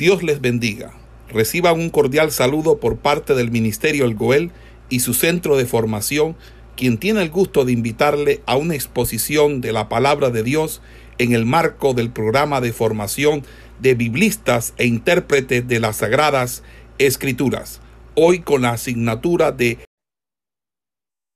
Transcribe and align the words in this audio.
Dios 0.00 0.22
les 0.22 0.40
bendiga. 0.40 0.94
Reciban 1.28 1.78
un 1.78 1.90
cordial 1.90 2.30
saludo 2.30 2.80
por 2.80 2.96
parte 2.96 3.34
del 3.34 3.50
Ministerio 3.50 4.06
El 4.06 4.14
Goel 4.14 4.50
y 4.88 5.00
su 5.00 5.12
centro 5.12 5.58
de 5.58 5.66
formación, 5.66 6.36
quien 6.74 6.96
tiene 6.96 7.20
el 7.20 7.28
gusto 7.28 7.66
de 7.66 7.72
invitarle 7.72 8.42
a 8.46 8.56
una 8.56 8.74
exposición 8.74 9.60
de 9.60 9.72
la 9.72 9.90
palabra 9.90 10.30
de 10.30 10.42
Dios 10.42 10.80
en 11.18 11.34
el 11.34 11.44
marco 11.44 11.92
del 11.92 12.10
programa 12.10 12.62
de 12.62 12.72
formación 12.72 13.42
de 13.78 13.94
biblistas 13.94 14.72
e 14.78 14.86
intérpretes 14.86 15.68
de 15.68 15.80
las 15.80 15.96
Sagradas 15.96 16.62
Escrituras. 16.96 17.82
Hoy 18.14 18.40
con 18.40 18.62
la 18.62 18.70
asignatura 18.70 19.52
de 19.52 19.84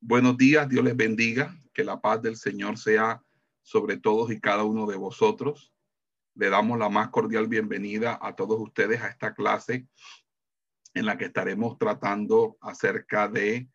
Buenos 0.00 0.38
días, 0.38 0.70
Dios 0.70 0.82
les 0.86 0.96
bendiga, 0.96 1.54
que 1.74 1.84
la 1.84 2.00
paz 2.00 2.22
del 2.22 2.38
Señor 2.38 2.78
sea 2.78 3.22
sobre 3.62 3.98
todos 3.98 4.32
y 4.32 4.40
cada 4.40 4.64
uno 4.64 4.86
de 4.86 4.96
vosotros. 4.96 5.73
Le 6.36 6.50
damos 6.50 6.78
la 6.80 6.88
más 6.88 7.10
cordial 7.10 7.46
bienvenida 7.46 8.18
a 8.20 8.34
todos 8.34 8.60
ustedes 8.60 9.00
a 9.00 9.08
esta 9.08 9.34
clase 9.34 9.86
en 10.92 11.06
la 11.06 11.16
que 11.16 11.26
estaremos 11.26 11.78
tratando 11.78 12.56
acerca 12.60 13.28
de 13.28 13.68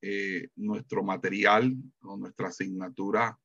eh, 0.00 0.48
nuestro 0.56 1.02
material 1.02 1.76
o 2.00 2.16
nuestra 2.16 2.48
asignatura 2.48 3.38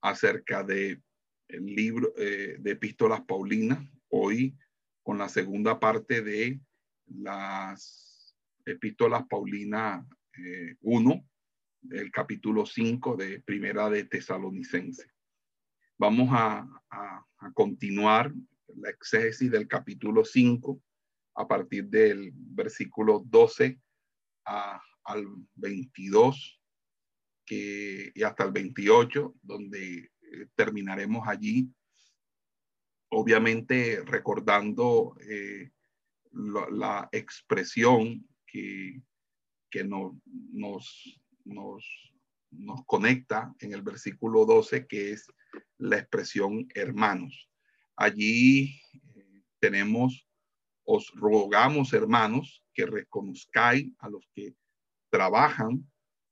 acerca 0.00 0.62
de 0.62 1.02
libro 1.48 2.14
eh, 2.16 2.56
de 2.58 2.70
epístolas 2.70 3.20
paulinas. 3.20 3.86
Hoy 4.08 4.56
con 5.02 5.18
la 5.18 5.28
segunda 5.28 5.78
parte 5.78 6.22
de 6.22 6.58
las 7.06 8.34
epístolas 8.64 9.26
paulinas 9.28 10.06
1, 10.80 11.12
eh, 11.12 11.24
del 11.82 12.10
capítulo 12.10 12.64
5 12.64 13.14
de 13.16 13.40
Primera 13.40 13.90
de 13.90 14.04
Tesalonicense. 14.04 15.15
Vamos 15.98 16.28
a, 16.30 16.68
continuar 17.54 18.30
la 18.74 18.90
exégesis 18.90 19.50
del 19.50 19.66
capítulo 19.66 20.24
5 20.24 20.82
a 21.36 21.48
partir 21.48 21.86
del 21.86 22.32
versículo 22.34 23.22
12 23.24 23.80
al 24.44 25.26
22 25.54 26.60
que, 27.46 28.12
y 28.14 28.22
hasta 28.22 28.44
el 28.44 28.52
28, 28.52 29.36
donde 29.40 29.98
eh, 30.20 30.46
terminaremos 30.54 31.26
allí, 31.26 31.72
obviamente 33.10 34.02
recordando 34.04 35.16
eh, 35.20 35.70
la, 36.32 37.08
expresión 37.12 38.28
que, 38.46 39.00
que 39.70 39.84
nos, 39.84 40.12
nos, 40.24 41.22
nos 41.44 42.84
conecta 42.84 43.54
en 43.60 43.72
el 43.72 43.80
versículo 43.80 44.44
12, 44.44 44.86
que 44.86 45.12
es 45.12 45.32
la 45.78 45.98
expresión 45.98 46.68
hermanos. 46.74 47.48
Allí 47.96 48.80
eh, 49.14 49.42
tenemos, 49.58 50.28
os 50.84 51.12
rogamos 51.14 51.92
hermanos 51.92 52.62
que 52.74 52.86
reconozcáis 52.86 53.92
a 53.98 54.08
los 54.08 54.28
que 54.34 54.54
trabajan 55.10 55.90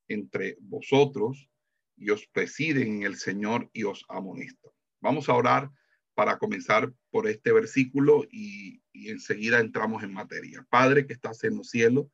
entre 0.08 0.56
vosotros 0.60 1.50
y 1.96 2.10
os 2.10 2.26
presiden 2.26 2.96
en 2.96 3.02
el 3.04 3.16
Señor 3.16 3.70
y 3.72 3.84
os 3.84 4.04
amonestan. 4.08 4.72
Vamos 5.00 5.28
a 5.28 5.34
orar 5.34 5.70
para 6.14 6.38
comenzar 6.38 6.92
por 7.10 7.28
este 7.28 7.52
versículo 7.52 8.24
y, 8.30 8.82
y 8.92 9.10
enseguida 9.10 9.60
entramos 9.60 10.02
en 10.02 10.12
materia. 10.12 10.66
Padre 10.70 11.06
que 11.06 11.14
estás 11.14 11.42
en 11.44 11.56
los 11.56 11.70
cielos, 11.70 12.06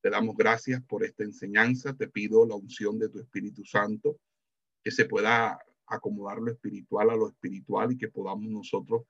te 0.00 0.10
damos 0.10 0.36
gracias 0.36 0.82
por 0.84 1.04
esta 1.04 1.24
enseñanza. 1.24 1.94
Te 1.94 2.08
pido 2.08 2.46
la 2.46 2.54
unción 2.54 2.98
de 2.98 3.08
tu 3.08 3.20
Espíritu 3.20 3.64
Santo, 3.64 4.20
que 4.82 4.90
se 4.90 5.04
pueda 5.04 5.58
acomodar 5.88 6.38
lo 6.38 6.50
espiritual 6.50 7.10
a 7.10 7.16
lo 7.16 7.28
espiritual 7.28 7.92
y 7.92 7.98
que 7.98 8.08
podamos 8.08 8.48
nosotros 8.48 9.02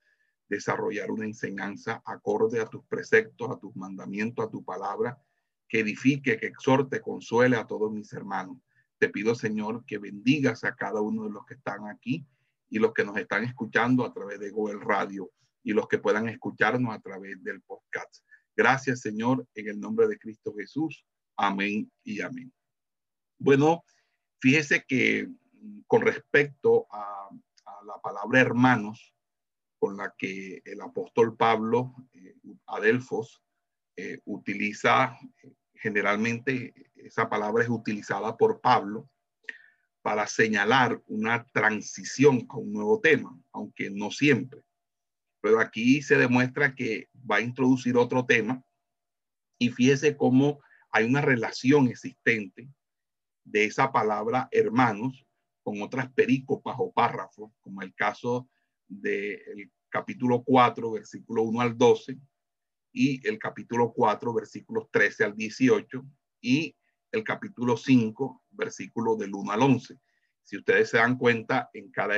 desarrollar 0.48 1.10
una 1.10 1.26
enseñanza 1.26 2.02
acorde 2.04 2.60
a 2.60 2.66
tus 2.66 2.84
preceptos, 2.86 3.50
a 3.50 3.58
tus 3.58 3.74
mandamientos, 3.76 4.46
a 4.46 4.50
tu 4.50 4.64
palabra, 4.64 5.20
que 5.68 5.80
edifique, 5.80 6.38
que 6.38 6.46
exhorte, 6.46 7.00
consuele 7.00 7.56
a 7.56 7.66
todos 7.66 7.92
mis 7.92 8.12
hermanos. 8.12 8.58
Te 8.98 9.10
pido, 9.10 9.34
Señor, 9.34 9.84
que 9.84 9.98
bendigas 9.98 10.64
a 10.64 10.74
cada 10.74 11.00
uno 11.00 11.24
de 11.24 11.30
los 11.30 11.44
que 11.44 11.54
están 11.54 11.86
aquí 11.86 12.26
y 12.70 12.78
los 12.78 12.92
que 12.92 13.04
nos 13.04 13.16
están 13.16 13.44
escuchando 13.44 14.04
a 14.04 14.12
través 14.12 14.40
de 14.40 14.50
Google 14.50 14.80
Radio 14.80 15.30
y 15.62 15.72
los 15.72 15.86
que 15.86 15.98
puedan 15.98 16.28
escucharnos 16.28 16.94
a 16.94 17.00
través 17.00 17.42
del 17.42 17.60
podcast. 17.62 18.24
Gracias, 18.56 19.00
Señor, 19.00 19.46
en 19.54 19.68
el 19.68 19.78
nombre 19.78 20.08
de 20.08 20.18
Cristo 20.18 20.54
Jesús. 20.56 21.04
Amén 21.36 21.90
y 22.02 22.20
amén. 22.20 22.52
Bueno, 23.38 23.84
fíjese 24.40 24.84
que 24.86 25.28
con 25.86 26.02
respecto 26.02 26.86
a, 26.90 27.28
la 27.86 28.00
palabra 28.02 28.40
hermanos, 28.40 29.14
con 29.78 29.96
la 29.96 30.14
que 30.18 30.60
el 30.64 30.80
apóstol 30.80 31.36
Pablo, 31.36 31.94
eh, 32.12 32.34
Adelfos, 32.66 33.42
eh, 33.96 34.20
utiliza, 34.24 35.16
generalmente 35.74 36.74
esa 36.96 37.28
palabra 37.28 37.62
es 37.62 37.70
utilizada 37.70 38.36
por 38.36 38.60
Pablo 38.60 39.08
para 40.02 40.26
señalar 40.26 41.02
una 41.06 41.44
transición 41.46 42.46
a 42.48 42.56
un 42.56 42.72
nuevo 42.72 43.00
tema, 43.00 43.38
aunque 43.52 43.90
no 43.90 44.10
siempre. 44.10 44.62
Pero 45.40 45.60
aquí 45.60 46.02
se 46.02 46.16
demuestra 46.16 46.74
que 46.74 47.08
va 47.30 47.36
a 47.36 47.42
introducir 47.42 47.96
otro 47.96 48.26
tema 48.26 48.64
y 49.58 49.70
fíjese 49.70 50.16
cómo 50.16 50.60
hay 50.90 51.04
una 51.04 51.20
relación 51.20 51.88
existente 51.88 52.68
de 53.44 53.64
esa 53.64 53.92
palabra 53.92 54.48
hermanos 54.50 55.27
con 55.68 55.82
otras 55.82 56.10
perícopas 56.14 56.76
o 56.78 56.90
párrafos, 56.90 57.52
como 57.60 57.82
el 57.82 57.94
caso 57.94 58.48
del 58.88 59.70
capítulo 59.90 60.42
4, 60.42 60.92
versículo 60.92 61.42
1 61.42 61.60
al 61.60 61.76
12, 61.76 62.18
y 62.90 63.28
el 63.28 63.38
capítulo 63.38 63.92
4, 63.92 64.32
versículos 64.32 64.88
13 64.90 65.24
al 65.24 65.36
18, 65.36 66.06
y 66.40 66.74
el 67.12 67.22
capítulo 67.22 67.76
5, 67.76 68.44
versículo 68.52 69.16
del 69.16 69.34
1 69.34 69.52
al 69.52 69.60
11. 69.60 69.98
Si 70.42 70.56
ustedes 70.56 70.88
se 70.88 70.96
dan 70.96 71.18
cuenta, 71.18 71.68
en 71.74 71.90
cada, 71.90 72.14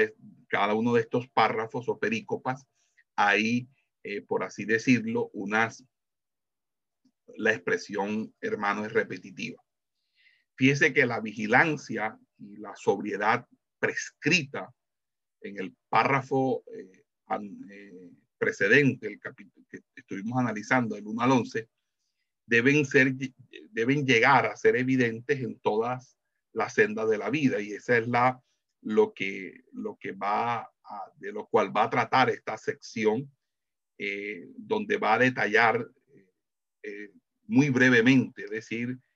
cada 0.47 0.75
uno 0.75 0.95
de 0.95 1.01
estos 1.01 1.29
párrafos 1.31 1.89
o 1.89 1.99
perícopas 1.99 2.69
hay, 3.17 3.69
eh, 4.05 4.23
por 4.23 4.45
así 4.45 4.65
decirlo, 4.65 5.29
unas, 5.33 5.85
la 7.37 7.51
expresión 7.51 8.33
hermano 8.41 8.87
es 8.87 8.93
repetitiva. 8.93 9.61
Fíjese 10.55 10.95
que 10.95 11.05
la 11.05 11.19
vigilancia 11.19 12.17
y 12.41 12.57
la 12.57 12.75
sobriedad 12.77 13.47
prescrita 13.79 14.73
en 15.41 15.59
el 15.59 15.75
párrafo 15.89 16.65
eh, 16.75 17.05
eh, 17.71 18.11
precedente, 18.39 19.07
el 19.07 19.21
capítulo 19.21 19.67
que 19.69 19.81
estuvimos 19.95 20.39
analizando, 20.39 20.97
el 20.97 21.07
1 21.07 21.23
al 21.23 21.33
11, 21.33 21.69
deben, 22.47 22.85
ser, 22.85 23.15
deben 23.71 24.07
llegar 24.07 24.47
a 24.47 24.57
ser 24.57 24.77
evidentes 24.77 25.41
en 25.41 25.59
todas 25.61 26.17
las 26.53 26.75
sendas 26.75 27.09
de 27.09 27.19
la 27.19 27.31
vida. 27.31 27.61
Y 27.61 27.73
esa 27.73 27.99
es 27.99 28.09
la, 28.09 28.43
lo, 28.83 29.15
que, 29.15 29.65
lo 29.73 29.97
que 29.99 30.13
va 30.13 30.69
de 31.17 31.33
lo 31.33 31.47
cual 31.47 31.75
va 31.75 31.85
a 31.85 31.91
tratar 31.91 32.31
esta 32.31 32.57
sección, 32.57 33.31
eh, 33.99 34.49
donde 34.57 34.97
va 34.97 35.15
a 35.15 35.19
detallar 35.19 35.87
eh, 36.83 37.13
muy 37.47 37.69
brevemente, 37.69 38.45
es 38.45 38.51
decir, 38.51 38.91
eh, 38.91 39.10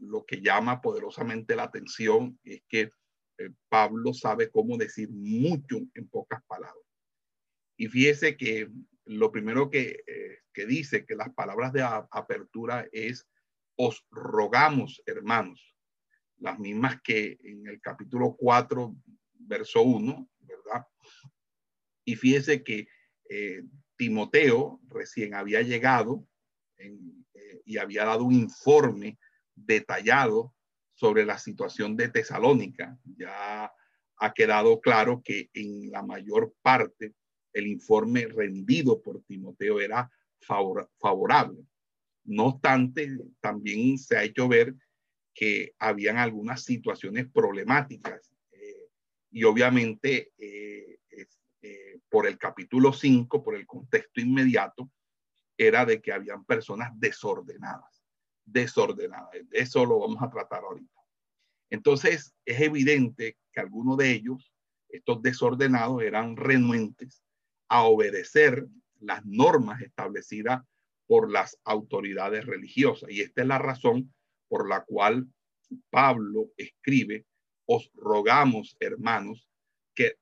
lo 0.00 0.24
que 0.24 0.40
llama 0.40 0.80
poderosamente 0.80 1.56
la 1.56 1.64
atención 1.64 2.38
es 2.44 2.62
que 2.68 2.90
Pablo 3.68 4.14
sabe 4.14 4.50
cómo 4.50 4.76
decir 4.76 5.10
mucho 5.10 5.78
en 5.94 6.08
pocas 6.08 6.42
palabras. 6.46 6.84
Y 7.76 7.88
fíjese 7.88 8.36
que 8.36 8.70
lo 9.06 9.32
primero 9.32 9.70
que, 9.70 10.04
que 10.52 10.66
dice, 10.66 11.04
que 11.04 11.16
las 11.16 11.34
palabras 11.34 11.72
de 11.72 11.82
apertura 11.82 12.88
es, 12.92 13.26
os 13.76 14.06
rogamos, 14.10 15.02
hermanos, 15.04 15.74
las 16.38 16.58
mismas 16.58 17.00
que 17.02 17.38
en 17.42 17.66
el 17.66 17.80
capítulo 17.80 18.36
4, 18.38 18.94
verso 19.40 19.82
1, 19.82 20.28
¿verdad? 20.40 20.86
Y 22.04 22.16
fíjese 22.16 22.62
que 22.62 22.86
eh, 23.28 23.62
Timoteo 23.96 24.80
recién 24.88 25.34
había 25.34 25.62
llegado 25.62 26.26
eh, 26.76 27.62
y 27.64 27.78
había 27.78 28.04
dado 28.04 28.24
un 28.24 28.34
informe 28.34 29.18
detallado 29.54 30.54
sobre 30.94 31.24
la 31.24 31.38
situación 31.38 31.96
de 31.96 32.08
Tesalónica. 32.08 32.98
Ya 33.16 33.72
ha 34.16 34.32
quedado 34.34 34.80
claro 34.80 35.22
que 35.24 35.50
en 35.54 35.90
la 35.90 36.02
mayor 36.02 36.54
parte 36.62 37.14
el 37.52 37.66
informe 37.66 38.26
rendido 38.26 39.00
por 39.00 39.22
Timoteo 39.24 39.80
era 39.80 40.10
favorable. 40.40 41.64
No 42.24 42.46
obstante, 42.46 43.10
también 43.40 43.98
se 43.98 44.16
ha 44.16 44.24
hecho 44.24 44.48
ver 44.48 44.74
que 45.34 45.74
habían 45.78 46.16
algunas 46.16 46.62
situaciones 46.64 47.26
problemáticas 47.30 48.32
eh, 48.52 48.88
y 49.30 49.44
obviamente 49.44 50.32
eh, 50.38 50.98
por 52.14 52.28
el 52.28 52.38
capítulo 52.38 52.92
5, 52.92 53.42
por 53.42 53.56
el 53.56 53.66
contexto 53.66 54.20
inmediato, 54.20 54.88
era 55.58 55.84
de 55.84 56.00
que 56.00 56.12
habían 56.12 56.44
personas 56.44 56.92
desordenadas, 56.94 57.93
desordenadas. 58.44 59.30
Eso 59.52 59.84
lo 59.84 60.00
vamos 60.00 60.22
a 60.22 60.30
tratar 60.30 60.64
ahorita. 60.64 61.00
Entonces, 61.70 62.34
es 62.44 62.60
evidente 62.60 63.36
que 63.52 63.60
algunos 63.60 63.96
de 63.96 64.12
ellos, 64.12 64.52
estos 64.88 65.22
desordenados, 65.22 66.02
eran 66.02 66.36
renuentes 66.36 67.22
a 67.68 67.84
obedecer 67.84 68.66
las 69.00 69.24
normas 69.24 69.82
establecidas 69.82 70.62
por 71.06 71.30
las 71.30 71.58
autoridades 71.64 72.46
religiosas. 72.46 73.10
Y 73.10 73.20
esta 73.20 73.42
es 73.42 73.48
la 73.48 73.58
razón 73.58 74.14
por 74.48 74.68
la 74.68 74.84
cual 74.84 75.28
Pablo 75.90 76.50
escribe, 76.56 77.26
os 77.66 77.90
rogamos, 77.94 78.76
hermanos, 78.80 79.48
que, 79.94 80.18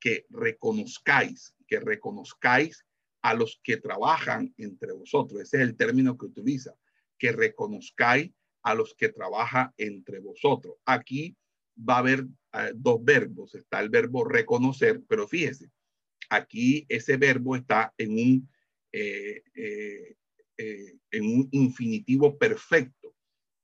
que 0.00 0.26
reconozcáis, 0.30 1.54
que 1.66 1.80
reconozcáis 1.80 2.84
a 3.22 3.34
los 3.34 3.60
que 3.62 3.78
trabajan 3.78 4.54
entre 4.58 4.92
vosotros. 4.92 5.40
Ese 5.40 5.58
es 5.58 5.62
el 5.62 5.76
término 5.76 6.16
que 6.16 6.26
utiliza, 6.26 6.74
que 7.18 7.32
reconozcáis 7.32 8.32
a 8.62 8.74
los 8.74 8.94
que 8.94 9.08
trabajan 9.08 9.72
entre 9.76 10.20
vosotros. 10.20 10.76
Aquí 10.84 11.36
va 11.78 11.96
a 11.96 11.98
haber 11.98 12.26
eh, 12.52 12.72
dos 12.74 13.02
verbos. 13.04 13.54
Está 13.54 13.80
el 13.80 13.88
verbo 13.88 14.24
reconocer, 14.24 15.02
pero 15.08 15.28
fíjese, 15.28 15.70
aquí 16.30 16.86
ese 16.88 17.16
verbo 17.16 17.56
está 17.56 17.94
en 17.96 18.12
un, 18.12 18.50
eh, 18.92 19.42
eh, 19.54 20.16
en 21.10 21.24
un 21.24 21.48
infinitivo 21.52 22.36
perfecto. 22.36 23.14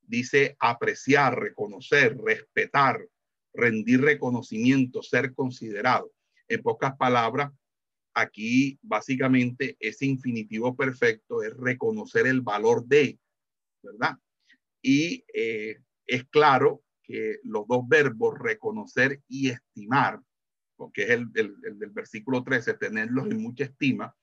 Dice 0.02 0.56
apreciar, 0.58 1.38
reconocer, 1.38 2.16
respetar, 2.18 3.06
rendir 3.52 4.02
reconocimiento, 4.02 5.02
ser 5.02 5.34
considerado. 5.34 6.12
En 6.48 6.62
pocas 6.62 6.96
palabras, 6.96 7.52
aquí 8.14 8.78
básicamente 8.82 9.76
ese 9.80 10.06
infinitivo 10.06 10.76
perfecto 10.76 11.42
es 11.42 11.54
reconocer 11.56 12.26
el 12.26 12.42
valor 12.42 12.84
de, 12.86 13.18
¿verdad? 13.84 14.16
Y 14.82 15.24
es 15.32 16.24
claro 16.30 16.82
que 17.02 17.38
los 17.44 17.66
dos 17.68 17.86
verbos 17.86 18.38
reconocer 18.38 19.22
y 19.28 19.50
estimar, 19.50 20.20
porque 20.76 21.04
es 21.04 21.10
el, 21.10 21.32
del 21.32 21.90
versículo 21.90 22.42
13, 22.42 22.74
tenerlos 22.74 23.26
en 23.26 23.42
mucha 23.42 23.64
estima, 23.64 24.14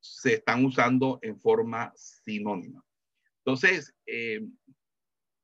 se 0.00 0.34
están 0.34 0.64
usando 0.64 1.18
en 1.22 1.40
forma 1.40 1.92
sinónima. 1.94 2.84
Entonces, 3.44 3.94
eh, 4.06 4.40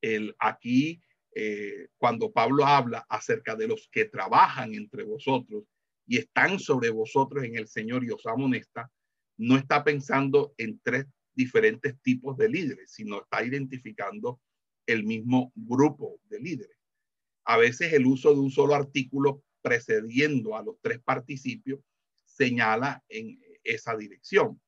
el, 0.01 0.35
aquí, 0.39 1.01
eh, 1.35 1.87
cuando 1.97 2.31
Pablo 2.31 2.65
habla 2.65 3.05
acerca 3.09 3.55
de 3.55 3.67
los 3.67 3.87
que 3.91 4.05
trabajan 4.05 4.73
entre 4.73 5.03
vosotros 5.03 5.63
y 6.05 6.17
están 6.17 6.59
sobre 6.59 6.89
vosotros 6.89 7.43
en 7.43 7.55
el 7.55 7.67
Señor 7.67 8.03
y 8.03 8.09
os 8.09 8.25
amonesta, 8.25 8.91
no 9.37 9.55
está 9.55 9.83
pensando 9.83 10.53
en 10.57 10.79
tres 10.83 11.05
diferentes 11.35 11.99
tipos 12.01 12.37
de 12.37 12.49
líderes, 12.49 12.91
sino 12.91 13.21
está 13.21 13.43
identificando 13.43 14.41
el 14.85 15.03
mismo 15.03 15.51
grupo 15.55 16.19
de 16.29 16.39
líderes 16.39 16.79
a 17.49 17.57
veces 17.57 17.93
el 17.93 18.05
uso 18.05 18.31
de 18.31 18.39
un 18.39 18.51
solo 18.51 18.75
artículo 18.75 19.43
precediendo 19.63 20.55
a 20.55 20.61
los 20.61 20.79
tres 20.81 20.99
participios 20.99 21.79
señala 22.23 23.03
en 23.09 23.41
esa 23.63 23.97
dirección. 23.97 24.61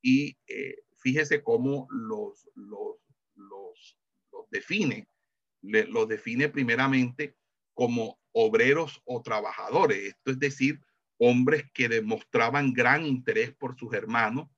Y 0.00 0.38
eh, 0.46 0.76
fíjese 0.96 1.42
cómo 1.42 1.88
los, 1.90 2.48
los, 2.54 2.98
los, 3.34 3.96
define. 4.48 5.08
los 5.60 6.06
define 6.06 6.48
primeramente 6.48 7.36
como 7.74 8.20
obreros 8.30 9.02
o 9.06 9.22
trabajadores. 9.22 10.14
Esto 10.14 10.30
es 10.30 10.38
decir, 10.38 10.78
hombres 11.18 11.64
que 11.74 11.88
demostraban 11.88 12.72
gran 12.72 13.04
interés 13.04 13.52
por 13.56 13.76
sus 13.76 13.92
hermanos 13.92 14.48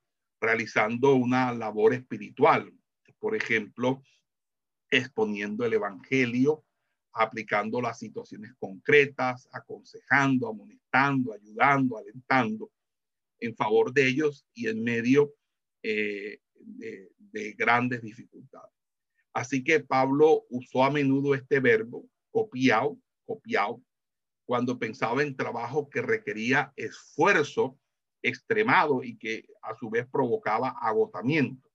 realizando 0.43 1.15
una 1.15 1.53
labor 1.55 1.95
espiritual. 1.95 2.71
Por 3.19 3.37
ejemplo, 3.37 4.03
exponiendo 4.91 5.65
el 5.65 5.75
Evangelio, 5.75 6.65
aplicando 7.13 7.81
las 7.81 7.99
situaciones 7.99 8.53
concretas, 8.59 9.49
aconsejando, 9.53 10.49
amonestando, 10.49 11.33
ayudando, 11.33 11.97
alentando 11.97 12.71
en 13.39 13.55
favor 13.55 13.93
de 13.93 14.07
ellos 14.07 14.47
y 14.53 14.69
en 14.69 14.83
medio 14.83 15.33
eh, 15.83 16.41
de, 16.55 17.09
grandes 17.57 18.03
dificultades. 18.03 18.75
Así 19.33 19.65
que 19.65 19.81
Pablo 19.81 20.45
usó 20.51 20.85
a 20.85 20.91
menudo 20.91 21.35
este 21.35 21.61
verbo, 21.61 22.05
copiado, 22.31 22.99
copiado, 23.25 23.83
cuando 24.45 24.79
pensaba 24.79 25.23
en 25.23 25.35
trabajo 25.35 25.89
que 25.89 26.03
requería 26.03 26.73
esfuerzo 26.77 27.79
extremado 28.23 29.03
y 29.03 29.17
que 29.17 29.47
a 29.63 29.75
su 29.75 29.91
vez 29.91 30.07
provocaba 30.11 30.71
agotamiento. 30.81 31.69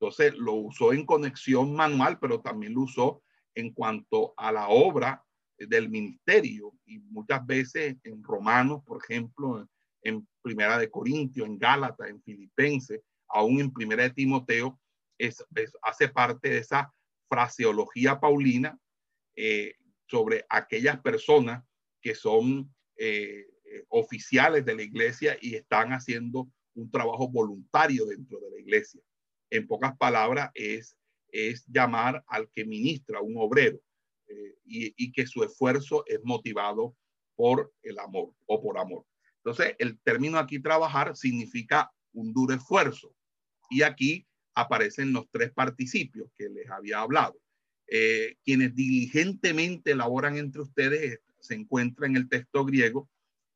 Entonces 0.00 0.34
lo 0.34 0.54
usó 0.54 0.92
en 0.92 1.04
conexión 1.04 1.74
manual, 1.74 2.18
pero 2.20 2.40
también 2.40 2.74
lo 2.74 2.82
usó 2.82 3.22
en 3.54 3.72
cuanto 3.72 4.34
a 4.36 4.52
la 4.52 4.68
obra 4.68 5.24
del 5.58 5.88
ministerio 5.88 6.72
y 6.86 6.98
muchas 6.98 7.44
veces 7.44 7.96
en 8.04 8.22
Romanos, 8.22 8.82
por 8.84 9.02
ejemplo, 9.02 9.68
en 10.02 10.26
Primera 10.40 10.78
de 10.78 10.90
Corintio, 10.90 11.44
en 11.44 11.58
Gálatas, 11.58 12.08
en 12.08 12.22
Filipenses, 12.22 13.00
aún 13.28 13.60
en 13.60 13.72
Primera 13.72 14.04
de 14.04 14.10
Timoteo, 14.10 14.78
es, 15.18 15.44
hace 15.82 16.08
parte 16.08 16.50
de 16.50 16.58
esa 16.58 16.92
fraseología 17.28 18.20
paulina 18.20 18.78
eh, 19.34 19.74
sobre 20.06 20.46
aquellas 20.48 21.00
personas 21.00 21.64
que 22.00 22.14
son 22.14 22.72
eh, 22.96 23.46
oficiales 23.88 24.64
de 24.64 24.74
la 24.74 24.82
iglesia 24.82 25.36
y 25.40 25.54
están 25.54 25.92
haciendo 25.92 26.48
un 26.74 26.90
trabajo 26.90 27.28
voluntario 27.28 28.06
dentro 28.06 28.38
de 28.40 28.50
la 28.50 28.58
iglesia. 28.58 29.00
En 29.50 29.66
pocas 29.66 29.96
palabras, 29.96 30.50
es 30.54 30.98
es 31.30 31.64
llamar 31.66 32.24
al 32.26 32.50
que 32.50 32.64
ministra, 32.64 33.20
un 33.20 33.36
obrero, 33.36 33.80
eh, 34.28 34.54
y, 34.64 35.12
que 35.12 35.26
su 35.26 35.42
esfuerzo 35.42 36.04
es 36.06 36.20
motivado 36.22 36.94
por 37.34 37.72
el 37.82 37.98
amor 37.98 38.34
o 38.46 38.60
por 38.60 38.78
amor. 38.78 39.04
Entonces, 39.38 39.74
el 39.78 39.98
término 40.00 40.38
aquí 40.38 40.58
trabajar 40.58 41.16
significa 41.16 41.90
un 42.12 42.32
duro 42.32 42.54
esfuerzo. 42.54 43.14
Y 43.70 43.82
aquí 43.82 44.26
aparecen 44.54 45.12
los 45.12 45.30
tres 45.30 45.52
participios 45.52 46.30
que 46.36 46.48
les 46.48 46.68
había 46.68 47.00
hablado. 47.00 47.40
Eh, 47.86 48.36
quienes 48.44 48.74
diligentemente 48.74 49.94
laboran 49.94 50.36
entre 50.36 50.62
ustedes 50.62 51.20
se 51.40 51.54
encuentra 51.54 52.06
en 52.06 52.16
el 52.16 52.28
texto 52.28 52.64
griego 52.64 53.08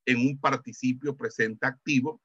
en 0.07 0.19
un 0.19 0.39
participio 0.39 1.17
presente 1.17 1.67
activo. 1.67 2.21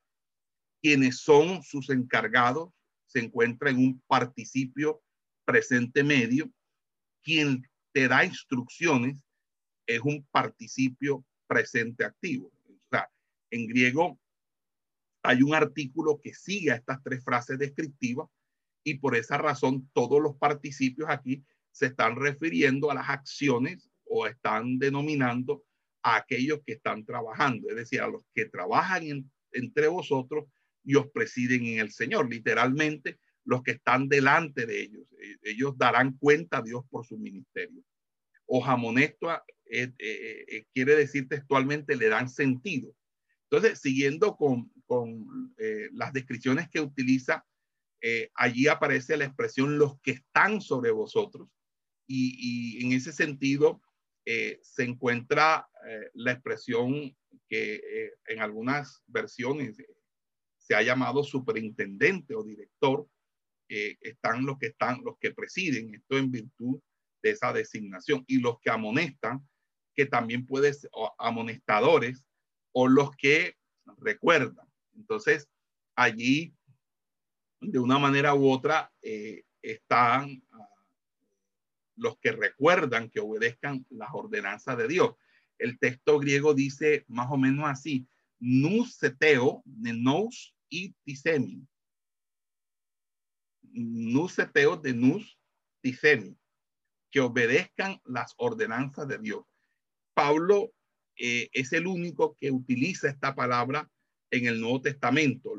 Quienes 0.82 1.20
son 1.20 1.64
sus 1.64 1.90
encargados 1.90 2.72
se 3.08 3.20
encuentra 3.20 3.70
en 3.70 3.78
un 3.78 4.02
participio 4.08 5.02
presente 5.46 6.04
medio, 6.04 6.52
quien 7.24 7.66
te 7.94 8.08
da 8.08 8.26
instrucciones 8.26 9.18
es 9.88 10.02
un 10.02 10.26
participio 10.30 11.26
presente 11.48 12.04
activo. 12.04 12.52
O 12.68 12.88
sea, 12.92 13.10
en 13.50 13.68
griego 13.68 14.20
hay 15.24 15.42
un 15.42 15.54
artículo 15.54 16.20
que 16.22 16.34
sigue 16.34 16.72
a 16.72 16.76
estas 16.76 17.02
tres 17.02 17.24
frases 17.24 17.58
descriptivas 17.58 18.30
y 18.84 18.96
por 18.96 19.16
esa 19.16 19.38
razón 19.38 19.90
todos 19.94 20.22
los 20.22 20.38
participios 20.38 21.10
aquí 21.10 21.44
se 21.72 21.88
están 21.88 22.16
refiriendo 22.16 22.92
a 22.92 22.96
las 22.96 23.10
acciones 23.10 23.90
o 24.06 24.26
están 24.26 24.80
denominando 24.80 25.64
a 26.08 26.16
aquellos 26.18 26.62
que 26.66 26.74
están 26.74 27.06
trabajando, 27.06 27.70
es 27.70 27.76
decir, 27.76 28.02
a 28.02 28.08
los 28.08 28.24
que 28.34 28.46
trabajan 28.46 29.30
entre 29.52 29.88
vosotros 29.88 30.46
y 30.84 30.96
os 30.96 31.10
presiden 31.12 31.66
en 31.66 31.80
el 31.80 31.92
Señor. 31.92 32.30
Literalmente, 32.30 33.20
los 33.44 33.62
que 33.62 33.72
están 33.72 34.08
delante 34.08 34.66
de 34.66 34.82
ellos. 34.82 35.08
Eh, 35.22 35.38
ellos 35.44 35.78
darán 35.78 36.18
cuenta 36.18 36.58
a 36.58 36.62
Dios 36.62 36.84
por 36.90 37.06
su 37.06 37.18
ministerio. 37.18 37.84
O 38.46 38.62
jamonesto 38.62 39.30
eh, 39.70 39.92
eh, 40.00 40.66
quiere 40.74 40.96
decir 40.96 41.28
textualmente 41.28 41.98
le 41.98 42.08
dan 42.08 42.30
sentido. 42.30 42.94
Entonces, 43.50 43.80
siguiendo 43.80 44.38
con, 44.38 44.72
con 44.86 45.54
las 45.94 46.12
descripciones 46.12 46.70
que 46.70 46.82
utiliza, 46.82 47.46
allí 48.36 48.68
aparece 48.68 49.16
la 49.16 49.24
expresión 49.24 49.78
los 49.78 50.00
que 50.02 50.12
están 50.12 50.60
sobre 50.60 50.92
vosotros. 50.92 51.48
Y 52.06 52.86
en 52.86 52.92
ese 52.92 53.14
sentido 53.14 53.82
se 54.26 54.84
encuentra 54.84 55.70
la 56.14 56.32
expresión 56.34 57.16
que 57.48 58.12
en 58.28 58.42
algunas 58.42 59.04
versiones 59.08 59.78
se 60.58 60.76
ha 60.76 60.82
llamado 60.82 61.24
superintendente 61.24 62.36
o 62.36 62.44
director, 62.44 63.08
están 63.70 64.46
los 64.46 64.58
que 64.58 64.68
están, 64.68 65.02
los 65.04 65.18
que 65.20 65.34
presiden, 65.34 65.96
esto 65.96 66.18
en 66.18 66.32
virtud 66.32 66.80
de 67.22 67.32
esa 67.32 67.54
designación, 67.54 68.24
y 68.28 68.40
los 68.40 68.60
que 68.60 68.70
amonestan, 68.70 69.48
que 69.96 70.06
también 70.06 70.46
puede 70.46 70.74
ser 70.74 70.90
amonestadores, 71.18 72.24
o 72.72 72.88
los 72.88 73.12
que 73.16 73.56
recuerdan. 73.98 74.68
Entonces, 74.96 75.50
allí, 75.96 76.54
de 77.60 77.80
una 77.80 77.98
manera 77.98 78.36
u 78.36 78.52
otra, 78.52 78.92
eh, 79.02 79.44
están 79.62 80.44
ah, 80.52 80.70
los 81.96 82.18
que 82.20 82.32
recuerdan 82.32 83.10
que 83.10 83.20
obedezcan 83.20 83.86
las 83.90 84.10
ordenanzas 84.14 84.78
de 84.78 84.88
Dios. 84.88 85.16
El 85.58 85.80
texto 85.80 86.20
griego 86.20 86.54
dice 86.54 87.06
más 87.08 87.28
o 87.32 87.38
menos 87.38 87.66
así, 87.68 88.08
nous 88.40 88.96
seteo, 88.96 89.64
nenos 89.66 90.56
y 90.70 90.94
tisemi 91.04 91.68
nuseteo 93.78 94.78
de 94.78 94.94
nus 94.94 95.40
ticeni, 95.82 96.36
que 97.12 97.20
obedezcan 97.22 98.02
las 98.06 98.34
ordenanzas 98.38 99.08
de 99.08 99.20
Dios. 99.20 99.46
Pablo 100.14 100.74
eh, 101.16 101.50
es 101.54 101.74
el 101.74 101.88
único 101.88 102.36
que 102.36 102.52
utiliza 102.52 103.10
esta 103.10 103.36
palabra 103.36 103.90
en 104.32 104.46
el 104.48 104.60
Nuevo 104.60 104.82
Testamento, 104.82 105.54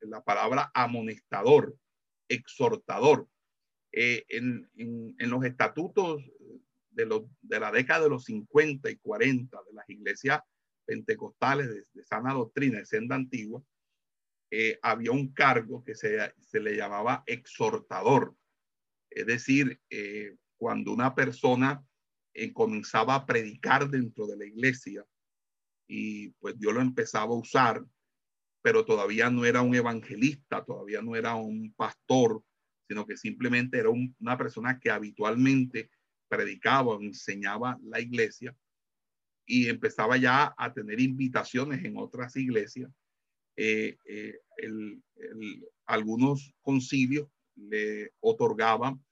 la 0.00 0.22
palabra 0.22 0.70
amonestador, 0.74 1.76
exhortador. 2.28 3.28
Eh, 3.92 4.24
en, 4.28 4.68
los 5.18 5.44
estatutos 5.44 6.22
de, 6.90 7.24
de, 7.42 7.60
la 7.60 7.70
década 7.70 8.04
de 8.04 8.10
los 8.10 8.24
50 8.24 8.90
y 8.90 8.96
40 8.96 9.56
de 9.66 9.72
las 9.72 9.88
iglesias 9.88 10.40
pentecostales 10.84 11.68
de, 11.68 12.04
sana 12.04 12.32
doctrina, 12.32 12.78
de 12.78 12.86
senda 12.86 13.16
antigua, 13.16 13.62
eh, 14.50 14.78
había 14.82 15.12
un 15.12 15.32
cargo 15.32 15.84
que 15.84 15.94
se, 15.94 16.34
se, 16.40 16.60
le 16.60 16.76
llamaba 16.76 17.22
exhortador. 17.26 18.34
Es 19.08 19.26
decir, 19.26 19.80
eh, 19.90 20.36
cuando 20.56 20.92
una 20.92 21.14
persona 21.14 21.84
comenzaba 22.54 23.16
a 23.16 23.26
predicar 23.26 23.90
dentro 23.90 24.26
de 24.26 24.36
la 24.36 24.46
iglesia, 24.46 25.04
y 25.86 26.28
pues 26.38 26.58
Dios 26.58 26.72
lo 26.72 26.80
empezaba 26.80 27.34
a 27.34 27.38
usar, 27.38 27.84
pero 28.62 28.84
todavía 28.84 29.30
no 29.30 29.44
era 29.44 29.62
un 29.62 29.74
evangelista, 29.74 30.64
todavía 30.64 31.02
no 31.02 31.16
era 31.16 31.34
un 31.34 31.72
pastor, 31.74 32.42
sino 32.86 33.06
que 33.06 33.16
simplemente 33.16 33.78
era 33.78 33.90
una 33.90 34.36
persona 34.36 34.78
que 34.78 34.90
habitualmente 34.90 35.90
predicaba 36.30 36.94
enseñaba 37.00 37.78
la 37.82 38.00
iglesia 38.00 38.56
y 39.44 39.68
empezaba 39.68 40.16
ya 40.16 40.54
a 40.56 40.72
tener 40.72 41.00
invitaciones 41.00 41.84
en 41.84 41.96
otras 41.98 42.36
iglesias. 42.36 42.88
Eh, 43.56 43.96
eh, 44.06 44.38
algunos 45.86 46.54
concilios 46.62 47.28
le 47.56 48.12
otorgaban 48.20 49.04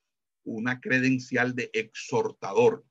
una 0.44 0.80
credencial 0.80 1.54
de 1.56 1.70
exhortador, 1.72 2.86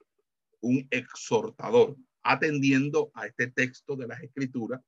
un 0.60 0.86
exhortador 0.92 1.96
atendiendo 2.22 3.12
a 3.14 3.28
este 3.28 3.48
texto 3.48 3.96
de 3.96 4.08
las 4.08 4.22
escrituras 4.22 4.82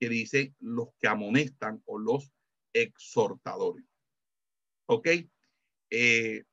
que 0.00 0.08
dice 0.08 0.54
los 0.58 0.88
que 0.98 1.06
amonestan 1.06 1.82
o 1.84 1.98
los 1.98 2.32
exhortadores. 2.72 3.84
¿Ok? 4.86 5.08
Eh, 5.90 6.44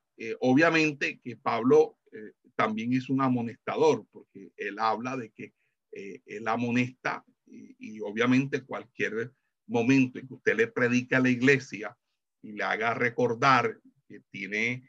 obviamente 0.42 1.20
que 1.20 1.38
Pablo 1.38 1.97
eh, 2.12 2.34
también 2.56 2.94
es 2.94 3.10
un 3.10 3.22
amonestador 3.22 4.06
porque 4.12 4.52
él 4.58 4.80
habla 4.80 5.18
de 5.18 5.32
que 5.32 5.54
él 5.92 6.48
amonesta 6.48 7.26
y, 7.48 8.00
obviamente 8.02 8.64
cualquier 8.64 9.32
momento 9.66 10.20
en 10.20 10.28
que 10.28 10.34
usted 10.36 10.56
le 10.56 10.68
predica 10.68 11.18
a 11.18 11.22
la 11.22 11.30
iglesia 11.30 11.98
y 12.44 12.52
le 12.52 12.64
haga 12.64 12.94
recordar 12.94 13.80
que 14.08 14.22
tiene 14.30 14.88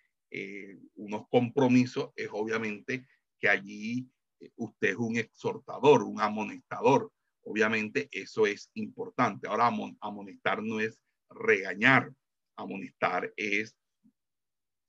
unos 0.97 1.27
compromisos, 1.31 2.11
es 2.15 2.29
obviamente 2.31 3.07
que 3.41 3.49
allí 3.49 4.11
usted 4.57 4.91
es 4.91 4.97
un 4.97 5.17
exhortador, 5.17 6.03
un 6.03 6.21
amonestador. 6.21 7.11
Obviamente 7.43 8.09
eso 8.13 8.47
es 8.47 8.71
importante. 8.75 9.49
Ahora, 9.49 9.71
amonestar 10.01 10.63
no 10.63 10.81
es 10.81 11.01
regañar, 11.31 12.13
amonestar 12.57 13.33
es, 13.37 13.77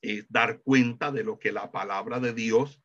es 0.02 0.30
dar 0.30 0.62
cuenta 0.62 1.12
de 1.12 1.24
lo 1.24 1.40
que 1.40 1.52
la 1.52 1.72
palabra 1.72 2.20
de 2.20 2.34
Dios 2.34 2.82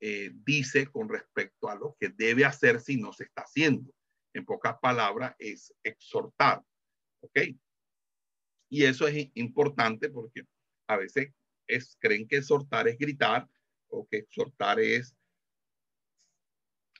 eh, 0.00 0.30
dice 0.32 0.86
con 0.86 1.08
respecto 1.08 1.68
a 1.68 1.74
lo 1.74 1.96
que 1.98 2.10
debe 2.10 2.44
hacer 2.44 2.80
si 2.80 2.96
no 2.96 3.12
se 3.12 3.24
está 3.24 3.42
haciendo. 3.42 3.92
En 4.34 4.44
pocas 4.44 4.78
palabras, 4.80 5.34
es 5.38 5.74
exhortar. 5.82 6.62
¿Ok? 7.20 7.38
Y 8.70 8.84
eso 8.84 9.08
es 9.08 9.30
importante 9.34 10.10
porque 10.10 10.42
a 10.88 10.96
veces 10.96 11.32
es, 11.66 11.96
creen 12.00 12.28
que 12.28 12.36
exhortar 12.36 12.86
es 12.88 12.98
gritar 12.98 13.48
o 13.88 14.06
que 14.06 14.18
exhortar 14.18 14.78
es 14.78 15.16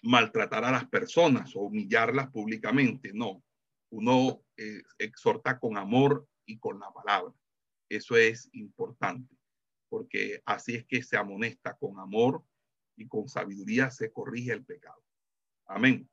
maltratar 0.02 0.64
a 0.64 0.70
las 0.70 0.88
personas 0.88 1.54
o 1.54 1.60
humillarlas 1.60 2.30
públicamente. 2.30 3.12
No, 3.12 3.42
uno 3.90 4.42
eh, 4.56 4.82
exhorta 4.98 5.58
con 5.58 5.76
amor 5.76 6.26
y 6.46 6.58
con 6.58 6.78
la 6.78 6.90
palabra. 6.92 7.34
Eso 7.88 8.16
es 8.16 8.48
importante, 8.52 9.34
porque 9.88 10.42
así 10.44 10.74
es 10.74 10.84
que 10.86 11.02
se 11.02 11.16
amonesta 11.16 11.76
con 11.76 11.98
amor 11.98 12.44
y 12.96 13.06
con 13.06 13.28
sabiduría 13.28 13.90
se 13.90 14.10
corrige 14.10 14.52
el 14.52 14.64
pecado. 14.64 15.02
Amén. 15.66 16.08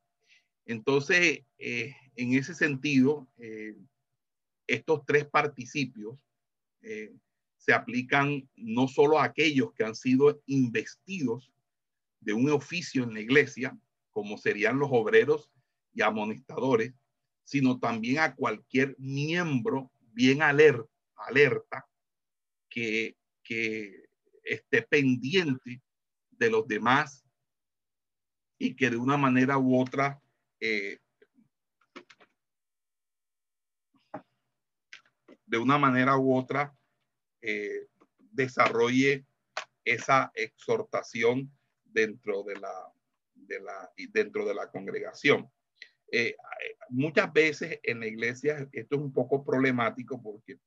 Entonces, 0.65 1.45
eh, 1.57 1.95
en 2.15 2.33
ese 2.33 2.53
sentido, 2.53 3.27
eh, 3.37 3.75
estos 4.67 5.05
tres 5.05 5.25
participios 5.25 6.17
se 7.57 7.73
aplican 7.73 8.47
no 8.55 8.87
solo 8.87 9.17
a 9.17 9.23
aquellos 9.23 9.73
que 9.73 9.83
han 9.83 9.95
sido 9.95 10.39
investidos 10.45 11.51
de 12.19 12.33
un 12.33 12.51
oficio 12.51 13.03
en 13.03 13.15
la 13.15 13.21
iglesia, 13.21 13.75
como 14.11 14.37
serían 14.37 14.77
los 14.77 14.89
obreros 14.91 15.49
y 15.93 16.01
amonestadores, 16.03 16.93
sino 17.43 17.79
también 17.79 18.19
a 18.19 18.35
cualquier 18.35 18.95
miembro 18.97 19.91
bien 20.13 20.41
alerta, 20.41 20.89
alerta 21.15 21.87
que, 22.69 23.15
que 23.45 24.09
esté 24.43 24.81
pendiente 24.81 25.81
de 26.31 26.49
los 26.49 26.67
demás 26.67 27.23
y 28.57 28.75
que 28.75 28.89
de 28.89 28.97
una 28.97 29.15
manera 29.15 29.57
u 29.57 29.79
otra 29.79 30.21
eh, 30.59 30.99
de 35.45 35.57
una 35.57 35.77
manera 35.77 36.17
u 36.17 36.35
otra 36.35 36.75
eh, 37.41 37.87
desarrolle 38.17 39.25
esa 39.83 40.31
exhortación 40.33 41.51
dentro 41.83 42.43
de 42.43 42.55
la, 42.55 42.91
de 43.35 43.59
la, 43.61 43.91
dentro 44.09 44.45
de 44.45 44.55
la 44.55 44.69
congregación. 44.71 45.49
Eh, 46.11 46.35
muchas 46.89 47.31
veces 47.31 47.79
en 47.83 47.99
la 47.99 48.07
iglesia 48.07 48.67
esto 48.71 48.95
es 48.95 49.01
un 49.01 49.13
poco 49.13 49.45
problemático 49.45 50.21
porque 50.21 50.59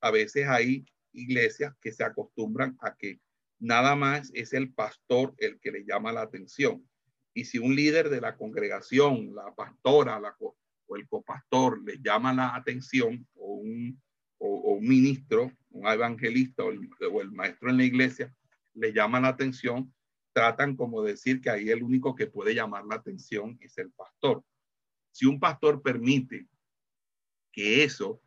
a 0.00 0.10
veces 0.10 0.46
hay 0.48 0.84
iglesias 1.12 1.74
que 1.80 1.92
se 1.92 2.04
acostumbran 2.04 2.76
a 2.80 2.96
que 2.96 3.20
nada 3.58 3.94
más 3.94 4.30
es 4.34 4.52
el 4.52 4.72
pastor 4.72 5.34
el 5.38 5.60
que 5.60 5.70
le 5.70 5.84
llama 5.84 6.12
la 6.12 6.22
atención. 6.22 6.86
Y 7.34 7.44
si 7.44 7.58
un 7.58 7.76
líder 7.76 8.08
de 8.08 8.20
la 8.20 8.36
congregación, 8.36 9.34
la 9.34 9.54
pastora 9.54 10.18
la, 10.18 10.34
o 10.38 10.96
el 10.96 11.06
copastor 11.08 11.82
le 11.84 11.98
llama 12.02 12.32
la 12.32 12.56
atención 12.56 13.26
o 13.34 13.54
un, 13.54 14.02
o, 14.38 14.74
un 14.74 14.86
ministro, 14.86 15.52
un 15.70 15.86
evangelista 15.86 16.64
o 16.64 16.70
el, 17.20 17.30
maestro 17.30 17.70
en 17.70 17.76
la 17.76 17.84
iglesia 17.84 18.34
le 18.74 18.92
llama 18.92 19.20
la 19.20 19.28
atención, 19.28 19.94
tratan 20.32 20.76
como 20.76 21.02
decir 21.02 21.40
que 21.40 21.50
ahí 21.50 21.70
el 21.70 21.82
único 21.82 22.14
que 22.14 22.26
puede 22.26 22.54
llamar 22.54 22.84
la 22.86 22.96
atención 22.96 23.58
es 23.60 23.78
el 23.78 23.90
pastor. 23.92 24.42
Si 25.12 25.26
un 25.26 25.38
pastor 25.38 25.82
permite 25.82 26.48
que 27.52 27.84
eso 27.84 28.22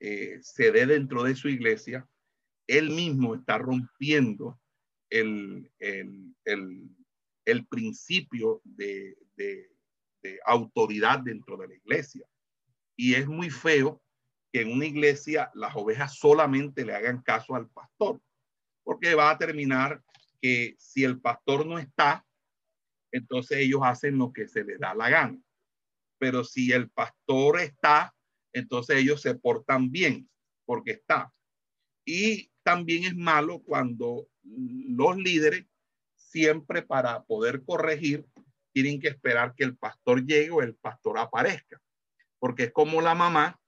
eh, 0.00 0.38
se 0.42 0.72
dé 0.72 0.86
dentro 0.86 1.22
de 1.22 1.36
su 1.36 1.48
iglesia, 1.48 2.08
él 2.66 2.90
mismo 2.90 3.34
está 3.34 3.58
rompiendo 3.58 4.60
el, 5.10 5.70
el, 5.78 6.34
el, 7.44 7.66
principio 7.66 8.60
de, 8.64 9.16
de, 9.36 9.70
autoridad 10.46 11.20
dentro 11.20 11.56
de 11.58 11.68
la 11.68 11.74
iglesia. 11.74 12.26
Y 12.96 13.14
es 13.14 13.26
muy 13.26 13.50
feo 13.50 14.02
que 14.52 14.62
en 14.62 14.72
una 14.72 14.86
iglesia 14.86 15.50
las 15.54 15.76
ovejas 15.76 16.16
solamente 16.16 16.84
le 16.84 16.94
hagan 16.94 17.22
caso 17.22 17.54
al 17.54 17.68
pastor, 17.68 18.20
porque 18.82 19.14
va 19.14 19.30
a 19.30 19.38
terminar 19.38 20.02
que 20.40 20.74
si 20.78 21.04
el 21.04 21.20
pastor 21.20 21.66
no 21.66 21.78
está, 21.78 22.24
entonces 23.12 23.58
ellos 23.58 23.80
hacen 23.84 24.16
lo 24.16 24.32
que 24.32 24.48
se 24.48 24.64
les 24.64 24.78
da 24.78 24.94
la 24.94 25.10
gana. 25.10 25.38
Pero 26.18 26.42
si 26.42 26.72
el 26.72 26.90
pastor 26.90 27.60
está, 27.60 28.14
entonces 28.52 28.96
ellos 28.96 29.20
se 29.20 29.34
portan 29.34 29.90
bien 29.90 30.28
porque 30.64 30.92
está. 30.92 31.32
Y 32.06 32.50
también 32.64 33.04
es 33.04 33.14
malo 33.14 33.60
cuando 33.60 34.26
los 34.42 35.16
líderes 35.16 35.66
siempre 36.16 36.82
para 36.82 37.22
poder 37.24 37.62
corregir 37.64 38.26
tienen 38.72 39.00
que 39.00 39.08
esperar 39.08 39.54
que 39.54 39.62
el 39.62 39.76
pastor 39.76 40.26
llegue 40.26 40.50
o 40.50 40.62
el 40.62 40.74
pastor 40.74 41.18
aparezca. 41.18 41.80
Porque 42.40 42.64
es 42.64 42.72
como 42.72 43.00
la 43.00 43.14
mamá 43.14 43.60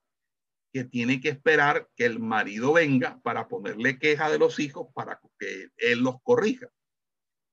que 0.72 0.84
tiene 0.84 1.20
que 1.20 1.28
esperar 1.28 1.88
que 1.94 2.04
el 2.04 2.18
marido 2.18 2.72
venga 2.72 3.20
para 3.22 3.46
ponerle 3.46 3.98
queja 3.98 4.28
de 4.28 4.38
los 4.38 4.58
hijos 4.58 4.88
para 4.94 5.20
que 5.38 5.68
él 5.76 6.00
los 6.00 6.20
corrija. 6.22 6.68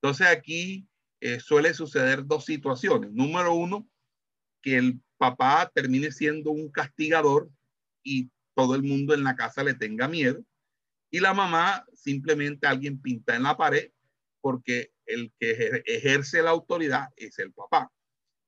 Entonces 0.01 0.27
aquí 0.27 0.87
eh, 1.21 1.39
suele 1.39 1.73
suceder 1.73 2.25
dos 2.25 2.45
situaciones. 2.45 3.11
Número 3.11 3.53
uno, 3.53 3.87
que 4.61 4.77
el 4.77 4.99
papá 5.17 5.71
termine 5.73 6.11
siendo 6.11 6.51
un 6.51 6.69
castigador 6.69 7.49
y 8.03 8.29
todo 8.55 8.75
el 8.75 8.83
mundo 8.83 9.13
en 9.13 9.23
la 9.23 9.35
casa 9.35 9.63
le 9.63 9.73
tenga 9.73 10.07
miedo. 10.07 10.43
Y 11.13 11.19
la 11.19 11.35
mamá 11.35 11.85
simplemente 11.93 12.65
alguien 12.65 12.99
pinta 12.99 13.35
en 13.35 13.43
la 13.43 13.55
pared 13.55 13.91
porque 14.41 14.91
el 15.05 15.31
que 15.39 15.83
ejerce 15.85 16.41
la 16.41 16.49
autoridad 16.49 17.09
es 17.15 17.37
el 17.37 17.53
papá. 17.53 17.91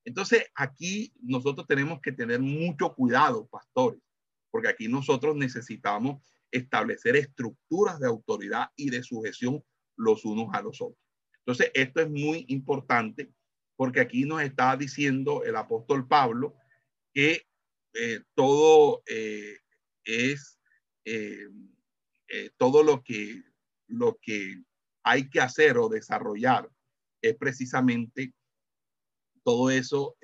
Entonces 0.03 0.48
aquí 0.55 1.13
nosotros 1.22 1.67
tenemos 1.67 2.01
que 2.01 2.12
tener 2.12 2.39
mucho 2.39 2.95
cuidado, 2.95 3.48
pastores 3.48 4.01
porque 4.50 4.69
aquí 4.69 4.88
nosotros 4.88 5.36
necesitamos 5.36 6.25
establecer 6.50 7.15
estructuras 7.17 8.00
de 8.00 8.07
autoridad 8.07 8.69
y 8.75 8.89
de 8.89 9.03
sujeción 9.03 9.63
los 9.95 10.25
unos 10.25 10.48
a 10.53 10.62
los 10.62 10.81
otros. 10.81 10.98
Entonces, 11.39 11.69
esto 11.75 12.01
es 12.01 12.10
muy 12.10 12.45
importante 12.48 13.29
porque 13.75 14.00
aquí 14.00 14.24
nos 14.24 14.41
está 14.41 14.75
diciendo 14.75 15.43
el 15.43 15.55
apóstol 15.55 16.07
Pablo 16.07 16.55
que 17.13 17.45
todo 18.34 19.03
es 19.05 20.57
todo 22.58 22.84
lo 22.84 23.03
que, 23.03 23.44
lo 23.88 24.17
que 24.22 24.63
hay 25.03 25.29
que 25.29 25.41
hacer 25.41 25.77
o 25.77 25.89
desarrollar 25.89 26.70
es 27.22 27.36
precisamente 27.38 28.34
todo 29.44 29.70
eso 29.70 30.15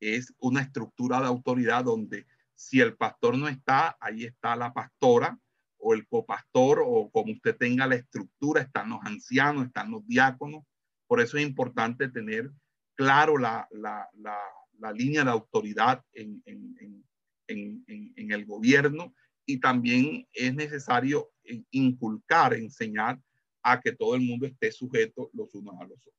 es 0.00 0.34
una 0.38 0.60
estructura 0.60 1.20
de 1.20 1.26
autoridad 1.26 1.84
donde 1.84 2.26
si 2.54 2.80
el 2.80 2.96
pastor 2.96 3.36
no 3.36 3.48
está, 3.48 3.96
ahí 4.00 4.24
está 4.24 4.56
la 4.56 4.72
pastora 4.72 5.38
o 5.78 5.94
el 5.94 6.06
copastor 6.08 6.82
o 6.84 7.10
como 7.10 7.32
usted 7.32 7.56
tenga 7.56 7.86
la 7.86 7.96
estructura, 7.96 8.62
están 8.62 8.90
los 8.90 9.00
ancianos, 9.04 9.66
están 9.66 9.90
los 9.90 10.06
diáconos. 10.06 10.64
Por 11.06 11.20
eso 11.20 11.36
es 11.36 11.46
importante 11.46 12.08
tener 12.08 12.50
claro 12.94 13.38
la, 13.38 13.68
la, 13.70 14.08
la, 14.14 14.92
línea 14.92 15.24
de 15.24 15.30
autoridad 15.30 16.02
en, 16.12 16.42
en, 16.46 17.04
en, 17.48 17.84
en, 18.16 18.32
el 18.32 18.46
gobierno 18.46 19.14
y 19.46 19.58
también 19.58 20.26
es 20.32 20.54
necesario 20.54 21.30
inculcar, 21.70 22.54
enseñar 22.54 23.20
a 23.62 23.80
que 23.80 23.92
todo 23.92 24.16
el 24.16 24.22
mundo 24.22 24.46
esté 24.46 24.72
sujeto 24.72 25.30
los 25.32 25.54
unos 25.54 25.74
a 25.80 25.84
los 25.84 25.98
otros. 25.98 26.14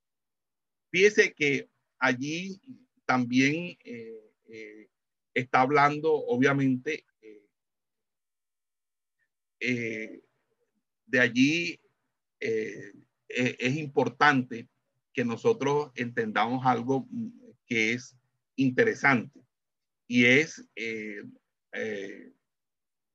Fíjese 0.89 1.33
que 1.33 1.69
allí 1.99 2.59
también 3.05 3.77
eh, 3.83 4.33
eh, 4.49 4.89
está 5.33 5.61
hablando, 5.61 6.13
obviamente, 6.13 7.05
eh, 9.59 10.21
de 11.05 11.19
allí 11.19 11.79
es 12.39 13.75
importante 13.75 14.67
que 15.11 15.25
nosotros 15.25 15.91
entendamos 15.95 16.65
algo 16.65 17.07
que 17.65 17.93
es 17.93 18.15
interesante 18.55 19.41
y 20.07 20.25
es 20.25 20.63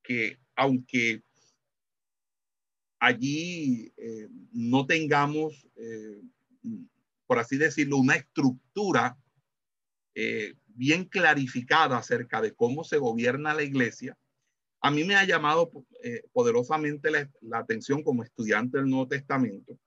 que 0.03 0.37
aunque 0.55 1.23
allí 2.99 3.91
no 4.51 4.85
tengamos, 4.85 5.67
por 7.25 7.39
así 7.39 7.57
decirlo, 7.57 7.97
una 7.97 8.15
estructura 8.15 9.17
eh, 10.15 10.53
bien 10.67 11.05
clarificada 11.05 11.97
acerca 11.97 12.41
de 12.41 12.53
cómo 12.53 12.83
se 12.83 12.97
gobierna 12.97 13.53
la 13.53 13.63
iglesia, 13.63 14.17
a 14.81 14.91
mí 14.91 15.03
me 15.03 15.15
ha 15.15 15.23
llamado 15.23 15.71
eh, 16.03 16.23
poderosamente 16.31 17.09
la, 17.09 17.57
atención 17.57 18.03
como 18.03 18.23
estudiante 18.23 18.77
del 18.77 18.89
Nuevo 18.89 19.07
Testamento 19.07 19.77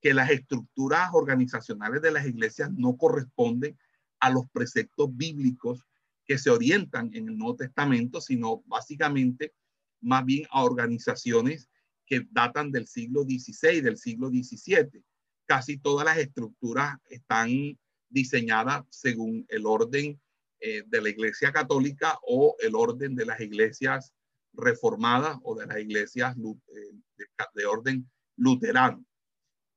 que 0.00 0.14
las 0.14 0.30
estructuras 0.30 1.10
organizacionales 1.12 2.02
de 2.02 2.10
las 2.10 2.26
iglesias 2.26 2.70
no 2.72 2.96
corresponden 2.96 3.78
a 4.18 4.30
los 4.30 4.48
preceptos 4.50 5.08
bíblicos 5.14 5.86
que 6.30 6.38
se 6.38 6.48
orientan 6.48 7.10
en 7.12 7.26
el 7.28 7.36
Nuevo 7.36 7.56
Testamento, 7.56 8.20
sino 8.20 8.62
básicamente 8.66 9.52
más 10.00 10.24
bien 10.24 10.46
a 10.52 10.62
organizaciones 10.62 11.68
que 12.06 12.24
datan 12.30 12.70
del 12.70 12.86
siglo 12.86 13.24
XVI, 13.24 13.80
del 13.80 13.98
siglo 13.98 14.28
XVII. 14.28 15.02
Casi 15.44 15.78
todas 15.78 16.06
las 16.06 16.18
estructuras 16.18 16.98
están 17.08 17.76
diseñada 18.08 18.86
según 18.90 19.44
el 19.48 19.66
orden 19.66 20.20
eh, 20.60 20.84
de 20.86 21.02
la 21.02 21.08
Iglesia 21.08 21.50
Católica 21.50 22.16
o 22.22 22.54
el 22.60 22.76
orden 22.76 23.16
de 23.16 23.26
las 23.26 23.40
iglesias 23.40 24.14
reformadas 24.52 25.36
o 25.42 25.56
de 25.56 25.66
las 25.66 25.80
iglesias 25.80 26.36
eh, 26.36 27.26
de, 27.54 27.66
orden 27.66 28.08
luterano. 28.36 29.04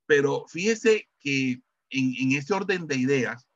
Pero 0.06 0.46
fíjese 0.48 1.10
que 1.20 1.64
en, 1.90 2.32
ese 2.34 2.54
orden 2.54 2.86
de 2.86 2.98
ideas, 2.98 3.48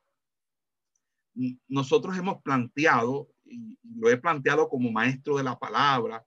nosotros 1.68 2.16
hemos 2.16 2.42
planteado, 2.42 3.28
y 3.44 3.78
lo 3.96 4.10
he 4.10 4.16
planteado 4.16 4.68
como 4.68 4.90
maestro 4.90 5.36
de 5.36 5.44
la 5.44 5.58
palabra, 5.58 6.24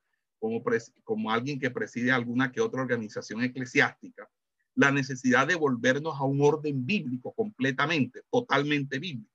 como, 1.04 1.32
alguien 1.32 1.60
que 1.60 1.70
preside 1.70 2.12
alguna 2.12 2.52
que 2.52 2.62
otra 2.62 2.82
organización 2.82 3.44
eclesiástica, 3.44 4.28
la 4.74 4.92
necesidad 4.92 5.48
de 5.48 5.56
volvernos 5.56 6.16
a 6.20 6.24
un 6.24 6.42
orden 6.42 6.86
bíblico 6.86 7.34
completamente, 7.34 8.22
totalmente 8.32 8.98
bíblico. 8.98 9.30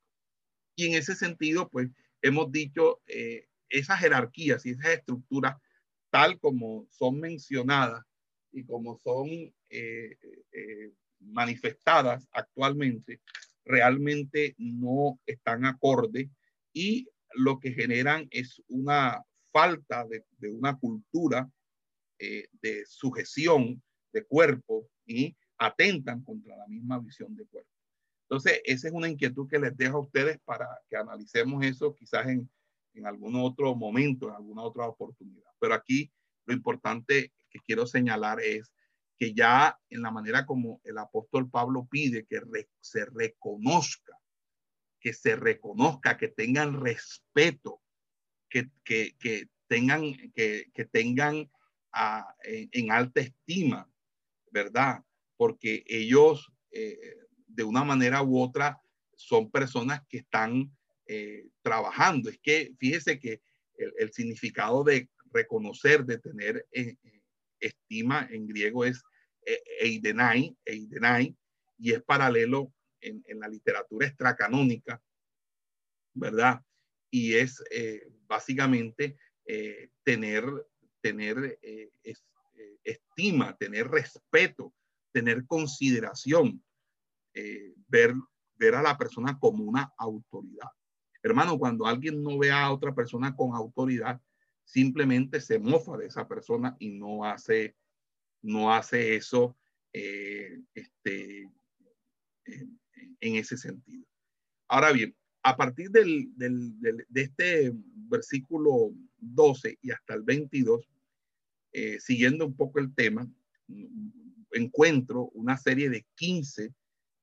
Y 0.74 0.87
en 0.87 0.94
ese 0.94 1.14
sentido, 1.14 1.68
pues 1.68 1.90
hemos 2.22 2.50
dicho 2.50 3.00
eh, 3.07 3.46
esas 3.68 4.00
jerarquías 4.00 4.66
y 4.66 4.70
esas 4.70 4.87
estructuras, 4.87 5.57
tal 6.11 6.40
como 6.40 6.87
son 6.90 7.20
mencionadas 7.20 8.05
y 8.50 8.64
como 8.64 8.98
son 8.98 9.29
eh, 9.29 10.18
eh, 10.53 10.92
manifestadas 11.20 12.27
actualmente, 12.33 13.20
realmente 13.66 14.55
no 14.59 15.20
están 15.26 15.66
acorde 15.66 16.31
y 16.72 17.09
lo 17.35 17.59
que 17.59 17.72
generan 17.72 18.26
es 18.31 18.62
una 18.68 19.22
falta 19.52 20.07
de, 20.07 20.24
una 20.48 20.79
cultura 20.79 21.50
de 22.18 22.85
sujeción 22.87 23.83
de 24.12 24.24
cuerpo 24.24 24.88
y 25.05 25.37
atentan 25.59 26.22
contra 26.22 26.57
la 26.57 26.66
misma 26.66 26.98
visión 26.98 27.35
de 27.37 27.44
cuerpo. 27.46 27.70
Entonces, 28.29 28.61
esa 28.64 28.88
es 28.88 28.94
una 28.94 29.09
inquietud 29.09 29.48
que 29.48 29.59
les 29.59 29.76
dejo 29.76 29.98
a 29.98 30.00
ustedes 30.00 30.38
para 30.44 30.66
que 30.88 30.96
analicemos 30.96 31.64
eso 31.64 31.94
quizás 31.94 32.26
en, 32.26 32.50
en 32.94 33.07
algún 33.07 33.37
otro 33.37 33.74
momento, 33.74 34.29
en 34.29 34.35
alguna 34.35 34.62
otra 34.62 34.87
oportunidad. 34.87 35.50
Pero 35.61 35.74
aquí 35.74 36.11
lo 36.44 36.55
importante 36.55 37.33
que 37.50 37.61
quiero 37.61 37.87
señalar 37.87 38.40
es 38.40 38.72
que 39.18 39.35
ya 39.35 39.79
en 39.88 40.02
la 40.02 40.11
manera 40.11 40.46
como 40.46 40.81
el 40.85 40.98
apóstol 40.98 41.50
Pablo 41.50 41.87
pide 41.90 42.26
que 42.26 42.40
se 42.81 43.05
reconozca, 43.07 44.18
que 45.00 45.12
se 45.12 45.37
reconozca, 45.37 46.16
que 46.16 46.29
tengan 46.29 46.81
respeto, 46.81 47.81
que, 48.48 48.70
que, 48.85 49.48
tengan, 49.66 50.12
que, 50.35 50.70
que 50.72 50.85
tengan 50.85 51.50
ah, 51.92 52.35
en 52.42 52.90
alta 52.90 53.20
estima 53.20 53.88
¿verdad? 54.57 55.05
Porque 55.37 55.85
ellos, 55.87 56.50
eh, 56.70 56.98
de 57.46 57.62
una 57.62 57.85
manera 57.85 58.22
u 58.22 58.40
otra, 58.40 58.81
son 59.14 59.50
personas 59.50 60.00
que 60.09 60.18
están 60.18 60.74
eh, 61.07 61.48
trabajando. 61.61 62.31
Es 62.31 62.38
que 62.38 62.72
fíjese 62.79 63.18
que 63.18 63.42
el, 63.76 64.11
significado 64.14 64.83
de 64.83 65.11
reconocer, 65.31 66.07
de 66.07 66.18
tener 66.18 66.66
eh, 66.72 66.96
estima 67.61 68.29
en 68.31 68.47
griego 68.47 68.85
es 68.85 69.03
eidenai, 69.81 70.57
eidenai, 70.64 71.37
y 71.79 71.92
es 71.92 72.03
paralelo 72.03 72.73
en, 73.01 73.23
la 73.38 73.49
literatura 73.49 74.07
extracanónica, 74.07 75.01
¿verdad? 76.14 76.61
Y 77.11 77.35
es 77.35 77.62
básicamente 78.27 79.16
tener, 80.03 80.45
tener 81.01 81.59
estima, 82.83 83.57
tener 83.57 83.88
respeto, 83.88 84.73
tener 85.12 85.47
consideración, 85.47 86.62
eh, 87.35 87.75
ver, 87.88 88.14
ver 88.55 88.75
a 88.75 88.83
la 88.83 88.97
persona 88.97 89.38
como 89.38 89.64
una 89.64 89.92
autoridad. 89.99 90.71
Hermano, 91.23 91.59
cuando 91.59 91.87
alguien 91.87 92.23
no 92.23 92.38
ve 92.38 92.53
a 92.53 92.71
otra 92.71 92.95
persona 92.95 93.35
con 93.35 93.55
autoridad, 93.55 94.21
simplemente 94.66 95.40
se 95.40 95.59
mofa 95.59 95.96
de 95.96 96.07
esa 96.07 96.26
persona 96.26 96.76
y 96.79 96.90
no 96.90 97.24
hace, 97.24 97.76
no 98.42 98.74
hace 98.74 99.14
eso 99.14 99.57
eh, 99.92 100.61
este, 100.74 101.48
en 102.44 103.37
ese 103.37 103.57
sentido. 103.57 104.05
Ahora 104.68 104.92
bien, 104.92 105.16
a 105.44 105.57
partir 105.57 105.90
del, 105.90 106.37
del, 106.37 106.74
de 106.81 107.22
este 107.22 107.72
versículo 108.09 108.92
12 109.18 109.79
y 109.81 109.92
hasta 109.92 110.14
el 110.14 110.22
22, 110.22 110.85
eh, 111.72 112.00
siguiendo 112.00 112.44
un 112.44 112.57
poco 112.57 112.81
el 112.81 112.92
tema, 112.92 113.31
encuentro 114.50 115.31
una 115.35 115.57
serie 115.57 115.88
de 115.88 116.05
15, 116.16 116.74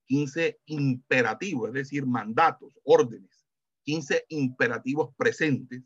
15 0.05 0.59
imperativos, 0.67 1.69
es 1.69 1.73
decir, 1.73 2.05
mandatos, 2.05 2.79
órdenes, 2.83 3.45
15 3.83 4.25
imperativos 4.29 5.13
presentes 5.17 5.83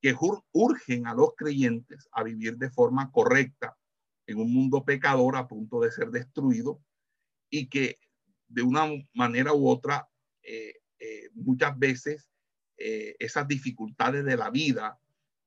que 0.00 0.14
urgen 0.52 1.06
a 1.06 1.14
los 1.14 1.30
creyentes 1.36 2.08
a 2.12 2.22
vivir 2.22 2.56
de 2.56 2.70
forma 2.70 3.10
correcta 3.10 3.76
en 4.26 4.38
un 4.38 4.52
mundo 4.52 4.84
pecador 4.84 5.36
a 5.36 5.48
punto 5.48 5.80
de 5.80 5.90
ser 5.90 6.10
destruido 6.10 6.82
y 7.50 7.68
que 7.68 7.98
de 8.48 8.62
una 8.62 8.86
manera 9.14 9.52
u 9.52 9.68
otra 9.68 10.08
eh, 10.42 10.74
eh, 10.98 11.30
muchas 11.34 11.78
veces 11.78 12.28
esas 12.78 13.48
dificultades 13.48 14.22
de 14.22 14.36
la 14.36 14.50
vida 14.50 15.00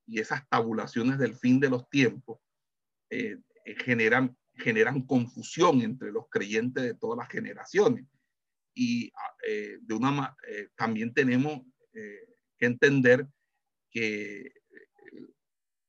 y 0.10 0.20
esas 0.20 0.48
tabulaciones 0.50 1.20
del 1.20 1.36
fin 1.36 1.60
de 1.60 1.70
los 1.70 1.88
tiempos 1.90 2.40
eh, 3.10 3.38
eh, 3.66 3.76
generan, 3.84 4.36
generan 4.56 5.04
confusión 5.04 5.82
entre 5.82 6.12
los 6.12 6.26
creyentes 6.30 6.84
de 6.84 6.96
todas 6.96 7.18
las 7.18 7.30
generaciones. 7.30 8.06
Y 8.74 9.12
ah, 9.16 9.36
eh, 9.48 9.78
de 9.82 9.94
una, 9.94 10.36
también 10.76 11.14
tenemos 11.14 11.62
que 11.92 12.66
entender 12.66 13.28
que 13.92 14.54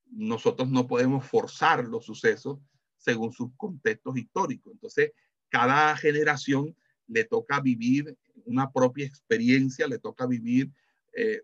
nosotros 0.06 0.68
no 0.68 0.86
podemos 0.86 1.26
forzar 1.26 1.84
los 1.84 2.04
sucesos 2.04 2.58
según 2.96 3.32
sus 3.32 3.50
contextos 3.56 4.16
históricos. 4.16 4.72
Entonces, 4.72 5.12
cada 5.48 5.96
generación 5.96 6.76
le 7.06 7.24
toca 7.24 7.60
vivir 7.60 8.16
una 8.44 8.70
propia 8.70 9.06
experiencia, 9.06 9.86
le 9.86 9.98
toca 9.98 10.26
vivir 10.26 10.70
eh, 11.12 11.42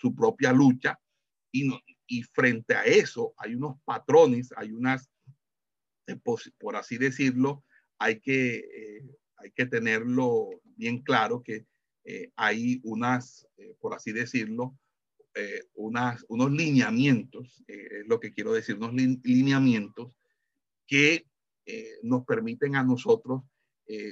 su 0.00 0.14
propia 0.14 0.52
lucha 0.52 0.98
y, 1.50 1.70
frente 2.34 2.74
a 2.74 2.84
eso 2.84 3.32
hay 3.38 3.54
unos 3.54 3.80
patrones, 3.84 4.52
hay 4.56 4.70
unas, 4.72 5.08
eh, 6.06 6.16
por, 6.58 6.76
así 6.76 6.98
decirlo, 6.98 7.64
hay 7.98 8.20
que, 8.20 8.56
eh, 8.56 9.02
hay 9.36 9.50
que 9.52 9.64
tenerlo 9.64 10.50
bien 10.76 11.02
claro 11.02 11.42
que 11.42 11.66
hay 12.34 12.80
unas, 12.82 13.46
por 13.78 13.94
así 13.94 14.12
decirlo, 14.12 14.76
unas, 15.74 16.24
unos 16.28 16.50
lineamientos, 16.52 17.64
es 17.66 18.06
lo 18.06 18.20
que 18.20 18.32
quiero 18.32 18.52
decir, 18.52 18.76
unos 18.76 18.92
lineamientos 18.94 20.12
que 20.86 21.26
nos 22.02 22.24
permiten 22.24 22.76
a 22.76 22.82
nosotros 22.82 23.42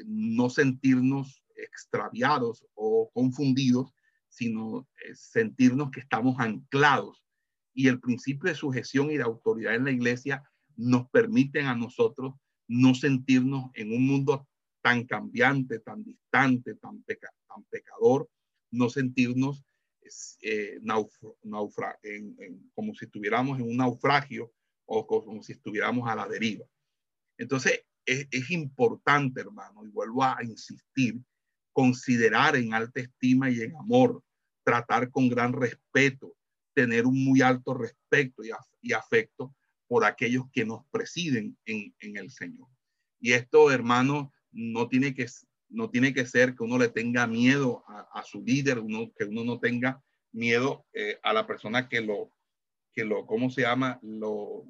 no 0.07 0.49
sentirnos 0.49 1.43
extraviados 1.63 2.65
o 2.75 3.11
confundidos, 3.13 3.93
sino 4.29 4.89
eh, 5.05 5.15
sentirnos 5.15 5.91
que 5.91 6.01
estamos 6.01 6.37
anclados. 6.39 7.23
Y 7.75 7.89
el 7.89 8.01
principio 8.01 8.49
de 8.49 8.55
sujeción 8.55 9.11
y 9.11 9.17
de 9.17 9.23
autoridad 9.23 9.75
en 9.75 9.85
la 9.85 9.91
iglesia 9.91 10.43
nos 10.77 11.09
permiten 11.11 11.67
a 11.67 11.75
nosotros 11.75 12.35
no 12.69 12.95
sentirnos 12.95 13.71
en 13.75 13.93
un 13.93 14.07
mundo 14.07 14.49
tan 14.83 15.05
cambiante, 15.05 15.81
tan 15.81 16.03
distante, 16.05 16.75
tan, 16.77 17.05
tan 17.05 17.65
pecador, 17.69 18.31
no 18.71 18.89
sentirnos 18.89 19.65
eh, 20.43 20.79
como 22.75 22.95
si 22.95 23.05
estuviéramos 23.05 23.59
en 23.59 23.69
un 23.69 23.77
naufragio 23.77 24.53
o 24.87 25.07
como 25.07 25.43
si 25.43 25.53
estuviéramos 25.53 26.09
a 26.09 26.17
la 26.17 26.29
deriva. 26.29 26.67
Entonces, 27.39 27.85
es, 28.05 28.51
importante, 28.51 29.41
hermano, 29.41 29.85
y 29.85 29.89
vuelvo 29.89 30.25
a 30.25 30.39
insistir, 30.43 31.21
considerar 31.73 32.57
en 32.57 32.75
alta 32.75 33.01
estima 33.01 33.51
y 33.51 33.61
en 33.61 33.77
amor, 33.77 34.23
tratar 34.65 35.11
con 35.11 35.29
gran 35.29 35.53
respeto, 35.53 36.35
tener 36.75 37.07
un 37.07 37.25
muy 37.25 37.41
alto 37.41 37.75
respeto 37.75 38.43
y, 38.83 38.93
afecto 38.93 39.55
por 39.87 40.05
aquellos 40.05 40.45
que 40.53 40.65
nos 40.65 40.85
presiden 40.91 41.57
en, 41.65 41.95
el 42.01 42.31
Señor. 42.31 42.69
Y 43.21 43.33
esto, 43.33 43.71
hermano, 43.71 44.33
no 44.51 44.89
tiene 44.89 45.15
que, 45.15 45.27
no 45.71 45.91
tiene 45.91 46.13
que 46.13 46.27
ser 46.27 46.55
que 46.55 46.65
uno 46.65 46.79
le 46.79 46.89
tenga 46.89 47.27
miedo 47.27 47.85
a, 47.87 48.23
su 48.25 48.43
líder, 48.43 48.79
uno, 48.79 49.13
que 49.17 49.25
uno 49.25 49.45
no 49.45 49.59
tenga 49.59 50.03
miedo 50.33 50.87
eh, 50.93 51.19
a 51.23 51.33
la 51.33 51.47
persona 51.47 51.89
que 51.89 52.01
lo, 52.01 52.31
que 52.93 53.05
lo, 53.05 53.27
¿cómo 53.27 53.51
se 53.51 53.63
llama? 53.63 53.99
Lo, 54.03 54.67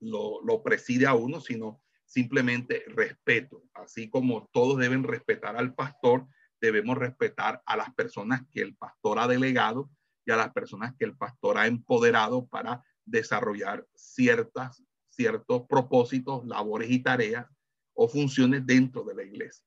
lo, 0.00 0.42
lo 0.42 0.62
preside 0.62 1.06
a 1.06 1.14
uno, 1.14 1.40
sino 1.40 1.82
simplemente 2.04 2.84
respeto, 2.88 3.62
así 3.72 4.10
como 4.10 4.48
todos 4.52 4.78
deben 4.78 5.02
respetar 5.02 5.56
al 5.56 5.74
pastor, 5.74 6.26
debemos 6.60 6.98
respetar 6.98 7.62
a 7.64 7.76
las 7.76 7.92
personas 7.94 8.42
que 8.50 8.60
el 8.60 8.76
pastor 8.76 9.18
ha 9.18 9.26
delegado 9.26 9.90
y 10.24 10.30
a 10.30 10.36
las 10.36 10.52
personas 10.52 10.94
que 10.98 11.04
el 11.04 11.16
pastor 11.16 11.58
ha 11.58 11.66
empoderado 11.66 12.46
para 12.46 12.84
desarrollar 13.04 13.86
ciertas, 13.94 14.82
ciertos 15.08 15.62
propósitos, 15.68 16.46
labores 16.46 16.90
y 16.90 17.00
tareas 17.00 17.46
o 17.94 18.08
funciones 18.08 18.64
dentro 18.66 19.04
de 19.04 19.14
la 19.14 19.22
iglesia. 19.24 19.66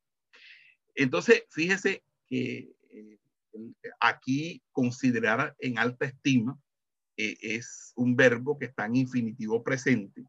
Entonces, 0.96 1.44
fíjese 1.50 2.04
que 2.28 2.74
eh, 2.90 3.20
aquí 4.00 4.64
considerar 4.72 5.56
en 5.60 5.78
alta 5.78 6.06
estima 6.06 6.60
eh, 7.18 7.38
es 7.42 7.94
un 7.96 8.16
verbo 8.16 8.58
que 8.58 8.66
está 8.66 8.86
en 8.86 8.96
infinitivo 8.96 9.64
presente 9.64 10.26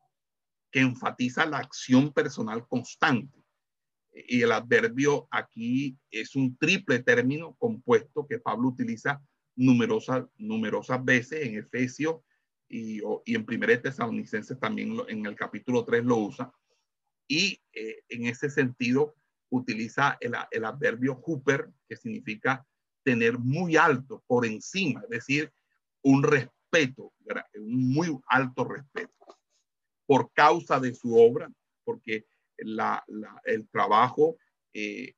que 0.70 0.80
enfatiza 0.80 1.46
la 1.46 1.58
acción 1.58 2.12
personal 2.12 2.66
constante. 2.68 3.42
Y 4.28 4.42
el 4.42 4.52
adverbio 4.52 5.28
aquí 5.30 5.96
es 6.10 6.34
un 6.36 6.56
triple 6.56 7.02
término 7.02 7.54
compuesto 7.56 8.26
que 8.26 8.38
Pablo 8.38 8.68
utiliza 8.68 9.22
numerosas, 9.54 10.26
numerosas 10.36 11.04
veces 11.04 11.46
en 11.46 11.56
Efesios 11.56 12.16
y, 12.68 13.00
y 13.24 13.34
en 13.34 13.46
Primera 13.46 13.80
Tesalonicenses 13.80 14.58
también 14.58 14.96
en 15.08 15.26
el 15.26 15.34
capítulo 15.34 15.84
3 15.84 16.04
lo 16.04 16.18
usa. 16.18 16.52
Y 17.28 17.60
eh, 17.72 18.02
en 18.08 18.26
ese 18.26 18.50
sentido 18.50 19.14
utiliza 19.50 20.16
el, 20.20 20.34
el 20.50 20.64
adverbio 20.64 21.16
Hooper, 21.16 21.70
que 21.88 21.96
significa 21.96 22.66
tener 23.02 23.38
muy 23.38 23.76
alto, 23.76 24.22
por 24.26 24.44
encima, 24.44 25.00
es 25.04 25.10
decir, 25.10 25.52
un 26.02 26.22
respeto, 26.22 27.12
un 27.54 27.92
muy 27.92 28.18
alto 28.28 28.64
respeto 28.64 29.12
por 30.06 30.32
causa 30.32 30.80
de 30.80 30.94
su 30.94 31.16
obra, 31.16 31.50
porque 31.84 32.26
la, 32.58 33.04
el 33.44 33.68
trabajo, 33.68 34.36
eh, 34.72 35.14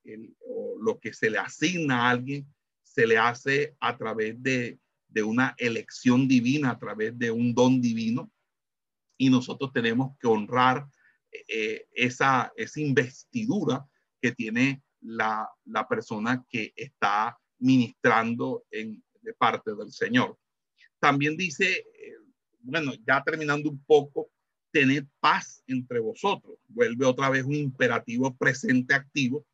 o 0.47 0.77
lo 0.81 0.99
que 0.99 1.12
se 1.12 1.31
le 1.31 1.38
asigna 1.38 2.03
a 2.03 2.11
alguien, 2.11 2.47
se 2.83 3.07
le 3.07 3.19
hace 3.19 3.77
a 3.81 3.97
través 3.97 4.43
de, 4.43 4.79
de 5.09 5.23
una 5.23 5.55
elección 5.59 6.27
divina, 6.27 6.71
a 6.71 6.79
través 6.79 7.19
de 7.19 7.31
un 7.31 7.55
don 7.55 7.81
divino, 7.81 8.31
y 9.17 9.31
nosotros 9.31 9.73
tenemos 9.73 10.17
que 10.19 10.27
honrar 10.27 10.87
eh, 11.49 11.87
esa, 11.93 12.53
esa 12.57 12.81
investidura 12.81 13.87
que 14.21 14.33
tiene 14.33 14.83
la, 15.01 15.49
la 15.65 15.87
persona 15.87 16.45
que 16.49 16.73
está 16.77 17.39
ministrando 17.59 18.65
en, 18.71 19.03
de 19.23 19.35
parte 19.35 19.75
del 19.75 19.93
Señor. 19.93 20.39
También 20.99 21.37
dice, 21.37 21.79
eh, 21.79 22.17
bueno, 22.61 22.93
ya 23.07 23.23
terminando 23.23 23.71
un 23.71 23.83
poco, 23.85 24.31
tened 24.71 25.05
paz 25.21 25.63
entre 25.67 26.01
vosotros. 26.01 26.59
Vuelve 26.69 27.07
otra 27.07 27.31
vez 27.31 27.45
un 27.45 27.55
imperativo 27.55 28.37
presente 28.37 28.95
activo, 28.95 29.47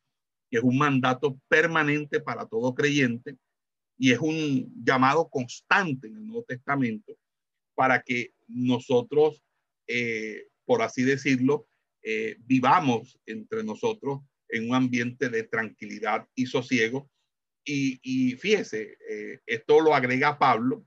que 0.50 0.58
es 0.58 0.64
un 0.64 0.78
mandato 0.78 1.38
permanente 1.48 2.20
para 2.20 2.46
todo 2.46 2.74
creyente 2.74 3.36
y 3.96 4.12
es 4.12 4.18
un 4.18 4.72
llamado 4.84 5.28
constante 5.28 6.08
en 6.08 6.16
el 6.16 6.26
Nuevo 6.26 6.44
Testamento 6.44 7.16
para 7.74 8.02
que 8.02 8.32
nosotros, 8.48 9.42
eh, 9.86 10.48
por 10.64 10.82
así 10.82 11.02
decirlo, 11.02 11.66
eh, 12.02 12.36
vivamos 12.40 13.18
entre 13.26 13.64
nosotros 13.64 14.20
en 14.54 14.70
un 14.70 14.74
ambiente 14.74 15.28
de 15.28 15.44
tranquilidad 15.44 16.26
y 16.34 16.46
sosiego. 16.46 17.10
Y, 17.64 17.98
y 18.02 18.36
fíjese, 18.36 18.96
eh, 19.08 19.40
esto 19.46 19.80
lo 19.80 19.94
agrega 19.94 20.38
Pablo 20.38 20.84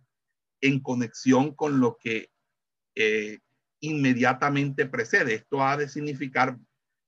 en 0.61 0.79
conexión 0.79 1.53
con 1.55 1.79
lo 1.79 1.97
que 1.97 2.31
inmediatamente 3.79 4.87
precede. 4.87 5.35
Esto 5.35 5.61
ha 5.61 5.77
de 5.77 5.87
significar 5.87 6.57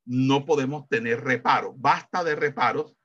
no 0.06 0.46
podemos 0.46 0.88
tener 0.88 1.22
reparos. 1.22 1.74
Basta 1.78 2.24
de 2.24 2.36
reparos 2.36 2.96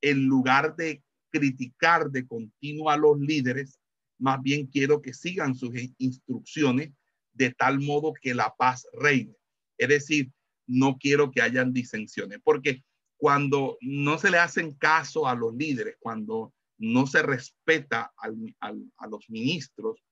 en 0.00 0.26
lugar 0.26 0.76
de 0.76 1.02
criticar 1.30 2.10
de 2.10 2.26
continuo 2.26 2.90
a 2.90 2.96
los 2.96 3.18
líderes, 3.18 3.78
más 4.18 4.40
bien 4.42 4.66
quiero 4.66 5.02
que 5.02 5.12
sigan 5.12 5.54
sus 5.54 5.74
instrucciones 5.98 6.92
de 7.32 7.52
tal 7.52 7.80
modo 7.80 8.12
que 8.14 8.34
la 8.34 8.54
paz 8.56 8.86
reine. 8.92 9.34
Es 9.76 9.88
decir, 9.88 10.30
no 10.66 10.96
quiero 10.98 11.30
que 11.30 11.42
hayan 11.42 11.72
disensiones, 11.72 12.38
porque 12.44 12.82
cuando 13.16 13.78
no 13.80 14.18
se 14.18 14.30
le 14.30 14.38
hacen 14.38 14.74
caso 14.74 15.26
a 15.26 15.34
los 15.34 15.54
líderes, 15.54 15.96
cuando 16.00 16.52
no 16.78 17.06
se 17.06 17.22
respeta 17.22 18.12
a 18.18 19.06
los 19.08 19.30
ministros 19.30 20.02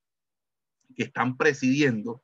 que 0.95 1.05
están 1.05 1.37
presidiendo, 1.37 2.23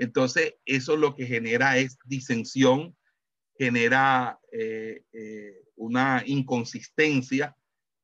entonces, 0.00 0.54
eso 0.64 0.96
lo 0.96 1.14
que 1.14 1.26
genera 1.26 1.76
es 1.76 1.98
disensión, 2.06 2.96
genera 3.58 4.40
eh, 4.50 5.04
eh, 5.12 5.62
una 5.76 6.22
inconsistencia, 6.24 7.54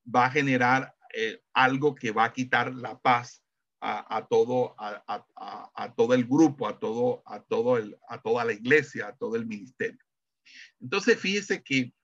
va 0.05 0.27
a 0.27 0.31
generar 0.31 0.95
eh, 1.15 1.41
algo 1.55 1.95
que 1.95 2.11
va 2.11 2.25
a 2.25 2.33
quitar 2.35 2.75
la 2.75 3.01
paz 3.01 3.43
a, 3.81 4.27
todo, 4.29 4.75
a, 4.79 5.95
todo 5.97 6.13
el 6.13 6.27
grupo, 6.27 6.69
a, 6.69 6.79
todo, 6.79 7.23
a, 7.25 7.43
todo 7.43 7.79
el, 7.79 7.97
a 8.09 8.21
toda 8.21 8.45
la 8.45 8.53
iglesia, 8.53 9.09
a 9.09 9.17
todo 9.17 9.37
el 9.37 9.47
ministerio. 9.47 10.05
Entonces, 10.81 11.19
fíjese 11.19 11.63
que 11.63 11.95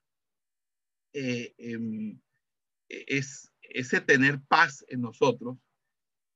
em, 1.13 2.21
es, 2.89 3.53
ese 3.63 4.01
tener 4.01 4.41
paz 4.49 4.85
en 4.89 5.03
nosotros 5.03 5.59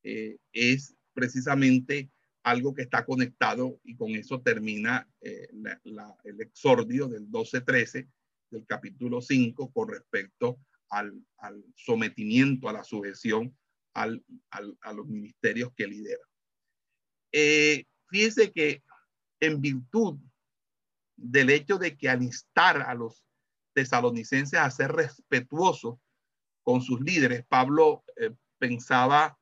es 0.03 0.95
precisamente 1.13 2.11
algo 2.47 2.75
que 2.75 2.83
está 2.83 3.05
conectado 3.05 3.81
y 3.83 3.97
con 3.97 4.11
eso 4.11 4.41
termina 4.41 5.09
eh, 5.21 5.49
el 6.23 6.41
exordio 6.41 7.09
del 7.09 7.29
12-13 7.29 8.09
del 8.51 8.65
capítulo 8.67 9.21
5 9.21 9.73
con 9.73 9.89
respecto 9.89 10.61
al, 10.91 11.13
sometimiento, 11.75 12.69
a 12.69 12.73
la 12.73 12.85
sujeción 12.85 13.57
al, 13.95 14.25
a 14.51 14.93
los 14.93 15.09
ministerios 15.09 15.73
que 15.75 15.89
lidera. 15.89 16.23
Eh, 17.33 17.85
fíjese 18.09 18.53
que 18.53 18.85
en 19.41 19.61
virtud 19.61 20.17
del 21.17 21.51
hecho 21.51 21.79
de 21.79 21.97
que 21.97 22.09
al 22.09 22.23
instar 22.23 22.83
a 22.83 22.95
los 22.95 23.25
tesalonicenses 23.77 24.59
a 24.59 24.71
ser 24.71 24.93
respetuosos 24.93 25.99
con 26.63 26.81
sus 26.81 27.01
líderes, 27.03 27.45
Pablo 27.47 28.03
eh, 28.17 28.33
pensaba 28.59 29.39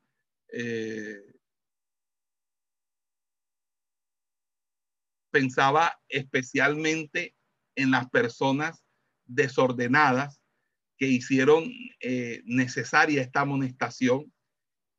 pensaba 5.31 5.99
especialmente 6.07 7.35
en 7.75 7.91
las 7.91 8.09
personas 8.09 8.85
desordenadas 9.25 10.39
que 10.97 11.07
hicieron 11.07 11.69
eh, 11.99 12.41
necesaria 12.45 13.21
esta 13.21 13.41
amonestación. 13.41 14.31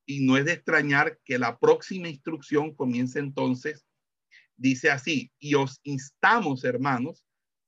Y 0.04 0.26
no 0.26 0.36
es 0.36 0.44
de 0.44 0.52
extrañar 0.52 1.18
que 1.24 1.38
la 1.38 1.58
próxima 1.58 2.08
instrucción 2.08 2.74
comience 2.74 3.18
entonces, 3.18 3.86
dice 4.56 4.90
así, 4.90 5.32
y 5.38 5.54
os 5.54 5.80
instamos, 5.82 6.64
hermanos, 6.64 7.25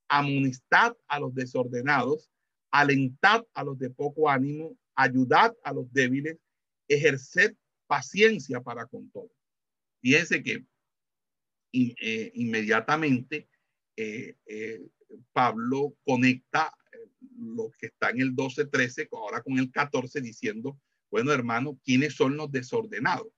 amonestad 0.08 0.96
a 1.06 1.20
los 1.20 1.34
desordenados, 1.34 2.30
alentad 2.70 3.44
a 3.54 3.64
los 3.64 3.78
de 3.78 3.90
poco 3.90 4.28
ánimo, 4.28 4.76
ayudad 4.94 5.54
a 5.62 5.72
los 5.72 5.92
débiles, 5.92 6.38
ejerced 6.88 7.54
paciencia 7.86 8.60
para 8.60 8.86
con 8.86 9.10
todo. 9.10 9.30
Fíjense 10.00 10.42
que 10.42 10.64
eh, 11.72 12.30
inmediatamente 12.34 13.48
eh, 13.96 14.36
eh, 14.46 14.80
Pablo 15.32 15.96
conecta 16.04 16.72
lo 17.36 17.70
que 17.78 17.86
está 17.86 18.10
en 18.10 18.20
el 18.20 18.34
12-13 18.34 19.08
ahora 19.12 19.42
con 19.42 19.58
el 19.58 19.70
14 19.70 20.20
diciendo, 20.20 20.80
bueno 21.10 21.32
hermano, 21.32 21.78
¿quiénes 21.84 22.14
son 22.14 22.36
los 22.36 22.50
desordenados? 22.50 23.28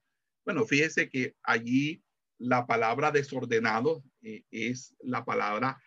Bueno, 0.45 0.65
fíjese 0.65 1.09
que 1.09 1.37
allí 1.43 2.03
la 2.39 2.67
palabra 2.67 3.11
desordenado 3.11 4.03
es 4.23 4.97
la 5.01 5.25
palabra 5.25 5.81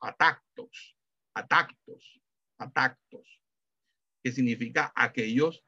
atactos, 0.00 0.96
atactos, 1.34 2.20
atactos, 2.58 3.40
que 4.22 4.32
significa 4.32 4.92
aquellos 4.94 5.64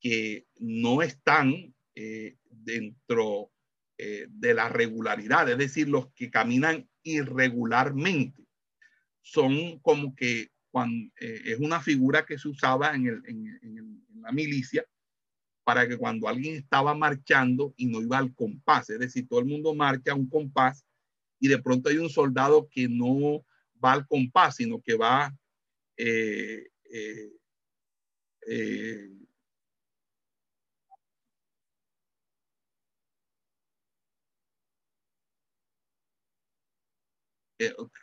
que 0.00 0.46
no 0.58 1.02
están 1.02 1.74
eh, 1.94 2.36
dentro 2.50 3.52
eh, 3.98 4.26
de 4.28 4.54
la 4.54 4.68
regularidad, 4.68 5.48
es 5.48 5.58
decir, 5.58 5.88
los 5.88 6.12
que 6.14 6.30
caminan 6.30 6.88
irregularmente. 7.02 8.44
Son 9.20 9.78
como 9.80 10.16
que 10.16 10.48
cuando, 10.70 11.12
eh, 11.20 11.42
es 11.44 11.60
una 11.60 11.80
figura 11.80 12.26
que 12.26 12.38
se 12.38 12.48
usaba 12.48 12.94
en, 12.94 13.06
en, 13.06 14.06
la 14.20 14.32
milicia 14.32 14.84
para 15.64 15.86
que 15.86 15.96
cuando 15.96 16.28
alguien 16.28 16.56
estaba 16.56 16.94
marchando 16.94 17.74
y 17.76 17.86
no 17.86 18.00
iba 18.00 18.18
al 18.18 18.34
compás, 18.34 18.90
es 18.90 18.98
decir, 18.98 19.26
todo 19.28 19.40
el 19.40 19.46
mundo 19.46 19.74
marcha 19.74 20.12
a 20.12 20.14
un 20.14 20.28
compás 20.28 20.84
y 21.42 21.48
de 21.48 21.60
pronto 21.60 21.88
hay 21.88 21.98
un 21.98 22.08
soldado 22.08 22.68
que 22.70 22.88
no 22.88 23.44
va 23.84 23.94
al 23.94 24.06
compás, 24.06 24.54
sino 24.54 24.80
que 24.80 24.94
va 24.94 25.36
eh, 25.96 26.68
eh, 26.84 27.32
eh, 28.46 29.08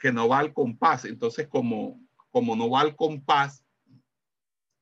que 0.02 0.12
no 0.12 0.28
va 0.28 0.40
al 0.40 0.54
compás. 0.54 1.06
Entonces, 1.06 1.48
como, 1.48 2.06
como 2.32 2.58
no 2.58 2.70
va 2.70 2.82
al 2.82 2.98
compás, 2.98 3.64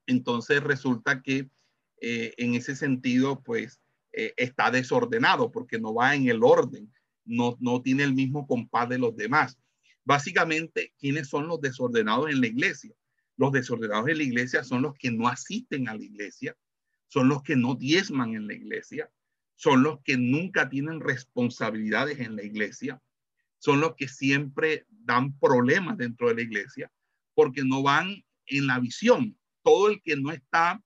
entonces 0.08 0.63
resulta 0.63 1.22
que 1.22 1.48
en 2.00 2.56
ese 2.56 2.76
sentido, 2.76 3.43
pues, 3.43 3.80
está 4.12 4.72
desordenado 4.72 5.52
porque 5.52 5.78
no 5.78 5.93
va 5.93 6.15
en 6.15 6.28
el 6.28 6.43
orden 6.43 6.91
no, 7.28 7.58
no 7.60 7.82
tiene 7.82 8.04
el 8.04 8.13
mismo 8.13 8.48
compás 8.48 8.90
de 8.90 8.98
los 8.98 9.16
demás. 9.16 9.58
Básicamente, 10.04 10.94
¿quiénes 10.98 11.28
son 11.28 11.48
los 11.48 11.62
desordenados 11.62 12.30
en 12.30 12.42
la 12.42 12.48
iglesia? 12.48 12.96
Los 13.36 13.52
desordenados 13.52 14.08
en 14.10 14.18
la 14.18 14.24
iglesia 14.24 14.63
son 14.63 14.82
los 14.82 14.96
que 14.96 15.12
no 15.12 15.28
asisten 15.28 15.90
a 15.90 15.96
la 15.96 16.04
iglesia, 16.04 16.58
son 17.08 17.30
los 17.30 17.44
que 17.44 17.56
no 17.56 17.76
diezman 17.76 18.34
en 18.34 18.48
la 18.48 18.54
iglesia, 18.54 19.12
son 19.56 19.84
los 19.84 20.02
que 20.02 20.18
nunca 20.18 20.70
tienen 20.70 21.02
responsabilidades 21.02 22.20
en 22.20 22.36
la 22.36 22.44
iglesia, 22.44 23.02
son 23.60 23.80
los 23.80 23.96
que 23.96 24.08
siempre 24.08 24.86
dan 24.90 25.38
problemas 25.38 25.98
dentro 25.98 26.30
de 26.30 26.36
la 26.36 26.42
iglesia 26.42 26.92
porque 27.38 27.63
no 27.63 27.84
van 27.84 28.24
en 28.48 28.66
la 28.66 28.80
visión. 28.80 29.38
Todo 29.62 29.90
el 29.90 30.02
que 30.02 30.16
no 30.16 30.32
está 30.32 30.82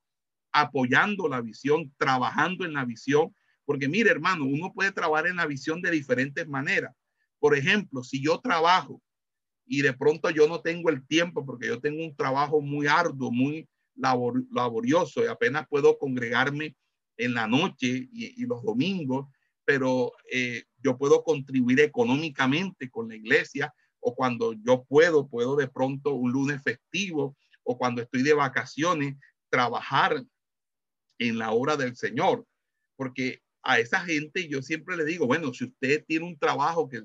apoyando 0.52 1.26
la 1.26 1.40
visión, 1.40 1.94
trabajando 1.96 2.66
en 2.66 2.74
la 2.74 2.84
visión, 2.84 3.34
porque 3.64 3.88
mire, 3.88 4.10
hermano, 4.10 4.44
uno 4.44 4.72
puede 4.72 4.92
trabajar 4.92 5.26
en 5.26 5.36
la 5.36 5.46
visión 5.46 5.80
de 5.82 5.90
diferentes 5.90 6.46
maneras. 6.48 6.94
Por 7.38 7.56
ejemplo, 7.56 8.02
si 8.02 8.22
yo 8.22 8.40
trabajo 8.40 9.02
y 9.66 9.82
de 9.82 9.92
pronto 9.92 10.30
yo 10.30 10.48
no 10.48 10.60
tengo 10.60 10.90
el 10.90 11.06
tiempo 11.06 11.44
porque 11.44 11.68
yo 11.68 11.80
tengo 11.80 12.04
un 12.04 12.14
trabajo 12.14 12.60
muy 12.60 12.86
arduo, 12.86 13.30
muy 13.30 13.68
laborioso 13.94 15.22
y 15.22 15.26
apenas 15.26 15.66
puedo 15.68 15.98
congregarme 15.98 16.76
en 17.16 17.34
la 17.34 17.46
noche 17.46 18.08
y, 18.12 18.44
los 18.46 18.62
domingos, 18.62 19.26
pero 19.64 20.12
eh, 20.30 20.64
yo 20.82 20.96
puedo 20.96 21.22
contribuir 21.22 21.80
económicamente 21.80 22.90
con 22.90 23.08
la 23.08 23.16
iglesia 23.16 23.72
o 24.00 24.14
cuando 24.14 24.54
yo 24.54 24.84
puedo, 24.84 25.28
puedo 25.28 25.56
de 25.56 25.68
pronto 25.68 26.14
un 26.14 26.32
lunes 26.32 26.60
festivo 26.62 27.36
o 27.62 27.78
cuando 27.78 28.02
estoy 28.02 28.22
de 28.22 28.34
vacaciones, 28.34 29.16
trabajar 29.48 30.24
en 31.18 31.38
la 31.38 31.52
hora 31.52 31.76
del 31.76 31.94
Señor, 31.94 32.44
porque 32.96 33.42
a 33.62 33.78
esa 33.78 34.00
gente 34.00 34.48
yo 34.48 34.62
siempre 34.62 34.96
le 34.96 35.04
digo, 35.04 35.26
bueno, 35.26 35.52
si 35.54 35.64
usted 35.64 36.04
tiene 36.06 36.26
un 36.26 36.38
trabajo 36.38 36.88
que, 36.88 37.02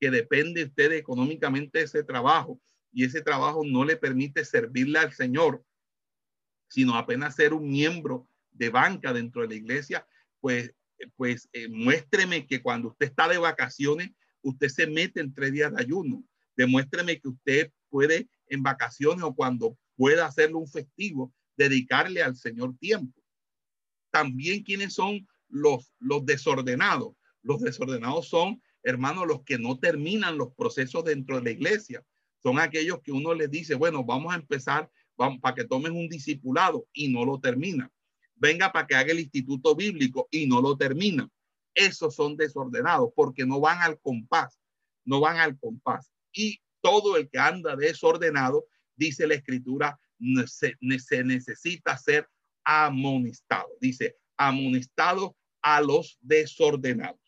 que 0.00 0.10
depende 0.10 0.64
usted 0.64 0.92
económicamente 0.92 1.78
de 1.78 1.84
ese 1.84 2.02
trabajo 2.02 2.60
y 2.92 3.04
ese 3.04 3.20
trabajo 3.20 3.62
no 3.64 3.84
le 3.84 3.96
permite 3.96 4.44
servirle 4.44 4.98
al 4.98 5.12
Señor, 5.12 5.64
sino 6.68 6.96
apenas 6.96 7.36
ser 7.36 7.52
un 7.52 7.68
miembro 7.68 8.28
de 8.50 8.70
banca 8.70 9.12
dentro 9.12 9.42
de 9.42 9.48
la 9.48 9.54
iglesia, 9.54 10.06
pues, 10.40 10.72
pues 11.16 11.48
eh, 11.52 11.68
muéstreme 11.68 12.46
que 12.46 12.62
cuando 12.62 12.88
usted 12.88 13.06
está 13.06 13.28
de 13.28 13.38
vacaciones, 13.38 14.10
usted 14.42 14.68
se 14.68 14.86
mete 14.86 15.20
en 15.20 15.32
tres 15.32 15.52
días 15.52 15.72
de 15.74 15.82
ayuno. 15.82 16.24
Demuéstreme 16.56 17.20
que 17.20 17.28
usted 17.28 17.72
puede 17.88 18.28
en 18.48 18.62
vacaciones 18.62 19.22
o 19.22 19.34
cuando 19.34 19.78
pueda 19.96 20.26
hacerle 20.26 20.56
un 20.56 20.68
festivo, 20.68 21.32
dedicarle 21.56 22.22
al 22.22 22.36
Señor 22.36 22.76
tiempo. 22.78 23.20
También 24.10 24.62
quienes 24.62 24.94
son 24.94 25.26
los, 25.48 25.92
los 25.98 26.24
desordenados. 26.24 27.14
Los 27.42 27.60
desordenados 27.60 28.28
son, 28.28 28.62
hermanos, 28.82 29.26
los 29.26 29.42
que 29.44 29.58
no 29.58 29.78
terminan 29.78 30.38
los 30.38 30.52
procesos 30.54 31.04
dentro 31.04 31.36
de 31.36 31.42
la 31.42 31.50
iglesia. 31.50 32.04
Son 32.42 32.58
aquellos 32.58 33.00
que 33.00 33.12
uno 33.12 33.34
les 33.34 33.50
dice, 33.50 33.74
bueno, 33.74 34.04
vamos 34.04 34.32
a 34.32 34.36
empezar 34.36 34.90
vamos, 35.18 35.40
para 35.40 35.54
que 35.54 35.64
tomes 35.64 35.90
un 35.90 36.08
discipulado 36.08 36.86
y 36.92 37.08
no 37.08 37.24
lo 37.24 37.40
termina. 37.40 37.90
Venga 38.36 38.72
para 38.72 38.86
que 38.86 38.94
haga 38.94 39.12
el 39.12 39.20
instituto 39.20 39.74
bíblico 39.74 40.28
y 40.30 40.46
no 40.46 40.62
lo 40.62 40.76
termina. 40.76 41.28
Esos 41.74 42.14
son 42.14 42.36
desordenados 42.36 43.10
porque 43.14 43.44
no 43.44 43.60
van 43.60 43.82
al 43.82 44.00
compás, 44.00 44.58
no 45.04 45.20
van 45.20 45.38
al 45.38 45.58
compás. 45.58 46.10
Y 46.32 46.60
todo 46.80 47.16
el 47.16 47.28
que 47.28 47.38
anda 47.38 47.76
desordenado, 47.76 48.66
dice 48.96 49.26
la 49.26 49.34
escritura, 49.34 49.98
se, 50.46 50.76
se 50.98 51.24
necesita 51.24 51.98
ser 51.98 52.28
amonestado. 52.64 53.68
Dice, 53.80 54.16
amonestado 54.38 55.36
a 55.60 55.80
los 55.82 56.16
desordenados. 56.22 57.20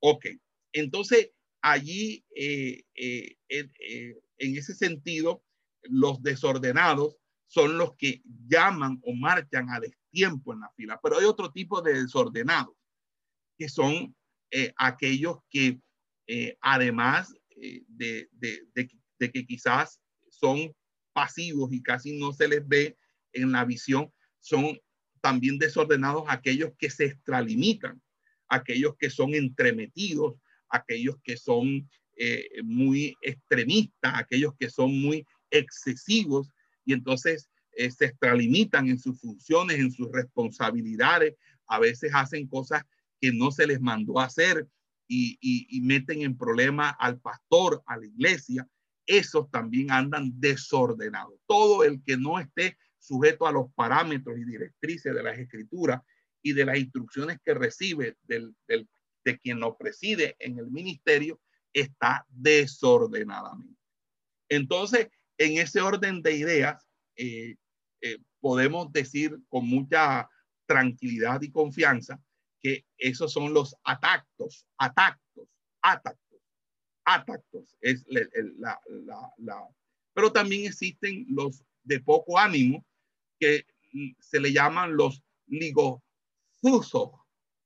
Ok, 0.00 0.26
entonces 0.72 1.30
allí 1.62 2.24
eh, 2.34 2.84
eh, 2.94 3.36
eh, 3.48 4.14
en 4.38 4.56
ese 4.56 4.74
sentido, 4.74 5.42
los 5.82 6.22
desordenados 6.22 7.16
son 7.48 7.78
los 7.78 7.96
que 7.96 8.22
llaman 8.46 9.00
o 9.02 9.14
marchan 9.14 9.70
a 9.70 9.80
destiempo 9.80 10.52
en 10.52 10.60
la 10.60 10.70
fila, 10.76 11.00
pero 11.02 11.18
hay 11.18 11.24
otro 11.24 11.52
tipo 11.52 11.80
de 11.80 12.02
desordenados, 12.02 12.74
que 13.56 13.68
son 13.68 14.14
aquellos 14.76 15.38
que 15.50 15.80
además 16.60 17.32
de, 17.88 18.28
de 18.32 19.32
que 19.32 19.46
quizás 19.46 20.00
son 20.28 20.74
pasivos 21.12 21.72
y 21.72 21.82
casi 21.82 22.18
no 22.18 22.32
se 22.32 22.48
les 22.48 22.66
ve 22.66 22.96
en 23.32 23.52
la 23.52 23.64
visión, 23.64 24.12
son 24.40 24.78
también 25.26 25.58
desordenados 25.58 26.22
aquellos 26.28 26.70
que 26.78 26.88
se 26.88 27.06
extralimitan, 27.06 28.00
aquellos 28.48 28.96
que 28.96 29.10
son 29.10 29.34
entremetidos, 29.34 30.36
aquellos 30.68 31.16
que 31.24 31.36
son 31.36 31.90
eh, 32.16 32.48
muy 32.62 33.16
extremistas, 33.22 34.14
aquellos 34.14 34.54
que 34.56 34.70
son 34.70 34.96
muy 34.96 35.26
excesivos 35.50 36.52
y 36.84 36.92
entonces 36.92 37.50
eh, 37.72 37.90
se 37.90 38.04
extralimitan 38.04 38.88
en 38.88 39.00
sus 39.00 39.20
funciones, 39.20 39.80
en 39.80 39.90
sus 39.90 40.12
responsabilidades, 40.12 41.34
a 41.66 41.80
veces 41.80 42.12
hacen 42.14 42.46
cosas 42.46 42.84
que 43.20 43.32
no 43.32 43.50
se 43.50 43.66
les 43.66 43.80
mandó 43.80 44.20
hacer 44.20 44.68
y, 45.08 45.38
y 45.40 45.80
meten 45.80 46.22
en 46.22 46.38
problema 46.38 46.90
al 46.90 47.18
pastor, 47.18 47.82
a 47.84 47.96
la 47.96 48.06
iglesia, 48.06 48.68
esos 49.06 49.50
también 49.50 49.90
andan 49.90 50.38
desordenados. 50.38 51.34
Todo 51.48 51.82
el 51.82 52.00
que 52.04 52.16
no 52.16 52.38
esté 52.38 52.76
sujeto 53.06 53.46
a 53.46 53.52
los 53.52 53.72
parámetros 53.74 54.36
y 54.38 54.44
directrices 54.44 55.14
de 55.14 55.22
las 55.22 55.38
escrituras 55.38 56.02
y 56.42 56.52
de 56.52 56.64
las 56.64 56.78
instrucciones 56.78 57.38
que 57.44 57.54
recibe 57.54 58.16
del, 58.22 58.54
de 59.24 59.38
quien 59.38 59.60
lo 59.60 59.76
preside 59.76 60.36
en 60.38 60.58
el 60.58 60.70
ministerio, 60.70 61.40
está 61.72 62.24
desordenadamente. 62.28 63.80
Entonces, 64.48 65.08
en 65.38 65.58
ese 65.58 65.80
orden 65.80 66.22
de 66.22 66.36
ideas, 66.36 66.86
eh, 67.16 67.56
eh, 68.00 68.18
podemos 68.40 68.92
decir 68.92 69.38
con 69.48 69.66
mucha 69.68 70.28
tranquilidad 70.66 71.42
y 71.42 71.50
confianza 71.50 72.20
que 72.60 72.84
esos 72.98 73.32
son 73.32 73.52
los 73.52 73.76
atactos, 73.84 74.66
atactos, 74.78 75.48
atactos, 75.82 76.40
atactos. 77.04 77.76
Es 77.80 78.04
la, 78.08 78.80
la, 78.88 79.32
la, 79.38 79.68
pero 80.14 80.32
también 80.32 80.66
existen 80.66 81.26
los 81.28 81.62
de 81.84 82.00
poco 82.00 82.38
ánimo, 82.38 82.84
que 83.38 83.66
se 84.20 84.40
le 84.40 84.52
llaman 84.52 84.96
los 84.96 85.22
ligozujos, 85.46 87.20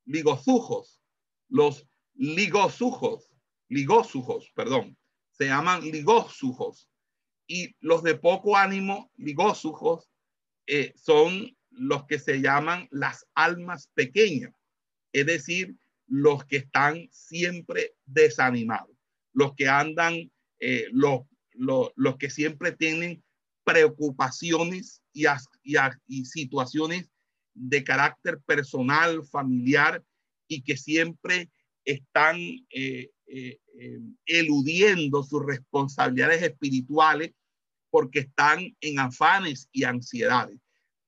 ligozujos, 0.05 1.01
los 1.49 1.87
ligosujos, 2.15 3.31
ligosujos, 3.69 4.51
perdón, 4.55 4.97
se 5.31 5.47
llaman 5.47 5.83
ligosujos. 5.83 6.89
Y 7.47 7.75
los 7.81 8.03
de 8.03 8.15
poco 8.15 8.57
ánimo, 8.57 9.11
ligosujos, 9.17 10.09
eh, 10.67 10.93
son 10.97 11.57
los 11.71 12.05
que 12.07 12.19
se 12.19 12.41
llaman 12.41 12.89
las 12.91 13.27
almas 13.35 13.89
pequeñas, 13.95 14.53
es 15.13 15.27
decir, 15.27 15.77
los 16.07 16.45
que 16.45 16.59
están 16.59 17.09
siempre 17.11 17.95
desanimados, 18.05 18.97
los 19.33 19.55
que 19.55 19.69
andan, 19.69 20.31
eh, 20.59 20.87
los, 20.93 21.23
los, 21.55 22.17
que 22.19 22.31
siempre 22.31 22.73
tienen 22.73 23.23
preocupaciones 23.73 25.03
y, 25.13 25.25
y, 26.07 26.25
situaciones 26.25 27.11
de 27.55 27.85
carácter 27.85 28.41
personal, 28.47 29.25
familiar, 29.25 30.03
y 30.49 30.63
que 30.63 30.77
siempre 30.77 31.51
están 31.85 32.37
eh, 32.71 33.11
eh, 33.27 33.59
eludiendo 34.27 35.23
sus 35.23 35.45
responsabilidades 35.45 36.43
espirituales 36.43 37.33
porque 37.91 38.21
están 38.21 38.77
en 38.81 38.99
afanes 38.99 39.69
y 39.73 39.85
ansiedades. 39.85 40.59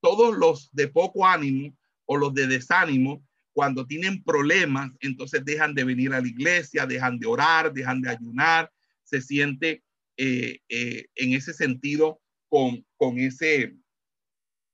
Todos 0.01 0.37
los 0.37 0.69
de 0.71 0.87
poco 0.87 1.25
ánimo 1.25 1.75
o 2.05 2.17
los 2.17 2.33
de 2.33 2.47
desánimo, 2.47 3.25
cuando 3.53 3.85
tienen 3.85 4.23
problemas, 4.23 4.91
entonces 4.99 5.45
dejan 5.45 5.75
de 5.75 5.83
venir 5.83 6.13
a 6.13 6.21
la 6.21 6.27
iglesia, 6.27 6.85
dejan 6.85 7.19
de 7.19 7.27
orar, 7.27 7.71
dejan 7.71 8.01
de 8.01 8.09
ayunar, 8.09 8.71
se 9.03 9.21
siente 9.21 9.83
eh, 10.17 10.59
en 10.69 11.33
ese 11.33 11.53
sentido 11.53 12.22
con, 12.53 12.85
con 12.97 13.17
ese, 13.17 13.75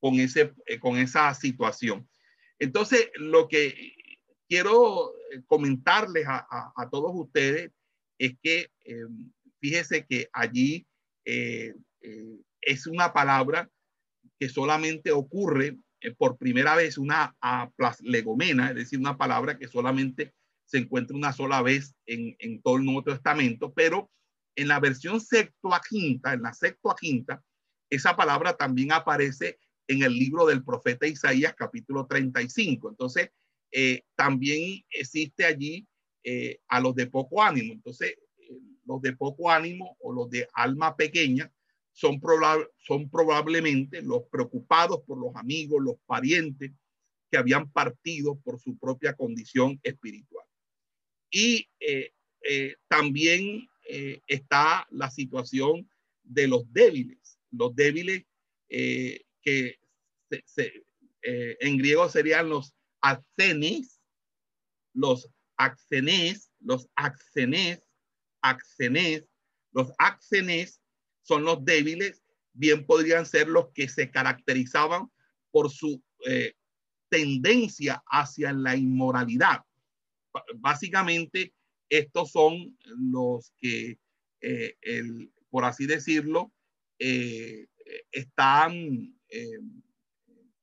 con, 0.01 0.15
ese, 0.15 0.53
eh, 0.65 0.79
con 0.81 0.97
esa 0.97 1.33
situación. 1.33 2.09
Entonces, 2.59 3.09
lo 3.15 3.47
que 3.47 3.95
quiero 4.49 5.13
comentarles 5.47 6.27
a, 6.27 6.45
a, 6.75 6.89
todos 6.89 7.13
ustedes 7.13 7.71
es 8.17 8.33
que 8.43 8.69
fíjese 9.61 10.05
que 10.05 10.27
allí 10.33 10.85
es 11.23 12.85
una 12.85 13.13
palabra 13.13 13.69
que 14.37 14.49
solamente 14.49 15.13
ocurre 15.13 15.77
por 16.17 16.37
primera 16.37 16.75
vez 16.75 16.97
una 16.97 17.33
legomena, 18.01 18.71
es 18.71 18.75
decir, 18.75 18.99
una 18.99 19.17
palabra 19.17 19.57
que 19.57 19.69
solamente 19.69 20.33
se 20.65 20.79
encuentra 20.79 21.15
una 21.15 21.31
sola 21.31 21.61
vez 21.61 21.95
en, 22.05 22.35
en 22.39 22.61
todo 22.61 22.75
el 22.75 22.83
Nuevo 22.83 23.03
Testamento, 23.05 23.71
pero 23.73 24.11
en 24.57 24.67
la 24.67 24.81
versión 24.81 25.21
Septuaginta, 25.21 26.33
en 26.33 26.41
la 26.41 26.53
Septuaginta, 26.53 27.41
esa 27.89 28.15
palabra 28.15 28.54
también 28.54 28.91
aparece 28.91 29.60
en 29.88 30.04
el 30.04 30.13
libro 30.13 30.45
del 30.45 30.63
profeta 30.63 31.08
Isaías, 31.08 31.56
capítulo 31.56 32.06
35. 32.06 32.89
Entonces, 32.89 33.32
eh, 33.71 34.04
también 34.15 34.84
existe 34.89 35.45
allí 35.45 35.88
eh, 36.23 36.60
a 36.67 36.80
los 36.80 36.95
de 36.95 37.08
poco 37.08 37.41
ánimo. 37.41 37.73
Entonces, 37.73 38.15
eh, 38.38 38.60
los 38.86 39.02
de 39.02 39.15
poco 39.15 39.49
ánimo 39.49 39.97
o 39.99 40.13
los 40.13 40.30
de 40.30 40.47
alma 40.54 40.95
pequeña 40.95 41.52
son, 41.91 42.21
son 42.78 43.10
probablemente 43.10 44.02
los 44.02 44.23
preocupados 44.32 45.02
por 45.08 45.17
los 45.17 45.36
amigos, 45.36 45.82
los 45.84 45.95
parientes 46.06 46.71
que 47.32 47.38
habían 47.38 47.71
partido 47.71 48.39
por 48.39 48.60
su 48.60 48.78
propia 48.78 49.13
condición 49.13 49.80
espiritual. 49.84 50.45
Y 51.32 51.67
también 52.88 53.69
está 54.25 54.88
la 54.89 55.12
situación 55.12 55.88
de 56.23 56.47
los 56.47 56.71
débiles, 56.73 57.38
los 57.51 57.75
débiles 57.75 58.25
eh, 58.69 59.23
que 59.41 59.79
eh, 60.31 61.57
en 61.59 61.77
griego 61.77 62.07
serían 62.09 62.49
los 62.49 62.73
accenes, 63.01 64.01
los 64.93 65.29
accenes, 65.57 66.51
los 66.59 66.89
accenes, 66.95 67.81
accenes, 68.41 69.25
los 69.71 69.91
accenes 69.97 70.81
son 71.21 71.43
los 71.43 71.63
débiles, 71.63 72.23
bien 72.53 72.85
podrían 72.85 73.25
ser 73.25 73.47
los 73.47 73.71
que 73.73 73.88
se 73.88 74.09
caracterizaban 74.09 75.12
por 75.51 75.69
su 75.69 76.03
tendencia 77.09 78.03
hacia 78.07 78.53
la 78.53 78.75
inmoralidad. 78.75 79.63
Básicamente, 80.55 81.53
estos 81.89 82.31
son 82.31 82.77
los 82.85 83.51
que, 83.57 83.97
eh, 84.41 84.75
por 85.49 85.65
así 85.65 85.88
decirlo, 85.88 86.51
eh, 86.99 87.67
están, 88.12 89.15
eh, 89.29 89.59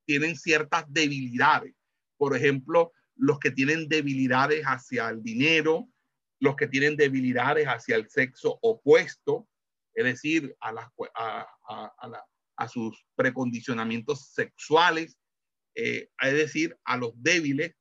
tienen 0.04 0.36
ciertas 0.36 0.84
debilidades. 0.88 1.74
Por 2.16 2.36
ejemplo, 2.36 2.92
los 3.16 3.38
que 3.38 3.50
tienen 3.50 3.88
debilidades 3.88 4.64
hacia 4.64 5.08
el 5.08 5.22
dinero, 5.22 5.88
los 6.38 6.56
que 6.56 6.68
tienen 6.68 6.96
debilidades 6.96 7.66
hacia 7.66 7.96
el 7.96 8.08
sexo 8.10 8.58
opuesto, 8.62 9.48
es 9.94 10.04
decir, 10.04 10.54
a, 10.60 12.68
sus 12.68 13.04
precondicionamientos 13.14 14.32
sexuales, 14.32 15.16
es 15.74 16.08
decir, 16.20 16.76
a 16.84 16.98
los 16.98 17.12
débiles, 17.16 17.74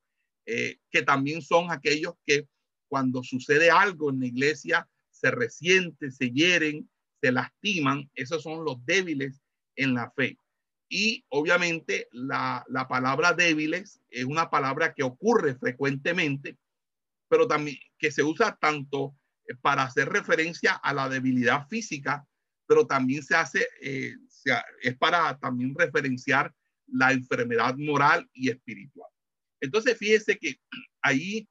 que 0.46 1.02
también 1.06 1.42
son 1.42 1.72
aquellos 1.72 2.14
que 2.26 2.48
cuando 2.88 3.24
sucede 3.24 3.70
algo 3.70 4.10
en 4.10 4.22
la 4.22 4.28
iglesia, 4.28 4.90
se 5.12 5.32
resienten, 5.32 6.12
se 6.12 6.32
hieren, 6.32 6.90
se 7.26 7.32
lastiman. 7.32 8.10
Esos 8.14 8.44
son 8.44 8.64
los 8.64 8.86
débiles 8.86 9.42
en 9.76 9.96
la 9.96 10.12
fe. 10.12 10.38
Y 10.88 11.26
obviamente 11.30 12.08
la, 12.12 12.64
la 12.70 12.88
palabra 12.88 13.34
débiles 13.34 14.00
es 14.10 14.26
una 14.26 14.52
palabra 14.52 14.94
que 14.94 15.02
ocurre 15.02 15.56
frecuentemente, 15.56 16.58
pero 17.28 17.48
también 17.48 17.78
que 17.98 18.12
se 18.12 18.22
usa 18.22 18.56
tanto 18.62 19.16
eh, 19.48 19.56
para 19.60 19.84
hacer 19.84 20.10
referencia 20.10 20.74
a 20.74 20.94
la 20.94 21.10
debilidad 21.10 21.68
física, 21.68 22.28
pero 22.68 22.86
también 22.86 23.24
se 23.24 23.36
hace, 23.36 23.68
eh, 23.82 24.14
es 24.84 24.98
para 24.98 25.40
también 25.40 25.74
referenciar 25.76 26.54
la 26.86 27.12
enfermedad 27.12 27.76
moral 27.78 28.30
y 28.34 28.52
espiritual. 28.52 29.10
Entonces, 29.60 29.98
fíjese 29.98 30.38
que 30.38 30.60
ahí 31.02 31.48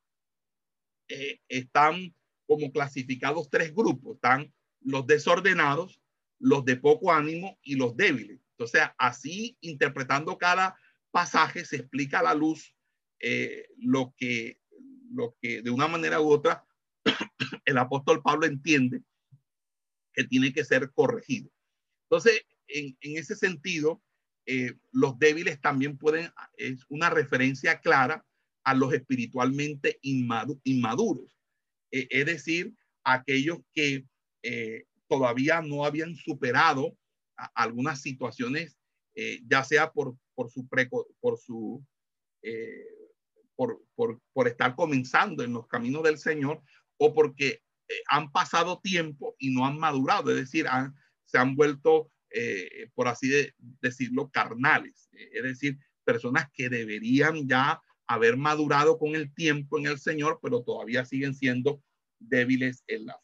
eh, 1.08 1.40
están 1.48 2.14
como 2.46 2.70
clasificados 2.70 3.50
tres 3.50 3.74
grupos. 3.74 4.14
Están 4.14 4.52
los 4.84 5.06
desordenados, 5.06 6.00
los 6.38 6.64
de 6.64 6.76
poco 6.76 7.12
ánimo 7.12 7.58
y 7.62 7.74
los 7.74 7.96
débiles. 7.96 8.40
Entonces, 8.50 8.82
así 8.98 9.56
interpretando 9.60 10.38
cada 10.38 10.78
pasaje 11.10 11.64
se 11.64 11.76
explica 11.76 12.20
a 12.20 12.24
la 12.24 12.34
luz 12.34 12.74
eh, 13.20 13.66
lo, 13.78 14.14
que, 14.16 14.60
lo 15.10 15.36
que 15.40 15.62
de 15.62 15.70
una 15.70 15.88
manera 15.88 16.20
u 16.20 16.30
otra 16.30 16.64
el 17.64 17.78
apóstol 17.78 18.22
Pablo 18.22 18.46
entiende 18.46 19.02
que 20.12 20.24
tiene 20.24 20.52
que 20.52 20.64
ser 20.64 20.92
corregido. 20.92 21.50
Entonces, 22.08 22.42
en, 22.68 22.96
en 23.00 23.16
ese 23.16 23.34
sentido, 23.34 24.02
eh, 24.46 24.74
los 24.92 25.18
débiles 25.18 25.60
también 25.60 25.96
pueden, 25.96 26.30
es 26.56 26.84
una 26.88 27.10
referencia 27.10 27.80
clara 27.80 28.24
a 28.62 28.74
los 28.74 28.92
espiritualmente 28.92 29.98
inmaduros, 30.02 31.38
e, 31.90 32.06
es 32.10 32.26
decir, 32.26 32.74
aquellos 33.04 33.58
que 33.74 34.06
eh, 34.46 34.84
todavía 35.08 35.62
no 35.62 35.86
habían 35.86 36.14
superado 36.16 36.98
algunas 37.54 38.02
situaciones, 38.02 38.78
eh, 39.14 39.40
ya 39.48 39.64
sea 39.64 39.90
por, 39.90 40.16
por 40.34 40.50
su, 40.50 40.68
por, 41.20 41.38
su 41.38 41.82
eh, 42.42 42.86
por, 43.56 43.80
por, 43.96 44.48
estar 44.48 44.76
comenzando 44.76 45.42
en 45.42 45.54
los 45.54 45.66
caminos 45.66 46.02
del 46.02 46.18
Señor 46.18 46.62
o 46.98 47.14
porque 47.14 47.62
han 48.08 48.30
pasado 48.32 48.80
tiempo 48.80 49.34
y 49.38 49.50
no 49.50 49.66
han 49.66 49.78
madurado, 49.78 50.30
es 50.30 50.36
decir, 50.36 50.66
se 51.24 51.38
han 51.38 51.56
vuelto, 51.56 52.10
por 52.94 53.08
así 53.08 53.30
decirlo, 53.80 54.30
carnales, 54.30 55.08
es 55.12 55.42
decir, 55.42 55.78
personas 56.04 56.50
que 56.52 56.68
deberían 56.68 57.48
ya 57.48 57.80
haber 58.06 58.36
madurado 58.36 58.98
con 58.98 59.14
el 59.14 59.32
tiempo 59.34 59.78
en 59.78 59.86
el 59.86 59.98
Señor, 59.98 60.38
pero 60.42 60.62
todavía 60.62 61.04
siguen 61.04 61.34
siendo 61.34 61.82
débiles 62.18 62.84
en 62.86 63.06
la. 63.06 63.23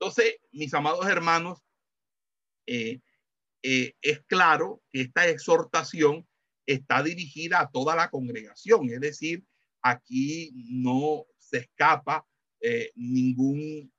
Entonces, 0.00 0.36
mis 0.52 0.72
amados 0.74 1.06
hermanos, 1.08 1.58
eh, 2.66 3.00
eh, 3.62 3.94
es 4.00 4.20
claro 4.26 4.80
que 4.92 5.00
esta 5.00 5.28
exhortación 5.28 6.24
está 6.66 7.02
dirigida 7.02 7.60
a 7.60 7.70
toda 7.70 7.96
la 7.96 8.08
congregación, 8.08 8.90
es 8.90 9.00
decir, 9.00 9.44
aquí 9.82 10.52
no 10.54 11.26
se 11.38 11.58
escapa 11.58 12.24
eh, 12.60 12.92
ningún, 12.94 13.92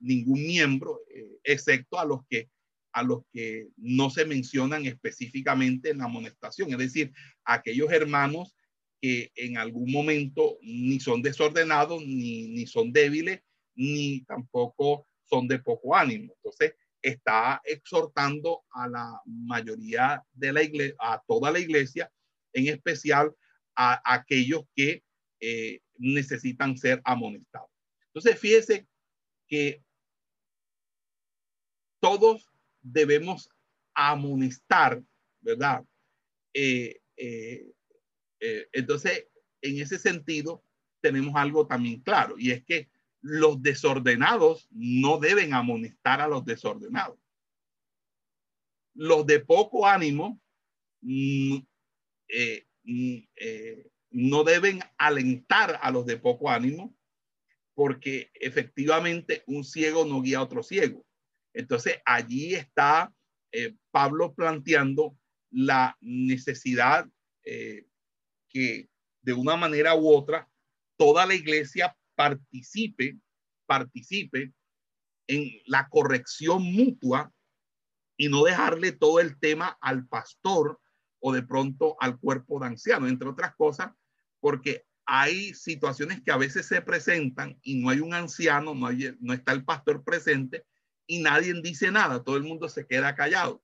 ningún 0.00 0.42
miembro, 0.46 1.02
excepto 1.44 1.98
a 1.98 2.04
los 2.04 2.20
que 2.28 2.48
a 2.92 3.02
los 3.02 3.20
que 3.32 3.68
no 3.76 4.10
se 4.10 4.24
mencionan 4.24 4.86
específicamente 4.86 5.90
en 5.90 5.98
la 5.98 6.06
amonestación, 6.06 6.72
es 6.72 6.78
decir, 6.78 7.12
aquellos 7.44 7.92
hermanos 7.92 8.56
que 9.00 9.30
en 9.36 9.58
algún 9.58 9.92
momento 9.92 10.58
ni 10.62 10.98
son 10.98 11.22
desordenados, 11.22 12.02
ni, 12.04 12.48
ni 12.48 12.66
son 12.66 12.90
débiles, 12.90 13.42
ni 13.76 14.22
tampoco 14.22 15.07
son 15.28 15.46
de 15.48 15.58
poco 15.58 15.94
ánimo. 15.94 16.32
Entonces, 16.36 16.74
está 17.02 17.60
exhortando 17.64 18.64
a 18.70 18.88
la 18.88 19.22
mayoría 19.24 20.22
de 20.32 20.52
la 20.52 20.62
iglesia, 20.62 20.96
a 20.98 21.22
toda 21.26 21.50
la 21.50 21.58
iglesia, 21.58 22.10
en 22.52 22.68
especial 22.68 23.34
a, 23.76 24.00
aquellos 24.14 24.62
que 24.74 25.04
eh, 25.40 25.80
necesitan 25.96 26.76
ser 26.76 27.00
amonestados. 27.04 27.70
Entonces, 28.06 28.38
fíjese 28.38 28.88
que 29.46 29.82
todos 32.00 32.50
debemos 32.80 33.48
amonestar, 33.94 35.02
¿verdad? 35.40 35.84
Eh, 36.54 37.00
eh, 37.16 37.72
entonces, 38.72 39.26
en 39.62 39.80
ese 39.80 39.98
sentido, 39.98 40.64
tenemos 41.00 41.34
algo 41.36 41.66
también 41.66 42.00
claro, 42.00 42.36
y 42.38 42.50
es 42.50 42.64
que 42.64 42.88
los 43.20 43.62
desordenados 43.62 44.68
no 44.70 45.18
deben 45.18 45.54
amonestar 45.54 46.20
a 46.20 46.28
los 46.28 46.44
desordenados. 46.44 47.18
Los 48.94 49.26
de 49.26 49.40
poco 49.40 49.86
ánimo 49.86 50.40
mm, 51.00 51.58
eh, 52.28 52.66
mm, 52.84 53.18
eh, 53.36 53.90
no 54.10 54.44
deben 54.44 54.80
alentar 54.96 55.78
a 55.82 55.90
los 55.90 56.06
de 56.06 56.16
poco 56.16 56.50
ánimo 56.50 56.94
porque 57.74 58.30
efectivamente 58.34 59.44
un 59.46 59.64
ciego 59.64 60.04
no 60.04 60.22
guía 60.22 60.38
a 60.38 60.42
otro 60.42 60.62
ciego. 60.62 61.04
Entonces 61.52 62.00
allí 62.04 62.54
está 62.54 63.12
eh, 63.52 63.74
Pablo 63.90 64.34
planteando 64.34 65.16
la 65.50 65.96
necesidad 66.00 67.08
que 68.50 68.90
de 69.22 69.32
una 69.32 69.56
manera 69.56 69.94
u 69.94 70.10
otra 70.10 70.50
toda 70.98 71.24
la 71.24 71.34
iglesia 71.34 71.97
participe, 72.18 73.16
participe 73.64 74.52
en 75.28 75.52
la 75.66 75.88
corrección 75.88 76.64
mutua 76.64 77.32
y 78.16 78.28
no 78.28 78.42
dejarle 78.42 78.90
todo 78.90 79.20
el 79.20 79.38
tema 79.38 79.78
al 79.80 80.08
pastor 80.08 80.80
o 81.20 81.32
de 81.32 81.42
pronto 81.42 81.96
al 82.00 82.18
cuerpo 82.18 82.58
de 82.58 82.66
ancianos, 82.66 83.08
entre 83.08 83.28
otras 83.28 83.54
cosas, 83.54 83.92
porque 84.40 84.84
hay 85.06 85.54
situaciones 85.54 86.20
que 86.20 86.32
a 86.32 86.36
veces 86.36 86.66
se 86.66 86.82
presentan 86.82 87.56
y 87.62 87.76
no 87.76 87.90
hay 87.90 88.00
un 88.00 88.12
anciano, 88.12 88.74
no, 88.74 88.88
hay, 88.88 89.16
no 89.20 89.32
está 89.32 89.52
el 89.52 89.64
pastor 89.64 90.02
presente 90.02 90.66
y 91.06 91.20
nadie 91.20 91.54
dice 91.62 91.92
nada, 91.92 92.24
todo 92.24 92.36
el 92.36 92.42
mundo 92.42 92.68
se 92.68 92.84
queda 92.84 93.14
callado, 93.14 93.62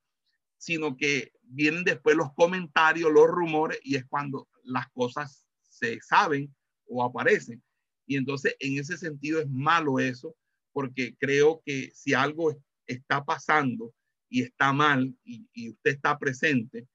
sino 0.58 0.96
que 0.96 1.32
vienen 1.42 1.82
después 1.82 2.14
los 2.14 2.32
comentarios, 2.34 3.10
los 3.10 3.26
rumores 3.26 3.80
y 3.82 3.96
es 3.96 4.04
cuando 4.06 4.48
las 4.62 4.88
cosas 4.92 5.44
se 5.60 6.00
saben 6.00 6.54
o 6.86 7.02
aparecen. 7.02 7.60
Y 8.06 8.16
entonces, 8.16 8.56
en 8.58 8.78
ese 8.78 8.96
sentido, 8.96 9.40
es 9.40 9.48
malo 9.48 9.98
eso, 9.98 10.36
porque 10.72 11.14
creo 11.18 11.62
que 11.64 11.90
si 11.94 12.14
algo 12.14 12.54
está 12.86 13.24
pasando 13.24 13.94
y 14.28 14.42
está 14.42 14.72
mal 14.72 15.14
y, 15.24 15.70
usted 15.70 15.92
está 15.92 16.18
presente, 16.18 16.86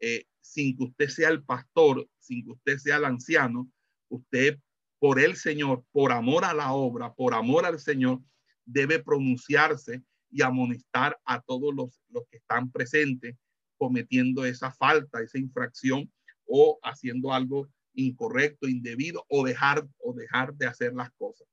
eh, 0.00 0.24
sin 0.40 0.76
que 0.76 0.84
usted 0.84 1.08
sea 1.08 1.28
el 1.28 1.42
pastor, 1.42 2.08
sin 2.18 2.44
que 2.44 2.52
usted 2.52 2.78
sea 2.78 2.96
el 2.96 3.04
anciano, 3.04 3.70
usted 4.08 4.58
por 4.98 5.20
el 5.20 5.36
Señor, 5.36 5.84
por 5.92 6.12
amor 6.12 6.44
a 6.44 6.54
la 6.54 6.72
obra, 6.72 7.12
por 7.14 7.34
amor 7.34 7.64
al 7.64 7.78
Señor, 7.78 8.20
debe 8.64 8.98
pronunciarse 8.98 10.02
y 10.30 10.42
amonestar 10.42 11.18
a 11.24 11.40
todos 11.40 11.74
los, 11.74 12.00
los 12.10 12.24
que 12.30 12.38
están 12.38 12.70
presentes 12.70 13.36
cometiendo 13.78 14.44
esa 14.44 14.72
falta, 14.72 15.22
esa 15.22 15.38
infracción 15.38 16.12
o 16.44 16.78
haciendo 16.82 17.32
algo 17.32 17.68
incorrecto, 17.98 18.68
indebido 18.68 19.24
o 19.28 19.44
dejar, 19.44 19.86
o 19.98 20.14
dejar 20.14 20.54
de 20.54 20.66
hacer 20.66 20.94
las 20.94 21.10
cosas. 21.12 21.48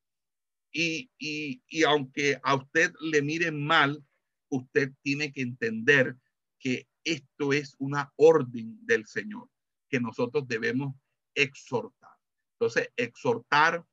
Y, 0.72 1.10
y, 1.18 1.64
y 1.68 1.84
aunque 1.84 2.40
a 2.44 2.56
usted 2.56 2.94
le 3.00 3.22
miren 3.22 3.66
mal, 3.66 4.04
usted 4.50 4.92
tiene 5.02 5.32
que 5.32 5.42
entender 5.42 6.16
que 6.60 6.88
esto 7.04 7.54
es 7.54 7.76
una 7.80 8.12
orden 8.16 8.78
del 8.86 9.06
Señor 9.06 9.50
que 9.90 10.00
nosotros 10.00 10.48
debemos 10.48 10.96
exhortar. 11.34 12.12
Entonces, 12.54 12.92
exhortar 12.96 13.86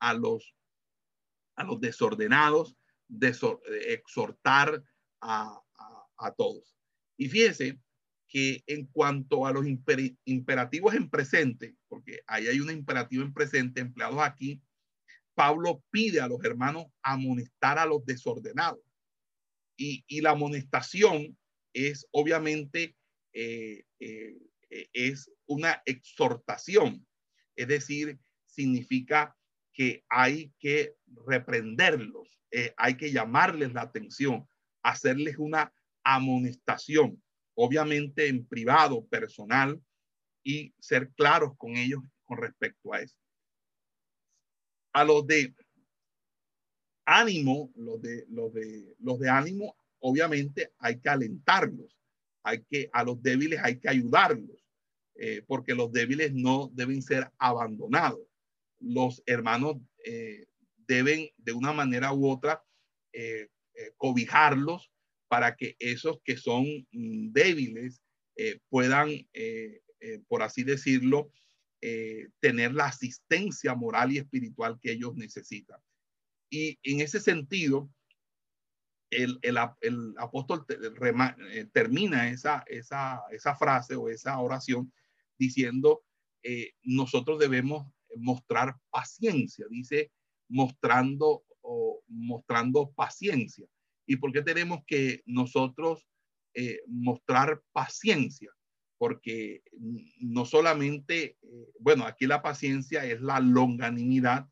a 0.00 0.14
los, 0.14 0.54
a 1.56 1.64
los 1.64 1.80
desordenados, 1.80 2.76
exhortar 3.86 4.82
a, 5.20 5.62
a, 5.78 6.06
a, 6.18 6.32
todos. 6.32 6.76
Y 7.16 7.28
fíjese 7.28 7.80
que 8.28 8.62
en 8.66 8.86
cuanto 8.86 9.46
a 9.46 9.52
los 9.52 9.66
imperativos 9.66 10.94
en 10.94 11.08
presente, 11.08 11.76
porque 11.88 12.20
ahí 12.26 12.46
hay 12.46 12.60
un 12.60 12.70
imperativo 12.70 13.22
en 13.22 13.32
presente 13.32 13.80
empleados 13.80 14.20
aquí, 14.20 14.62
Pablo 15.34 15.82
pide 15.90 16.20
a 16.20 16.28
los 16.28 16.44
hermanos 16.44 16.86
amonestar 17.02 17.78
a 17.78 17.86
los 17.86 18.04
desordenados. 18.04 18.80
Y, 19.76 20.04
la 20.20 20.30
amonestación 20.30 21.38
es 21.72 22.06
obviamente 22.10 22.96
eh, 23.32 23.84
eh, 24.00 24.88
es 24.92 25.30
una 25.46 25.82
exhortación, 25.86 27.06
es 27.56 27.68
decir, 27.68 28.18
significa 28.46 29.36
que 29.72 30.04
hay 30.08 30.52
que 30.58 30.96
reprenderlos, 31.26 32.28
eh, 32.50 32.74
hay 32.76 32.96
que 32.96 33.12
llamarles 33.12 33.72
la 33.72 33.82
atención, 33.82 34.48
hacerles 34.82 35.38
una 35.38 35.72
amonestación 36.02 37.22
obviamente 37.60 38.28
en 38.28 38.46
privado, 38.46 39.04
personal, 39.06 39.82
y 40.44 40.72
ser 40.78 41.10
claros 41.10 41.56
con 41.58 41.76
ellos 41.76 42.00
con 42.24 42.38
respecto 42.38 42.92
a 42.92 43.00
eso. 43.00 43.16
A 44.92 45.02
los 45.02 45.26
de 45.26 45.52
ánimo, 47.04 47.72
los 47.74 48.00
de, 48.00 48.26
los 48.28 48.52
de, 48.52 48.94
los 49.00 49.18
de 49.18 49.28
ánimo, 49.28 49.76
obviamente 49.98 50.72
hay 50.78 51.00
que 51.00 51.08
alentarlos, 51.08 51.98
hay 52.44 52.62
que, 52.62 52.88
a 52.92 53.02
los 53.02 53.20
débiles 53.20 53.58
hay 53.60 53.80
que 53.80 53.88
ayudarlos, 53.88 54.64
eh, 55.16 55.42
porque 55.44 55.74
los 55.74 55.90
débiles 55.90 56.32
no 56.32 56.70
deben 56.72 57.02
ser 57.02 57.32
abandonados. 57.38 58.24
Los 58.78 59.20
hermanos 59.26 59.78
eh, 60.04 60.46
deben 60.86 61.28
de 61.36 61.52
una 61.52 61.72
manera 61.72 62.12
u 62.12 62.30
otra 62.30 62.62
eh, 63.12 63.48
cobijarlos 63.96 64.92
para 65.28 65.56
que 65.56 65.76
esos 65.78 66.20
que 66.24 66.36
son 66.36 66.64
mm, 66.90 67.32
débiles 67.32 68.02
eh, 68.36 68.60
puedan, 68.68 69.10
eh, 69.32 69.82
eh, 70.00 70.20
por 70.26 70.42
así 70.42 70.64
decirlo, 70.64 71.30
tener 72.40 72.74
la 72.74 72.86
asistencia 72.86 73.72
moral 73.76 74.10
y 74.10 74.18
espiritual 74.18 74.80
que 74.80 74.90
ellos 74.90 75.14
necesitan. 75.14 75.78
Y 76.50 76.76
en 76.82 77.00
ese 77.00 77.20
sentido, 77.20 77.88
el, 79.10 79.38
apóstol 80.16 80.66
termina 81.72 82.30
esa, 82.30 82.64
esa, 82.66 83.22
esa, 83.30 83.54
frase 83.54 83.94
o 83.94 84.08
esa 84.08 84.40
oración 84.40 84.92
diciendo, 85.38 86.02
nosotros 86.82 87.38
debemos 87.38 87.86
mostrar 88.16 88.74
paciencia, 88.90 89.66
dice, 89.70 90.10
mostrando, 90.48 91.44
o, 91.60 92.02
mostrando 92.08 92.90
paciencia. 92.90 93.68
¿Y 94.08 94.16
por 94.16 94.32
qué 94.32 94.40
tenemos 94.40 94.80
que 94.86 95.22
nosotros 95.26 96.08
eh, 96.54 96.80
mostrar 96.86 97.62
paciencia? 97.72 98.50
Porque 98.96 99.62
no 100.18 100.46
solamente, 100.46 101.36
eh, 101.42 101.72
bueno, 101.78 102.06
aquí 102.06 102.26
la 102.26 102.40
paciencia 102.40 103.04
es 103.04 103.20
la 103.20 103.38
longanimidad, 103.38 104.48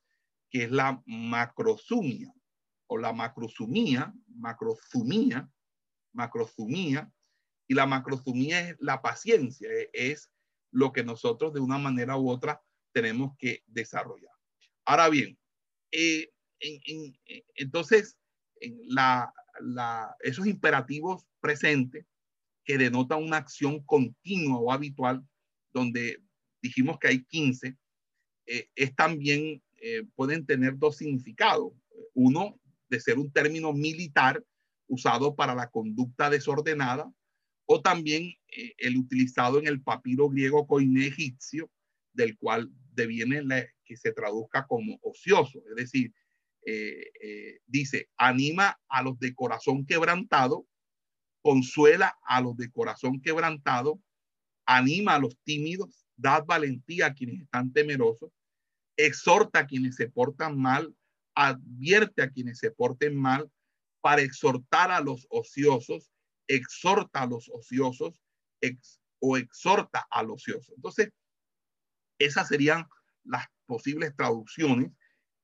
que 0.51 0.65
es 0.65 0.71
la 0.71 1.03
macrosumia 1.07 2.35
o 2.87 2.99
la 2.99 3.15
macrosumía, 3.15 4.13
macrosumía, 4.29 5.51
macrosumía, 6.13 7.11
y 7.67 7.75
la 7.75 7.87
macrosumía 7.87 8.61
es 8.69 8.77
la 8.79 9.01
paciencia, 9.01 9.71
e, 9.73 9.89
es 9.95 10.31
lo 10.71 10.93
que 10.93 11.03
nosotros 11.03 11.55
de 11.55 11.61
una 11.61 11.79
manera 11.79 12.19
u 12.19 12.29
otra 12.29 12.63
tenemos 12.93 13.35
que 13.39 13.63
desarrollar. 13.67 14.35
Ahora 14.85 15.09
bien, 15.09 15.39
eh, 15.93 16.31
entonces, 17.57 18.19
en 18.61 18.79
la, 18.89 19.33
esos 20.21 20.47
imperativos 20.47 21.25
presentes 21.41 22.07
que 22.65 22.79
denotan 22.79 23.23
una 23.23 23.39
acción 23.39 23.81
continua 23.85 24.59
o 24.59 24.73
habitual, 24.73 25.25
donde 25.73 26.21
dijimos 26.61 26.99
que 26.99 27.09
hay 27.09 27.25
15, 27.25 27.77
eh, 28.47 28.69
es 28.75 28.95
también, 28.95 29.63
eh, 29.81 30.05
pueden 30.15 30.45
tener 30.47 30.77
dos 30.77 30.97
significados. 30.97 31.73
Uno, 32.15 32.59
de 32.89 33.01
ser 33.01 33.19
un 33.19 33.31
término 33.33 33.73
militar 33.73 34.43
usado 34.89 35.35
para 35.35 35.55
la 35.55 35.71
conducta 35.71 36.31
desordenada, 36.31 37.13
o 37.67 37.83
también 37.83 38.33
eh, 38.49 38.75
el 38.79 38.97
utilizado 38.97 39.59
en 39.59 39.67
el 39.67 39.83
papiro 39.83 40.29
griego 40.29 40.67
coine 40.67 41.07
egipcio, 41.07 41.71
del 42.13 42.37
cual 42.39 42.71
deviene 42.93 43.43
que 43.85 43.97
se 43.97 44.13
traduzca 44.13 44.67
como 44.67 44.99
ocioso, 45.03 45.63
es 45.69 45.77
decir, 45.77 46.13
eh, 46.69 47.13
eh, 47.23 47.61
dice, 47.67 48.11
anima 48.17 48.81
a 48.89 49.03
los 49.03 49.21
de 49.21 49.37
corazón 49.37 49.87
quebrantado, 49.87 50.67
consuela 51.41 52.19
a 52.25 52.41
los 52.41 52.57
de 52.57 52.73
corazón 52.73 53.21
quebrantado, 53.21 54.03
anima 54.67 55.15
a 55.15 55.21
los 55.21 55.39
tímidos, 55.45 56.05
da 56.17 56.41
valentía 56.41 57.07
a 57.07 57.15
quienes 57.15 57.41
están 57.41 57.73
temerosos, 57.73 58.33
exhorta 58.97 59.61
a 59.61 59.67
quienes 59.69 59.95
se 59.95 60.09
portan 60.09 60.59
mal, 60.59 60.93
advierte 61.37 62.23
a 62.23 62.31
quienes 62.31 62.59
se 62.59 62.73
porten 62.73 63.15
mal, 63.15 63.49
para 64.01 64.23
exhortar 64.23 64.91
a 64.91 65.01
los 65.01 65.29
ociosos, 65.31 66.11
exhorta 66.49 67.23
a 67.23 67.27
los 67.27 67.49
ociosos 67.49 68.21
o 69.21 69.37
exhorta 69.37 70.05
a 70.11 70.25
los 70.25 70.43
ociosos. 70.43 70.73
Entonces, 70.75 71.11
esas 72.19 72.49
serían 72.49 72.87
las 73.23 73.47
posibles 73.67 74.17
traducciones 74.17 74.91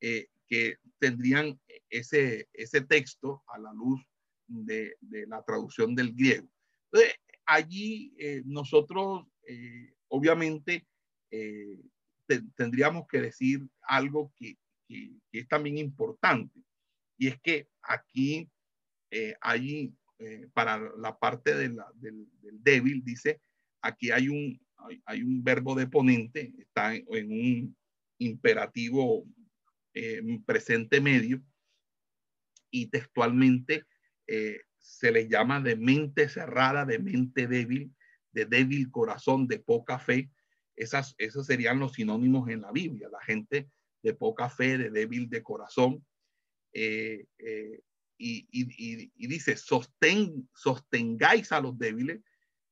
eh, 0.01 0.27
que 0.49 0.79
tendrían 1.03 1.61
ese, 1.90 2.48
ese 2.53 2.80
texto 2.82 3.42
a 3.48 3.59
la 3.59 3.72
luz 3.72 4.00
de, 4.46 4.96
la 5.26 5.42
traducción 5.42 5.96
del 5.96 6.14
griego. 6.14 6.48
Entonces, 6.84 7.16
allí 7.44 8.14
eh, 8.20 8.42
nosotros, 8.44 9.26
eh, 9.48 9.94
obviamente, 10.07 10.86
tendríamos 12.55 13.09
que 13.09 13.20
decir 13.20 13.66
algo 13.82 14.32
que, 14.36 14.57
es 15.32 15.48
también 15.48 15.78
importante, 15.78 16.61
y 17.16 17.28
es 17.28 17.40
que 17.40 17.66
aquí 17.80 18.48
hay, 19.40 19.94
para 20.53 20.78
la 20.98 21.18
parte 21.18 21.57
del, 21.57 21.78
del, 21.94 22.28
débil, 22.62 23.03
dice, 23.03 23.40
aquí 23.80 24.11
hay 24.11 24.28
un, 24.28 24.61
hay, 25.07 25.22
un 25.22 25.42
verbo 25.42 25.74
de 25.74 25.86
ponente, 25.86 26.53
está 26.59 26.94
en, 26.94 27.32
un 27.32 27.76
imperativo 28.18 29.24
eh, 29.24 29.41
presente 30.47 31.01
medio 31.01 31.43
y 32.70 32.86
textualmente 32.86 33.84
eh, 34.26 34.61
se 34.78 35.12
le 35.12 35.28
llama 35.28 35.61
de 35.61 35.76
mente 35.76 36.28
cerrada, 36.28 36.84
de 36.84 36.99
mente 36.99 37.47
débil, 37.47 37.95
de 38.32 38.47
débil 38.47 38.90
corazón, 38.90 39.47
de 39.47 39.59
poca 39.59 39.99
fe. 39.99 40.30
Esas, 40.74 41.14
esos 41.18 41.47
serían 41.47 41.78
los 41.78 41.93
sinónimos 41.93 42.49
en 42.49 42.62
la 42.62 42.72
Biblia, 42.72 43.09
la 43.11 43.20
gente 43.20 43.68
de 44.03 44.14
poca 44.14 44.49
fe, 44.49 44.78
de 44.78 44.90
débil 44.90 45.28
de 45.28 45.43
corazón. 45.43 46.05
Eh, 46.72 47.26
y, 48.16 48.47
y, 48.51 49.26
dice, 49.26 49.57
sosten, 49.57 50.49
sostengáis 50.55 51.53
a 51.53 51.61
los 51.61 51.76
débiles, 51.76 52.20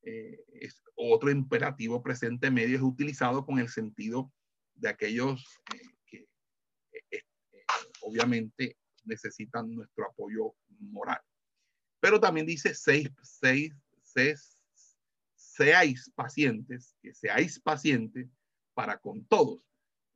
es 0.03 0.83
otro 1.09 1.31
imperativo 1.31 2.03
presente 2.03 2.51
medio 2.51 2.77
es 2.77 2.83
utilizado 2.83 3.45
con 3.45 3.59
el 3.59 3.69
sentido 3.69 4.33
de 4.75 4.89
aquellos 4.89 5.45
eh, 5.75 5.83
que 6.07 6.29
eh, 6.93 7.05
eh, 7.11 7.23
obviamente 8.11 8.77
necesitan 9.05 9.73
nuestro 9.75 10.07
apoyo 10.07 10.55
moral. 10.79 11.21
Pero 12.01 12.19
también 12.19 12.47
dice 12.47 12.75
seis, 12.75 13.09
seis, 13.23 13.73
seis, 14.03 14.63
seáis 15.35 16.11
pacientes, 16.15 16.97
que 17.03 17.15
seáis 17.15 17.61
pacientes 17.61 18.29
para 18.75 18.99
con 18.99 19.25
todos. 19.27 19.67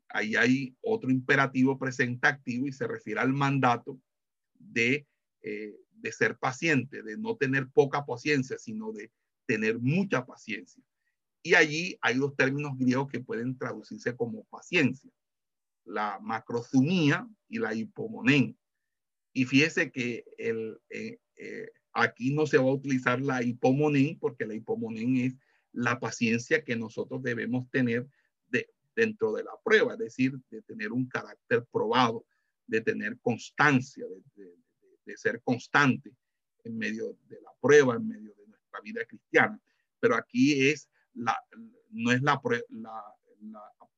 Ahí 0.09 0.37
hay 0.37 0.77
otro 0.83 1.11
imperativo 1.11 1.79
presente 1.79 2.27
activo 2.27 2.67
y 2.67 2.73
se 2.73 2.87
refiere 2.87 3.21
al 3.21 3.33
mandato 3.33 4.01
de, 4.55 5.07
de 5.41 6.13
ser 6.13 6.39
paciente, 6.39 7.03
de 7.03 7.17
no 7.17 7.37
tener 7.37 7.69
poca 7.71 8.05
paciencia, 8.05 8.59
sino 8.59 8.93
de 8.93 9.11
tener 9.47 9.79
mucha 9.79 10.25
paciencia. 10.25 10.83
Y 11.43 11.55
allí 11.55 11.99
hay 12.01 12.17
dos 12.17 12.35
términos 12.37 12.79
griegos 12.79 13.09
que 13.09 13.21
pueden 13.21 13.59
traducirse 13.59 14.17
como 14.17 14.45
paciencia, 14.45 15.11
la 15.85 16.19
macrozumía 16.21 17.29
y 17.49 17.59
la 17.59 17.75
hipomonén. 17.75 18.59
Y 19.33 19.45
fíjese 19.45 19.91
que 19.91 20.25
el, 20.39 20.81
eh, 20.91 21.19
eh, 21.37 21.71
aquí 21.93 22.33
no 22.33 22.47
se 22.47 22.59
va 22.59 22.65
a 22.65 22.75
utilizar 22.75 23.21
la 23.21 23.43
hipomonén 23.43 24.19
porque 24.19 24.47
la 24.47 24.55
hipomonén 24.55 25.17
es 25.17 25.35
la 25.73 25.99
paciencia 25.99 26.65
que 26.65 26.77
nosotros 26.77 27.23
debemos 27.23 27.69
tener 27.71 28.07
de, 28.49 28.69
dentro 28.95 29.33
de 29.33 29.45
la 29.45 29.53
prueba, 29.65 29.95
es 29.95 29.99
decir, 29.99 30.39
de 30.51 30.63
tener 30.63 30.93
un 30.93 31.09
carácter 31.09 31.65
probado, 31.73 32.25
de 32.67 32.81
tener 32.81 33.19
constancia, 33.21 34.07
de, 34.37 34.55
de 35.05 35.17
ser 35.17 35.43
constante 35.43 36.13
en 36.63 36.79
medio 36.79 37.19
de 37.29 37.41
la 37.43 37.51
prueba, 37.61 37.97
en 37.97 38.09
medio 38.09 38.35
de 38.35 38.45
vida 38.83 39.05
cristiana. 39.05 39.61
Pero 40.01 40.15
aquí 40.17 40.69
es 40.69 40.89
la, 41.15 41.37
no 41.91 42.13
es 42.13 42.23
la, 42.23 42.41
la, 42.71 43.05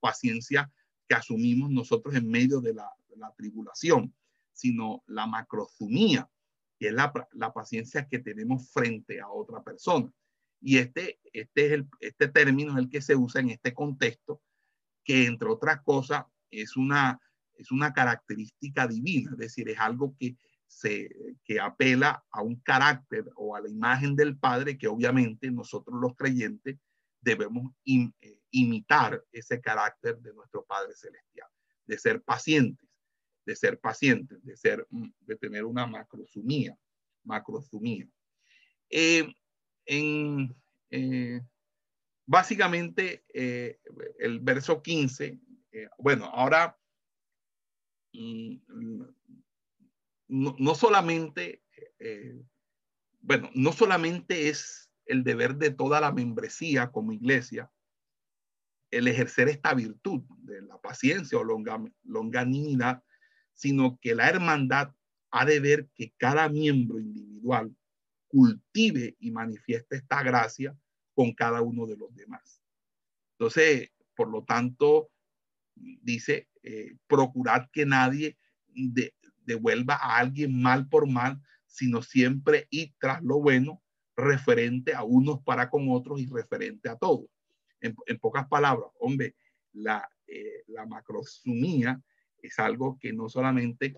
paciencia 0.00 0.70
que 1.08 1.14
asumimos 1.14 1.70
nosotros 1.70 2.14
en 2.14 2.28
medio 2.28 2.60
de 2.60 2.74
la, 2.74 2.90
tribulación, 3.36 4.14
sino 4.52 5.02
la 5.06 5.26
macrozumía, 5.26 6.30
que 6.78 6.88
es 6.88 6.92
la, 6.92 7.52
paciencia 7.54 8.06
que 8.06 8.18
tenemos 8.18 8.70
frente 8.70 9.20
a 9.20 9.28
otra 9.28 9.62
persona. 9.62 10.12
Y 10.60 10.78
este, 10.78 11.18
este, 11.32 11.66
es 11.66 11.72
el, 11.72 11.88
este 12.00 12.28
término 12.28 12.72
es 12.72 12.78
el 12.78 12.90
que 12.90 13.00
se 13.00 13.16
usa 13.16 13.40
en 13.40 13.50
este 13.50 13.72
contexto, 13.72 14.42
que 15.02 15.26
entre 15.26 15.48
otras 15.48 15.82
cosas 15.82 16.26
es 16.50 16.76
una, 16.76 17.20
es 17.54 17.70
una 17.70 17.92
característica 17.92 18.86
divina, 18.86 19.30
es 19.32 19.38
decir, 19.38 19.68
es 19.68 19.78
algo 19.78 20.14
que 20.18 20.36
se, 20.66 21.08
que 21.44 21.60
apela 21.60 22.24
a 22.30 22.42
un 22.42 22.56
carácter 22.56 23.30
o 23.36 23.56
a 23.56 23.60
la 23.60 23.70
imagen 23.70 24.16
del 24.16 24.36
Padre 24.36 24.76
que 24.76 24.88
obviamente 24.88 25.50
nosotros 25.50 25.98
los 26.00 26.14
creyentes 26.16 26.78
debemos 27.20 27.72
eh, 27.84 28.38
imitar 28.58 29.22
ese 29.32 29.60
carácter 29.60 30.18
de 30.18 30.32
nuestro 30.32 30.64
Padre 30.64 30.94
Celestial, 30.94 31.48
de 31.84 31.98
ser 31.98 32.22
pacientes, 32.22 32.88
de 33.44 33.54
ser 33.54 33.78
pacientes, 33.78 34.42
de, 34.44 34.56
ser, 34.56 34.86
mm, 34.90 35.08
de 35.20 35.36
tener 35.36 35.64
una 35.64 35.86
macrosumía, 35.86 36.76
macrosumía. 37.24 38.08
Eh, 38.88 39.32
en, 39.84 40.56
eh, 40.90 41.40
básicamente, 42.24 43.24
el 43.32 44.40
verso 44.40 44.82
15, 44.82 45.38
bueno, 45.98 46.26
ahora 46.26 46.78
mm, 48.12 48.56
no, 50.28 50.74
solamente, 50.74 51.62
eh, 51.98 52.42
bueno, 53.20 53.50
no 53.54 53.72
solamente 53.72 54.48
es 54.48 54.90
el 55.04 55.22
deber 55.22 55.56
de 55.56 55.70
toda 55.70 56.00
la 56.00 56.12
membresía 56.12 56.90
como 56.90 57.12
iglesia 57.12 57.70
el 58.90 59.08
ejercer 59.08 59.48
esta 59.48 59.74
virtud 59.74 60.22
de 60.38 60.62
la 60.62 60.78
paciencia 60.80 61.38
o 61.38 61.44
longanimidad, 62.04 63.02
sino 63.52 63.98
que 64.00 64.14
la 64.14 64.28
hermandad 64.28 64.92
ha 65.30 65.44
de 65.44 65.60
ver 65.60 65.88
que 65.94 66.12
cada 66.16 66.48
miembro 66.48 66.98
individual 66.98 67.74
cultive 68.28 69.16
y 69.18 69.30
manifieste 69.30 69.96
esta 69.96 70.22
gracia 70.22 70.76
con 71.14 71.32
cada 71.32 71.62
uno 71.62 71.86
de 71.86 71.96
los 71.96 72.14
demás. 72.14 72.62
Entonces, 73.32 73.90
por 74.14 74.28
lo 74.28 74.44
tanto, 74.44 75.10
dice, 75.74 76.48
eh, 76.62 76.96
procurad 77.06 77.68
que 77.72 77.86
nadie 77.86 78.36
de, 78.66 79.14
devuelva 79.44 79.94
a 79.94 80.18
alguien 80.18 80.60
mal 80.60 80.88
por 80.88 81.08
mal, 81.08 81.40
sino 81.66 82.02
siempre 82.02 82.66
ir 82.70 82.94
tras 82.98 83.22
lo 83.22 83.40
bueno, 83.40 83.82
referente 84.16 84.94
a 84.94 85.02
unos 85.04 85.42
para 85.42 85.68
con 85.68 85.90
otros 85.90 86.20
y 86.20 86.26
referente 86.26 86.88
a 86.88 86.96
todos. 86.96 87.26
En, 88.06 88.18
pocas 88.18 88.46
palabras, 88.48 88.90
hombre, 88.98 89.34
la, 89.72 90.08
eh, 90.26 90.64
la 90.68 90.86
macrosumía 90.86 92.00
es 92.42 92.58
algo 92.58 92.98
que 93.00 93.12
no 93.12 93.28
solamente 93.28 93.96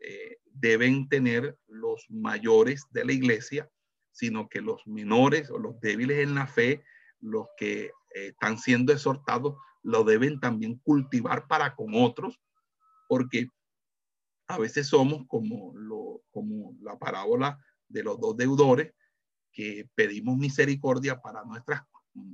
eh, 0.00 0.38
deben 0.44 1.08
tener 1.08 1.56
los 1.66 2.06
mayores 2.10 2.86
de 2.90 3.04
la 3.04 3.12
iglesia, 3.12 3.70
sino 4.10 4.48
que 4.48 4.60
los 4.60 4.86
menores 4.86 5.50
o 5.50 5.58
los 5.58 5.80
débiles 5.80 6.18
en 6.18 6.34
la 6.34 6.46
fe, 6.46 6.82
los 7.20 7.46
que 7.56 7.84
eh, 7.84 7.90
están 8.28 8.58
siendo 8.58 8.92
exhortados, 8.92 9.56
lo 9.82 10.04
deben 10.04 10.40
también 10.40 10.78
cultivar 10.78 11.46
para 11.46 11.74
con 11.74 11.94
otros, 11.94 12.40
porque 13.08 13.48
a 14.48 14.58
veces 14.58 14.88
somos 14.88 15.26
como, 15.28 15.72
lo, 15.76 16.22
como 16.30 16.76
la 16.80 16.98
parábola 16.98 17.58
de 17.88 18.02
los 18.02 18.20
dos 18.20 18.36
deudores 18.36 18.92
que 19.52 19.88
pedimos 19.94 20.36
misericordia 20.36 21.20
para, 21.20 21.44
nuestras, 21.44 21.82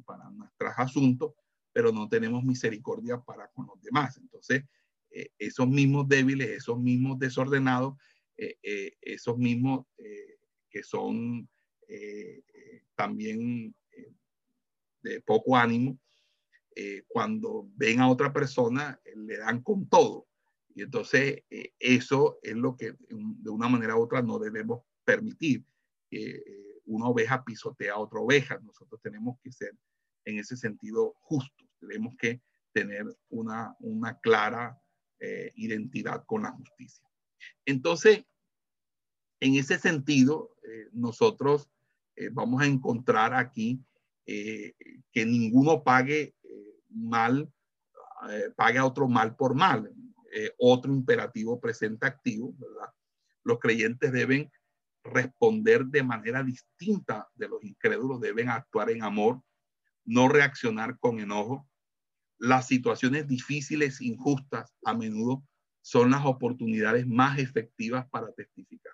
para 0.04 0.30
nuestros 0.30 0.72
asuntos, 0.76 1.34
pero 1.72 1.92
no 1.92 2.08
tenemos 2.08 2.44
misericordia 2.44 3.18
para 3.18 3.48
con 3.48 3.66
los 3.66 3.80
demás. 3.82 4.16
Entonces, 4.18 4.64
eh, 5.10 5.30
esos 5.38 5.68
mismos 5.68 6.08
débiles, 6.08 6.48
esos 6.50 6.78
mismos 6.78 7.18
desordenados, 7.18 7.96
eh, 8.36 8.56
eh, 8.62 8.92
esos 9.00 9.36
mismos 9.38 9.86
que 10.70 10.82
son 10.82 11.48
también 12.94 13.74
de 15.02 15.20
poco 15.22 15.56
ánimo, 15.56 15.98
cuando 17.08 17.68
ven 17.74 18.00
a 18.00 18.10
otra 18.10 18.32
persona, 18.32 19.00
le 19.14 19.38
dan 19.38 19.62
con 19.62 19.88
todo. 19.88 20.28
Y 20.78 20.82
entonces 20.82 21.42
eh, 21.50 21.72
eso 21.80 22.38
es 22.40 22.54
lo 22.54 22.76
que 22.76 22.94
de 23.00 23.50
una 23.50 23.68
manera 23.68 23.96
u 23.96 24.02
otra 24.02 24.22
no 24.22 24.38
debemos 24.38 24.82
permitir. 25.04 25.64
eh, 26.12 26.67
una 26.88 27.06
oveja 27.06 27.44
pisotea 27.44 27.94
a 27.94 27.98
otra 27.98 28.20
oveja. 28.20 28.58
Nosotros 28.60 29.00
tenemos 29.02 29.38
que 29.42 29.52
ser 29.52 29.72
en 30.24 30.38
ese 30.38 30.56
sentido 30.56 31.14
justos. 31.20 31.68
Tenemos 31.80 32.14
que 32.16 32.42
tener 32.72 33.04
una, 33.28 33.76
una 33.80 34.18
clara 34.18 34.80
eh, 35.20 35.52
identidad 35.56 36.24
con 36.26 36.42
la 36.42 36.52
justicia. 36.52 37.06
Entonces, 37.64 38.24
en 39.40 39.54
ese 39.54 39.78
sentido, 39.78 40.56
nosotros 40.90 41.70
vamos 42.32 42.60
a 42.60 42.66
encontrar 42.66 43.32
aquí 43.32 43.80
que 44.26 45.24
ninguno 45.24 45.84
pague 45.84 46.34
mal, 46.88 47.52
pague 48.56 48.78
a 48.78 48.84
otro 48.84 49.06
mal 49.06 49.36
por 49.36 49.54
mal. 49.54 49.94
Eh, 50.30 50.52
otro 50.58 50.92
imperativo 50.92 51.58
presente 51.58 52.06
activo, 52.06 52.54
¿verdad? 52.58 52.92
Los 53.44 53.58
creyentes 53.58 54.12
deben 54.12 54.52
responder 55.12 55.84
de 55.86 56.02
manera 56.02 56.42
distinta 56.42 57.28
de 57.34 57.48
los 57.48 57.62
incrédulos, 57.64 58.20
deben 58.20 58.48
actuar 58.48 58.90
en 58.90 59.02
amor, 59.02 59.42
no 60.04 60.28
reaccionar 60.28 60.98
con 60.98 61.20
enojo. 61.20 61.68
Las 62.38 62.66
situaciones 62.66 63.26
difíciles, 63.26 64.00
injustas, 64.00 64.74
a 64.84 64.94
menudo 64.94 65.42
son 65.82 66.10
las 66.10 66.24
oportunidades 66.24 67.06
más 67.06 67.38
efectivas 67.38 68.08
para 68.10 68.32
testificar. 68.32 68.92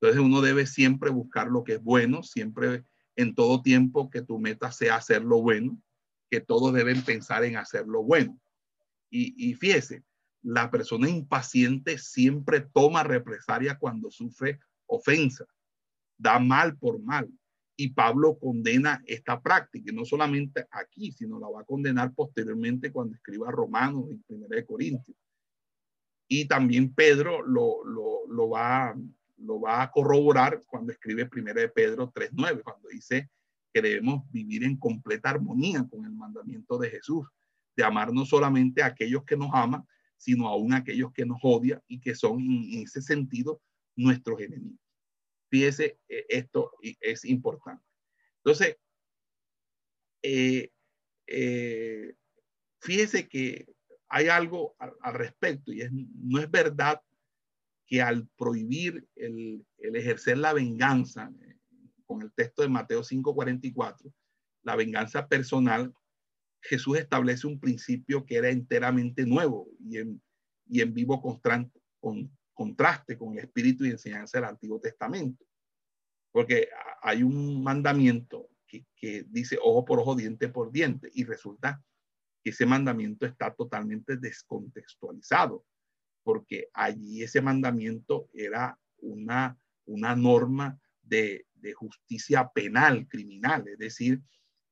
Entonces 0.00 0.20
uno 0.20 0.40
debe 0.40 0.66
siempre 0.66 1.10
buscar 1.10 1.48
lo 1.48 1.62
que 1.62 1.74
es 1.74 1.82
bueno, 1.82 2.22
siempre 2.22 2.84
en 3.16 3.34
todo 3.34 3.62
tiempo 3.62 4.10
que 4.10 4.22
tu 4.22 4.38
meta 4.38 4.72
sea 4.72 4.96
hacer 4.96 5.22
lo 5.22 5.42
bueno, 5.42 5.80
que 6.30 6.40
todos 6.40 6.72
deben 6.72 7.02
pensar 7.02 7.44
en 7.44 7.56
hacer 7.56 7.86
lo 7.86 8.02
bueno. 8.02 8.38
Y, 9.10 9.50
y 9.50 9.54
fíjese, 9.54 10.04
la 10.42 10.70
persona 10.70 11.08
impaciente 11.08 11.98
siempre 11.98 12.60
toma 12.60 13.02
represalia 13.02 13.78
cuando 13.78 14.10
sufre 14.10 14.60
ofensa, 14.90 15.46
da 16.18 16.38
mal 16.38 16.76
por 16.76 17.00
mal. 17.00 17.28
Y 17.76 17.88
Pablo 17.94 18.38
condena 18.38 19.02
esta 19.06 19.40
práctica, 19.40 19.90
no 19.92 20.04
solamente 20.04 20.66
aquí, 20.70 21.12
sino 21.12 21.40
la 21.40 21.48
va 21.48 21.62
a 21.62 21.64
condenar 21.64 22.12
posteriormente 22.12 22.92
cuando 22.92 23.14
escriba 23.14 23.50
Romanos 23.50 24.04
y 24.10 24.16
Primera 24.16 24.56
de 24.56 24.66
Corintios. 24.66 25.16
Y 26.28 26.46
también 26.46 26.94
Pedro 26.94 27.42
lo, 27.42 27.82
lo, 27.84 28.26
lo, 28.28 28.50
va, 28.50 28.94
lo 29.38 29.60
va 29.60 29.82
a 29.82 29.90
corroborar 29.90 30.62
cuando 30.66 30.92
escribe 30.92 31.26
Primera 31.26 31.62
de 31.62 31.70
Pedro 31.70 32.12
3.9, 32.12 32.62
cuando 32.62 32.88
dice 32.88 33.30
que 33.72 33.80
debemos 33.80 34.30
vivir 34.30 34.64
en 34.64 34.76
completa 34.76 35.30
armonía 35.30 35.86
con 35.88 36.04
el 36.04 36.12
mandamiento 36.12 36.76
de 36.76 36.90
Jesús, 36.90 37.26
de 37.76 37.84
amar 37.84 38.12
no 38.12 38.26
solamente 38.26 38.82
a 38.82 38.86
aquellos 38.86 39.24
que 39.24 39.36
nos 39.36 39.50
aman, 39.54 39.86
sino 40.16 40.48
aún 40.48 40.74
a 40.74 40.78
aquellos 40.78 41.12
que 41.12 41.24
nos 41.24 41.38
odian 41.42 41.80
y 41.88 41.98
que 41.98 42.14
son 42.14 42.40
en 42.40 42.82
ese 42.82 43.00
sentido 43.00 43.62
nuestros 43.96 44.40
enemigos. 44.40 44.80
Fíjese, 45.50 45.98
eh, 46.08 46.26
esto 46.28 46.72
es 47.00 47.24
importante. 47.24 47.84
Entonces, 48.38 48.76
eh, 50.22 50.70
eh, 51.26 52.14
fíjese 52.80 53.28
que 53.28 53.66
hay 54.08 54.28
algo 54.28 54.76
al, 54.78 55.14
respecto 55.14 55.72
y 55.72 55.82
es, 55.82 55.90
no 55.92 56.40
es 56.40 56.50
verdad 56.50 57.00
que 57.86 58.00
al 58.02 58.28
prohibir 58.36 59.06
el, 59.16 59.66
ejercer 59.78 60.38
la 60.38 60.52
venganza, 60.52 61.32
con 62.06 62.22
el 62.22 62.32
texto 62.32 62.62
de 62.62 62.68
Mateo 62.68 63.02
5:44, 63.02 64.12
la 64.62 64.76
venganza 64.76 65.28
personal, 65.28 65.94
Jesús 66.62 66.98
establece 66.98 67.46
un 67.46 67.58
principio 67.58 68.24
que 68.26 68.36
era 68.36 68.50
enteramente 68.50 69.24
nuevo 69.26 69.68
y 69.80 69.98
en, 69.98 70.22
y 70.66 70.80
en 70.80 70.92
vivo 70.92 71.20
constante, 71.20 71.80
con, 71.98 72.30
contraste 72.54 73.16
con 73.16 73.32
el 73.32 73.44
espíritu 73.44 73.84
y 73.84 73.90
enseñanza 73.90 74.38
del 74.38 74.48
Antiguo 74.48 74.80
Testamento. 74.80 75.44
Porque 76.32 76.68
hay 77.02 77.22
un 77.22 77.62
mandamiento 77.62 78.48
que, 78.66 78.86
que 78.94 79.24
dice 79.28 79.58
ojo 79.62 79.84
por 79.84 79.98
ojo, 79.98 80.14
diente 80.14 80.48
por 80.48 80.70
diente, 80.70 81.10
y 81.14 81.24
resulta 81.24 81.82
que 82.42 82.50
ese 82.50 82.66
mandamiento 82.66 83.26
está 83.26 83.52
totalmente 83.54 84.16
descontextualizado, 84.16 85.64
porque 86.22 86.68
allí 86.72 87.22
ese 87.22 87.40
mandamiento 87.40 88.28
era 88.32 88.78
una, 88.98 89.58
una 89.86 90.14
norma 90.14 90.78
de, 91.02 91.46
de 91.54 91.72
justicia 91.72 92.50
penal, 92.54 93.08
criminal, 93.08 93.66
es 93.68 93.78
decir, 93.78 94.22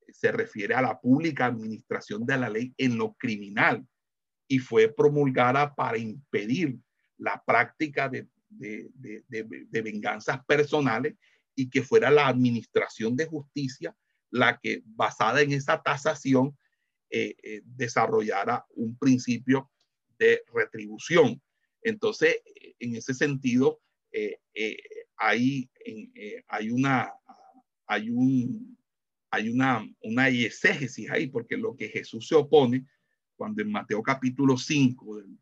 se 0.08 0.32
refiere 0.32 0.74
a 0.74 0.82
la 0.82 1.00
pública 1.00 1.46
administración 1.46 2.24
de 2.24 2.38
la 2.38 2.48
ley 2.48 2.74
en 2.78 2.96
lo 2.96 3.14
criminal 3.14 3.86
y 4.48 4.58
fue 4.58 4.88
promulgada 4.88 5.74
para 5.74 5.98
impedir 5.98 6.78
la 7.18 7.42
práctica 7.44 8.08
de, 8.08 8.28
venganzas 9.70 10.44
personales 10.46 11.14
y 11.54 11.68
que 11.68 11.82
fuera 11.82 12.10
la 12.10 12.28
administración 12.28 13.16
de 13.16 13.26
justicia 13.26 13.94
la 14.30 14.58
que, 14.58 14.82
basada 14.84 15.40
en 15.40 15.52
esa 15.52 15.82
tasación, 15.82 16.56
eh, 17.10 17.34
eh, 17.42 17.62
desarrollara 17.64 18.66
un 18.74 18.98
principio 18.98 19.70
de 20.18 20.42
retribución. 20.52 21.40
Entonces, 21.82 22.36
en 22.78 22.96
ese 22.96 23.14
sentido, 23.14 23.80
eh, 24.12 24.38
hay, 25.16 25.70
hay, 26.48 26.70
una, 26.70 27.12
hay, 27.86 28.10
un, 28.10 28.76
hay 29.30 29.48
una, 29.48 29.88
una 30.02 30.28
exégesis 30.28 31.10
ahí, 31.10 31.28
porque 31.28 31.56
lo 31.56 31.76
que 31.76 31.88
Jesús 31.88 32.28
se 32.28 32.34
opone, 32.34 32.86
cuando 33.36 33.62
en 33.62 33.70
Mateo 33.70 34.02
capítulo 34.02 34.58
5, 34.58 35.16
del 35.18 35.38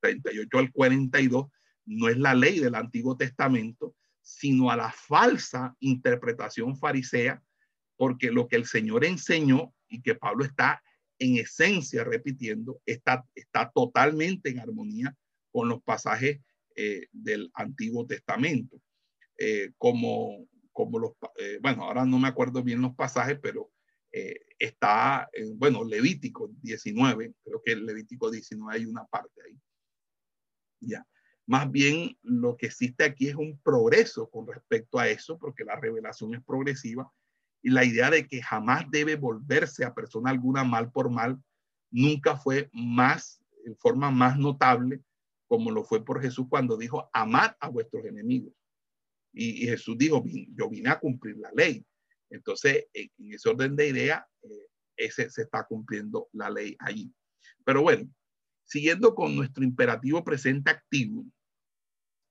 38 0.00 0.58
al 0.58 0.72
42, 0.72 1.46
no 1.86 2.08
es 2.08 2.18
la 2.18 2.34
ley 2.34 2.60
del 2.60 2.74
Antiguo 2.74 3.16
Testamento, 3.16 3.94
sino 4.22 4.70
a 4.70 4.76
la 4.76 4.92
falsa 4.92 5.76
interpretación 5.80 6.76
farisea, 6.76 7.42
porque 7.96 8.30
lo 8.30 8.48
que 8.48 8.56
el 8.56 8.66
Señor 8.66 9.04
enseñó 9.04 9.74
y 9.88 10.02
que 10.02 10.14
Pablo 10.14 10.44
está 10.44 10.82
en 11.18 11.36
esencia 11.36 12.04
repitiendo, 12.04 12.80
está, 12.86 13.26
está 13.34 13.70
totalmente 13.74 14.50
en 14.50 14.60
armonía 14.60 15.14
con 15.52 15.68
los 15.68 15.82
pasajes 15.82 16.40
eh, 16.76 17.08
del 17.12 17.50
Antiguo 17.54 18.06
Testamento. 18.06 18.80
Eh, 19.36 19.72
como, 19.76 20.46
como 20.72 20.98
los, 20.98 21.12
eh, 21.38 21.58
bueno, 21.60 21.84
ahora 21.84 22.04
no 22.04 22.18
me 22.18 22.28
acuerdo 22.28 22.62
bien 22.62 22.80
los 22.80 22.94
pasajes, 22.94 23.38
pero 23.42 23.70
está, 24.58 25.30
bueno, 25.54 25.84
Levítico 25.84 26.50
19, 26.62 27.32
creo 27.44 27.62
que 27.64 27.72
el 27.72 27.86
Levítico 27.86 28.28
19 28.28 28.76
hay 28.76 28.84
una 28.84 29.04
parte 29.04 29.40
ahí 29.46 29.56
ya. 30.80 31.06
Más 31.46 31.70
bien 31.70 32.16
lo 32.22 32.56
que 32.56 32.66
existe 32.66 33.04
aquí 33.04 33.28
es 33.28 33.34
un 33.34 33.58
progreso 33.62 34.30
con 34.30 34.46
respecto 34.46 34.98
a 34.98 35.08
eso, 35.08 35.38
porque 35.38 35.64
la 35.64 35.76
revelación 35.76 36.34
es 36.34 36.44
progresiva 36.44 37.12
y 37.62 37.70
la 37.70 37.84
idea 37.84 38.10
de 38.10 38.26
que 38.26 38.42
jamás 38.42 38.84
debe 38.90 39.16
volverse 39.16 39.84
a 39.84 39.94
persona 39.94 40.30
alguna 40.30 40.64
mal 40.64 40.90
por 40.90 41.10
mal 41.10 41.42
nunca 41.90 42.36
fue 42.36 42.70
más, 42.72 43.42
en 43.64 43.76
forma 43.76 44.10
más 44.10 44.38
notable, 44.38 45.02
como 45.46 45.70
lo 45.70 45.84
fue 45.84 46.04
por 46.04 46.22
Jesús 46.22 46.46
cuando 46.48 46.76
dijo, 46.76 47.10
amad 47.12 47.50
a 47.58 47.68
vuestros 47.68 48.04
enemigos. 48.04 48.54
Y, 49.32 49.66
Jesús 49.66 49.96
dijo, 49.98 50.24
yo 50.54 50.68
vine 50.68 50.90
a 50.90 50.98
cumplir 50.98 51.36
la 51.36 51.50
ley. 51.52 51.84
Entonces, 52.30 52.86
en, 52.92 53.10
ese 53.32 53.48
orden 53.48 53.76
de 53.76 53.88
idea, 53.88 54.26
eh, 54.42 54.66
ese 54.96 55.30
se 55.30 55.42
está 55.42 55.64
cumpliendo 55.64 56.28
la 56.32 56.50
ley 56.50 56.76
allí. 56.78 57.12
Pero 57.64 57.82
bueno, 57.82 58.08
Siguiendo 58.70 59.16
con 59.16 59.34
nuestro 59.34 59.64
imperativo 59.64 60.22
presente 60.22 60.70
activo, 60.70 61.24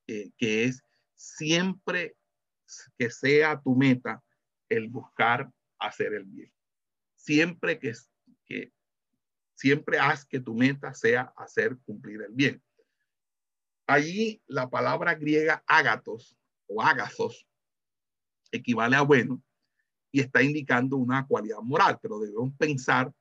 eh, 0.08 0.32
que 0.38 0.64
es 0.64 0.82
siempre 1.14 2.16
que 2.98 3.10
sea 3.10 3.60
tu 3.62 3.76
meta 3.76 4.24
el 4.70 4.88
buscar 4.88 5.52
hacer 5.80 6.14
el 6.14 6.24
bien. 6.24 6.50
Siempre 7.18 7.78
que, 7.78 7.92
siempre 9.54 10.00
haz 10.00 10.26
que 10.26 10.40
tu 10.40 10.56
meta 10.56 10.94
sea 10.94 11.34
hacer 11.36 11.78
cumplir 11.80 12.22
el 12.22 12.32
bien. 12.32 12.64
Allí 13.86 14.42
la 14.48 14.70
palabra 14.70 15.16
griega 15.16 15.62
ágatos 15.68 16.38
o 16.68 16.82
ágazos 16.82 17.46
equivale 18.50 18.96
a 18.96 19.02
bueno 19.02 19.44
y 20.10 20.22
está 20.22 20.42
indicando 20.42 20.96
una 20.96 21.28
cualidad 21.28 21.60
moral, 21.60 22.00
pero 22.02 22.18
debemos 22.18 22.56
pensar 22.56 23.12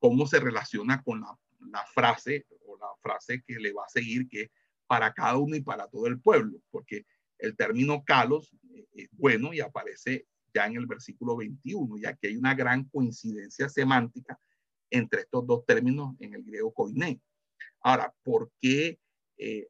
cómo 0.00 0.26
se 0.26 0.40
relaciona 0.40 1.00
con 1.04 1.20
la 1.20 1.38
la 1.70 1.84
frase 1.86 2.46
o 2.66 2.76
la 2.76 2.88
frase 3.00 3.42
que 3.46 3.54
le 3.58 3.72
va 3.72 3.84
a 3.84 3.88
seguir, 3.88 4.28
que 4.28 4.42
es 4.42 4.50
para 4.86 5.12
cada 5.12 5.36
uno 5.36 5.56
y 5.56 5.60
para 5.60 5.88
todo 5.88 6.06
el 6.06 6.20
pueblo, 6.20 6.60
porque 6.70 7.06
el 7.38 7.56
término 7.56 8.04
kalos 8.04 8.52
eh, 8.74 8.86
es 8.92 9.08
bueno 9.12 9.52
y 9.52 9.60
aparece 9.60 10.26
ya 10.54 10.66
en 10.66 10.76
el 10.76 10.86
versículo 10.86 11.36
21, 11.36 11.98
ya 11.98 12.14
que 12.14 12.28
hay 12.28 12.36
una 12.36 12.54
gran 12.54 12.84
coincidencia 12.84 13.68
semántica 13.68 14.38
entre 14.90 15.22
estos 15.22 15.46
dos 15.46 15.64
términos 15.64 16.14
en 16.20 16.34
el 16.34 16.44
griego 16.44 16.72
koiné. 16.72 17.20
Ahora, 17.80 18.14
¿por 18.22 18.52
qué 18.60 18.98
eh, 19.38 19.68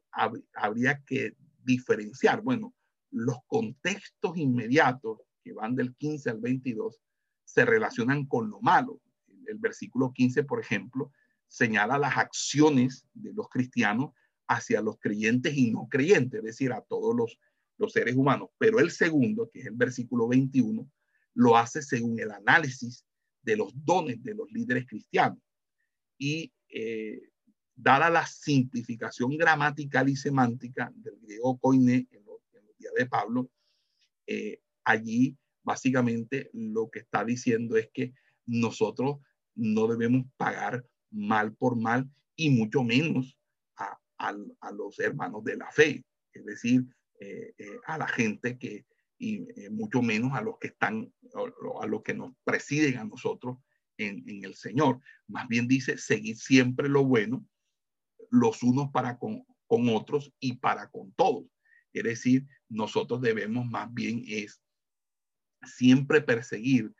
habría 0.53 1.01
que 1.05 1.35
diferenciar? 1.63 2.41
Bueno, 2.41 2.75
los 3.09 3.37
contextos 3.47 4.37
inmediatos 4.37 5.21
que 5.43 5.53
van 5.53 5.75
del 5.75 5.95
15 5.95 6.31
al 6.31 6.39
22 6.39 6.99
se 7.45 7.65
relacionan 7.65 8.25
con 8.25 8.49
lo 8.49 8.59
malo. 8.61 9.01
El 9.47 9.57
versículo 9.57 10.11
15, 10.11 10.43
por 10.43 10.59
ejemplo, 10.59 11.11
señala 11.53 11.99
las 11.99 12.17
acciones 12.17 13.05
de 13.13 13.31
los 13.31 13.47
cristianos 13.47 14.09
hacia 14.47 14.81
los 14.81 14.97
creyentes 14.97 15.55
y 15.55 15.69
no 15.69 15.87
creyentes, 15.87 16.39
es 16.39 16.43
decir, 16.43 16.73
a 16.73 16.81
todos 16.81 17.15
los, 17.15 17.37
seres 17.93 18.15
humanos. 18.15 18.49
Pero 18.57 18.79
el 18.79 18.91
segundo, 18.91 19.49
que 19.51 19.59
es 19.59 19.65
el 19.65 19.75
versículo 19.75 20.27
21, 20.29 20.89
lo 21.35 21.57
hace 21.57 21.81
según 21.81 22.17
el 22.17 22.31
análisis 22.31 23.05
de 23.41 23.57
los 23.57 23.71
dones 23.75 24.23
de 24.23 24.33
los 24.33 24.49
líderes 24.51 24.87
cristianos. 24.87 25.37
Y 26.17 26.51
eh, 26.69 27.29
dada 27.75 28.09
la 28.09 28.25
simplificación 28.25 29.37
gramatical 29.37 30.07
y 30.07 30.15
semántica 30.15 30.91
del 30.95 31.19
griego 31.19 31.59
koine 31.59 32.07
en 32.09 32.25
los, 32.25 32.37
días 32.79 32.93
de 32.97 33.05
Pablo, 33.05 33.51
eh, 34.25 34.61
allí 34.85 35.37
básicamente 35.61 36.49
lo 36.53 36.89
que 36.89 36.99
está 36.99 37.25
diciendo 37.25 37.75
es 37.75 37.89
que 37.93 38.13
nosotros 38.45 39.17
no 39.55 39.87
debemos 39.87 40.25
pagar 40.37 40.83
mal 41.13 41.55
por 41.55 41.77
mal 41.77 42.09
y 42.35 42.49
mucho 42.49 42.83
menos 42.83 43.37
a, 43.77 44.71
los 44.71 44.99
hermanos 44.99 45.43
de 45.43 45.57
la 45.57 45.69
fe. 45.71 46.03
Es 46.31 46.45
decir, 46.45 46.85
a 47.85 47.97
la 47.97 48.07
gente 48.07 48.57
que, 48.57 48.85
y 49.17 49.45
mucho 49.69 50.01
menos 50.01 50.31
a 50.33 50.41
los 50.41 50.57
que 50.59 50.67
están, 50.67 51.13
a 51.81 51.85
los 51.85 52.03
que 52.03 52.13
nos 52.13 52.33
presiden 52.45 52.97
a 52.99 53.03
nosotros 53.03 53.57
en, 53.97 54.43
el 54.43 54.55
Señor. 54.55 55.01
Más 55.27 55.47
bien 55.47 55.67
dice, 55.67 55.97
seguir 55.97 56.37
siempre 56.37 56.89
lo 56.89 57.03
bueno, 57.03 57.45
los 58.29 58.63
unos 58.63 58.91
para 58.91 59.17
con, 59.17 59.45
otros 59.67 60.31
y 60.39 60.57
para 60.57 60.89
con 60.89 61.11
todos. 61.13 61.45
Es 61.93 62.03
decir, 62.03 62.45
nosotros 62.69 63.21
debemos 63.21 63.65
más 63.65 63.91
bien 63.93 64.23
es 64.27 64.61
siempre 65.63 66.21
perseguir 66.21 66.93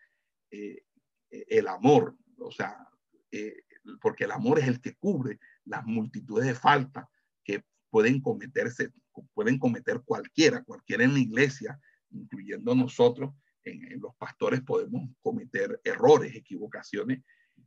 eh, 0.50 0.84
el 1.30 1.68
amor, 1.68 2.16
o 2.38 2.52
sea, 2.52 2.88
eh, 3.32 3.64
porque 4.02 4.26
el 4.26 4.32
amor 4.32 4.60
es 4.60 4.68
el 4.68 4.82
que 4.82 4.96
cubre 4.96 5.40
las 5.66 5.86
multitudes 5.86 6.46
de 6.46 6.56
faltas 6.56 7.06
que 7.44 7.64
pueden 7.90 8.22
cometerse, 8.22 8.92
pueden 9.34 9.60
cometer 9.60 10.02
cualquiera, 10.04 10.64
cualquiera 10.64 11.04
en 11.04 11.14
la 11.14 11.20
iglesia, 11.20 11.80
incluyendo 12.12 12.76
nosotros, 12.76 13.34
en, 13.64 14.00
los 14.00 14.16
pastores 14.16 14.62
podemos 14.62 15.10
cometer 15.22 15.80
errores, 15.84 16.36
equivocaciones, 16.36 17.24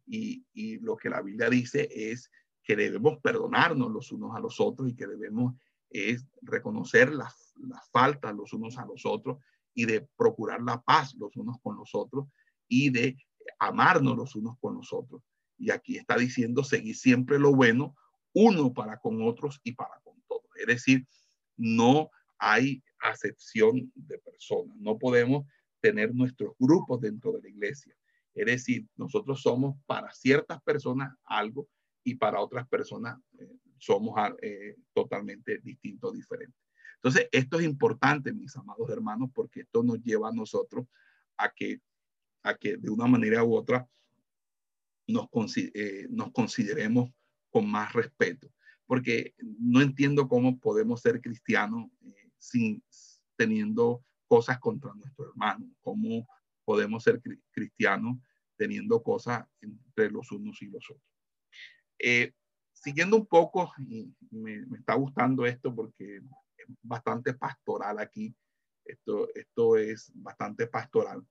y, 0.06 0.44
y, 0.52 0.78
lo 0.78 0.96
que 0.96 1.10
la 1.10 1.22
Biblia 1.22 1.48
dice 1.48 1.88
es 1.90 2.30
que 2.62 2.76
debemos 2.76 3.18
perdonarnos 3.20 3.90
los 3.90 4.12
unos 4.12 4.36
a 4.36 4.40
los 4.40 4.60
otros 4.60 4.88
y 4.88 4.94
que 4.94 5.06
debemos 5.06 5.54
es 5.90 6.26
reconocer 6.42 7.12
las, 7.12 7.54
las 7.56 7.88
faltas 7.90 8.34
los 8.34 8.52
unos 8.52 8.76
a 8.78 8.84
los 8.84 9.06
otros 9.06 9.38
y 9.74 9.84
de 9.86 10.08
procurar 10.16 10.60
la 10.62 10.80
paz 10.82 11.14
los 11.14 11.36
unos 11.36 11.58
con 11.62 11.76
los 11.76 11.94
otros 11.94 12.26
y 12.68 12.90
de 12.90 13.16
amarnos 13.58 14.16
los 14.16 14.34
unos 14.34 14.58
con 14.58 14.74
los 14.74 14.92
otros. 14.92 15.22
Y 15.58 15.70
aquí 15.70 15.96
está 15.96 16.16
diciendo 16.16 16.64
seguir 16.64 16.96
siempre 16.96 17.38
lo 17.38 17.54
bueno, 17.54 17.96
uno 18.32 18.72
para 18.72 18.98
con 18.98 19.22
otros 19.22 19.60
y 19.62 19.72
para 19.72 19.98
con 20.02 20.20
todos. 20.28 20.44
Es 20.58 20.66
decir, 20.66 21.06
no 21.56 22.10
hay 22.38 22.82
acepción 23.00 23.90
de 23.94 24.18
personas. 24.18 24.76
No 24.78 24.98
podemos 24.98 25.46
tener 25.80 26.14
nuestros 26.14 26.54
grupos 26.58 27.00
dentro 27.00 27.32
de 27.32 27.42
la 27.42 27.48
iglesia. 27.48 27.94
Es 28.34 28.46
decir, 28.46 28.86
nosotros 28.96 29.40
somos 29.40 29.76
para 29.86 30.12
ciertas 30.12 30.60
personas 30.62 31.14
algo 31.24 31.68
y 32.04 32.14
para 32.16 32.40
otras 32.40 32.68
personas 32.68 33.18
eh, 33.38 33.56
somos 33.78 34.14
eh, 34.42 34.76
totalmente 34.92 35.58
distintos, 35.58 36.12
diferentes. 36.14 36.60
Entonces, 36.96 37.28
esto 37.32 37.58
es 37.58 37.64
importante, 37.64 38.32
mis 38.32 38.56
amados 38.56 38.90
hermanos, 38.90 39.30
porque 39.34 39.60
esto 39.60 39.82
nos 39.82 40.02
lleva 40.02 40.28
a 40.28 40.32
nosotros 40.32 40.86
a 41.36 41.50
que, 41.50 41.80
a 42.42 42.54
que 42.56 42.76
de 42.76 42.90
una 42.90 43.06
manera 43.06 43.44
u 43.44 43.54
otra 43.54 43.88
nos, 45.06 45.28
eh, 45.56 46.06
nos 46.10 46.32
consideremos 46.32 47.10
con 47.50 47.70
más 47.70 47.92
respeto, 47.92 48.52
porque 48.86 49.34
no 49.38 49.80
entiendo 49.80 50.28
cómo 50.28 50.58
podemos 50.58 51.00
ser 51.00 51.20
cristianos 51.20 51.90
eh, 52.02 52.30
sin 52.38 52.82
teniendo 53.36 54.04
cosas 54.26 54.58
contra 54.58 54.94
nuestro 54.94 55.28
hermano, 55.28 55.70
cómo 55.80 56.26
podemos 56.64 57.02
ser 57.02 57.20
cristianos 57.50 58.18
teniendo 58.56 59.02
cosas 59.02 59.46
entre 59.60 60.10
los 60.10 60.32
unos 60.32 60.60
y 60.62 60.66
los 60.66 60.84
otros. 60.90 61.04
Eh, 61.98 62.32
siguiendo 62.72 63.16
un 63.16 63.26
poco, 63.26 63.72
y 63.78 64.12
me, 64.30 64.64
está 64.76 64.94
gustando 64.94 65.46
esto 65.46 65.74
porque 65.74 66.16
es 66.16 66.66
bastante 66.82 67.34
pastoral 67.34 67.98
aquí, 67.98 68.34
esto, 68.84 69.28
esto 69.34 69.76
es 69.76 70.10
bastante 70.14 70.66
pastoral. 70.66 71.24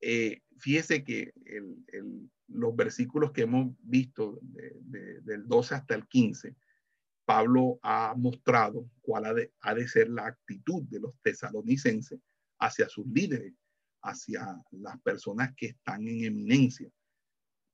Eh, 0.00 0.42
fíjese 0.58 1.04
que 1.04 1.32
los 2.48 2.74
versículos 2.74 3.32
que 3.32 3.42
hemos 3.42 3.74
visto 3.80 4.38
del 4.42 5.46
12 5.46 5.74
hasta 5.74 5.94
el 5.94 6.06
15, 6.06 6.54
Pablo 7.24 7.78
ha 7.82 8.14
mostrado 8.16 8.90
cuál 9.00 9.26
ha 9.26 9.34
de, 9.34 9.52
ha 9.60 9.74
de 9.74 9.86
ser 9.86 10.08
la 10.08 10.26
actitud 10.26 10.82
de 10.84 11.00
los 11.00 11.14
tesalonicenses 11.22 12.18
hacia 12.58 12.88
sus 12.88 13.06
líderes, 13.06 13.54
hacia 14.02 14.60
las 14.70 15.00
personas 15.02 15.54
que 15.56 15.66
están 15.66 16.08
en 16.08 16.24
eminencia, 16.24 16.90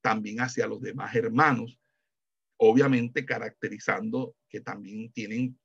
también 0.03 0.41
hacia 0.41 0.67
los 0.67 0.81
demás 0.81 1.15
hermanos 1.15 1.79
obviamente 2.59 3.25
caracterizando 3.25 4.35
que 4.49 4.61
también 4.61 5.11
tienen 5.13 5.59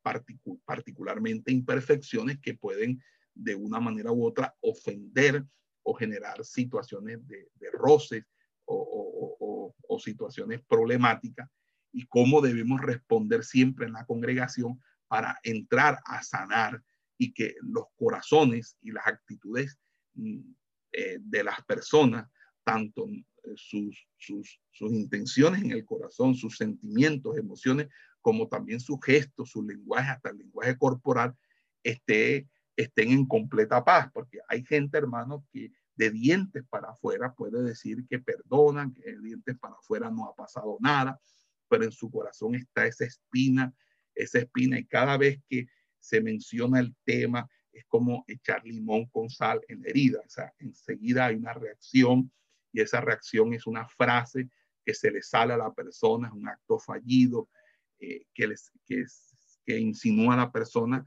particularmente 0.66 1.52
imperfecciones 1.52 2.40
que 2.40 2.54
pueden 2.54 3.02
de 3.34 3.56
una 3.56 3.80
manera 3.80 4.12
u 4.12 4.26
otra 4.26 4.56
ofender 4.62 5.46
o 5.84 5.94
generar 5.94 6.44
situaciones 6.44 7.20
de, 7.28 7.48
roces 7.74 8.24
o, 8.66 9.74
situaciones 10.00 10.62
problemáticas 10.68 11.48
y 11.92 12.08
cómo 12.08 12.42
debemos 12.42 12.82
responder 12.82 13.44
siempre 13.44 13.86
en 13.86 13.94
la 13.94 14.06
congregación 14.06 14.82
para 15.08 15.38
entrar 15.44 16.00
a 16.06 16.24
sanar 16.24 16.82
y 17.18 17.34
que 17.34 17.56
los 17.62 17.84
corazones 17.98 18.78
y 18.82 18.92
las 18.92 19.06
actitudes 19.06 19.78
mm, 20.16 20.40
eh, 20.94 21.18
de 21.22 21.44
las 21.44 21.64
personas, 21.66 22.28
tanto 22.64 23.06
sus, 23.56 24.08
sus, 24.18 24.60
sus, 24.72 24.92
intenciones 24.92 25.62
en 25.62 25.72
el 25.72 25.86
corazón, 25.86 26.36
sus 26.36 26.58
sentimientos, 26.58 27.38
emociones, 27.38 27.88
como 28.22 28.48
también 28.48 28.80
sus 28.80 29.00
gestos, 29.04 29.52
su 29.52 29.64
lenguaje, 29.64 30.10
hasta 30.10 30.30
el 30.30 30.38
lenguaje 30.38 30.78
corporal, 30.78 31.36
esté, 31.84 32.48
estén 32.76 33.12
en 33.12 33.26
completa 33.26 33.84
paz, 33.84 34.10
porque 34.14 34.40
hay 34.48 34.64
gente, 34.64 34.98
hermano, 34.98 35.46
que 35.52 35.72
de 35.96 36.10
dientes 36.10 36.64
para 36.70 36.92
afuera 36.92 37.34
puede 37.34 37.62
decir 37.62 38.06
que 38.08 38.20
perdonan, 38.20 38.94
que 38.94 39.12
de 39.12 39.20
dientes 39.20 39.58
para 39.60 39.76
afuera 39.76 40.10
no 40.10 40.26
ha 40.26 40.36
pasado 40.36 40.78
nada, 40.80 41.20
pero 41.68 41.84
en 41.84 41.92
su 41.92 42.10
corazón 42.10 42.56
está 42.56 42.86
esa 42.86 43.06
espina, 43.06 43.74
esa 44.16 44.40
espina, 44.40 44.80
y 44.80 44.86
cada 44.86 45.18
vez 45.18 45.40
que 45.48 45.68
se 46.00 46.22
menciona 46.22 46.80
el 46.80 46.96
tema, 47.06 47.48
es 47.72 47.86
como 47.86 48.26
echar 48.28 48.66
limón 48.66 49.06
con 49.08 49.30
sal 49.30 49.62
en 49.68 49.82
la 49.82 49.90
herida, 49.90 50.20
o 50.26 50.30
sea, 50.30 50.54
enseguida 50.60 51.28
hay 51.28 51.36
una 51.36 51.54
reacción 51.54 52.32
y 52.74 52.82
esa 52.82 53.02
reacción 53.02 53.54
es 53.54 53.68
una 53.68 53.88
frase 53.88 54.50
que 54.86 54.94
se 54.94 55.12
le 55.12 55.22
sale 55.22 55.54
a 55.54 55.58
la 55.58 55.74
persona, 55.74 56.28
es 56.28 56.34
un 56.34 56.48
acto 56.48 56.80
fallido 56.80 57.50
eh, 58.00 58.26
que, 58.34 58.48
les, 58.48 58.72
que, 58.86 59.80
insinúa 59.80 60.34
a 60.34 60.38
la 60.38 60.52
persona, 60.52 61.06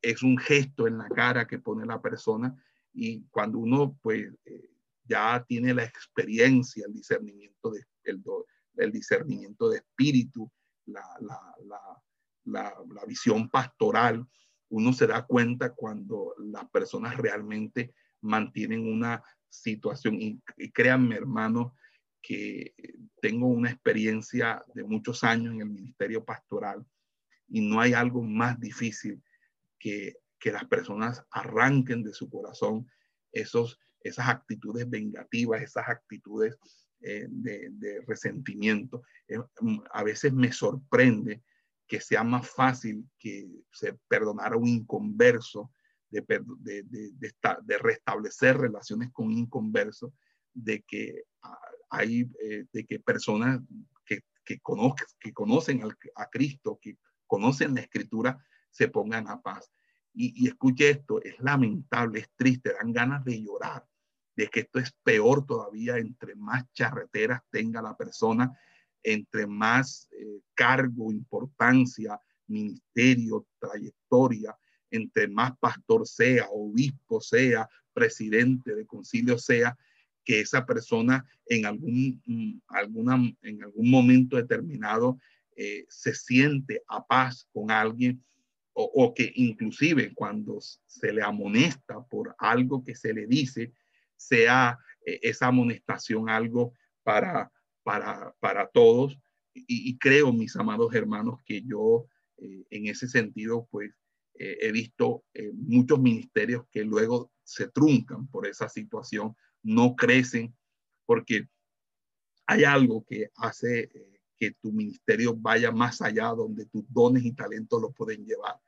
es 0.00 0.22
un 0.22 0.38
gesto 0.38 0.86
en 0.86 0.98
la 0.98 1.08
cara 1.08 1.46
que 1.46 1.58
pone 1.58 1.86
la 1.86 2.00
persona 2.00 2.54
y 2.92 3.22
cuando 3.30 3.58
uno 3.58 3.98
pues 4.02 4.32
eh, 4.44 4.70
ya 5.04 5.44
tiene 5.46 5.74
la 5.74 5.84
experiencia, 5.84 6.86
el 6.86 6.94
discernimiento 6.94 7.70
de, 7.70 7.84
el, 8.04 8.22
el 8.76 8.92
discernimiento 8.92 9.68
de 9.68 9.78
espíritu, 9.78 10.50
la, 10.86 11.04
la, 11.20 11.40
la, 12.44 12.74
la, 12.88 13.04
visión 13.06 13.48
pastoral, 13.48 14.26
uno 14.68 14.92
se 14.92 15.06
da 15.06 15.26
cuenta 15.26 15.74
cuando 15.74 16.34
las 16.38 16.68
personas 16.70 17.16
realmente 17.16 17.94
mantienen 18.20 18.86
una 18.86 19.22
situación. 19.48 20.16
Y, 20.20 20.40
créanme, 20.72 21.16
hermano, 21.16 21.76
que 22.20 22.74
tengo 23.20 23.48
una 23.48 23.70
experiencia 23.70 24.64
de 24.74 24.84
muchos 24.84 25.24
años 25.24 25.54
en 25.54 25.60
el 25.60 25.70
ministerio 25.70 26.24
pastoral 26.24 26.84
y 27.48 27.60
no 27.60 27.80
hay 27.80 27.92
algo 27.92 28.22
más 28.22 28.58
difícil 28.58 29.22
que, 29.82 30.14
las 30.50 30.64
personas 30.64 31.24
arranquen 31.30 32.02
de 32.02 32.12
su 32.12 32.28
corazón 32.28 32.88
esos, 33.32 33.78
esas 34.00 34.28
actitudes 34.28 34.88
vengativas, 34.90 35.62
esas 35.62 35.88
actitudes 35.88 36.56
eh, 37.00 37.26
de, 37.28 38.02
resentimiento. 38.06 39.02
Eh, 39.28 39.38
a 39.92 40.02
veces 40.02 40.32
me 40.32 40.52
sorprende 40.52 41.42
que 41.86 42.00
sea 42.00 42.24
más 42.24 42.48
fácil 42.48 43.08
que 43.18 43.48
se 43.70 43.94
perdonara 44.08 44.56
un 44.56 44.66
inconverso 44.66 45.70
de, 46.10 46.24
de, 46.58 46.82
de, 46.82 47.78
restablecer 47.78 48.58
relaciones 48.58 49.10
con 49.12 49.30
inconversos, 49.30 50.12
de 50.52 50.82
que 50.82 51.22
hay 51.88 52.28
eh, 52.42 52.66
de 52.72 52.84
que 52.84 52.98
personas 52.98 53.60
que, 54.04 54.20
que, 54.44 54.60
que 55.20 55.32
conocen 55.32 55.82
a 56.16 56.26
Cristo, 56.30 56.78
que 56.80 56.98
conocen 57.26 57.74
la 57.74 57.80
escritura, 57.80 58.44
se 58.72 58.88
pongan 58.88 59.28
a 59.28 59.40
paz. 59.40 59.70
Y, 60.14 60.46
escuche 60.46 60.90
esto, 60.90 61.22
es 61.22 61.38
lamentable, 61.38 62.20
es 62.20 62.30
triste, 62.36 62.72
dan 62.78 62.92
ganas 62.92 63.24
de 63.24 63.42
llorar, 63.42 63.86
de 64.36 64.48
que 64.48 64.60
esto 64.60 64.78
es 64.78 64.92
peor 65.02 65.46
todavía, 65.46 65.96
entre 65.96 66.34
más 66.34 66.70
charreteras 66.72 67.40
tenga 67.50 67.80
la 67.80 67.96
persona, 67.96 68.52
entre 69.02 69.46
más 69.46 70.08
eh, 70.12 70.40
cargo, 70.54 71.10
importancia, 71.10 72.20
ministerio, 72.46 73.46
trayectoria, 73.58 74.56
entre 74.90 75.28
más 75.28 75.56
pastor 75.58 76.06
sea, 76.06 76.48
obispo 76.50 77.20
sea, 77.20 77.68
presidente 77.94 78.74
de 78.74 78.86
concilio 78.86 79.38
sea, 79.38 79.76
que 80.24 80.40
esa 80.40 80.64
persona 80.64 81.24
en 81.46 81.66
algún, 81.66 82.22
mm, 82.26 82.60
alguna, 82.68 83.16
en 83.42 83.64
algún 83.64 83.90
momento 83.90 84.36
determinado 84.36 85.18
eh, 85.56 85.84
se 85.88 86.14
siente 86.14 86.82
a 86.86 87.04
paz 87.04 87.48
con 87.52 87.70
alguien 87.70 88.22
o, 88.74 89.12
que 89.14 89.32
inclusive 89.36 90.14
cuando 90.14 90.58
se 90.60 91.12
le 91.12 91.22
amonesta 91.22 92.02
por 92.04 92.34
algo 92.38 92.82
que 92.82 92.94
se 92.94 93.12
le 93.12 93.26
dice, 93.26 93.72
sea 94.16 94.78
eh, 95.04 95.20
esa 95.22 95.48
amonestación 95.48 96.28
algo 96.28 96.72
para, 97.02 97.52
para, 97.82 98.34
para 98.40 98.68
todos. 98.68 99.18
Y, 99.54 99.98
creo, 99.98 100.32
mis 100.32 100.56
amados 100.56 100.94
hermanos, 100.94 101.40
que 101.44 101.62
yo 101.62 102.06
eh, 102.38 102.64
en 102.70 102.86
ese 102.86 103.06
sentido, 103.06 103.68
pues 103.70 103.92
eh, 104.34 104.56
he 104.62 104.72
visto 104.72 105.24
muchos 105.52 106.00
ministerios 106.00 106.64
que 106.70 106.84
luego 106.84 107.30
se 107.44 107.68
truncan 107.68 108.28
por 108.28 108.46
esa 108.46 108.70
situación, 108.70 109.36
no 109.62 109.94
crecen, 109.94 110.56
porque 111.04 111.48
hay 112.46 112.64
algo 112.64 113.04
que 113.04 113.28
hace 113.36 113.90
que 114.42 114.56
tu 114.60 114.72
ministerio 114.72 115.36
vaya 115.36 115.70
más 115.70 116.02
allá, 116.02 116.30
donde 116.30 116.66
tus 116.66 116.82
dones 116.92 117.24
y 117.24 117.30
talentos 117.30 117.80
lo 117.80 117.92
pueden 117.92 118.26
llevar. 118.26 118.60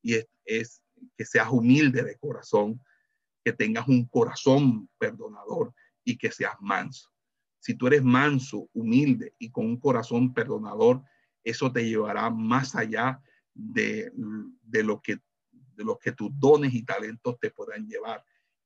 Y 0.00 0.14
es, 0.46 0.82
que 1.14 1.26
seas 1.26 1.50
humilde 1.50 2.02
de 2.02 2.16
corazón, 2.16 2.80
que 3.44 3.52
tengas 3.52 3.86
un 3.86 4.06
corazón 4.06 4.88
perdonador 4.96 5.74
y 6.04 6.16
que 6.16 6.32
seas 6.32 6.54
manso. 6.60 7.10
Si 7.58 7.74
tú 7.74 7.88
eres 7.88 8.02
manso, 8.02 8.70
humilde 8.72 9.34
y 9.38 9.50
con 9.50 9.66
un 9.66 9.78
corazón 9.78 10.32
perdonador, 10.32 11.02
eso 11.44 11.70
te 11.70 11.86
llevará 11.86 12.30
más 12.30 12.74
allá 12.74 13.20
de, 13.52 14.10
lo, 14.16 15.02
que, 15.02 15.20
de 15.74 15.84
lo 15.84 15.98
que 15.98 16.12
tus 16.12 16.30
dones 16.40 16.72
y 16.72 16.82
talentos 16.82 17.38
te 17.38 17.50
puedan 17.50 17.86
llevar. 17.86 18.24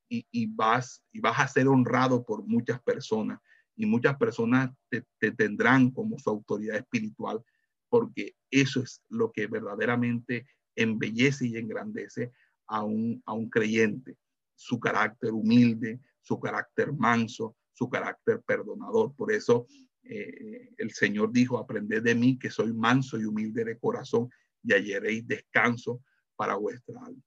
Y, 0.09 0.47
vas, 0.47 1.03
y 1.11 1.19
vas 1.19 1.41
a 1.41 1.49
ser 1.49 1.67
honrado 1.67 2.25
por 2.25 2.47
muchas 2.47 2.81
personas 2.81 3.41
y 3.77 3.87
muchas 3.87 4.17
personas 4.17 4.71
te, 4.89 5.33
tendrán 5.33 5.91
como 5.91 6.19
su 6.19 6.31
autoridad 6.31 6.77
espiritual 6.77 7.43
porque 7.89 8.35
eso 8.51 8.83
es 8.83 9.03
lo 9.09 9.31
que 9.33 9.47
verdaderamente 9.47 10.47
embellece 10.75 11.47
y 11.47 11.57
engrandece 11.57 12.33
a 12.67 12.83
un, 12.83 13.23
a 13.27 13.33
un 13.33 13.49
creyente, 13.49 14.17
su 14.55 14.81
carácter 14.81 15.33
humilde, 15.33 16.01
su 16.21 16.41
carácter 16.41 16.93
manso, 16.93 17.57
su 17.73 17.89
carácter 17.89 18.43
perdonador. 18.43 19.15
Por 19.15 19.33
eso 19.33 19.67
eh, 20.03 20.71
el 20.77 20.91
Señor 20.93 21.33
dijo, 21.33 21.59
aprended 21.59 22.03
de 22.03 22.15
mí 22.15 22.39
que 22.39 22.51
soy 22.51 22.73
manso 22.73 23.19
y 23.19 23.25
humilde 23.25 23.65
de 23.65 23.79
corazón 23.79 24.29
y 24.63 24.73
hallaréis 24.73 25.27
descanso 25.27 26.03
para 26.37 26.57
vuestra 26.57 26.99
alma. 27.05 27.23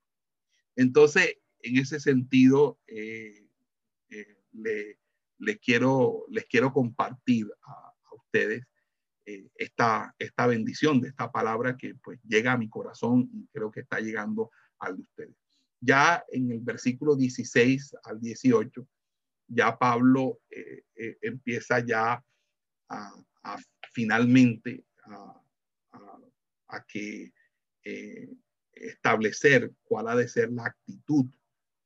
Entonces, 0.75 1.37
en 1.61 1.77
ese 1.77 1.99
sentido, 1.99 2.79
eh, 2.87 3.47
eh, 4.09 4.37
le, 4.51 4.99
quiero, 5.59 6.25
les 6.29 6.45
quiero 6.45 6.71
compartir 6.73 7.47
a, 7.63 7.93
ustedes 8.11 8.65
esta, 9.55 10.13
esta 10.19 10.47
bendición 10.47 10.99
de 11.01 11.09
esta 11.09 11.31
palabra 11.31 11.77
que 11.77 11.95
pues 11.95 12.19
llega 12.27 12.53
a 12.53 12.57
mi 12.57 12.69
corazón 12.69 13.29
y 13.33 13.47
creo 13.47 13.71
que 13.71 13.81
está 13.81 13.99
llegando 13.99 14.51
al 14.79 14.97
de 14.97 15.03
ustedes. 15.03 15.35
Ya 15.79 16.23
en 16.31 16.51
el 16.51 16.59
versículo 16.59 17.15
16 17.15 17.95
al 18.03 18.19
18, 18.19 18.87
ya 19.47 19.77
Pablo 19.77 20.39
empieza 21.21 21.79
ya 21.79 22.23
a, 22.89 23.57
finalmente 23.91 24.85
a, 26.67 26.83
que 26.87 27.33
eh, 27.83 28.29
establecer 28.73 29.71
cuál 29.83 30.09
ha 30.09 30.15
de 30.15 30.27
ser 30.27 30.51
la 30.51 30.65
actitud 30.65 31.25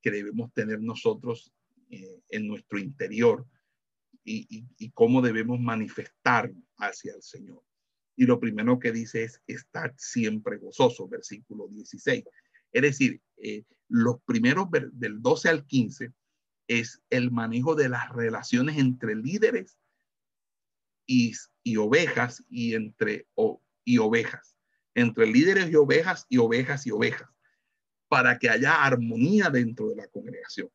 que 0.02 0.12
debemos 0.12 0.52
tener 0.54 0.82
nosotros 0.82 1.54
eh, 1.91 2.21
en 2.29 2.47
nuestro 2.47 2.79
interior 2.79 3.45
y, 4.23 4.91
cómo 4.93 5.21
debemos 5.21 5.59
manifestar 5.59 6.49
hacia 6.77 7.13
el 7.13 7.21
Señor. 7.21 7.61
Y 8.15 8.25
lo 8.25 8.39
primero 8.39 8.79
que 8.79 8.93
dice 8.93 9.23
es 9.23 9.41
estar 9.45 9.93
siempre 9.97 10.57
gozoso, 10.57 11.09
versículo 11.09 11.67
16. 11.67 12.23
Es 12.71 12.81
decir, 12.81 13.19
eh, 13.37 13.65
los 13.89 14.21
primeros 14.21 14.67
del 14.93 15.21
12 15.21 15.49
al 15.49 15.65
15 15.65 16.13
es 16.69 17.01
el 17.09 17.29
manejo 17.29 17.75
de 17.75 17.89
las 17.89 18.09
relaciones 18.13 18.77
entre 18.77 19.13
líderes 19.13 19.77
y, 21.05 21.33
ovejas 21.75 22.41
y 22.49 22.75
entre 22.75 23.27
y 23.83 23.97
ovejas, 23.97 24.55
entre 24.95 25.27
líderes 25.27 25.69
y 25.69 25.75
ovejas 25.75 26.25
y 26.29 26.37
ovejas 26.37 26.87
y 26.87 26.91
ovejas, 26.91 27.29
para 28.07 28.39
que 28.39 28.49
haya 28.49 28.81
armonía 28.81 29.49
dentro 29.49 29.89
de 29.89 29.97
la 29.97 30.07
congregación. 30.07 30.69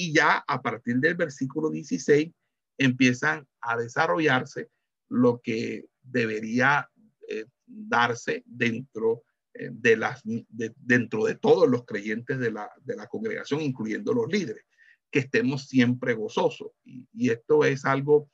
Y 0.00 0.14
ya 0.14 0.42
a 0.48 0.62
partir 0.62 0.96
del 0.96 1.14
versículo 1.14 1.68
16 1.68 2.32
empiezan 2.78 3.46
a 3.60 3.76
desarrollarse 3.76 4.70
lo 5.10 5.42
que 5.42 5.84
debería 6.00 6.88
eh, 7.28 7.44
darse 7.66 8.42
dentro 8.46 9.24
eh, 9.52 9.68
de 9.70 9.98
las 9.98 10.22
dentro 10.24 11.26
de 11.26 11.34
todos 11.34 11.68
los 11.68 11.84
creyentes 11.84 12.38
de 12.38 12.50
la, 12.50 12.70
de 12.82 12.96
la 12.96 13.08
congregación, 13.08 13.60
incluyendo 13.60 14.14
los 14.14 14.32
líderes, 14.32 14.64
que 15.10 15.18
estemos 15.18 15.68
siempre 15.68 16.14
gozosos. 16.14 16.70
Y, 16.82 17.06
y 17.12 17.28
esto 17.28 17.66
es 17.66 17.84
algo 17.84 18.30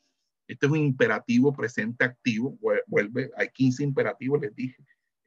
este 0.46 0.66
es 0.66 0.70
un 0.70 0.78
imperativo 0.78 1.52
presente 1.52 2.04
activo. 2.04 2.56
Vuelve, 2.86 3.32
hay 3.36 3.48
15 3.48 3.82
imperativos, 3.82 4.40
les 4.40 4.54
dije. 4.54 4.76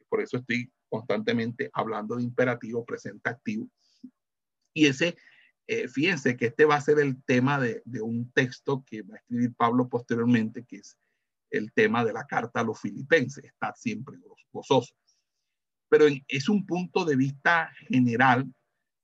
Por 0.07 0.21
eso 0.21 0.37
estoy 0.37 0.71
constantemente 0.87 1.69
hablando 1.73 2.15
de 2.15 2.23
imperativo 2.23 2.85
presente 2.85 3.29
activo. 3.29 3.69
Y 4.73 4.85
ese, 4.85 5.17
eh, 5.71 5.87
fíjense 5.87 6.35
que 6.35 6.47
este 6.47 6.65
va 6.65 6.77
a 6.77 6.81
ser 6.81 6.97
el 6.97 7.23
tema 7.25 7.59
de, 7.59 7.83
un 8.01 8.31
texto 8.31 8.83
que 8.83 9.03
va 9.03 9.13
a 9.13 9.17
escribir 9.17 9.53
Pablo 9.53 9.87
posteriormente, 9.87 10.65
que 10.65 10.77
es 10.77 10.97
el 11.51 11.71
tema 11.73 12.03
de 12.03 12.11
la 12.11 12.25
carta 12.25 12.61
a 12.61 12.63
los 12.63 12.81
filipenses. 12.81 13.43
Está 13.43 13.75
siempre 13.75 14.17
gozoso. 14.51 14.95
Pero 15.87 16.05
es 16.27 16.49
un 16.49 16.65
punto 16.65 17.05
de 17.05 17.15
vista 17.15 17.71
general 17.87 18.51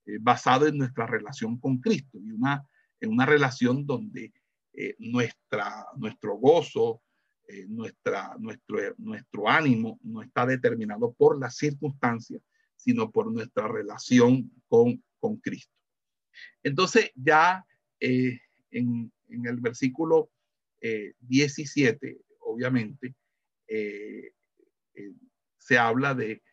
eh, 0.08 0.18
basado 0.20 0.66
en 0.66 0.80
nuestra 0.80 1.06
relación 1.06 1.60
con 1.60 1.78
Cristo 1.78 2.18
y 2.18 2.32
una, 2.32 2.68
en 3.00 3.12
una 3.12 3.28
relación 3.28 3.86
donde 3.86 4.34
eh, 4.74 4.96
nuestra, 4.98 5.86
nuestro 5.98 6.36
gozo, 6.38 7.04
nuestra, 7.68 8.36
nuestro, 8.40 8.80
nuestro 8.98 9.48
ánimo 9.48 10.00
no 10.02 10.24
está 10.24 10.48
determinado 10.48 11.14
por 11.14 11.40
las 11.40 11.58
circunstancias, 11.58 12.42
sino 12.76 13.12
por 13.12 13.32
nuestra 13.32 13.68
relación 13.68 14.52
con, 14.68 15.04
con 15.20 15.38
Cristo. 15.38 15.75
Entonces 16.64 17.12
ya 17.16 17.66
eh, 18.00 18.40
en, 18.72 19.12
en, 19.30 19.46
el 19.46 19.58
versículo 19.58 20.32
17, 21.20 22.22
obviamente, 22.42 23.16
se 25.58 25.78
habla 25.80 26.14
de 26.14 26.44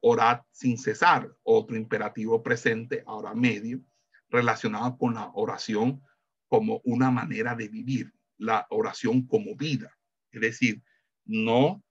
orar 0.00 0.44
sin 0.52 0.78
cesar, 0.78 1.34
otro 1.42 1.76
imperativo 1.76 2.40
presente, 2.40 3.02
ahora 3.04 3.34
medio, 3.34 3.80
relacionado 4.28 4.96
con 4.96 5.14
la 5.14 5.30
oración 5.34 6.00
como 6.48 6.80
una 6.84 7.10
manera 7.10 7.54
de 7.54 7.68
vivir, 7.68 8.12
la 8.38 8.66
oración 8.70 9.26
como 9.26 9.56
vida. 9.56 9.96
Es 10.30 10.40
decir, 10.40 10.82
no, 11.24 11.82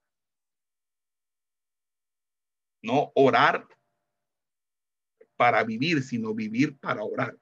no 2.82 3.12
orar 3.16 3.68
para 5.44 5.62
vivir, 5.66 6.02
sino 6.04 6.34
vivir 6.34 6.78
para 6.78 7.04
orar. 7.04 7.38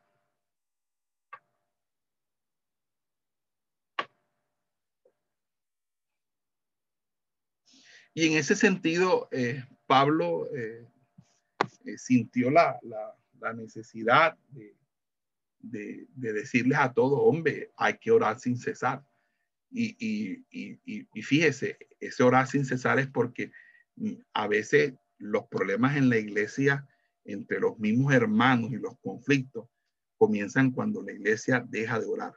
Y 8.16 8.26
en 8.26 8.40
ese 8.40 8.56
sentido, 8.56 9.30
eh, 9.32 9.64
Pablo 9.86 10.50
eh, 10.52 10.88
eh, 11.86 11.98
sintió 12.00 12.50
la, 12.50 12.80
la 13.40 13.54
necesidad 13.54 14.36
de, 14.50 14.76
de, 15.60 16.08
decirles 16.34 16.80
a 16.80 16.92
todo 16.92 17.18
hombre, 17.18 17.70
hay 17.78 18.00
que 18.00 18.10
orar 18.10 18.40
sin 18.40 18.58
cesar. 18.58 19.06
Y, 19.70 19.96
y, 20.50 21.22
fíjese, 21.22 21.78
ese 22.00 22.24
orar 22.24 22.48
sin 22.48 22.66
cesar 22.66 22.98
es 22.98 23.06
porque 23.06 23.52
mm, 23.96 24.14
a 24.34 24.48
veces 24.48 24.96
los 25.20 25.46
problemas 25.50 25.96
en 25.98 26.10
la 26.10 26.18
iglesia 26.18 26.88
entre 27.26 27.60
los 27.60 27.78
mismos 27.80 28.14
hermanos 28.14 28.72
y 28.72 28.78
los 28.78 28.98
conflictos 29.02 29.68
comienzan 30.18 30.72
cuando 30.72 31.02
la 31.02 31.12
iglesia 31.12 31.66
deja 31.68 32.00
de 32.00 32.06
orar. 32.06 32.34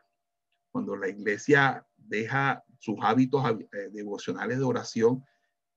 Cuando 0.71 0.97
la 0.97 1.09
iglesia 1.09 1.87
deja 1.97 2.65
sus 2.79 2.97
hábitos 3.01 3.45
eh, 3.51 3.91
devocionales 3.93 4.59
de 4.59 4.65
oración, 4.65 5.25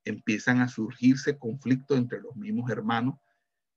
empiezan 0.04 0.62
a 0.62 0.68
surgirse 0.68 1.38
conflictos 1.38 1.98
entre 1.98 2.22
los 2.22 2.36
mismos 2.36 2.70
hermanos 2.72 3.16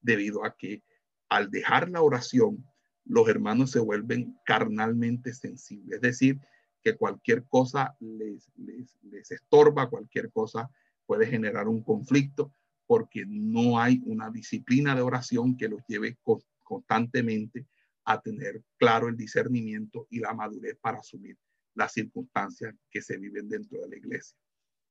debido 0.00 0.44
a 0.44 0.56
que 0.56 0.82
al 1.28 1.50
dejar 1.50 1.90
la 1.90 2.02
oración 2.02 2.64
los 3.04 3.28
hermanos 3.28 3.70
se 3.72 3.80
vuelven 3.80 4.38
carnalmente 4.44 5.32
sensibles. 5.34 5.96
Es 5.96 6.00
decir, 6.00 6.40
que 6.82 6.96
cualquier 6.96 7.44
cosa 7.46 7.96
les, 8.00 8.50
les, 8.56 9.30
estorba, 9.30 9.90
cualquier 9.90 10.30
cosa 10.30 10.70
puede 11.06 11.26
generar 11.26 11.68
un 11.68 11.82
conflicto 11.82 12.52
porque 12.90 13.24
no 13.24 13.78
hay 13.78 14.02
una 14.04 14.30
disciplina 14.30 14.96
de 14.96 15.00
oración 15.00 15.56
que 15.56 15.68
los 15.68 15.80
lleve 15.86 16.18
constantemente 16.64 17.68
a 18.04 18.20
tener 18.20 18.64
claro 18.78 19.06
el 19.06 19.16
discernimiento 19.16 20.08
y 20.10 20.18
la 20.18 20.34
madurez 20.34 20.76
para 20.80 20.98
asumir 20.98 21.38
las 21.76 21.92
circunstancias 21.92 22.74
que 22.90 23.00
se 23.00 23.16
viven 23.16 23.48
dentro 23.48 23.80
de 23.80 23.90
la 23.90 23.96
iglesia. 23.96 24.36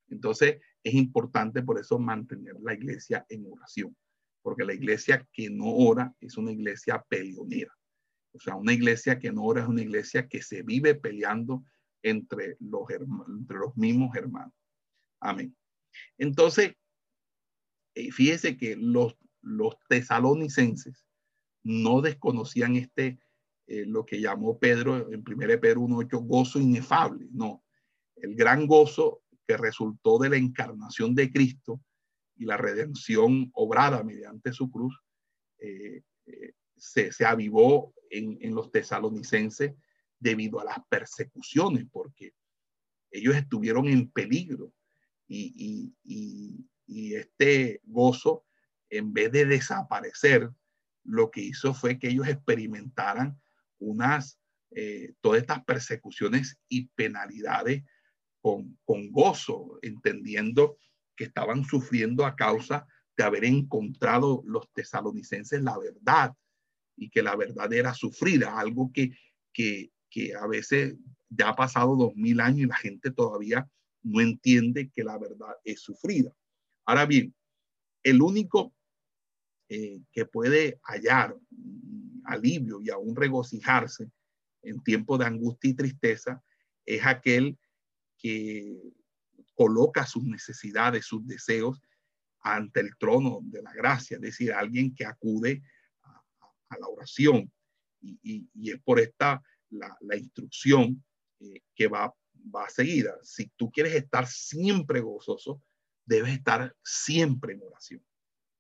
Entonces, 0.07 0.61
es 0.81 0.93
importante 0.93 1.61
por 1.61 1.77
eso 1.77 1.99
mantener 1.99 2.55
la 2.61 2.73
iglesia 2.73 3.25
en 3.27 3.45
oración, 3.51 3.93
porque 4.41 4.63
la 4.63 4.73
iglesia 4.73 5.27
que 5.33 5.49
no 5.49 5.65
ora 5.65 6.15
es 6.21 6.37
una 6.37 6.53
iglesia 6.53 7.03
peleonera. 7.09 7.77
O 8.31 8.39
sea, 8.39 8.55
una 8.55 8.71
iglesia 8.71 9.19
que 9.19 9.33
no 9.33 9.43
ora 9.43 9.63
es 9.63 9.67
una 9.67 9.81
iglesia 9.81 10.25
que 10.25 10.41
se 10.41 10.61
vive 10.61 10.95
peleando 10.95 11.65
entre 12.01 12.55
los, 12.61 12.89
entre 13.27 13.57
los 13.57 13.75
mismos 13.75 14.15
hermanos. 14.15 14.53
Amén. 15.19 15.53
Entonces, 16.17 16.75
eh, 17.95 18.11
fíjese 18.11 18.57
que 18.57 18.75
los, 18.75 19.15
los 19.41 19.77
tesalonicenses 19.87 21.05
no 21.63 22.01
desconocían 22.01 22.75
este, 22.75 23.19
eh, 23.67 23.85
lo 23.85 24.05
que 24.05 24.19
llamó 24.19 24.57
Pedro 24.57 25.11
en 25.11 25.23
1 25.25 25.61
Pedro 25.61 25.81
1.8, 25.81 26.25
gozo 26.25 26.59
inefable. 26.59 27.27
No, 27.31 27.63
el 28.15 28.35
gran 28.35 28.65
gozo 28.67 29.21
que 29.47 29.57
resultó 29.57 30.17
de 30.17 30.29
la 30.29 30.37
encarnación 30.37 31.15
de 31.15 31.31
Cristo 31.31 31.81
y 32.35 32.45
la 32.45 32.57
redención 32.57 33.51
obrada 33.53 34.03
mediante 34.03 34.53
su 34.53 34.71
cruz, 34.71 34.99
eh, 35.59 36.01
eh, 36.25 36.53
se, 36.77 37.11
se, 37.11 37.25
avivó 37.25 37.93
en, 38.09 38.37
en 38.41 38.55
los 38.55 38.71
tesalonicenses 38.71 39.73
debido 40.17 40.59
a 40.59 40.65
las 40.65 40.77
persecuciones, 40.89 41.85
porque 41.91 42.33
ellos 43.11 43.35
estuvieron 43.35 43.87
en 43.87 44.09
peligro 44.09 44.73
y, 45.27 45.53
y, 45.55 45.95
y, 46.03 46.69
este 46.89 47.81
gozo, 47.85 48.45
en 48.89 49.13
vez 49.13 49.31
de 49.31 49.45
desaparecer, 49.45 50.49
lo 51.03 51.31
que 51.31 51.41
hizo 51.41 51.73
fue 51.73 51.99
que 51.99 52.09
ellos 52.09 52.27
experimentaran 52.27 53.39
unas, 53.79 54.39
eh, 54.71 55.13
todas 55.21 55.41
estas 55.41 55.63
persecuciones 55.63 56.57
y 56.67 56.87
penalidades 56.95 57.83
con, 58.41 58.77
con 58.85 59.11
gozo, 59.11 59.79
entendiendo 59.81 60.77
que 61.15 61.25
estaban 61.25 61.63
sufriendo 61.65 62.25
a 62.25 62.35
causa 62.35 62.87
de 63.17 63.23
haber 63.23 63.43
encontrado 63.43 64.41
los 64.45 64.71
tesalonicenses 64.71 65.61
la 65.61 65.77
verdad 65.77 66.33
y 66.95 67.09
que 67.09 67.21
la 67.21 67.35
verdad 67.35 67.71
era 67.73 67.93
sufrida, 67.93 68.57
algo 68.57 68.91
que, 68.93 69.11
que, 69.53 69.91
que 70.09 70.33
a 70.35 70.47
veces 70.47 70.95
ya 71.29 71.49
ha 71.49 71.55
pasado 71.55 71.95
dos 71.95 72.15
mil 72.15 72.39
años 72.39 72.59
y 72.59 72.65
la 72.65 72.75
gente 72.75 73.11
todavía 73.11 73.69
no 74.03 74.21
entiende 74.21 74.89
que 74.95 75.03
la 75.03 75.17
verdad 75.17 75.55
es 75.63 75.81
sufrida. 75.81 76.31
Ahora 76.89 77.05
bien, 77.05 77.35
el 78.01 78.19
único 78.19 78.73
eh, 79.67 80.01
que 80.11 80.25
puede 80.25 80.79
hallar 80.85 81.37
alivio 82.25 82.81
y 82.81 82.89
aún 82.89 83.15
regocijarse 83.15 84.09
en 84.63 84.81
tiempos 84.81 85.19
de 85.19 85.27
angustia 85.27 85.69
y 85.69 85.75
tristeza 85.75 86.43
es 86.87 87.05
aquel 87.05 87.59
que 88.17 88.75
coloca 89.53 90.07
sus 90.07 90.23
necesidades, 90.23 91.05
sus 91.05 91.27
deseos 91.27 91.79
ante 92.39 92.79
el 92.79 92.97
trono 92.97 93.41
de 93.43 93.61
la 93.61 93.73
gracia, 93.73 94.15
es 94.15 94.21
decir, 94.21 94.51
alguien 94.51 94.95
que 94.95 95.05
acude 95.05 95.61
a, 96.01 96.77
la 96.79 96.87
oración. 96.87 97.53
Y, 98.01 98.49
es 98.67 98.81
por 98.81 98.99
esta 98.99 99.43
la, 99.69 100.17
instrucción 100.17 101.03
eh, 101.39 101.61
que 101.75 101.87
va 101.87 102.11
va 102.55 102.67
seguida. 102.67 103.15
Si 103.21 103.47
tú 103.55 103.69
quieres 103.69 103.93
estar 103.93 104.25
siempre 104.25 105.01
gozoso, 105.01 105.61
debes 106.09 106.33
estar 106.33 106.75
siempre 106.83 107.53
en 107.53 107.61
oración. 107.61 108.03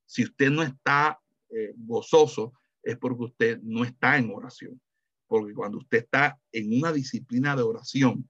Si 0.05 0.23
usted 0.23 0.51
no 0.51 0.61
está 0.61 1.19
eh, 1.49 1.73
gozoso, 1.75 2.53
es 2.83 2.95
porque 2.97 3.23
usted 3.23 3.59
no 3.63 3.83
está 3.83 4.17
en 4.17 4.31
oración. 4.31 4.79
Porque 5.27 5.53
cuando 5.53 5.79
usted 5.79 5.97
está 5.99 6.39
en 6.51 6.77
una 6.77 6.93
disciplina 6.93 7.55
de 7.55 7.63
oración, 7.63 8.29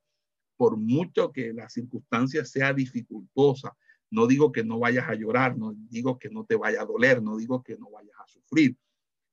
por 0.56 0.78
mucho 0.78 1.34
que 1.34 1.54
la 1.54 1.70
circunstancia 1.70 2.46
sea 2.46 2.74
dificultosa, 2.74 3.76
no 4.10 4.26
digo 4.26 4.54
que 4.54 4.64
no 4.64 4.80
vayas 4.80 5.08
a 5.10 5.16
llorar, 5.16 5.58
no 5.58 5.74
digo 5.90 6.18
que 6.18 6.30
no 6.30 6.46
te 6.46 6.56
vaya 6.56 6.82
a 6.82 6.86
doler, 6.86 7.22
no 7.22 7.36
digo 7.36 7.62
que 7.62 7.78
no 7.78 7.92
vayas 7.92 8.16
a 8.24 8.28
sufrir, 8.28 8.78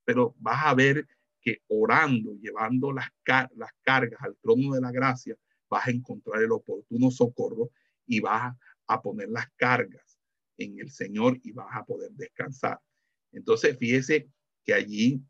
pero 0.04 0.34
vas 0.38 0.66
a 0.66 0.74
ver 0.74 1.06
que 1.40 1.62
orando, 1.68 2.34
llevando 2.34 2.92
las, 2.92 3.08
las 3.54 3.70
cargas 3.82 4.20
al 4.20 4.36
trono 4.42 4.74
de 4.74 4.80
la 4.80 4.90
gracia, 4.90 5.36
vas 5.68 5.86
a 5.86 5.90
encontrar 5.90 6.42
el 6.42 6.50
oportuno 6.50 7.10
socorro 7.10 7.70
y 8.04 8.20
vas 8.20 8.54
a 8.86 9.02
poner 9.02 9.28
las 9.28 9.50
cargas 9.56 10.18
en 10.58 10.78
el 10.80 10.90
Señor 10.90 11.38
y 11.42 11.52
vas 11.52 11.68
a 11.72 11.84
poder 11.84 12.10
descansar. 12.12 12.80
Entonces, 13.32 13.76
fíjese 13.78 14.28
que 14.64 14.74
allí 14.74 15.20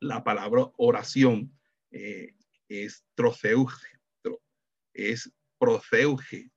la 0.00 0.24
palabra 0.24 0.70
oración 0.76 1.52
eh, 1.90 2.34
es 2.68 3.04
troceuge, 3.14 3.88
es 4.94 5.30
proceuge, 5.58 6.50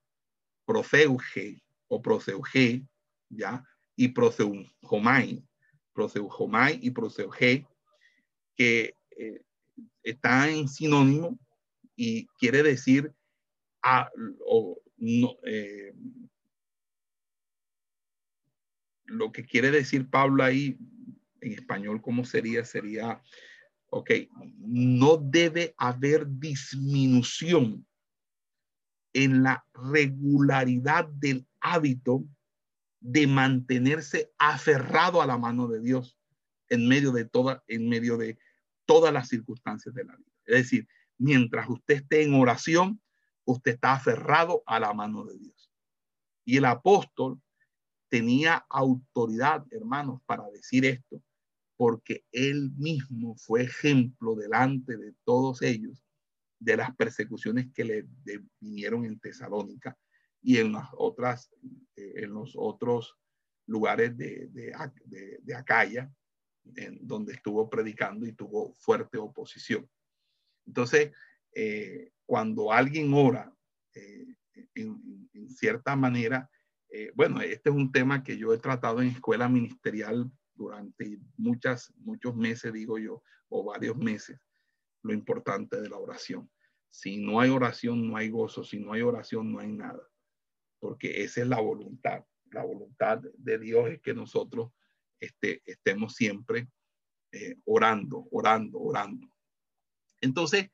proceuge 0.65 1.61
o 1.87 2.01
proceuge, 2.01 2.87
¿ya? 3.29 3.63
Y 3.95 4.09
proceujomai, 4.09 5.43
proceujomai 5.93 6.79
y 6.81 6.91
proceuge, 6.91 7.67
que 8.55 8.95
eh, 9.17 9.41
están 10.03 10.49
en 10.49 10.67
sinónimo 10.67 11.37
y 11.95 12.25
quiere 12.39 12.63
decir 12.63 13.13
a, 13.83 14.09
no, 15.05 15.37
eh, 15.45 15.93
lo 19.05 19.31
que 19.31 19.45
quiere 19.45 19.69
decir 19.69 20.09
Pablo 20.09 20.43
ahí 20.43 20.77
en 21.41 21.53
español, 21.53 22.01
¿cómo 22.01 22.25
sería? 22.25 22.65
Sería, 22.65 23.21
ok, 23.87 24.11
no 24.57 25.17
debe 25.17 25.75
haber 25.77 26.25
disminución 26.27 27.85
en 29.13 29.43
la 29.43 29.63
regularidad 29.73 31.07
del 31.07 31.47
hábito 31.61 32.25
de 32.99 33.27
mantenerse 33.27 34.33
aferrado 34.39 35.21
a 35.21 35.27
la 35.27 35.37
mano 35.37 35.67
de 35.67 35.81
Dios 35.81 36.17
en 36.69 36.87
medio 36.87 37.11
de 37.11 37.25
toda, 37.25 37.63
en 37.67 37.87
medio 37.87 38.17
de 38.17 38.39
todas 38.85 39.13
las 39.13 39.29
circunstancias 39.29 39.93
de 39.93 40.03
la 40.03 40.15
vida. 40.15 40.31
Es 40.45 40.55
decir, 40.63 40.87
mientras 41.19 41.69
usted 41.69 41.95
esté 41.95 42.23
en 42.23 42.33
oración, 42.33 42.99
usted 43.45 43.73
está 43.73 43.93
aferrado 43.93 44.63
a 44.65 44.79
la 44.79 44.93
mano 44.93 45.23
de 45.25 45.37
Dios. 45.37 45.71
Y 46.45 46.57
el 46.57 46.65
apóstol 46.65 47.41
tenía 48.09 48.65
autoridad, 48.69 49.65
hermanos, 49.71 50.21
para 50.25 50.49
decir 50.49 50.85
esto, 50.85 51.21
porque 51.77 52.25
él 52.31 52.71
mismo 52.77 53.35
fue 53.35 53.63
ejemplo 53.63 54.35
delante 54.35 54.97
de 54.97 55.13
todos 55.23 55.61
ellos 55.61 56.05
de 56.59 56.77
las 56.77 56.95
persecuciones 56.95 57.67
que 57.73 57.83
le 57.83 58.05
vinieron 58.59 59.05
en 59.05 59.19
Tesalónica 59.19 59.97
y 60.41 60.57
en 60.57 60.71
las 60.71 60.87
otras, 60.93 61.49
eh, 61.95 62.13
en 62.17 62.33
los 62.33 62.53
otros 62.55 63.17
lugares 63.67 64.15
de, 64.15 64.47
de, 64.47 65.55
Acaya, 65.55 66.11
en 66.75 66.99
donde 67.05 67.33
estuvo 67.33 67.67
predicando 67.67 68.27
y 68.27 68.33
tuvo 68.33 68.73
fuerte 68.75 69.17
oposición. 69.17 69.89
Entonces, 70.67 71.11
eh, 71.55 72.11
cuando 72.25 72.73
alguien 72.73 73.13
ora 73.13 73.55
eh, 73.93 74.27
en, 74.75 75.49
cierta 75.49 75.95
manera, 75.95 76.49
eh, 76.89 77.11
bueno, 77.15 77.39
este 77.39 77.69
es 77.69 77.75
un 77.75 77.91
tema 77.91 78.23
que 78.23 78.37
yo 78.37 78.53
he 78.53 78.57
tratado 78.57 79.01
en 79.01 79.07
escuela 79.07 79.47
ministerial 79.47 80.29
durante 80.53 81.17
muchas, 81.37 81.93
muchos 81.97 82.35
meses, 82.35 82.73
digo 82.73 82.97
yo, 82.97 83.23
o 83.47 83.63
varios 83.63 83.95
meses, 83.95 84.37
lo 85.01 85.13
importante 85.13 85.79
de 85.79 85.89
la 85.89 85.97
oración. 85.97 86.51
Si 86.89 87.17
no 87.17 87.39
hay 87.39 87.49
oración, 87.49 88.07
no 88.07 88.17
hay 88.17 88.29
gozo. 88.29 88.63
Si 88.63 88.79
no 88.79 88.93
hay 88.93 89.01
oración, 89.01 89.51
no 89.51 89.59
hay 89.59 89.71
nada. 89.71 90.01
Porque 90.79 91.23
esa 91.23 91.41
es 91.41 91.47
la 91.47 91.61
voluntad. 91.61 92.25
La 92.51 92.63
voluntad 92.63 93.21
de 93.37 93.59
Dios 93.59 93.89
es 93.89 94.01
que 94.01 94.13
nosotros 94.13 94.71
este, 95.19 95.61
estemos 95.65 96.15
siempre 96.15 96.69
orando, 97.65 98.27
orando, 98.31 98.79
orando. 98.79 99.27
Entonces, 100.21 100.69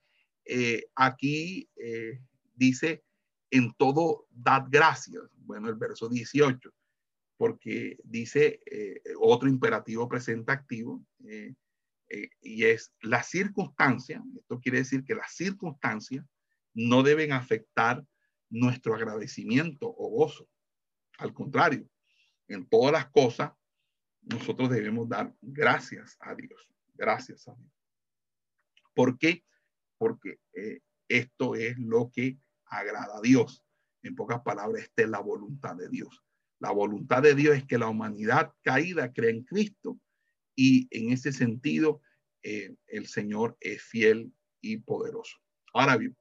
eh, 0.46 0.86
aquí 0.96 1.70
eh, 1.76 2.20
dice, 2.54 3.04
en 3.50 3.74
todo 3.74 4.28
dad 4.32 4.66
gracias. 4.70 5.24
Bueno, 5.38 5.70
el 5.70 5.76
verso 5.76 6.10
18, 6.10 6.74
porque 7.38 7.98
dice 8.04 8.62
eh, 8.66 9.02
otro 9.20 9.50
imperativo 9.50 10.08
presente 10.08 10.52
activo, 10.52 11.04
y 12.42 12.66
es 12.66 12.94
la 13.02 13.24
circunstancia, 13.24 14.22
esto 14.36 14.60
quiere 14.60 14.80
decir 14.80 15.06
que 15.06 15.16
las 15.16 15.34
circunstancias 15.34 16.26
no 16.74 17.04
deben 17.04 17.32
afectar 17.32 18.06
nuestro 18.50 18.96
agradecimiento 18.96 19.88
o 19.88 20.10
gozo. 20.10 20.50
Al 21.18 21.34
contrario, 21.34 21.88
en 22.48 22.68
todas 22.68 22.92
las 22.92 23.10
cosas, 23.12 23.54
nosotros 24.22 24.70
debemos 24.70 25.08
dar 25.08 25.34
gracias 25.42 26.18
a 26.20 26.36
Dios. 26.36 26.70
Gracias 26.94 27.48
a 27.48 27.56
Dios. 27.56 27.72
¿Por 28.94 29.18
qué? 29.18 29.44
Porque 30.02 30.40
eh, 30.54 30.80
esto 31.08 31.54
es 31.54 31.78
lo 31.78 32.10
que 32.12 32.40
agrada 32.66 33.20
a 33.20 33.22
Dios. 33.22 33.64
En 34.02 34.16
pocas 34.16 34.42
palabras, 34.42 34.82
esta 34.82 35.04
es 35.04 35.10
la 35.10 35.20
voluntad 35.20 35.76
de 35.76 35.90
Dios. 35.90 36.24
La 36.60 36.72
voluntad 36.72 37.22
de 37.22 37.36
Dios 37.36 37.56
es 37.56 37.66
que 37.66 37.78
la 37.78 37.88
humanidad 37.88 38.52
caída 38.64 39.14
cree 39.14 39.30
en 39.30 39.44
Cristo 39.44 40.00
y 40.56 40.88
en 40.90 41.14
ese 41.14 41.32
sentido 41.32 42.02
eh, 42.42 42.74
el 42.88 43.06
Señor 43.06 43.56
es 43.60 43.84
fiel 43.84 44.34
y 44.60 44.78
poderoso. 44.78 45.38
Ahora 45.72 45.98
bien, 45.98 46.18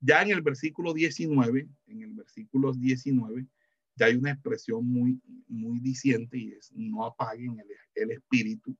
ya 0.00 0.20
en 0.20 0.32
el 0.32 0.42
versículo 0.42 0.92
19, 0.92 1.68
en 1.86 2.02
el 2.02 2.14
versículo 2.14 2.72
19, 2.72 3.46
ya 3.94 4.06
hay 4.06 4.16
una 4.16 4.32
expresión 4.32 4.84
muy, 4.88 5.20
muy 5.46 5.78
diciente 5.78 6.36
y 6.36 6.50
es 6.50 6.72
no 6.72 7.06
apaguen 7.06 7.62
el 7.94 8.10
espíritu 8.10 8.76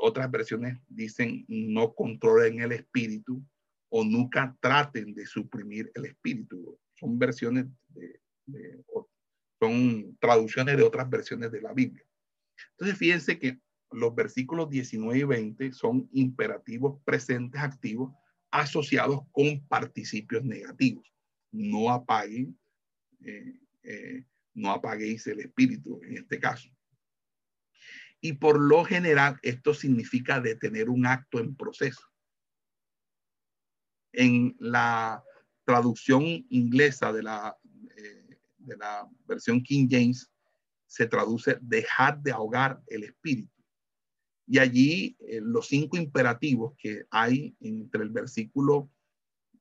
otras 0.00 0.30
versiones 0.30 0.78
dicen 0.88 1.44
no 1.48 1.94
controlen 1.94 2.60
el 2.60 2.72
espíritu 2.72 3.42
o 3.90 4.04
nunca 4.04 4.56
traten 4.60 5.14
de 5.14 5.26
suprimir 5.26 5.90
el 5.94 6.06
espíritu. 6.06 6.78
Son 6.94 7.18
versiones 7.18 7.66
de, 7.88 8.20
son 9.58 10.16
traducciones 10.20 10.76
de 10.76 10.82
otras 10.82 11.08
versiones 11.08 11.50
de 11.50 11.62
la 11.62 11.72
Biblia. 11.72 12.04
Entonces, 12.72 12.98
fíjense 12.98 13.38
que 13.38 13.58
los 13.90 14.14
versículos 14.14 14.68
19 14.68 15.18
y 15.18 15.24
20 15.24 15.72
son 15.72 16.08
imperativos 16.12 17.00
presentes 17.04 17.60
activos 17.60 18.12
asociados 18.50 19.20
con 19.32 19.66
participios 19.66 20.44
negativos. 20.44 21.10
No 21.50 21.90
apaguen, 21.90 22.58
eh, 23.24 23.58
eh, 23.82 24.24
no 24.54 24.70
apaguéis 24.70 25.26
el 25.26 25.40
espíritu 25.40 26.00
en 26.02 26.18
este 26.18 26.38
caso. 26.38 26.68
Y 28.20 28.34
por 28.34 28.60
lo 28.60 28.84
general, 28.84 29.38
esto 29.42 29.74
significa 29.74 30.40
detener 30.40 30.90
un 30.90 31.06
acto 31.06 31.38
en 31.38 31.54
proceso. 31.54 32.02
En 34.12 34.56
la 34.58 35.22
traducción 35.64 36.22
inglesa 36.48 37.12
de 37.12 37.22
la, 37.22 37.56
eh, 37.96 38.38
de 38.56 38.76
la 38.76 39.08
versión 39.26 39.62
King 39.62 39.86
James, 39.90 40.30
se 40.86 41.06
traduce 41.06 41.58
dejar 41.60 42.20
de 42.22 42.32
ahogar 42.32 42.82
el 42.86 43.04
espíritu. 43.04 43.52
Y 44.46 44.58
allí 44.58 45.16
eh, 45.20 45.40
los 45.42 45.68
cinco 45.68 45.98
imperativos 45.98 46.74
que 46.78 47.04
hay 47.10 47.54
entre 47.60 48.02
el 48.02 48.08
versículo 48.08 48.90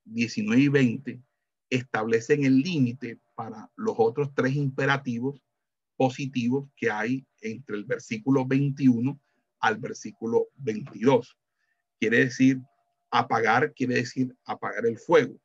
19 0.05 0.61
y 0.61 0.67
20 0.69 1.21
establecen 1.69 2.45
el 2.45 2.59
límite 2.61 3.19
para 3.35 3.69
los 3.75 3.95
otros 3.97 4.33
tres 4.33 4.55
imperativos 4.55 5.41
positivos 5.97 6.69
que 6.77 6.89
hay 6.89 7.25
entre 7.41 7.75
el 7.75 7.83
versículo 7.83 8.45
21 8.45 9.19
al 9.59 9.77
versículo 9.77 10.47
22. 10.55 11.37
Quiere 11.99 12.25
decir, 12.25 12.61
apagar 13.09 13.73
quiere 13.73 13.95
decir 13.95 14.35
apagar 14.45 14.85
el 14.85 14.97
fuego. 14.97 15.39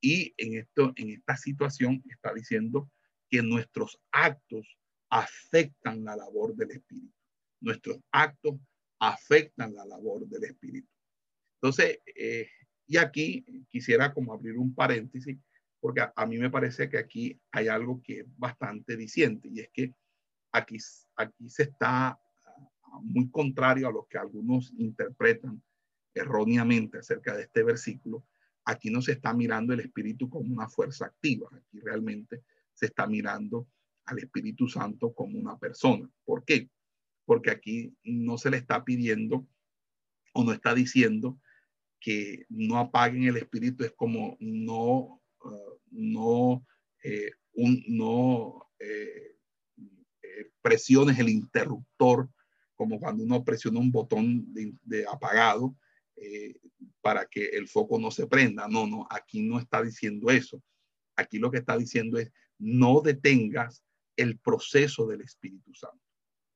Y 0.00 0.34
en, 0.36 0.58
esto, 0.58 0.92
en 0.96 1.10
esta 1.10 1.36
situación 1.36 2.02
está 2.08 2.32
diciendo 2.34 2.90
que 3.28 3.42
nuestros 3.42 4.00
actos 4.12 4.66
afectan 5.10 6.04
la 6.04 6.16
labor 6.16 6.54
del 6.54 6.72
Espíritu. 6.72 7.14
Nuestros 7.60 7.98
actos 8.10 8.56
afectan 8.98 9.74
la 9.74 9.84
labor 9.84 10.26
del 10.26 10.44
Espíritu. 10.44 10.88
Entonces, 11.60 12.00
eh, 12.14 12.48
y 12.86 12.96
aquí 12.98 13.44
quisiera 13.68 14.12
como 14.12 14.32
abrir 14.32 14.56
un 14.56 14.74
paréntesis, 14.74 15.38
porque 15.80 16.02
a, 16.14 16.26
mí 16.26 16.38
me 16.38 16.50
parece 16.50 16.88
que 16.88 16.98
aquí 16.98 17.40
hay 17.52 17.68
algo 17.68 18.02
que 18.02 18.20
es 18.20 18.26
bastante 18.38 18.96
diciente, 18.96 19.48
y 19.48 19.60
es 19.60 19.70
que 19.70 19.94
aquí, 20.52 20.78
aquí 21.16 21.48
se 21.48 21.64
está 21.64 22.08
ah, 22.08 23.00
muy 23.02 23.30
contrario 23.30 23.88
a 23.88 23.92
lo 23.92 24.06
que 24.06 24.18
algunos 24.18 24.72
interpretan 24.76 25.62
erróneamente 26.14 26.98
acerca 26.98 27.36
de 27.36 27.42
este 27.42 27.62
versículo. 27.62 28.24
Aquí 28.64 28.90
no 28.90 29.02
se 29.02 29.12
está 29.12 29.32
mirando 29.34 29.74
el 29.74 29.80
Espíritu 29.80 30.28
como 30.28 30.52
una 30.52 30.68
fuerza 30.68 31.06
activa, 31.06 31.48
aquí 31.52 31.80
realmente 31.80 32.42
se 32.72 32.86
está 32.86 33.06
mirando 33.06 33.68
al 34.06 34.18
Espíritu 34.18 34.68
Santo 34.68 35.12
como 35.12 35.38
una 35.38 35.58
persona. 35.58 36.08
¿Por 36.24 36.44
qué? 36.44 36.70
Porque 37.24 37.50
aquí 37.50 37.94
no 38.04 38.38
se 38.38 38.50
le 38.50 38.56
está 38.56 38.84
pidiendo 38.84 39.46
o 40.32 40.44
no 40.44 40.52
está 40.52 40.74
diciendo 40.74 41.40
que 42.00 42.46
no 42.48 42.78
apaguen 42.78 43.24
el 43.24 43.36
Espíritu, 43.36 43.84
es 43.84 43.92
como 43.92 44.36
no, 44.40 45.22
uh, 45.44 45.78
no, 45.90 46.64
eh, 47.02 47.30
un, 47.54 47.82
no 47.88 48.68
eh, 48.78 49.36
eh, 50.22 50.50
presiones 50.60 51.18
el 51.18 51.28
interruptor, 51.28 52.28
como 52.74 52.98
cuando 53.00 53.24
uno 53.24 53.42
presiona 53.44 53.80
un 53.80 53.90
botón 53.90 54.52
de, 54.52 55.06
apagado 55.06 55.74
para 57.00 57.26
que 57.26 57.44
el 57.46 57.68
foco 57.68 57.98
no 57.98 58.10
se 58.10 58.26
prenda. 58.26 58.66
No, 58.68 58.86
no, 58.86 59.06
aquí 59.10 59.42
no 59.42 59.58
está 59.58 59.82
diciendo 59.82 60.30
eso. 60.30 60.62
Aquí 61.14 61.38
lo 61.38 61.50
que 61.50 61.58
está 61.58 61.76
diciendo 61.76 62.18
es 62.18 62.30
no 62.58 63.00
detengas 63.00 63.82
el 64.16 64.38
proceso 64.38 65.06
del 65.06 65.20
Espíritu 65.20 65.72
Santo, 65.74 66.02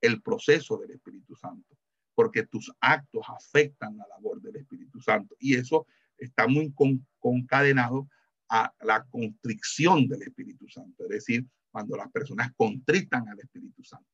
el 0.01 0.21
proceso 0.21 0.77
del 0.77 0.91
Espíritu 0.91 1.35
Santo, 1.35 1.77
porque 2.13 2.45
tus 2.45 2.71
actos 2.81 3.25
afectan 3.29 3.97
la 3.97 4.07
labor 4.07 4.41
del 4.41 4.57
Espíritu 4.57 4.99
Santo 4.99 5.35
y 5.39 5.55
eso 5.55 5.87
está 6.17 6.47
muy 6.47 6.73
concadenado 7.19 8.07
a 8.53 8.73
la 8.81 9.05
constricción 9.05 10.07
del 10.09 10.23
Espíritu 10.23 10.67
Santo, 10.67 11.03
es 11.05 11.09
decir, 11.09 11.45
cuando 11.71 11.95
las 11.95 12.11
personas 12.11 12.51
contritan 12.57 13.27
al 13.29 13.39
Espíritu 13.39 13.81
Santo. 13.81 14.09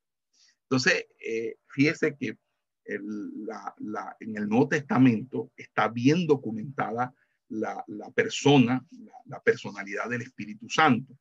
Entonces, 0.62 1.08
eh, 1.20 1.56
fíjese 1.68 2.16
que 2.16 2.38
en 2.86 4.38
el 4.38 4.48
Nuevo 4.48 4.70
Testamento 4.70 5.52
está 5.58 5.88
bien 5.88 6.28
documentada 6.28 7.14
la, 7.50 7.84
persona, 8.14 8.86
la 9.26 9.42
personalidad 9.42 10.08
del 10.08 10.22
Espíritu 10.22 10.70
Santo. 10.70 11.18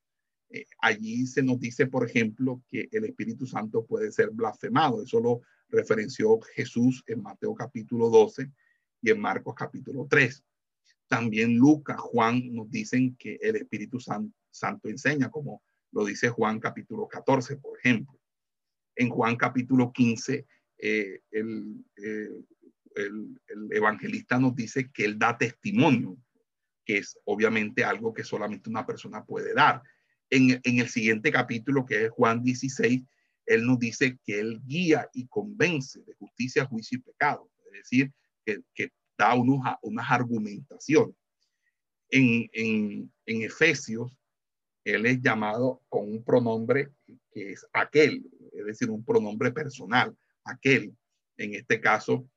Eh, 0.50 0.66
allí 0.80 1.26
se 1.26 1.42
nos 1.42 1.58
dice, 1.58 1.86
por 1.86 2.06
ejemplo, 2.06 2.62
que 2.68 2.88
el 2.92 3.04
Espíritu 3.04 3.46
Santo 3.46 3.84
puede 3.84 4.12
ser 4.12 4.30
blasfemado. 4.30 5.02
Eso 5.02 5.20
lo 5.20 5.40
referenció 5.70 6.38
Jesús 6.54 7.02
en 7.06 7.22
Mateo 7.22 7.54
capítulo 7.54 8.10
12 8.10 8.52
y 9.00 9.10
en 9.10 9.20
Marcos 9.20 9.54
capítulo 9.56 10.06
3. 10.08 10.44
También 11.08 11.56
Lucas, 11.56 11.98
Juan 11.98 12.52
nos 12.52 12.70
dicen 12.70 13.16
que 13.16 13.38
el 13.40 13.56
Espíritu 13.56 13.98
Santo 14.00 14.88
enseña, 14.88 15.30
como 15.30 15.62
lo 15.92 16.04
dice 16.04 16.28
Juan 16.28 16.58
capítulo 16.58 17.06
14, 17.06 17.56
por 17.56 17.78
ejemplo. 17.78 18.18
En 18.96 19.08
Juan 19.08 19.36
capítulo 19.36 19.92
15, 19.92 20.46
eh, 20.78 21.20
el, 21.30 21.84
eh, 21.96 22.28
el 22.96 23.68
evangelista 23.70 24.38
nos 24.38 24.54
dice 24.54 24.90
que 24.90 25.04
él 25.04 25.18
da 25.18 25.36
testimonio, 25.36 26.16
que 26.84 26.98
es 26.98 27.18
obviamente 27.24 27.84
algo 27.84 28.12
que 28.14 28.24
solamente 28.24 28.70
una 28.70 28.86
persona 28.86 29.24
puede 29.24 29.54
dar 29.54 29.82
en, 30.30 30.60
el 30.64 30.88
siguiente 30.88 31.30
capítulo, 31.30 31.86
que 31.86 32.06
es 32.06 32.10
Juan 32.10 32.42
16, 32.42 33.02
él 33.46 33.66
nos 33.66 33.78
dice 33.78 34.18
que 34.24 34.40
él 34.40 34.60
guía 34.64 35.08
y 35.12 35.26
convence 35.28 36.00
de 36.00 36.14
justicia, 36.14 36.66
juicio 36.66 36.98
y 36.98 37.02
pecado. 37.02 37.48
Es 37.66 37.90
decir, 37.90 38.12
que, 38.44 38.90
da 39.16 39.34
unos, 39.34 39.60
unas 39.82 40.10
argumentaciones. 40.10 41.14
En, 42.10 42.48
en, 42.52 43.12
en 43.26 43.42
Efesios, 43.42 44.16
él 44.84 45.06
es 45.06 45.20
llamado 45.20 45.82
con 45.88 46.08
un 46.10 46.24
pronombre 46.24 46.92
que 47.32 47.52
es 47.52 47.66
aquel, 47.72 48.24
es 48.52 48.64
decir, 48.64 48.90
un 48.90 49.04
pronombre 49.04 49.50
personal, 49.50 50.16
aquel. 50.44 50.96
En 51.36 51.54
este 51.54 51.80
caso, 51.80 52.28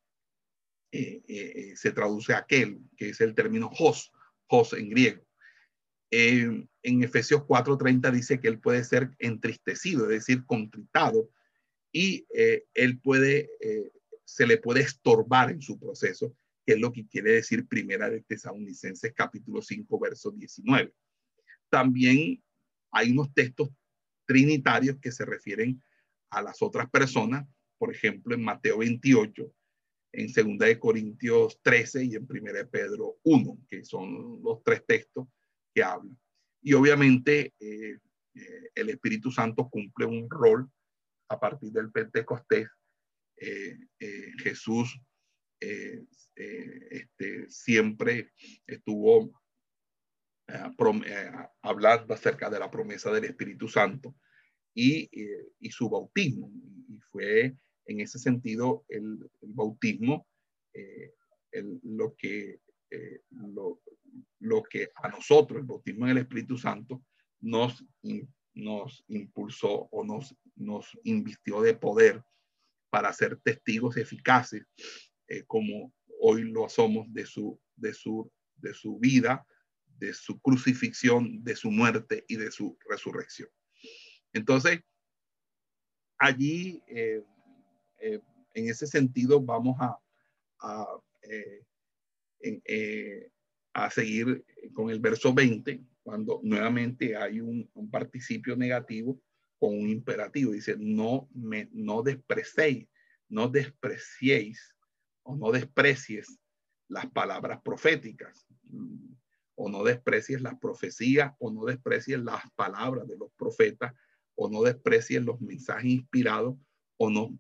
eh, 0.92 1.22
eh, 1.28 1.54
eh, 1.56 1.76
se 1.76 1.92
traduce 1.92 2.34
aquel, 2.34 2.80
que 2.98 3.10
es 3.10 3.22
el 3.22 3.36
término 3.36 3.70
hos, 3.78 4.12
hos 4.48 4.74
en 4.74 4.90
griego. 4.90 5.24
Eh, 6.12 6.68
en 6.82 7.04
Efesios 7.04 7.44
4:30 7.44 8.12
dice 8.12 8.40
que 8.40 8.48
él 8.48 8.60
puede 8.60 8.84
ser 8.84 9.12
entristecido, 9.20 10.06
es 10.06 10.26
decir, 10.26 10.46
contritado, 10.46 11.30
y 11.92 12.26
eh, 12.34 12.66
él 12.74 13.00
puede, 13.00 13.50
eh, 13.62 13.92
se 14.26 14.48
le 14.48 14.58
puede 14.58 14.82
estorbar 14.82 15.52
en 15.52 15.62
su 15.62 15.80
proceso, 15.80 16.36
que 16.70 16.76
es 16.76 16.82
lo 16.82 16.94
que 16.94 17.08
quiere 17.08 17.32
decir 17.32 17.68
Primera 17.68 18.12
de 18.12 18.22
Tesalonicenses 18.22 19.12
capítulo 19.16 19.60
5, 19.60 20.00
verso 20.00 20.30
19. 20.30 20.94
También 21.68 22.44
hay 22.92 23.10
unos 23.10 23.34
textos 23.34 23.72
trinitarios 24.28 25.00
que 25.02 25.12
se 25.12 25.26
refieren 25.26 25.82
a 26.30 26.44
las 26.44 26.62
otras 26.62 26.88
personas, 26.92 27.48
por 27.80 27.92
ejemplo, 27.92 28.36
en 28.36 28.44
Mateo 28.44 28.78
28, 28.78 29.52
en 30.12 30.30
Segunda 30.30 30.68
de 30.68 30.78
Corintios 30.78 31.60
13 31.64 32.06
y 32.06 32.14
en 32.14 32.28
Primera 32.28 32.60
de 32.60 32.68
Pedro 32.68 33.18
1, 33.24 33.66
que 33.68 33.84
son 33.84 34.40
los 34.44 34.64
tres 34.64 34.86
textos 34.86 35.28
que 35.74 35.82
habla. 35.82 36.16
Y 36.62 36.74
obviamente 36.74 37.56
eh, 37.60 37.98
eh, 38.36 38.70
el 38.76 38.90
Espíritu 38.92 39.32
Santo 39.32 39.68
cumple 39.72 40.06
un 40.06 40.30
rol 40.30 40.70
a 41.30 41.40
partir 41.40 41.72
del 41.72 41.92
Pentecostés. 41.92 42.70
Eh, 43.38 43.76
Jesús 44.44 45.02
este, 45.60 47.50
siempre 47.50 48.32
estuvo 48.66 49.32
hablando 51.62 52.14
acerca 52.14 52.50
de 52.50 52.60
la 52.60 52.72
promesa 52.72 53.12
del 53.12 53.26
Espíritu 53.26 53.68
Santo 53.68 54.16
y, 54.74 55.10
y 55.60 55.72
su 55.72 55.90
bautismo. 55.90 56.52
Y 56.90 57.00
fue 57.12 57.56
en 57.86 58.00
ese 58.00 58.20
sentido 58.20 58.86
el, 58.88 59.30
bautismo 59.42 60.28
lo 61.84 62.16
que 62.16 62.62
lo, 63.32 63.82
lo 64.40 64.64
que 64.64 64.90
a 64.96 65.10
nosotros, 65.10 65.60
el 65.60 65.68
bautismo 65.68 66.06
en 66.06 66.12
el 66.12 66.18
Espíritu 66.20 66.58
Santo, 66.58 67.04
nos, 67.42 67.84
nos 68.54 69.04
impulsó 69.08 69.88
o 69.92 70.04
nos, 70.04 70.36
nos 70.56 70.98
invistió 71.04 71.62
de 71.62 71.76
poder 71.76 72.24
para 72.90 73.14
ser 73.14 73.40
testigos 73.42 73.98
eficaces, 73.98 74.66
eh, 75.30 75.44
como 75.46 75.94
hoy 76.20 76.44
lo 76.44 76.68
somos 76.70 77.12
de 77.14 77.26
su, 77.26 77.60
de, 77.76 77.94
su, 77.94 78.32
de 78.58 78.74
su 78.74 79.00
vida, 79.00 79.46
de 79.98 80.14
su 80.14 80.40
crucifixión, 80.40 81.44
de 81.44 81.56
su 81.56 81.72
muerte 81.72 82.26
y 82.28 82.36
de 82.36 82.52
su 82.52 82.78
resurrección. 82.90 83.50
Entonces, 84.34 84.82
allí, 86.18 86.84
eh, 86.88 87.24
eh, 88.00 88.20
en 88.54 88.70
ese 88.70 88.88
sentido, 88.88 89.42
vamos 89.42 89.78
a, 89.80 89.98
a 90.60 91.02
a 93.74 93.90
seguir 93.90 94.44
con 94.74 94.90
el 94.90 95.00
verso 95.00 95.34
20, 95.34 95.82
cuando 96.04 96.40
nuevamente 96.44 97.16
hay 97.16 97.40
un, 97.40 97.70
participio 97.92 98.56
negativo 98.56 99.22
con 99.58 99.78
un 99.78 99.90
imperativo. 99.90 100.52
Dice, 100.52 100.76
no 100.78 101.30
me, 101.34 101.70
no 101.72 102.02
despreciéis, 102.02 102.88
no 103.28 103.48
despreciéis 103.48 104.76
o 105.24 105.36
no 105.36 105.52
desprecies 105.52 106.40
las 106.88 107.08
palabras 107.12 107.62
proféticas 107.64 108.48
o 109.56 109.70
no 109.70 109.84
desprecies 109.84 110.42
las 110.42 110.58
profecías 110.60 111.34
o 111.40 111.52
no 111.52 111.66
desprecies 111.66 112.20
las 112.20 112.42
palabras 112.56 113.08
de 113.08 113.18
los 113.18 113.32
profetas 113.34 113.94
o 114.36 114.50
no 114.50 114.64
desprecies 114.64 115.24
los 115.24 115.40
mensajes 115.42 115.92
inspirados 115.92 116.56
o 116.98 117.10
no 117.10 117.38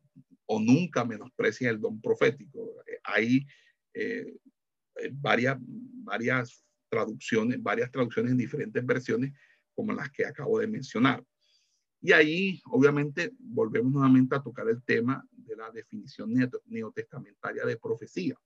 o 0.51 0.59
nunca 0.59 1.05
menosprecies 1.05 1.69
el 1.69 1.79
don 1.79 2.01
profético. 2.01 2.73
Hay 3.03 3.45
eh, 3.93 4.35
varias, 5.11 5.57
varias 5.59 6.65
traducciones, 6.89 7.61
varias 7.61 7.91
traducciones 7.91 8.31
en 8.31 8.37
diferentes 8.39 8.83
versiones 8.83 9.31
como 9.75 9.93
las 9.93 10.09
que 10.09 10.25
acabo 10.25 10.57
de 10.59 10.67
mencionar. 10.67 11.23
Y 12.01 12.13
ahí, 12.13 12.59
obviamente, 12.65 13.31
volvemos 13.37 13.91
nuevamente 13.91 14.35
a 14.35 14.41
tocar 14.41 14.67
el 14.67 14.81
tema 14.83 15.23
de 15.49 15.55
la 15.55 15.71
definición 15.71 16.31
neotestamentaria 16.67 17.65
de 17.65 17.77
profecía. 17.77 18.39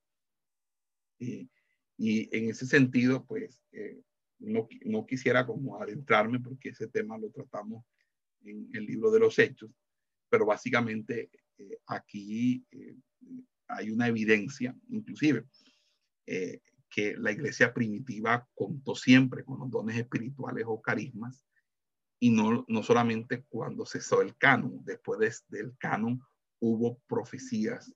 Y, 1.19 1.49
en 1.97 2.49
ese 2.49 2.65
sentido, 2.65 3.25
pues, 3.25 3.61
eh, 3.71 4.01
no, 4.39 5.05
quisiera 5.05 5.45
como 5.45 5.81
adentrarme 5.81 6.39
porque 6.39 6.69
ese 6.69 6.87
tema 6.87 7.17
lo 7.17 7.29
tratamos 7.29 7.85
en 8.41 8.69
el 8.73 8.85
libro 8.85 9.11
de 9.11 9.19
los 9.19 9.37
hechos, 9.39 9.71
pero 10.29 10.45
básicamente 10.45 11.29
eh, 11.57 11.77
aquí 11.87 12.65
eh, 12.71 12.95
hay 13.67 13.91
una 13.91 14.07
evidencia, 14.07 14.75
inclusive, 14.89 15.45
que 16.25 17.17
la 17.17 17.31
iglesia 17.31 17.73
primitiva 17.73 18.47
contó 18.53 18.95
siempre 18.95 19.43
con 19.43 19.59
los 19.59 19.69
dones 19.69 19.97
espirituales 19.97 20.63
o 20.67 20.81
carismas 20.81 21.45
y 22.19 22.29
no, 22.29 22.63
no 22.69 22.83
solamente 22.83 23.43
cuando 23.49 23.85
cesó 23.85 24.21
el 24.21 24.37
canon, 24.37 24.81
después 24.85 25.43
del 25.49 25.75
canon 25.77 26.21
hubo 26.63 26.97
profecías, 27.07 27.93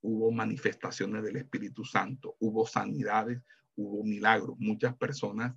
hubo 0.00 0.32
manifestaciones 0.32 1.22
del 1.22 1.36
Espíritu 1.36 1.84
Santo, 1.84 2.36
hubo 2.40 2.66
sanidades, 2.66 3.40
hubo 3.76 4.02
milagros. 4.02 4.56
Muchas 4.58 4.96
personas, 4.96 5.54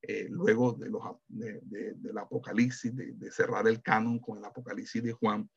eh, 0.00 0.26
luego 0.30 0.72
de 0.72 0.88
los, 0.88 1.02
del 1.28 2.16
Apocalipsis, 2.16 2.96
de, 2.96 3.30
cerrar 3.30 3.68
el 3.68 3.82
canon 3.82 4.20
con 4.20 4.38
el 4.38 4.44
Apocalipsis 4.46 5.02
de 5.02 5.12
Juan, 5.12 5.50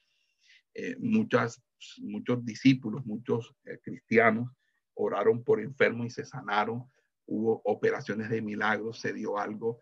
eh, 0.73 0.97
muchas, 0.99 1.63
muchos 1.99 2.43
discípulos, 2.43 3.05
muchos 3.05 3.55
eh, 3.63 3.79
cristianos 3.81 4.51
oraron 4.93 5.45
por 5.45 5.61
enfermos 5.61 6.07
y 6.07 6.09
se 6.09 6.25
sanaron. 6.25 6.83
Hubo 7.27 7.61
operaciones 7.63 8.29
de 8.29 8.41
milagros, 8.41 8.99
se 8.99 9.13
dio 9.13 9.37
algo 9.37 9.79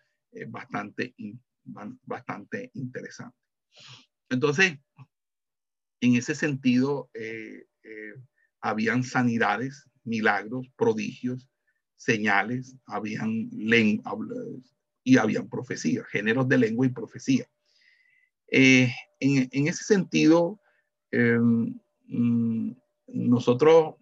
bastante 0.49 1.15
bastante 2.05 2.69
interesante. 2.75 3.35
Entonces, 4.29 4.77
en 6.01 6.15
ese 6.15 6.35
sentido, 6.35 7.09
eh, 7.13 7.65
eh, 7.84 8.13
habían 8.61 9.03
sanidades, 9.03 9.89
milagros, 10.03 10.67
prodigios, 10.76 11.49
señales, 11.95 12.76
habían 12.85 13.49
y 15.03 15.17
habían 15.17 15.49
profecías, 15.49 16.07
géneros 16.07 16.47
de 16.47 16.57
lengua 16.57 16.85
y 16.85 16.89
profecía. 16.89 17.45
Eh, 18.47 18.91
en, 19.19 19.67
ese 19.67 19.84
sentido, 19.84 20.59
em, 21.11 21.77
mm, 22.07 22.71
nosotros 23.07 23.95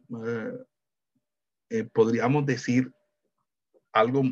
podríamos 1.93 2.45
decir 2.45 2.93
algo 3.91 4.23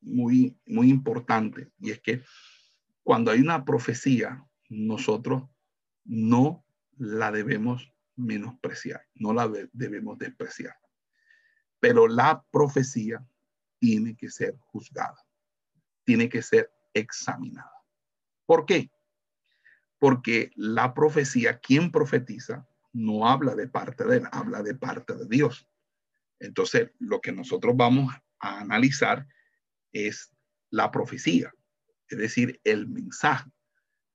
muy, 0.00 0.56
muy 0.66 0.90
importante 0.90 1.68
y 1.80 1.90
es 1.90 2.00
que 2.00 2.22
cuando 3.02 3.30
hay 3.30 3.40
una 3.40 3.64
profecía, 3.64 4.44
nosotros 4.68 5.44
no 6.04 6.64
la 7.02 7.30
debemos 7.30 7.92
menospreciar, 8.16 9.06
no 9.14 9.32
la 9.32 9.50
debemos 9.72 10.18
despreciar. 10.18 10.76
Pero 11.80 12.06
la 12.06 12.44
profecía 12.50 13.24
tiene 13.78 14.16
que 14.16 14.30
ser 14.30 14.56
juzgada, 14.60 15.18
tiene 16.04 16.28
que 16.28 16.42
ser 16.42 16.70
examinada. 16.94 17.72
¿Por 18.46 18.66
qué? 18.66 18.90
Porque 19.98 20.50
la 20.54 20.94
profecía, 20.94 21.58
quien 21.58 21.90
profetiza, 21.90 22.68
no 22.92 23.28
habla 23.28 23.54
de 23.54 23.68
parte 23.68 24.04
de 24.04 24.18
él, 24.18 24.24
habla 24.30 24.62
de 24.62 24.74
parte 24.74 25.14
de 25.16 25.26
Dios. 25.26 25.68
Entonces, 26.38 26.90
lo 26.98 27.20
que 27.20 27.32
nosotros 27.32 27.74
vamos 27.76 28.14
a 28.38 28.60
analizar 28.60 29.26
es 29.92 30.32
la 30.70 30.90
profecía 30.90 31.52
es 32.12 32.18
decir, 32.18 32.60
el 32.64 32.86
mensaje, 32.88 33.50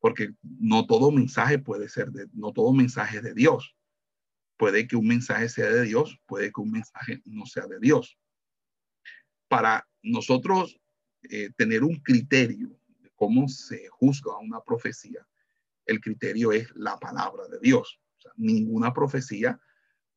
porque 0.07 0.33
no 0.41 0.87
todo 0.87 1.11
mensaje 1.11 1.59
puede 1.59 1.89
ser 1.89 2.11
de, 2.13 2.29
no 2.31 2.53
todo 2.53 2.71
mensaje 2.71 3.17
es 3.17 3.23
de 3.23 3.33
Dios. 3.33 3.75
Puede 4.55 4.87
que 4.87 4.95
un 4.95 5.05
mensaje 5.05 5.49
sea 5.49 5.69
de 5.69 5.83
Dios, 5.83 6.17
puede 6.25 6.49
que 6.49 6.61
un 6.61 6.71
mensaje 6.71 7.21
no 7.25 7.45
sea 7.45 7.67
de 7.67 7.77
Dios. 7.77 8.17
Para 9.49 9.85
nosotros 10.01 10.79
eh, 11.23 11.49
tener 11.57 11.83
un 11.83 11.97
criterio 11.97 12.79
de 12.99 13.11
cómo 13.15 13.49
se 13.49 13.89
juzga 13.89 14.37
una 14.37 14.61
profecía, 14.61 15.27
el 15.85 15.99
criterio 15.99 16.53
es 16.53 16.73
la 16.73 16.97
palabra 16.97 17.45
de 17.49 17.59
Dios. 17.59 17.99
ninguna 18.37 18.93
profecía 18.93 19.59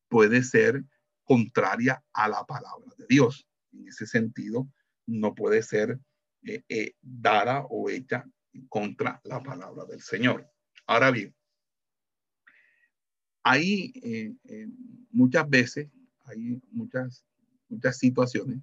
puede 0.07 0.41
ser 0.41 0.85
contraria 1.25 2.01
a 2.13 2.29
la 2.29 2.45
palabra 2.45 2.93
de 2.97 3.07
Dios. 3.09 3.45
En 3.73 3.89
ese 3.89 4.07
sentido, 4.07 4.69
no 5.05 5.35
puede 5.35 5.61
ser 5.61 5.99
eh, 6.43 6.63
eh, 6.69 6.93
dada 7.01 7.65
o 7.69 7.89
hecha 7.89 8.25
contra 8.69 9.21
la 9.23 9.41
palabra 9.41 9.85
del 9.85 10.01
Señor. 10.01 10.49
Ahora 10.85 11.11
bien, 11.11 11.35
hay 13.43 13.93
eh, 14.03 14.67
muchas 15.09 15.49
veces, 15.49 15.89
hay 16.25 16.61
muchas, 16.71 17.25
muchas 17.69 17.97
situaciones 17.97 18.59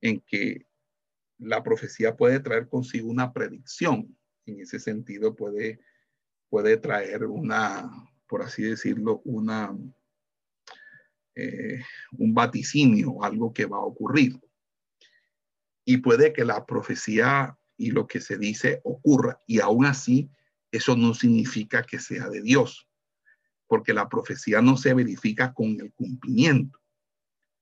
en 0.00 0.20
que 0.20 0.66
la 1.38 1.62
profecía 1.62 2.16
puede 2.16 2.40
traer 2.40 2.68
consigo 2.68 3.08
una 3.08 3.32
predicción. 3.32 4.16
En 4.46 4.60
ese 4.60 4.78
sentido 4.78 5.34
puede, 5.34 5.80
puede 6.48 6.76
traer 6.76 7.24
una, 7.24 7.90
por 8.26 8.42
así 8.42 8.62
decirlo, 8.62 9.20
una, 9.24 9.76
un 12.12 12.34
vaticinio, 12.34 13.22
algo 13.22 13.52
que 13.52 13.66
va 13.66 13.76
a 13.76 13.84
ocurrir 13.84 14.40
y 15.90 15.96
puede 15.96 16.34
que 16.34 16.44
la 16.44 16.66
profecía 16.66 17.57
y 17.78 17.92
lo 17.92 18.06
que 18.06 18.20
se 18.20 18.36
dice 18.36 18.82
ocurra 18.84 19.40
y 19.46 19.60
aún 19.60 19.86
así 19.86 20.30
eso 20.70 20.96
no 20.96 21.14
significa 21.14 21.82
que 21.82 21.98
sea 21.98 22.28
de 22.28 22.42
Dios, 22.42 22.86
porque 23.66 23.94
la 23.94 24.08
profecía 24.08 24.60
no 24.60 24.76
se 24.76 24.92
verifica 24.92 25.54
con 25.54 25.80
el 25.80 25.92
cumplimiento. 25.94 26.78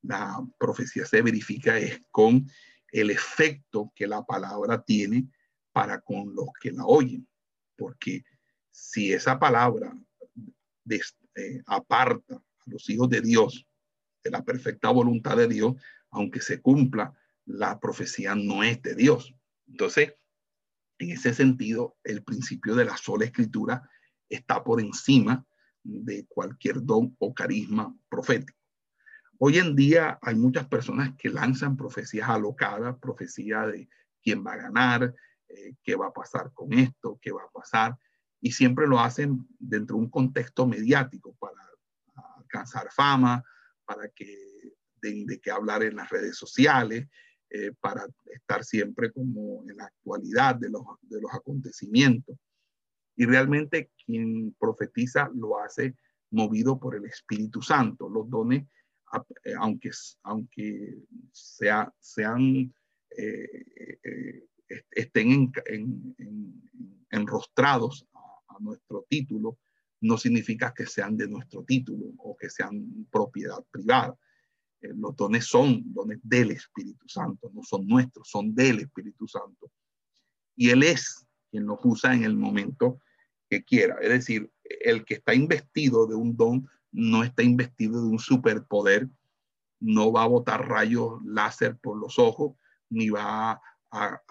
La 0.03 0.45
profecía 0.59 1.05
se 1.07 1.23
verifica 1.23 1.79
es 1.79 2.03
con 2.11 2.49
el 2.91 3.11
efecto 3.11 3.93
que 3.95 4.07
la 4.09 4.25
palabra 4.25 4.83
tiene 4.83 5.29
para 5.73 6.01
con 6.01 6.35
los 6.35 6.49
que 6.61 6.73
la 6.73 6.85
oyen, 6.85 7.29
porque 7.77 8.25
si 8.71 9.13
esa 9.13 9.39
palabra 9.39 9.97
eh, 10.89 11.63
aparta 11.67 12.35
a 12.37 12.65
los 12.67 12.89
hijos 12.89 13.09
de 13.11 13.21
Dios 13.21 13.67
de 14.25 14.31
la 14.31 14.43
perfecta 14.43 14.91
voluntad 14.91 15.37
de 15.37 15.47
Dios, 15.47 15.75
aunque 16.11 16.41
se 16.41 16.61
cumpla, 16.61 17.15
la 17.45 17.79
profecía 17.79 18.35
no 18.35 18.65
es 18.65 18.83
de 18.83 18.95
Dios. 18.95 19.36
Entonces, 19.67 20.15
en 20.99 21.11
ese 21.11 21.35
sentido, 21.35 21.97
el 22.05 22.23
principio 22.23 22.75
de 22.75 22.85
la 22.85 22.97
sola 22.97 23.25
escritura 23.25 23.89
está 24.29 24.65
por 24.65 24.81
encima 24.81 25.45
de 25.83 26.27
cualquier 26.27 26.83
don 26.83 27.15
o 27.19 27.35
carisma 27.35 27.95
profético. 28.09 28.59
Hoy 29.39 29.59
en 29.59 29.77
día 29.77 30.19
hay 30.23 30.35
muchas 30.35 30.67
personas 30.67 31.15
que 31.19 31.29
lanzan 31.29 31.77
profecías 31.77 32.29
alocadas, 32.29 32.97
profecía 32.99 33.67
de 33.67 33.89
quién 34.23 34.45
va 34.45 34.55
a 34.55 34.57
ganar, 34.57 35.15
eh, 35.49 35.75
qué 35.83 35.95
va 35.95 36.07
a 36.07 36.13
pasar 36.13 36.53
con 36.55 36.73
esto, 36.73 37.19
qué 37.21 37.33
va 37.33 37.43
a 37.43 37.51
pasar, 37.51 37.97
y 38.41 38.53
siempre 38.53 38.87
lo 38.87 38.99
hacen 38.99 39.47
dentro 39.59 39.97
de 39.97 40.03
un 40.03 40.11
contexto 40.11 40.67
mediático 40.67 41.35
para 41.39 41.57
alcanzar 42.39 42.91
fama, 42.91 43.45
para 43.85 44.09
que 44.09 44.75
den 45.03 45.27
de 45.27 45.39
qué 45.39 45.51
hablar 45.51 45.83
en 45.83 45.97
las 45.97 46.09
redes 46.09 46.37
sociales, 46.37 47.07
eh, 47.51 47.73
para 47.81 48.07
estar 48.25 48.65
siempre 48.65 49.13
como 49.13 49.63
en 49.69 49.77
la 49.77 49.85
actualidad 49.85 50.57
de 50.57 50.69
los, 50.69 50.83
de 51.03 51.21
los 51.21 51.33
acontecimientos. 51.33 52.37
Y 53.17 53.25
realmente 53.25 53.91
quien 54.05 54.55
profetiza 54.59 55.31
lo 55.35 55.59
hace 55.61 55.95
movido 56.31 56.79
por 56.79 56.97
el 56.97 57.05
Espíritu 57.05 57.63
Santo. 57.63 58.09
Los 58.09 58.29
dones, 58.29 58.65
eh, 59.45 59.55
aunque, 59.59 59.91
aunque 60.25 60.99
sea, 61.31 61.93
sean, 62.01 62.75
eh, 63.17 64.49
estén 64.91 65.53
en, 65.67 66.63
enrostrados 67.11 68.07
a, 68.13 68.57
a 68.57 68.59
nuestro 68.59 69.07
título, 69.09 69.59
no 70.01 70.19
significa 70.19 70.75
que 70.75 70.87
sean 70.87 71.17
de 71.17 71.29
nuestro 71.29 71.65
título 71.65 72.07
o 72.19 72.37
que 72.37 72.51
sean 72.51 73.07
propiedad 73.11 73.65
privada. 73.71 74.17
Eh, 74.81 74.93
los 74.95 75.17
dones 75.17 75.47
son 75.47 75.83
dones 75.93 76.19
del 76.23 76.51
Espíritu 76.51 77.09
Santo, 77.09 77.51
no 77.55 77.63
son 77.63 77.87
nuestros, 77.87 78.29
son 78.29 78.55
del 78.55 78.81
Espíritu 78.81 79.27
Santo. 79.27 79.71
Y 80.55 80.71
Él 80.71 80.83
es 80.83 81.27
quien 81.51 81.67
los 81.67 81.79
usa 81.85 82.15
en 82.15 82.25
el 82.25 82.37
momento 82.37 83.01
que 83.49 83.65
quiera. 83.65 83.97
Es 84.01 84.09
decir, 84.09 84.51
el 84.65 85.05
que 85.05 85.15
está 85.15 85.35
investido 85.35 86.07
de 86.07 86.15
un 86.15 86.37
don 86.37 86.69
no 86.93 87.23
está 87.23 87.43
investido 87.43 88.01
de 88.01 88.09
un 88.09 88.19
superpoder, 88.19 89.09
no 89.81 90.13
va 90.13 90.25
a 90.25 90.29
botar 90.29 90.67
rayos 90.67 91.23
láser 91.25 91.77
por 91.77 91.99
los 91.99 92.19
ojos, 92.19 92.57
ni 92.89 93.11
va 93.11 93.61
a, 93.91 94.23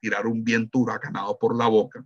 tirar 0.00 0.26
un 0.26 0.44
viento 0.44 0.78
huracanado 0.78 1.38
por 1.38 1.56
la 1.56 1.66
boca, 1.68 2.04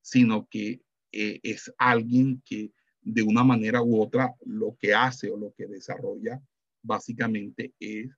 sino 0.00 0.46
que 0.48 0.82
eh, 1.12 1.40
es 1.42 1.72
alguien 1.78 2.42
que 2.44 2.72
de 3.02 3.22
una 3.22 3.44
manera 3.44 3.82
u 3.82 4.00
otra 4.00 4.34
lo 4.44 4.76
que 4.78 4.94
hace 4.94 5.30
o 5.30 5.36
lo 5.36 5.52
que 5.54 5.66
desarrolla 5.66 6.40
básicamente 6.82 7.74
es, 7.78 8.10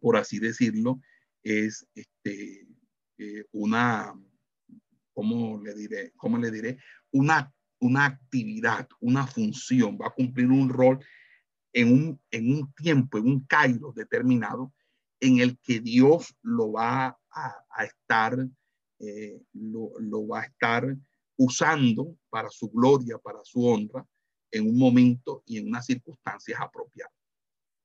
por 0.00 0.16
así 0.16 0.38
decirlo, 0.38 1.00
es 1.42 1.86
este, 1.94 2.66
eh, 3.18 3.44
una, 3.52 4.14
¿cómo 5.12 5.60
le 5.62 5.74
diré? 5.74 6.12
¿Cómo 6.16 6.38
le 6.38 6.50
diré? 6.50 6.78
Una, 7.10 7.52
una 7.80 8.06
actividad, 8.06 8.88
una 9.00 9.26
función, 9.26 9.98
va 10.00 10.08
a 10.08 10.14
cumplir 10.14 10.48
un 10.48 10.68
rol 10.68 11.04
en 11.72 11.92
un, 11.92 12.20
en 12.30 12.54
un 12.54 12.72
tiempo, 12.74 13.18
en 13.18 13.26
un 13.26 13.46
cairo 13.46 13.92
determinado, 13.92 14.72
en 15.20 15.38
el 15.38 15.58
que 15.60 15.80
Dios 15.80 16.34
lo 16.42 16.72
va 16.72 17.18
a, 17.30 17.84
estar, 17.84 18.36
eh, 18.98 19.40
lo, 19.52 19.92
lo, 20.00 20.26
va 20.26 20.42
a 20.42 20.44
estar 20.44 20.96
usando 21.36 22.16
para 22.30 22.50
su 22.50 22.70
gloria, 22.70 23.18
para 23.18 23.44
su 23.44 23.66
honra, 23.66 24.06
en 24.50 24.68
un 24.68 24.78
momento 24.78 25.42
y 25.46 25.58
en 25.58 25.68
unas 25.68 25.86
circunstancias 25.86 26.60
apropiadas. 26.60 27.12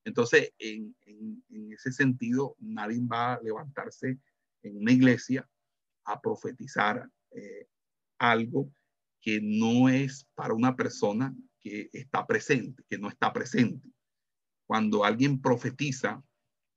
Entonces, 0.05 0.53
en, 0.57 0.95
en, 1.05 1.43
ese 1.73 1.91
sentido, 1.91 2.55
nadie 2.59 2.99
va 3.01 3.33
a 3.33 3.41
levantarse 3.41 4.19
en 4.63 4.77
una 4.77 4.91
iglesia 4.91 5.47
a 6.05 6.21
profetizar 6.21 7.09
eh, 7.31 7.67
algo 8.17 8.71
que 9.21 9.39
no 9.41 9.89
es 9.89 10.25
para 10.33 10.53
una 10.53 10.75
persona 10.75 11.35
que 11.59 11.89
está 11.91 12.25
presente, 12.25 12.83
que 12.89 12.97
no 12.97 13.09
está 13.09 13.33
presente. 13.33 13.89
Cuando 14.65 15.03
alguien 15.03 15.41
profetiza 15.41 16.23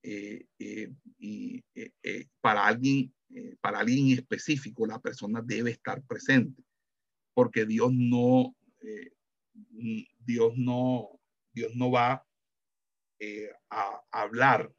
eh, 0.03 0.47
eh, 0.59 0.93
y 1.19 1.63
para 2.41 2.67
alguien, 2.67 3.15
para 3.61 3.81
alguien 3.81 4.11
específico, 4.11 4.87
la 4.87 5.01
persona 5.01 5.41
debe 5.45 5.71
estar 5.71 6.03
presente, 6.03 6.65
porque 7.35 7.65
Dios 7.65 7.93
no, 7.93 8.57
Dios 10.19 10.53
no, 10.57 11.21
Dios 11.53 11.73
no 11.77 11.91
va 11.91 12.27
a 13.71 14.03
hablar 14.11 14.73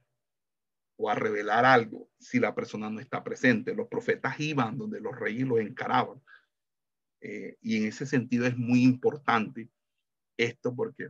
o 1.02 1.10
a 1.10 1.16
revelar 1.16 1.66
algo 1.66 2.10
si 2.20 2.40
la 2.40 2.54
persona 2.54 2.90
no 2.90 3.00
está 3.00 3.24
presente. 3.24 3.74
Los 3.74 3.88
profetas 3.88 4.40
iban 4.40 4.78
donde 4.78 5.02
los 5.02 5.18
reyes 5.20 5.48
los 5.48 5.60
encaraban. 5.60 6.22
Eh, 7.22 7.58
y 7.62 7.78
en 7.78 7.86
ese 7.86 8.06
sentido 8.06 8.46
es 8.46 8.56
muy 8.56 8.84
importante 8.84 9.70
esto 10.38 10.76
porque 10.76 11.10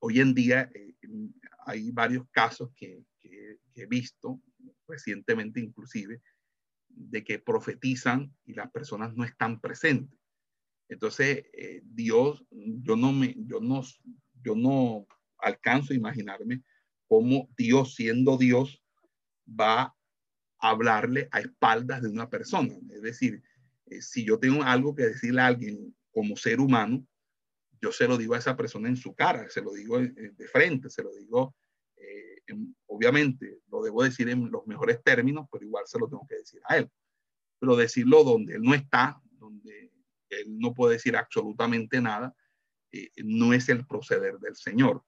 hoy 0.00 0.20
en 0.20 0.34
día 0.34 0.70
eh, 0.74 0.94
hay 1.66 1.90
varios 1.90 2.26
casos 2.30 2.70
que, 2.74 3.04
he 3.74 3.86
visto 3.86 4.38
recientemente 4.90 5.60
inclusive 5.60 6.20
de 6.88 7.24
que 7.24 7.38
profetizan 7.38 8.34
y 8.44 8.54
las 8.54 8.70
personas 8.70 9.14
no 9.14 9.24
están 9.24 9.60
presentes. 9.60 10.18
Entonces, 10.88 11.44
eh, 11.52 11.82
Dios, 11.84 12.44
yo 12.50 12.96
no 12.96 13.12
me, 13.12 13.34
yo 13.38 13.60
no, 13.60 13.82
yo 14.42 14.54
no 14.56 15.06
alcanzo 15.38 15.92
a 15.92 15.96
imaginarme 15.96 16.62
cómo 17.06 17.48
Dios, 17.56 17.94
siendo 17.94 18.36
Dios, 18.36 18.82
va 19.48 19.82
a 19.82 20.70
hablarle 20.70 21.28
a 21.30 21.40
espaldas 21.40 22.02
de 22.02 22.08
una 22.08 22.28
persona. 22.28 22.74
Es 22.90 23.02
decir, 23.02 23.42
eh, 23.86 24.02
si 24.02 24.24
yo 24.24 24.38
tengo 24.38 24.62
algo 24.62 24.94
que 24.94 25.04
decirle 25.04 25.40
a 25.40 25.46
alguien 25.46 25.96
como 26.10 26.36
ser 26.36 26.60
humano, 26.60 27.06
yo 27.80 27.92
se 27.92 28.06
lo 28.06 28.18
digo 28.18 28.34
a 28.34 28.38
esa 28.38 28.56
persona 28.56 28.88
en 28.88 28.96
su 28.96 29.14
cara, 29.14 29.48
se 29.48 29.62
lo 29.62 29.72
digo 29.72 29.98
de 30.00 30.48
frente, 30.52 30.90
se 30.90 31.02
lo 31.02 31.14
digo, 31.14 31.54
obviamente, 32.86 33.60
lo 33.70 33.82
debo 33.82 34.02
decir 34.02 34.28
en 34.28 34.50
los 34.50 34.66
mejores 34.66 35.02
términos, 35.02 35.46
pero 35.50 35.64
igual 35.64 35.84
se 35.86 35.98
lo 35.98 36.08
tengo 36.08 36.26
que 36.28 36.36
decir 36.36 36.60
a 36.64 36.76
él. 36.78 36.90
Pero 37.58 37.76
decirlo 37.76 38.24
donde 38.24 38.54
él 38.54 38.62
no 38.62 38.74
está, 38.74 39.20
donde 39.32 39.92
él 40.30 40.58
no 40.58 40.74
puede 40.74 40.94
decir 40.94 41.16
absolutamente 41.16 42.00
nada, 42.00 42.34
eh, 42.92 43.10
no 43.24 43.52
es 43.52 43.68
el 43.68 43.86
proceder 43.86 44.38
del 44.38 44.56
Señor. 44.56 45.04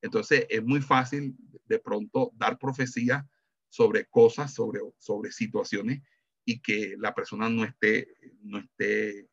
Entonces 0.00 0.46
es 0.48 0.62
muy 0.64 0.80
fácil 0.80 1.36
de 1.66 1.78
pronto 1.78 2.32
dar 2.34 2.58
profecía 2.58 3.26
sobre 3.68 4.06
cosas, 4.06 4.52
sobre, 4.52 4.80
sobre 4.98 5.30
situaciones 5.30 6.02
y 6.44 6.60
que 6.60 6.96
la 6.98 7.14
persona 7.14 7.48
no 7.48 7.64
esté, 7.64 8.08
no 8.42 8.58
esté, 8.58 9.28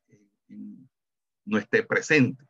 no 1.45 1.57
esté 1.57 1.84
presente. 1.84 2.45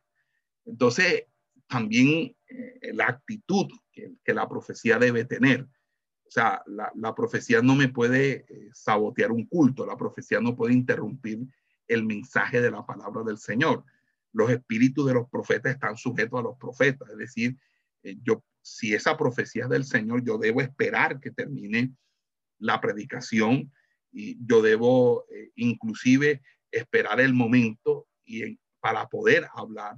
Entonces, 0.65 1.23
también 1.67 2.35
eh, 2.49 2.93
la 2.93 3.05
actitud 3.05 3.67
que, 3.91 4.33
la 4.33 4.49
profecía 4.49 4.97
debe 4.97 5.25
tener. 5.25 5.63
O 5.63 6.31
sea, 6.31 6.63
la, 6.65 6.91
la 6.95 7.13
profecía 7.13 7.61
no 7.61 7.75
me 7.75 7.89
puede 7.89 8.45
eh, 8.49 8.69
sabotear 8.73 9.31
un 9.31 9.45
culto, 9.45 9.85
la 9.85 9.97
profecía 9.97 10.39
no 10.39 10.55
puede 10.55 10.73
interrumpir 10.73 11.39
el 11.87 12.05
mensaje 12.05 12.61
de 12.61 12.71
la 12.71 12.85
palabra 12.85 13.23
del 13.23 13.37
Señor. 13.37 13.83
Los 14.33 14.49
espíritus 14.49 15.07
de 15.07 15.13
los 15.13 15.29
profetas 15.29 15.73
están 15.73 15.97
sujetos 15.97 16.39
a 16.39 16.43
los 16.43 16.57
profetas, 16.57 17.09
es 17.09 17.17
decir, 17.17 17.57
eh, 18.03 18.17
yo, 18.23 18.43
si 18.61 18.93
esa 18.93 19.15
profecía 19.15 19.63
es 19.63 19.69
del 19.69 19.85
Señor, 19.85 20.23
yo 20.23 20.37
debo 20.37 20.61
esperar 20.61 21.19
que 21.19 21.31
termine 21.31 21.93
la 22.59 22.81
predicación 22.81 23.71
y 24.11 24.37
yo 24.45 24.61
debo 24.61 25.25
inclusive 25.55 26.41
esperar 26.71 27.19
el 27.19 27.33
momento 27.33 28.07
y 28.25 28.59
para 28.79 29.07
poder 29.07 29.47
hablar, 29.53 29.97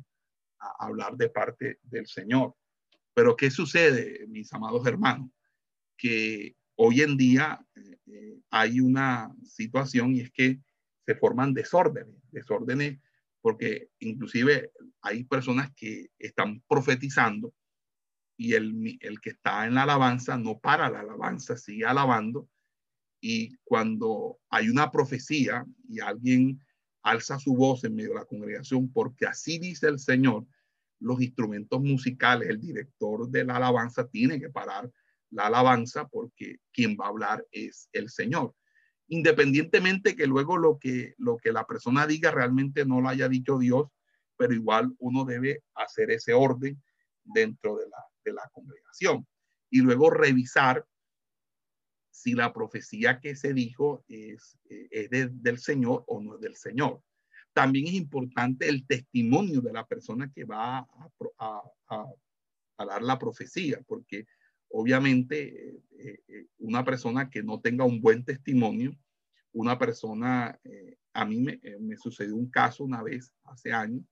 hablar 0.79 1.15
de 1.17 1.29
parte 1.29 1.79
del 1.83 2.07
Señor. 2.07 2.55
Pero 3.13 3.35
¿qué 3.35 3.51
sucede, 3.51 4.25
mis 4.27 4.51
amados 4.53 4.85
hermanos? 4.85 5.29
Que 5.97 6.55
hoy 6.75 7.01
en 7.01 7.17
día 7.17 7.65
eh, 7.75 8.39
hay 8.49 8.79
una 8.79 9.33
situación 9.43 10.15
y 10.15 10.21
es 10.21 10.31
que 10.31 10.59
se 11.05 11.15
forman 11.15 11.53
desórdenes, 11.53 12.15
desórdenes 12.31 12.99
porque 13.41 13.89
inclusive 13.99 14.71
hay 15.01 15.23
personas 15.23 15.71
que 15.75 16.11
están 16.19 16.61
profetizando 16.67 17.53
y 18.37 18.53
el, 18.53 18.97
el 19.01 19.19
que 19.19 19.31
está 19.31 19.65
en 19.65 19.75
la 19.75 19.83
alabanza 19.83 20.37
no 20.37 20.59
para 20.59 20.89
la 20.89 21.01
alabanza, 21.01 21.57
sigue 21.57 21.85
alabando. 21.85 22.49
Y 23.19 23.55
cuando 23.63 24.39
hay 24.49 24.69
una 24.69 24.91
profecía 24.91 25.65
y 25.87 25.99
alguien 25.99 26.59
alza 27.03 27.39
su 27.39 27.55
voz 27.55 27.83
en 27.83 27.95
medio 27.95 28.09
de 28.09 28.15
la 28.15 28.25
congregación, 28.25 28.91
porque 28.91 29.25
así 29.25 29.59
dice 29.59 29.87
el 29.87 29.99
Señor, 29.99 30.45
los 30.99 31.21
instrumentos 31.21 31.81
musicales, 31.81 32.49
el 32.49 32.59
director 32.59 33.29
de 33.29 33.43
la 33.43 33.55
alabanza 33.55 34.07
tiene 34.07 34.39
que 34.39 34.49
parar 34.49 34.89
la 35.31 35.47
alabanza 35.47 36.07
porque 36.07 36.57
quien 36.71 36.97
va 36.99 37.05
a 37.05 37.09
hablar 37.09 37.45
es 37.51 37.89
el 37.93 38.09
Señor. 38.09 38.53
Independientemente 39.07 40.15
que 40.15 40.27
luego 40.27 40.57
lo 40.57 40.77
que, 40.77 41.15
lo 41.17 41.37
que 41.37 41.51
la 41.51 41.65
persona 41.65 42.05
diga 42.05 42.31
realmente 42.31 42.85
no 42.85 43.01
lo 43.01 43.09
haya 43.09 43.27
dicho 43.27 43.57
Dios, 43.57 43.87
pero 44.37 44.53
igual 44.53 44.93
uno 44.99 45.25
debe 45.25 45.63
hacer 45.75 46.11
ese 46.11 46.33
orden 46.33 46.81
dentro 47.23 47.77
de 47.77 47.87
la, 47.89 47.97
de 48.23 48.33
la 48.33 48.49
congregación 48.53 49.27
y 49.69 49.81
luego 49.81 50.09
revisar 50.09 50.85
si 52.11 52.33
la 52.33 52.53
profecía 52.53 53.19
que 53.19 53.35
se 53.35 53.53
dijo 53.53 54.03
es, 54.07 54.59
eh, 54.69 55.07
es 55.11 55.41
del 55.41 55.57
Señor 55.57 56.03
o 56.07 56.21
no 56.21 56.35
es 56.35 56.41
del 56.41 56.55
Señor. 56.55 57.01
También 57.53 57.87
es 57.87 57.93
importante 57.93 58.67
el 58.69 58.85
testimonio 58.85 59.61
de 59.61 59.73
la 59.73 59.85
persona 59.85 60.31
que 60.33 60.43
va 60.43 60.87
a, 61.37 61.63
dar 62.77 63.01
la 63.01 63.19
profecía, 63.19 63.79
porque 63.87 64.25
obviamente 64.69 65.75
eh, 65.97 66.19
eh, 66.27 66.47
una 66.59 66.83
persona 66.83 67.29
que 67.29 67.43
no 67.43 67.59
tenga 67.59 67.85
un 67.85 68.01
buen 68.01 68.23
testimonio, 68.25 68.95
una 69.53 69.77
persona, 69.77 70.57
a 71.13 71.25
mí 71.25 71.41
me, 71.41 71.59
me, 71.81 71.97
sucedió 71.97 72.35
un 72.37 72.49
caso 72.49 72.85
una 72.85 73.03
vez, 73.03 73.33
hace 73.43 73.73
años, 73.73 74.03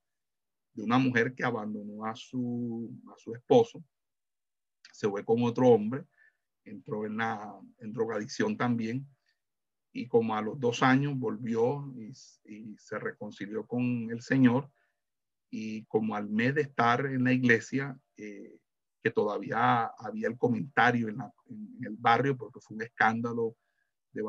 de 0.73 0.84
una 0.84 0.97
mujer 0.97 1.34
que 1.34 1.45
abandonó 1.45 2.05
a 2.05 2.13
su, 2.13 2.91
a 3.07 3.17
su 3.17 3.34
esposo 3.34 3.81
se 4.99 5.07
fue 5.07 5.23
con 5.23 5.41
otro 5.43 5.69
hombre, 5.69 6.03
entró 6.69 7.05
en, 7.05 7.17
la, 7.17 7.59
en 7.79 7.93
drogadicción 7.93 8.57
también 8.57 9.07
y 9.91 10.07
como 10.07 10.35
a 10.35 10.41
los 10.41 10.59
dos 10.59 10.83
años 10.83 11.17
volvió 11.17 11.91
y, 11.95 12.13
se 12.77 12.99
reconcilió 12.99 13.65
con 13.65 14.09
el 14.11 14.21
Señor 14.21 14.71
y 15.49 15.83
como 15.85 16.15
al 16.15 16.29
mes 16.29 16.55
de 16.55 16.61
estar 16.61 17.05
en 17.05 17.23
la 17.23 17.33
iglesia, 17.33 17.97
eh, 18.17 18.57
que 19.01 19.11
todavía 19.11 19.85
había 19.97 20.27
el 20.27 20.37
comentario 20.37 21.09
en, 21.09 21.19
el 21.81 21.95
barrio 21.97 22.37
porque 22.37 22.59
fue 22.59 22.75
un 22.75 22.83
escándalo 22.83 23.55
de, 24.11 24.23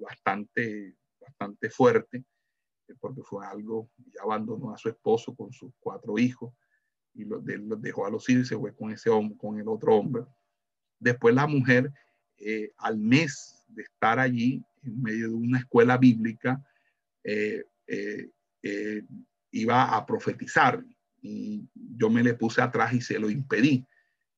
bastante, 0.00 0.96
bastante 1.20 1.70
fuerte, 1.70 2.24
eh, 2.88 2.94
porque 2.98 3.22
fue 3.22 3.46
algo, 3.46 3.90
ya 3.96 4.22
abandonó 4.22 4.72
a 4.72 4.78
su 4.78 4.88
esposo 4.88 5.34
con 5.34 5.52
sus 5.52 5.72
cuatro 5.78 6.18
hijos 6.18 6.52
y 7.14 7.24
los, 7.24 7.42
dejó 7.44 8.06
a 8.06 8.10
los 8.10 8.28
hijos 8.28 8.44
y 8.44 8.48
se 8.48 8.58
fue 8.58 8.74
con 8.74 8.90
ese 8.90 9.10
hombre, 9.10 9.36
con 9.38 9.58
el 9.58 9.68
otro 9.68 9.96
hombre. 9.96 10.24
Después 11.00 11.34
la 11.34 11.46
mujer, 11.46 11.90
eh, 12.36 12.72
al 12.76 12.98
mes 12.98 13.64
de 13.68 13.82
estar 13.82 14.18
allí, 14.18 14.62
en 14.82 15.02
medio 15.02 15.28
de 15.28 15.34
una 15.34 15.58
escuela 15.58 15.96
bíblica, 15.96 16.62
eh, 17.24 17.64
eh, 17.86 19.02
iba 19.50 19.96
a 19.96 20.06
profetizar 20.06 20.84
y 21.22 21.66
yo 21.74 22.08
me 22.08 22.22
le 22.22 22.34
puse 22.34 22.62
atrás 22.62 22.92
y 22.92 23.00
se 23.00 23.18
lo 23.18 23.30
impedí. 23.30 23.86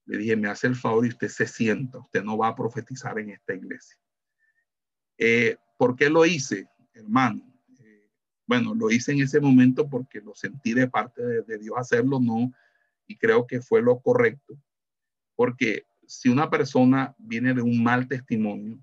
Le 0.07 0.19
dije, 0.19 0.37
me 0.37 0.49
hace 0.49 0.69
el 0.69 0.77
favor 0.77 1.05
y 1.05 1.11
usted 1.11 1.29
se 1.29 1.47
sienta, 1.47 1.99
usted 1.99 2.23
no 2.23 2.39
va 2.39 2.49
a 2.49 2.57
profetizar 2.57 3.19
en 3.19 3.31
esta 3.31 3.55
iglesia. 3.55 3.99
¿Por 5.77 5.95
qué 5.95 6.09
lo 6.09 6.25
hice, 6.25 6.69
hermano? 6.95 7.49
bueno, 8.45 8.75
lo 8.75 8.91
hice 8.91 9.13
en 9.13 9.23
ese 9.23 9.41
momento 9.41 9.89
porque 9.89 10.21
lo 10.21 10.35
sentí 10.35 10.75
de 10.75 10.89
parte 10.89 11.23
de, 11.23 11.43
de 11.43 11.59
Dios 11.59 11.75
hacerlo, 11.79 12.21
no, 12.21 12.53
y 13.07 13.17
creo 13.17 13.47
que 13.47 13.63
fue 13.63 13.81
lo 13.81 14.01
correcto, 14.01 14.59
porque 15.37 15.87
si 16.13 16.29
una 16.29 16.51
persona 16.51 17.15
viene 17.19 17.55
de 17.55 17.63
un 17.63 17.83
mal 17.83 18.07
testimonio 18.07 18.79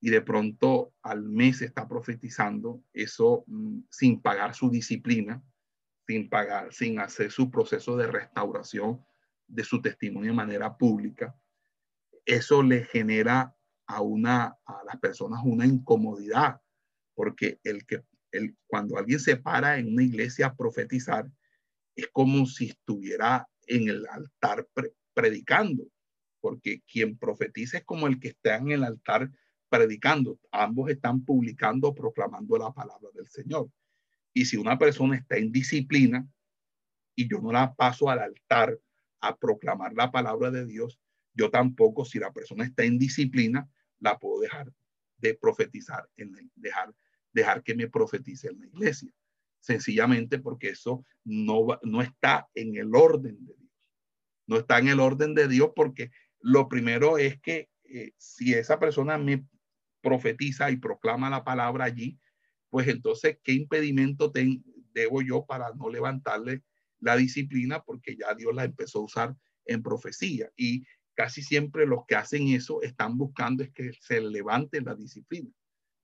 y 0.00 0.10
de 0.10 0.20
pronto 0.20 0.92
al 1.02 1.22
mes 1.22 1.62
está 1.62 1.88
profetizando, 1.88 2.84
eso 2.92 3.44
mm, 3.46 3.84
sin 3.90 4.20
pagar 4.20 4.54
su 4.54 4.68
disciplina, 4.68 5.42
sin 6.06 6.28
pagar, 6.28 6.72
sin 6.74 7.00
hacer 7.00 7.30
su 7.30 7.50
proceso 7.50 7.96
de 7.96 8.06
restauración 8.06 9.02
de 9.46 9.64
su 9.64 9.80
testimonio 9.80 10.32
de 10.32 10.36
manera 10.36 10.76
pública, 10.76 11.34
eso 12.26 12.62
le 12.62 12.84
genera 12.84 13.56
a 13.86 14.02
una 14.02 14.58
a 14.66 14.84
las 14.84 14.98
personas 15.00 15.40
una 15.44 15.66
incomodidad, 15.66 16.60
porque 17.14 17.60
el 17.64 17.86
que 17.86 18.02
el, 18.30 18.56
cuando 18.66 18.98
alguien 18.98 19.20
se 19.20 19.36
para 19.36 19.78
en 19.78 19.92
una 19.92 20.02
iglesia 20.02 20.46
a 20.48 20.56
profetizar, 20.56 21.30
es 21.96 22.08
como 22.12 22.46
si 22.46 22.66
estuviera 22.66 23.48
en 23.66 23.88
el 23.88 24.06
altar 24.06 24.68
predicando 25.14 25.84
porque 26.42 26.82
quien 26.82 27.16
profetiza 27.16 27.78
es 27.78 27.84
como 27.84 28.08
el 28.08 28.20
que 28.20 28.28
está 28.28 28.56
en 28.56 28.72
el 28.72 28.84
altar 28.84 29.30
predicando. 29.70 30.38
Ambos 30.50 30.90
están 30.90 31.24
publicando, 31.24 31.94
proclamando 31.94 32.58
la 32.58 32.72
palabra 32.72 33.08
del 33.14 33.28
Señor. 33.28 33.70
Y 34.34 34.44
si 34.44 34.56
una 34.56 34.76
persona 34.76 35.16
está 35.16 35.36
en 35.36 35.52
disciplina 35.52 36.28
y 37.14 37.28
yo 37.28 37.40
no 37.40 37.52
la 37.52 37.72
paso 37.74 38.10
al 38.10 38.18
altar 38.18 38.78
a 39.20 39.36
proclamar 39.36 39.94
la 39.94 40.10
palabra 40.10 40.50
de 40.50 40.66
Dios, 40.66 41.00
yo 41.32 41.50
tampoco, 41.50 42.04
si 42.04 42.18
la 42.18 42.32
persona 42.32 42.64
está 42.64 42.84
en 42.84 42.98
disciplina, 42.98 43.70
la 44.00 44.18
puedo 44.18 44.40
dejar 44.40 44.72
de 45.18 45.34
profetizar, 45.34 46.08
en 46.16 46.34
dejar, 46.56 47.62
que 47.62 47.74
me 47.74 47.88
profetice 47.88 48.48
en 48.48 48.58
la 48.58 48.66
iglesia. 48.66 49.12
Sencillamente 49.60 50.40
porque 50.40 50.70
eso 50.70 51.06
no, 51.24 51.78
no 51.82 52.02
está 52.02 52.48
en 52.54 52.76
el 52.76 52.94
orden 52.96 53.44
de 53.44 53.54
Dios. 53.54 53.70
No 54.46 54.56
está 54.58 54.78
en 54.80 54.88
el 54.88 54.98
orden 54.98 55.34
de 55.34 55.46
Dios 55.46 55.70
porque 55.74 56.10
lo 56.42 56.68
primero 56.68 57.18
es 57.18 57.40
que 57.40 57.70
eh, 57.84 58.12
si 58.18 58.54
esa 58.54 58.78
persona 58.78 59.18
me 59.18 59.46
profetiza 60.00 60.70
y 60.70 60.76
proclama 60.76 61.30
la 61.30 61.44
palabra 61.44 61.84
allí, 61.84 62.18
pues 62.68 62.88
entonces, 62.88 63.38
¿qué 63.42 63.52
impedimento 63.52 64.32
debo 64.92 65.22
yo 65.22 65.44
para 65.44 65.72
no 65.74 65.88
levantarle 65.88 66.62
la 67.00 67.16
disciplina? 67.16 67.82
Porque 67.82 68.16
ya 68.16 68.34
Dios 68.34 68.54
la 68.54 68.64
empezó 68.64 69.00
a 69.00 69.04
usar 69.04 69.36
en 69.66 69.82
profecía. 69.82 70.50
Y 70.56 70.84
casi 71.14 71.42
siempre 71.42 71.86
los 71.86 72.06
que 72.06 72.16
hacen 72.16 72.48
eso 72.48 72.82
están 72.82 73.18
buscando 73.18 73.62
es 73.62 73.70
que 73.70 73.92
se 74.00 74.20
levante 74.20 74.80
la 74.80 74.94
disciplina. 74.94 75.50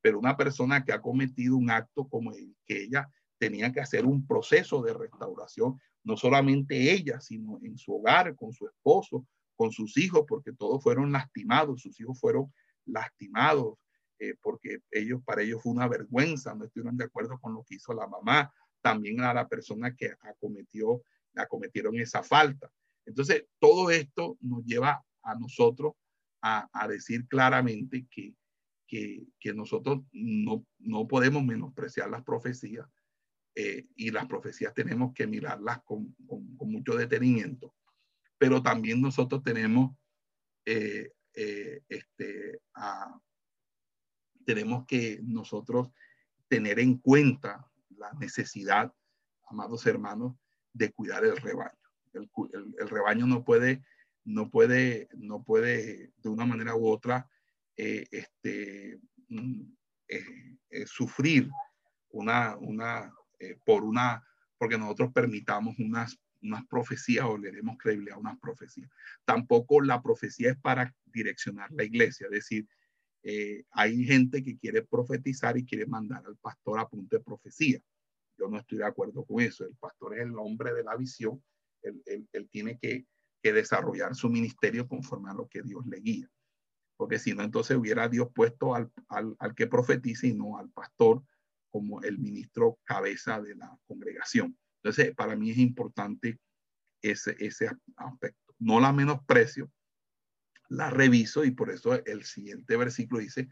Pero 0.00 0.18
una 0.18 0.36
persona 0.36 0.84
que 0.84 0.92
ha 0.92 1.00
cometido 1.00 1.56
un 1.56 1.70
acto 1.70 2.06
como 2.08 2.32
el 2.32 2.54
que 2.64 2.82
ella 2.82 3.10
tenía 3.38 3.72
que 3.72 3.80
hacer 3.80 4.04
un 4.04 4.26
proceso 4.26 4.82
de 4.82 4.94
restauración, 4.94 5.80
no 6.04 6.16
solamente 6.16 6.92
ella, 6.92 7.20
sino 7.20 7.58
en 7.62 7.78
su 7.78 7.94
hogar, 7.94 8.36
con 8.36 8.52
su 8.52 8.66
esposo, 8.66 9.26
con 9.58 9.72
sus 9.72 9.98
hijos, 9.98 10.24
porque 10.28 10.52
todos 10.52 10.80
fueron 10.80 11.10
lastimados, 11.10 11.82
sus 11.82 12.00
hijos 12.00 12.20
fueron 12.20 12.54
lastimados, 12.86 13.76
eh, 14.20 14.36
porque 14.40 14.82
ellos, 14.92 15.20
para 15.24 15.42
ellos 15.42 15.60
fue 15.60 15.72
una 15.72 15.88
vergüenza, 15.88 16.54
no 16.54 16.64
estuvieron 16.64 16.96
de 16.96 17.06
acuerdo 17.06 17.40
con 17.40 17.54
lo 17.54 17.64
que 17.64 17.74
hizo 17.74 17.92
la 17.92 18.06
mamá, 18.06 18.54
también 18.80 19.20
a 19.20 19.34
la 19.34 19.48
persona 19.48 19.96
que 19.96 20.14
acometió, 20.20 21.02
acometieron 21.34 21.98
esa 21.98 22.22
falta. 22.22 22.70
Entonces, 23.04 23.46
todo 23.58 23.90
esto 23.90 24.38
nos 24.40 24.64
lleva 24.64 25.04
a 25.22 25.34
nosotros 25.34 25.94
a, 26.40 26.86
decir 26.88 27.26
claramente 27.26 28.06
que, 28.08 28.36
que, 28.86 29.52
nosotros 29.54 30.02
no, 30.12 30.64
no, 30.78 31.08
podemos 31.08 31.44
menospreciar 31.44 32.08
las 32.10 32.22
profecías 32.22 32.86
eh, 33.56 33.88
y 33.96 34.12
las 34.12 34.26
profecías 34.26 34.72
tenemos 34.72 35.12
que 35.14 35.26
mirarlas 35.26 35.82
con, 35.82 36.14
con 36.28 36.70
mucho 36.70 36.94
detenimiento 36.94 37.74
pero 38.38 38.62
también 38.62 39.02
nosotros 39.02 39.42
tenemos, 39.42 39.96
eh, 40.64 41.12
eh, 41.34 41.82
este, 41.88 42.60
tenemos 44.44 44.86
que 44.86 45.20
nosotros 45.22 45.90
tener 46.46 46.78
en 46.78 46.98
cuenta 46.98 47.68
la 47.90 48.12
necesidad, 48.14 48.92
amados 49.48 49.84
hermanos, 49.86 50.36
de 50.72 50.92
cuidar 50.92 51.24
el 51.24 51.36
rebaño. 51.36 51.72
El, 52.14 52.88
rebaño 52.88 53.26
no 53.26 53.44
puede, 53.44 53.84
no 54.24 54.50
puede, 54.50 55.08
no 55.14 55.42
puede 55.42 56.12
de 56.16 56.28
una 56.28 56.46
manera 56.46 56.74
u 56.74 56.88
otra 56.88 57.28
eh, 57.76 58.06
este, 58.10 58.98
mm, 59.28 59.62
sufrir 60.86 61.50
una, 62.10 62.56
una, 62.56 63.12
por 63.64 63.84
una, 63.84 64.24
porque 64.56 64.78
nosotros 64.78 65.12
permitamos 65.12 65.78
unas 65.78 66.18
unas 66.42 66.66
profecías 66.66 67.26
o 67.26 67.36
le 67.36 67.52
demos 67.52 67.76
credibilidad 67.78 68.16
a 68.16 68.20
unas 68.20 68.38
profecías. 68.38 68.90
Tampoco 69.24 69.80
la 69.80 70.02
profecía 70.02 70.50
es 70.50 70.58
para 70.58 70.94
direccionar 71.06 71.70
la 71.72 71.84
iglesia, 71.84 72.26
es 72.26 72.32
decir, 72.32 72.68
eh, 73.22 73.64
hay 73.72 74.04
gente 74.04 74.42
que 74.42 74.56
quiere 74.56 74.82
profetizar 74.82 75.56
y 75.56 75.64
quiere 75.64 75.86
mandar 75.86 76.24
al 76.24 76.36
pastor 76.36 76.78
a 76.78 76.88
punto 76.88 77.16
de 77.16 77.22
profecía. 77.22 77.80
Yo 78.38 78.48
no 78.48 78.58
estoy 78.58 78.78
de 78.78 78.86
acuerdo 78.86 79.24
con 79.24 79.40
eso. 79.40 79.64
El 79.64 79.74
pastor 79.74 80.16
es 80.16 80.22
el 80.22 80.38
hombre 80.38 80.72
de 80.72 80.84
la 80.84 80.96
visión. 80.96 81.42
Él, 81.82 82.28
él, 82.32 82.48
tiene 82.48 82.78
que, 82.78 83.06
que, 83.42 83.52
desarrollar 83.52 84.14
su 84.14 84.28
ministerio 84.28 84.86
conforme 84.86 85.30
a 85.30 85.34
lo 85.34 85.48
que 85.48 85.62
Dios 85.62 85.84
le 85.86 86.00
guía. 86.00 86.30
Porque 86.96 87.18
si 87.18 87.34
no, 87.34 87.42
entonces 87.42 87.76
hubiera 87.76 88.08
Dios 88.08 88.28
puesto 88.34 88.74
al, 88.74 88.90
al, 89.08 89.36
al 89.38 89.54
que 89.54 89.66
profetice 89.66 90.28
y 90.28 90.34
no 90.34 90.56
al 90.56 90.70
pastor 90.70 91.22
como 91.70 92.00
el 92.02 92.18
ministro 92.18 92.78
cabeza 92.84 93.40
de 93.40 93.56
la 93.56 93.76
congregación. 93.86 94.56
Entonces, 94.82 95.14
para 95.14 95.36
mí 95.36 95.50
es 95.50 95.58
importante 95.58 96.38
ese, 97.02 97.36
ese 97.38 97.70
aspecto. 97.96 98.54
No 98.58 98.80
la 98.80 98.92
menosprecio, 98.92 99.70
la 100.68 100.90
reviso 100.90 101.44
y 101.44 101.50
por 101.50 101.70
eso 101.70 101.94
el 102.04 102.24
siguiente 102.24 102.76
versículo 102.76 103.20
dice 103.20 103.48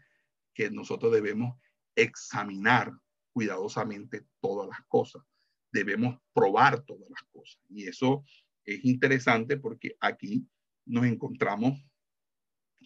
que 0.53 0.69
nosotros 0.69 1.11
debemos 1.11 1.59
examinar 1.95 2.91
cuidadosamente 3.31 4.25
todas 4.39 4.67
las 4.69 4.81
cosas. 4.87 5.23
Debemos 5.71 6.19
probar 6.33 6.83
todas 6.85 7.09
las 7.09 7.23
cosas. 7.31 7.61
Y 7.69 7.87
eso 7.87 8.23
es 8.65 8.83
interesante 8.85 9.57
porque 9.57 9.95
aquí 9.99 10.47
nos 10.85 11.05
encontramos 11.05 11.83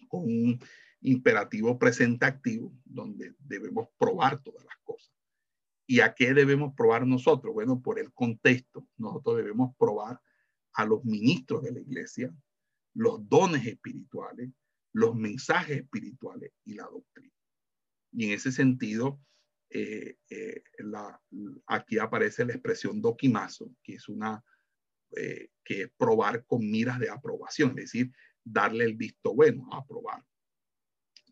con 0.08 0.22
un 0.24 0.58
imperativo 1.00 1.78
presente 1.78 2.26
activo 2.26 2.72
donde 2.84 3.34
debemos 3.38 3.88
probar 3.98 4.42
todas 4.42 4.64
las 4.64 4.76
cosas. 4.82 5.11
¿Y 5.92 6.00
a 6.00 6.14
qué 6.14 6.32
debemos 6.32 6.72
probar 6.74 7.06
nosotros? 7.06 7.52
Bueno, 7.52 7.82
por 7.82 7.98
el 7.98 8.14
contexto, 8.14 8.88
nosotros 8.96 9.36
debemos 9.36 9.76
probar 9.76 10.18
a 10.72 10.86
los 10.86 11.04
ministros 11.04 11.62
de 11.64 11.72
la 11.72 11.80
iglesia, 11.80 12.34
los 12.94 13.28
dones 13.28 13.66
espirituales, 13.66 14.48
los 14.94 15.14
mensajes 15.14 15.82
espirituales 15.82 16.50
y 16.64 16.76
la 16.76 16.84
doctrina. 16.84 17.34
Y 18.10 18.24
en 18.24 18.30
ese 18.30 18.52
sentido, 18.52 19.20
eh, 19.68 20.16
eh, 20.30 20.62
aquí 21.66 21.98
aparece 21.98 22.46
la 22.46 22.54
expresión 22.54 23.02
doquimazo, 23.02 23.70
que 23.82 23.96
es 23.96 24.08
una, 24.08 24.42
eh, 25.14 25.50
que 25.62 25.88
probar 25.98 26.46
con 26.46 26.70
miras 26.70 27.00
de 27.00 27.10
aprobación, 27.10 27.72
es 27.72 27.92
decir, 27.92 28.10
darle 28.42 28.86
el 28.86 28.94
visto 28.94 29.34
bueno, 29.34 29.68
a 29.70 29.80
aprobar. 29.80 30.24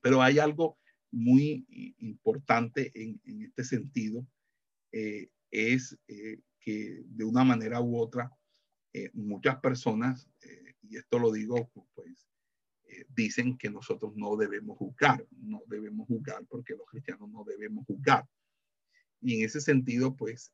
Pero 0.03 0.21
hay 0.21 0.39
algo 0.39 0.79
muy 1.11 1.65
importante 1.97 2.93
en 2.95 3.19
este 3.25 3.65
sentido, 3.65 4.27
eh, 4.93 5.31
es 5.51 5.99
eh, 6.09 6.41
que 6.61 7.03
de 7.07 7.25
una 7.25 7.45
manera 7.45 7.81
u 7.81 7.99
otra 7.99 8.31
eh, 8.93 9.11
muchas 9.15 9.61
personas, 9.61 10.29
y 10.83 10.97
esto 10.97 11.19
lo 11.19 11.31
digo 11.31 11.71
pues, 11.95 12.29
dicen 13.09 13.57
que 13.57 13.71
nosotros 13.71 14.17
no 14.17 14.37
debemos 14.37 14.77
juzgar, 14.77 15.25
no 15.31 15.63
debemos 15.67 16.09
juzgar 16.09 16.45
porque 16.47 16.75
los 16.75 16.87
cristianos 16.87 17.31
no 17.31 17.45
debemos 17.45 17.87
juzgar. 17.87 18.27
Y 19.21 19.39
en 19.39 19.47
ese 19.47 19.61
sentido, 19.61 20.17
pues, 20.17 20.53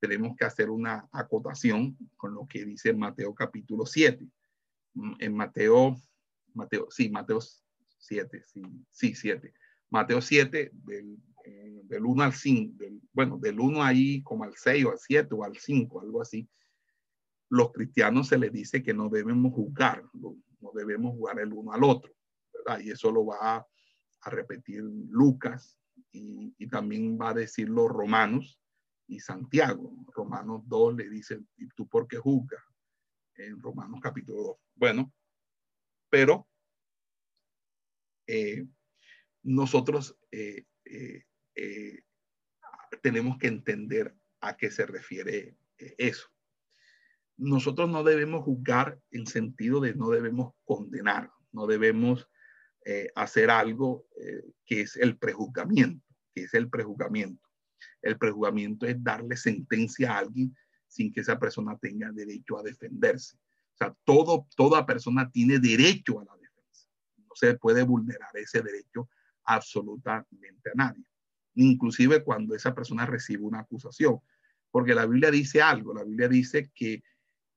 tenemos 0.00 0.36
que 0.36 0.44
hacer 0.44 0.68
una 0.68 1.08
acotación 1.12 1.96
con 2.16 2.34
lo 2.34 2.46
que 2.46 2.64
dice 2.64 2.92
Mateo 2.92 3.34
capítulo 3.34 3.86
7. 3.86 4.28
Mm, 4.94 5.12
en 5.18 5.34
Mateo, 5.34 5.96
Mateo, 6.54 6.88
sí, 6.90 7.08
Mateo 7.08 7.38
7, 7.98 8.42
sí, 8.44 8.62
sí, 8.90 9.14
7. 9.14 9.54
Mateo 9.90 10.20
7, 10.20 10.70
del 10.72 11.18
eh, 11.44 11.82
del 11.84 12.04
1 12.04 12.22
al 12.22 12.32
5, 12.32 12.84
bueno, 13.12 13.38
del 13.38 13.58
1 13.58 13.82
ahí 13.82 14.22
como 14.22 14.44
al 14.44 14.54
6 14.56 14.84
o 14.84 14.90
al 14.90 14.98
7 14.98 15.34
o 15.34 15.44
al 15.44 15.56
5, 15.56 16.00
algo 16.00 16.22
así, 16.22 16.48
los 17.50 17.72
cristianos 17.72 18.28
se 18.28 18.38
les 18.38 18.52
dice 18.52 18.82
que 18.82 18.94
no 18.94 19.08
debemos 19.08 19.52
juzgar, 19.54 20.04
no, 20.12 20.36
debemos 20.74 21.12
jugar 21.12 21.40
el 21.40 21.52
uno 21.52 21.72
al 21.72 21.82
otro, 21.84 22.12
¿verdad? 22.52 22.80
Y 22.80 22.90
eso 22.90 23.10
lo 23.10 23.26
va 23.26 23.56
a, 23.56 23.66
repetir 24.30 24.82
Lucas 24.82 25.78
y, 26.12 26.66
también 26.66 27.18
va 27.18 27.30
a 27.30 27.34
decirlo 27.34 27.88
Romanos 27.88 28.60
y 29.06 29.20
Santiago. 29.20 30.04
Romanos 30.14 30.62
2 30.66 30.96
le 30.96 31.08
dice, 31.08 31.40
¿y 31.56 31.68
tú 31.68 31.88
por 31.88 32.06
qué 32.06 32.18
juzgas? 32.18 32.62
En 33.36 33.58
Romanos 33.62 34.00
capítulo 34.02 34.42
2. 34.42 34.56
Bueno, 34.74 35.12
pero 36.10 36.46
eh, 38.26 38.66
nosotros 39.42 40.18
eh, 40.30 40.66
eh, 40.84 41.24
tenemos 43.02 43.38
que 43.38 43.48
entender 43.48 44.14
a 44.40 44.56
qué 44.56 44.70
se 44.70 44.86
refiere 44.86 45.56
eso. 45.76 46.28
Nosotros 47.36 47.88
no 47.88 48.02
debemos 48.02 48.44
juzgar 48.44 49.00
en 49.10 49.26
sentido 49.26 49.80
de 49.80 49.94
no 49.94 50.10
debemos 50.10 50.54
condenar, 50.64 51.30
no 51.52 51.66
debemos 51.66 52.28
eh, 52.84 53.10
hacer 53.14 53.50
algo 53.50 54.06
eh, 54.16 54.42
que 54.64 54.80
es 54.80 54.96
el 54.96 55.16
prejuzgamiento, 55.16 56.04
que 56.34 56.44
es 56.44 56.54
el 56.54 56.68
prejuzgamiento. 56.68 57.48
El 58.02 58.18
prejuzgamiento 58.18 58.86
es 58.86 59.02
darle 59.02 59.36
sentencia 59.36 60.12
a 60.12 60.18
alguien 60.18 60.56
sin 60.88 61.12
que 61.12 61.20
esa 61.20 61.38
persona 61.38 61.78
tenga 61.78 62.10
derecho 62.10 62.58
a 62.58 62.62
defenderse. 62.62 63.36
O 63.36 63.76
sea, 63.76 63.94
todo, 64.04 64.48
toda 64.56 64.84
persona 64.86 65.30
tiene 65.30 65.58
derecho 65.58 66.20
a 66.20 66.24
la 66.24 66.36
defensa. 66.36 66.88
No 67.18 67.28
se 67.34 67.54
puede 67.54 67.82
vulnerar 67.82 68.36
ese 68.36 68.62
derecho 68.62 69.08
absolutamente 69.44 70.70
a 70.70 70.74
nadie. 70.74 71.04
Inclusive 71.60 72.22
cuando 72.22 72.54
esa 72.54 72.74
persona 72.74 73.04
recibe 73.04 73.42
una 73.42 73.60
acusación. 73.60 74.20
Porque 74.70 74.94
la 74.94 75.06
Biblia 75.06 75.30
dice 75.30 75.60
algo, 75.60 75.92
la 75.92 76.04
Biblia 76.04 76.28
dice 76.28 76.70
que, 76.74 77.02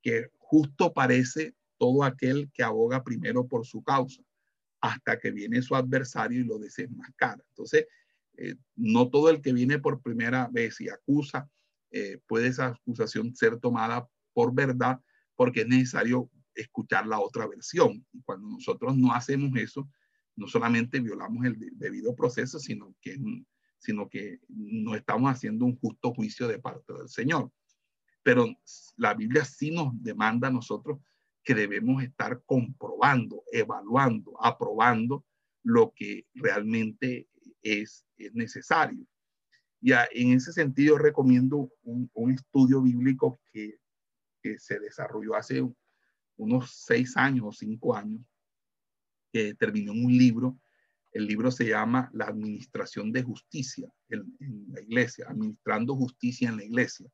que 0.01 0.29
justo 0.37 0.91
parece 0.91 1.55
todo 1.77 2.03
aquel 2.03 2.49
que 2.51 2.63
aboga 2.63 3.03
primero 3.03 3.47
por 3.47 3.65
su 3.65 3.83
causa 3.83 4.23
hasta 4.81 5.19
que 5.19 5.31
viene 5.31 5.61
su 5.61 5.75
adversario 5.75 6.41
y 6.41 6.43
lo 6.43 6.57
desenmascara. 6.57 7.43
Entonces, 7.49 7.85
eh, 8.37 8.55
no 8.75 9.09
todo 9.09 9.29
el 9.29 9.41
que 9.41 9.53
viene 9.53 9.77
por 9.77 10.01
primera 10.01 10.49
vez 10.51 10.81
y 10.81 10.89
acusa, 10.89 11.47
eh, 11.91 12.19
puede 12.25 12.47
esa 12.47 12.67
acusación 12.67 13.35
ser 13.35 13.59
tomada 13.59 14.07
por 14.33 14.53
verdad 14.53 14.99
porque 15.35 15.61
es 15.61 15.67
necesario 15.67 16.29
escuchar 16.55 17.05
la 17.05 17.19
otra 17.19 17.47
versión. 17.47 18.05
Cuando 18.25 18.47
nosotros 18.47 18.97
no 18.97 19.13
hacemos 19.13 19.55
eso, 19.57 19.87
no 20.35 20.47
solamente 20.47 20.99
violamos 20.99 21.45
el 21.45 21.57
debido 21.73 22.15
proceso, 22.15 22.59
sino 22.59 22.95
que, 23.01 23.17
sino 23.81 24.07
que 24.07 24.39
no 24.47 24.95
estamos 24.95 25.31
haciendo 25.31 25.65
un 25.65 25.75
justo 25.77 26.13
juicio 26.13 26.47
de 26.47 26.59
parte 26.59 26.93
del 26.93 27.09
Señor. 27.09 27.51
Pero 28.23 28.47
la 28.95 29.15
Biblia 29.15 29.43
sí 29.43 29.71
nos 29.71 29.91
demanda 30.01 30.49
a 30.49 30.51
nosotros 30.51 30.99
que 31.43 31.55
debemos 31.55 32.03
estar 32.03 32.43
comprobando, 32.45 33.43
evaluando, 33.51 34.33
aprobando 34.39 35.25
lo 35.63 35.91
que 35.95 36.27
realmente 36.35 37.27
es, 37.63 38.05
necesario. 38.33 39.03
Y 39.81 39.93
en 39.93 40.33
ese 40.33 40.53
sentido 40.53 40.99
recomiendo 40.99 41.71
un, 41.81 42.31
estudio 42.31 42.83
bíblico 42.83 43.41
que, 43.51 43.79
se 44.59 44.79
desarrolló 44.79 45.35
hace 45.35 45.63
unos 46.35 46.71
seis 46.71 47.17
años 47.17 47.45
o 47.47 47.51
cinco 47.51 47.95
años, 47.95 48.21
que 49.31 49.55
terminó 49.55 49.93
en 49.93 50.05
un 50.05 50.15
libro. 50.15 50.59
El 51.11 51.27
libro 51.27 51.51
se 51.51 51.65
llama 51.65 52.09
La 52.13 52.25
Administración 52.25 53.11
de 53.11 53.23
Justicia 53.23 53.91
en, 54.07 54.33
la 54.69 54.81
Iglesia, 54.81 55.25
Administrando 55.27 55.95
Justicia 55.95 56.49
en 56.49 56.57
la 56.57 56.63
Iglesia. 56.63 57.09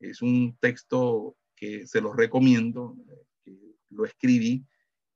Es 0.00 0.22
un 0.22 0.56
texto 0.60 1.36
que 1.54 1.86
se 1.86 2.00
los 2.00 2.16
recomiendo, 2.16 2.96
lo 3.90 4.04
escribí 4.04 4.66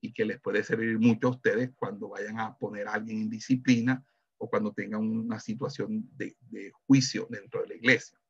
y 0.00 0.12
que 0.12 0.24
les 0.24 0.40
puede 0.40 0.62
servir 0.62 0.98
mucho 1.00 1.28
a 1.28 1.30
ustedes 1.30 1.72
cuando 1.74 2.10
vayan 2.10 2.38
a 2.38 2.56
poner 2.56 2.86
a 2.86 2.94
alguien 2.94 3.22
en 3.22 3.30
disciplina 3.30 4.04
o 4.38 4.48
cuando 4.48 4.72
tengan 4.72 5.00
una 5.00 5.40
situación 5.40 6.08
de, 6.16 6.36
juicio 6.86 7.26
dentro 7.28 7.62
de 7.62 7.68
la 7.68 7.74
iglesia. 7.74 8.20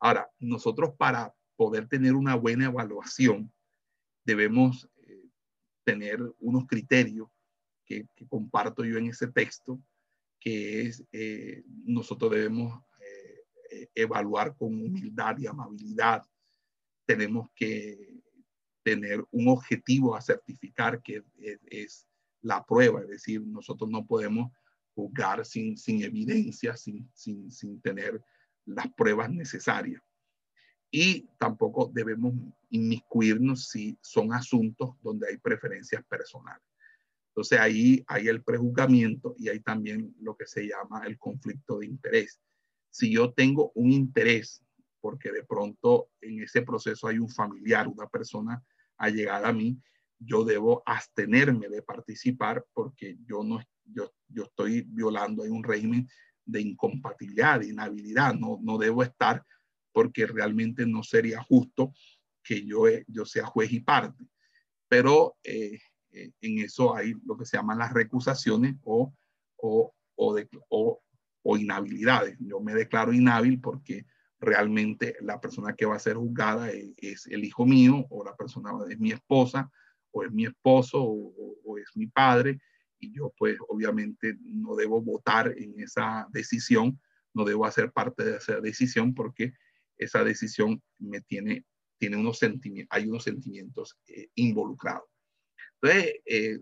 Ahora, 0.00 0.30
nosotros 0.38 0.94
para 0.96 1.34
poder 1.56 1.86
tener 1.88 2.14
una 2.14 2.34
buena 2.34 2.66
evaluación 2.66 3.52
debemos 4.24 4.88
eh, 4.96 5.28
tener 5.84 6.20
unos 6.38 6.66
criterios 6.66 7.28
comparto 8.28 8.84
yo 8.84 8.98
en 8.98 9.08
ese 9.08 9.28
texto, 9.28 9.80
que 10.38 10.82
es 10.82 11.04
eh, 11.12 11.62
nosotros 11.84 12.30
debemos 12.30 12.82
eh, 13.70 13.88
evaluar 13.94 14.56
con 14.56 14.68
humildad 14.68 15.38
y 15.38 15.46
amabilidad. 15.46 16.22
Tenemos 17.06 17.48
que 17.54 18.20
tener 18.82 19.24
un 19.30 19.48
objetivo 19.48 20.16
a 20.16 20.20
certificar 20.20 21.02
que 21.02 21.24
es, 21.66 22.06
la 22.44 22.66
prueba, 22.66 23.02
es 23.02 23.08
decir, 23.08 23.40
nosotros 23.40 23.88
no 23.88 24.04
podemos 24.04 24.50
juzgar 24.96 25.44
sin, 25.46 25.78
sin 25.78 26.02
evidencia, 26.02 26.76
sin, 26.76 27.08
sin, 27.14 27.52
sin 27.52 27.80
tener 27.80 28.20
las 28.64 28.92
pruebas 28.94 29.30
necesarias. 29.30 30.02
Y 30.90 31.28
tampoco 31.38 31.90
debemos 31.94 32.34
inmiscuirnos 32.68 33.68
si 33.68 33.96
son 34.02 34.32
asuntos 34.32 34.96
donde 35.02 35.28
hay 35.28 35.38
preferencias 35.38 36.04
personales. 36.04 36.71
Entonces 37.32 37.58
ahí 37.58 38.04
hay 38.06 38.28
el 38.28 38.42
prejuzgamiento 38.42 39.34
y 39.38 39.48
hay 39.48 39.60
también 39.60 40.14
lo 40.20 40.36
que 40.36 40.46
se 40.46 40.68
llama 40.68 41.02
el 41.06 41.18
conflicto 41.18 41.78
de 41.78 41.86
interés. 41.86 42.40
Si 42.90 43.10
yo 43.10 43.32
tengo 43.32 43.72
un 43.74 43.90
interés, 43.90 44.62
porque 45.00 45.32
de 45.32 45.42
pronto 45.42 46.10
en 46.20 46.42
ese 46.42 46.60
proceso 46.60 47.08
hay 47.08 47.18
un 47.18 47.30
familiar, 47.30 47.88
una 47.88 48.06
persona 48.06 48.62
a 48.98 49.08
llegar 49.08 49.46
a 49.46 49.52
mí, 49.52 49.80
yo 50.18 50.44
debo 50.44 50.82
abstenerme 50.84 51.68
de 51.68 51.82
participar 51.82 52.64
porque 52.74 53.16
yo 53.26 53.42
no 53.42 53.60
yo, 53.84 54.12
yo 54.28 54.44
estoy 54.44 54.82
violando 54.82 55.42
un 55.42 55.64
régimen 55.64 56.08
de 56.44 56.60
incompatibilidad, 56.60 57.60
de 57.60 57.68
inhabilidad, 57.68 58.34
no, 58.34 58.58
no 58.62 58.78
debo 58.78 59.02
estar 59.02 59.44
porque 59.92 60.26
realmente 60.26 60.86
no 60.86 61.02
sería 61.02 61.42
justo 61.42 61.92
que 62.42 62.64
yo, 62.64 62.84
yo 63.06 63.24
sea 63.24 63.46
juez 63.46 63.72
y 63.72 63.80
parte. 63.80 64.24
Pero 64.88 65.36
eh, 65.44 65.80
eh, 66.12 66.30
en 66.40 66.58
eso 66.58 66.94
hay 66.94 67.14
lo 67.24 67.36
que 67.36 67.46
se 67.46 67.56
llaman 67.56 67.78
las 67.78 67.92
recusaciones 67.92 68.76
o, 68.84 69.12
o, 69.56 69.94
o, 70.14 70.34
de, 70.34 70.48
inhabilidades. 71.44 72.36
Yo 72.38 72.60
me 72.60 72.74
declaro 72.74 73.12
inhábil 73.12 73.60
porque 73.60 74.06
realmente 74.38 75.16
la 75.20 75.40
persona 75.40 75.74
que 75.74 75.86
va 75.86 75.96
a 75.96 76.00
ser 76.00 76.16
juzgada 76.16 76.70
es, 76.70 77.26
el 77.26 77.44
hijo 77.44 77.64
mío 77.64 78.06
o 78.10 78.24
la 78.24 78.36
persona 78.36 78.70
es 78.88 78.98
mi 78.98 79.12
esposa 79.12 79.70
o 80.10 80.24
es 80.24 80.32
mi 80.32 80.46
esposo 80.46 81.02
o, 81.02 81.78
es 81.78 81.88
mi 81.96 82.06
padre 82.06 82.60
y 82.98 83.12
yo 83.12 83.32
pues 83.36 83.56
obviamente 83.68 84.36
no 84.42 84.76
debo 84.76 85.00
votar 85.00 85.54
en 85.56 85.80
esa 85.80 86.28
decisión, 86.30 87.00
no 87.34 87.44
debo 87.44 87.64
hacer 87.64 87.90
parte 87.90 88.24
de 88.24 88.36
esa 88.36 88.60
decisión 88.60 89.14
porque 89.14 89.54
esa 89.96 90.22
decisión 90.22 90.82
me 90.98 91.20
tiene, 91.22 91.64
tiene 91.98 92.16
unos 92.16 92.38
sentimientos, 92.38 92.96
hay 92.96 93.08
unos 93.08 93.24
sentimientos 93.24 93.98
eh, 94.06 94.28
involucrados. 94.34 95.11
Entonces, 95.82 96.14
eh, 96.26 96.60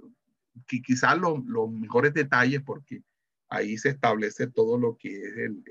quizás 0.66 1.18
los 1.18 1.70
mejores 1.70 2.14
detalles 2.14 2.62
porque 2.62 3.02
ahí 3.48 3.76
se 3.76 3.90
establece 3.90 4.46
todo 4.46 4.78
lo 4.78 4.96
que 4.96 5.10
es 5.10 5.36
el 5.36 5.62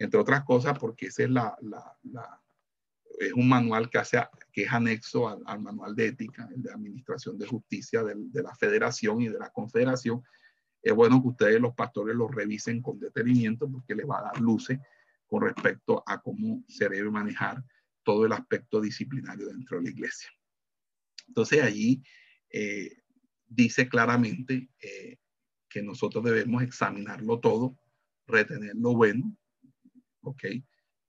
entre 0.00 0.18
otras 0.18 0.44
cosas 0.44 0.78
porque 0.78 1.06
ese 1.06 1.24
es, 1.24 1.30
la, 1.30 1.54
es 3.18 3.32
un 3.34 3.48
manual 3.48 3.90
que, 3.90 3.98
hace, 3.98 4.18
que 4.50 4.62
es 4.62 4.72
anexo 4.72 5.28
al, 5.28 5.60
manual 5.60 5.94
de 5.94 6.06
ética, 6.06 6.48
el 6.54 6.62
de 6.62 6.72
administración 6.72 7.38
de 7.38 7.46
justicia 7.46 8.02
de, 8.02 8.14
de 8.16 8.42
la 8.42 8.54
federación 8.54 9.20
y 9.20 9.28
de 9.28 9.38
la 9.38 9.50
confederación. 9.50 10.22
Es 10.82 10.94
bueno 10.94 11.20
que 11.20 11.28
ustedes 11.28 11.60
los 11.60 11.74
pastores 11.74 12.16
lo 12.16 12.28
revisen 12.28 12.80
con 12.80 12.98
detenimiento 12.98 13.70
porque 13.70 13.94
les 13.94 14.08
va 14.08 14.20
a 14.20 14.22
dar 14.22 14.40
luces 14.40 14.78
con 15.26 15.42
respecto 15.42 16.02
a 16.06 16.22
cómo 16.22 16.64
se 16.66 16.88
debe 16.88 17.10
manejar 17.10 17.62
todo 18.02 18.24
el 18.24 18.32
aspecto 18.32 18.80
disciplinario 18.80 19.48
dentro 19.48 19.76
de 19.76 19.84
la 19.84 19.90
iglesia. 19.90 20.30
Entonces 21.30 21.62
allí 21.62 22.02
eh, 22.50 23.02
dice 23.46 23.88
claramente 23.88 24.68
eh, 24.80 25.16
que 25.68 25.80
nosotros 25.80 26.24
debemos 26.24 26.60
examinarlo 26.64 27.38
todo, 27.38 27.78
retener 28.26 28.74
lo 28.74 28.96
bueno, 28.96 29.36
¿ok? 30.22 30.44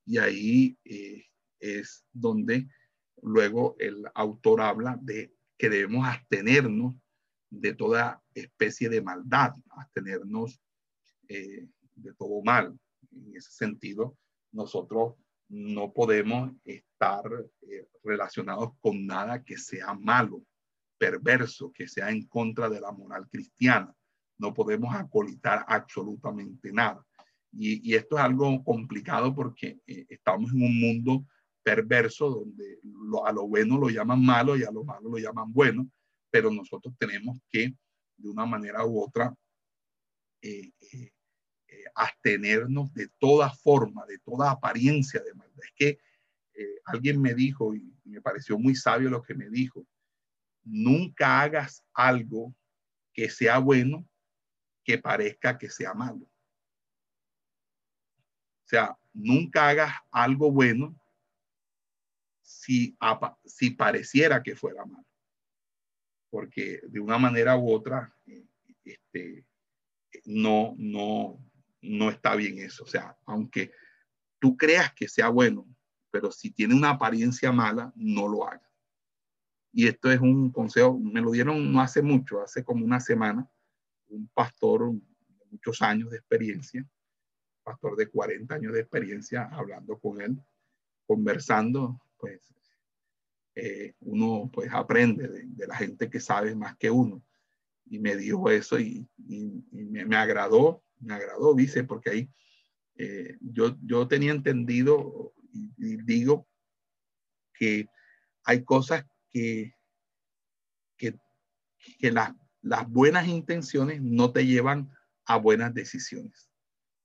Y 0.06 0.18
ahí 0.20 0.78
eh, 0.86 1.26
es 1.60 2.06
donde 2.14 2.68
luego 3.24 3.76
el 3.80 4.04
autor 4.14 4.62
habla 4.62 5.00
de 5.02 5.34
que 5.58 5.72
debemos 5.72 6.08
abstenernos 6.08 6.96
de 7.50 7.74
toda 7.74 8.24
especie 8.36 8.90
de 8.90 9.02
maldad, 9.02 9.54
abstenernos 9.72 10.62
de 11.28 12.14
todo 12.18 12.42
mal. 12.44 12.78
En 13.12 13.36
ese 13.36 13.52
sentido, 13.52 14.18
nosotros 14.52 15.16
no 15.52 15.92
podemos 15.92 16.52
estar 16.64 17.24
eh, 17.62 17.88
relacionados 18.04 18.72
con 18.80 19.06
nada 19.06 19.44
que 19.44 19.58
sea 19.58 19.94
malo, 19.94 20.42
perverso, 20.98 21.72
que 21.74 21.88
sea 21.90 22.10
en 22.10 22.26
contra 22.28 22.70
de 22.70 22.80
la 22.80 22.92
moral 22.92 23.28
cristiana. 23.30 23.94
No 24.38 24.54
podemos 24.54 24.96
acolitar 24.96 25.66
absolutamente 25.68 26.72
nada. 26.72 27.06
Y, 27.52 27.94
esto 27.96 28.18
es 28.18 28.24
algo 28.24 28.64
complicado 28.64 29.36
porque 29.36 29.82
eh, 29.86 30.06
estamos 30.08 30.52
en 30.54 30.64
un 30.64 30.80
mundo 30.80 31.26
perverso 31.62 32.30
donde 32.30 32.80
a 33.26 33.32
lo 33.34 33.48
bueno 33.48 33.78
lo 33.78 33.90
llaman 33.90 34.24
malo 34.24 34.56
y 34.56 34.64
a 34.64 34.72
lo 34.72 34.86
malo 34.86 35.10
lo 35.10 35.18
llaman 35.18 35.52
bueno, 35.52 35.90
pero 36.30 36.50
nosotros 36.50 36.94
tenemos 36.98 37.38
que, 37.50 37.76
de 38.16 38.30
una 38.30 38.46
manera 38.46 38.86
u 38.86 39.04
otra, 39.04 39.36
eh, 40.42 40.72
eh, 40.94 41.12
abstenernos 41.96 42.94
de 42.94 43.08
toda 43.20 43.50
forma, 43.50 44.06
de 44.06 44.20
toda 44.20 44.52
apariencia 44.52 45.22
de 45.22 45.34
maldad. 45.34 45.64
Es 45.64 45.74
que 45.76 46.00
eh, 46.54 46.82
alguien 46.86 47.22
me 47.22 47.34
dijo, 47.34 47.74
y 47.76 47.94
me 48.04 48.22
pareció 48.22 48.58
muy 48.58 48.76
sabio 48.76 49.10
lo 49.10 49.22
que 49.22 49.34
me 49.34 49.50
dijo, 49.50 49.86
nunca 50.64 51.42
hagas 51.42 51.84
algo 51.94 52.56
que 53.14 53.30
sea 53.30 53.58
bueno 53.60 54.08
que 54.84 54.98
parezca 54.98 55.58
que 55.58 55.70
sea 55.70 55.94
malo. 55.94 56.26
O 58.66 58.68
sea, 58.72 58.98
nunca 59.14 59.70
hagas 59.70 59.94
algo 60.12 60.52
bueno 60.52 60.98
si, 62.42 62.98
si 63.46 63.72
pareciera 63.72 64.42
que 64.42 64.56
fuera 64.56 64.86
malo. 64.86 65.06
Porque 66.30 66.82
de 66.88 67.00
una 67.00 67.18
manera 67.18 67.58
u 67.58 67.72
otra, 67.72 68.16
eh, 68.26 68.46
este, 68.86 69.46
no, 70.26 70.74
no, 70.78 71.40
no 71.82 72.10
está 72.10 72.36
bien 72.36 72.60
eso. 72.60 72.84
O 72.84 72.88
sea, 72.88 73.18
aunque 73.26 73.72
tú 74.40 74.56
creas 74.58 74.94
que 74.94 75.08
sea 75.08 75.30
bueno, 75.30 75.68
pero 76.12 76.32
si 76.32 76.52
tiene 76.52 76.76
una 76.76 76.92
apariencia 76.92 77.52
mala, 77.52 77.92
no 77.96 78.28
lo 78.28 78.48
hagas. 78.48 78.70
Y 79.74 79.88
esto 79.88 80.12
es 80.12 80.20
un 80.20 80.52
consejo, 80.52 81.00
me 81.00 81.22
lo 81.22 81.32
dieron 81.32 81.72
no 81.72 81.82
hace 81.82 82.02
mucho, 82.02 82.42
hace 82.42 82.64
como 82.64 82.86
una 82.86 83.00
semana, 83.00 83.50
un 84.10 84.28
pastor 84.34 84.92
de 84.92 85.46
muchos 85.50 85.82
años 85.82 86.12
de 86.12 86.18
experiencia, 86.18 86.86
pastor 87.64 87.96
de 87.96 88.08
40 88.08 88.54
años 88.54 88.74
de 88.74 88.82
experiencia, 88.82 89.50
hablando 89.52 89.98
con 89.98 90.20
él, 90.20 90.38
conversando, 91.08 92.02
pues 92.18 92.54
eh, 93.56 93.94
uno 94.02 94.50
pues 94.52 94.72
aprende 94.72 95.28
de, 95.28 95.68
la 95.68 95.76
gente 95.76 96.10
que 96.10 96.20
sabe 96.20 96.56
más 96.56 96.78
que 96.78 96.90
uno. 96.90 97.24
Y 97.86 98.00
me 98.00 98.16
dijo 98.16 98.50
eso 98.50 98.80
y, 98.80 99.08
me, 99.18 100.16
agradó, 100.16 100.84
me 101.02 101.14
agradó, 101.14 101.54
dice, 101.54 101.84
porque 101.84 102.10
ahí 102.10 102.30
eh, 102.96 103.38
yo, 103.42 103.78
yo 103.84 104.08
tenía 104.08 104.32
entendido 104.32 105.34
y, 105.78 105.98
digo 106.04 106.48
que 107.54 107.88
hay 108.44 108.64
cosas 108.64 109.06
que, 109.30 109.76
que, 110.98 111.20
que 112.00 112.12
las 112.12 112.90
buenas 112.90 113.28
intenciones 113.28 114.02
no 114.02 114.32
te 114.32 114.46
llevan 114.46 114.92
a 115.26 115.38
buenas 115.38 115.74
decisiones. 115.74 116.50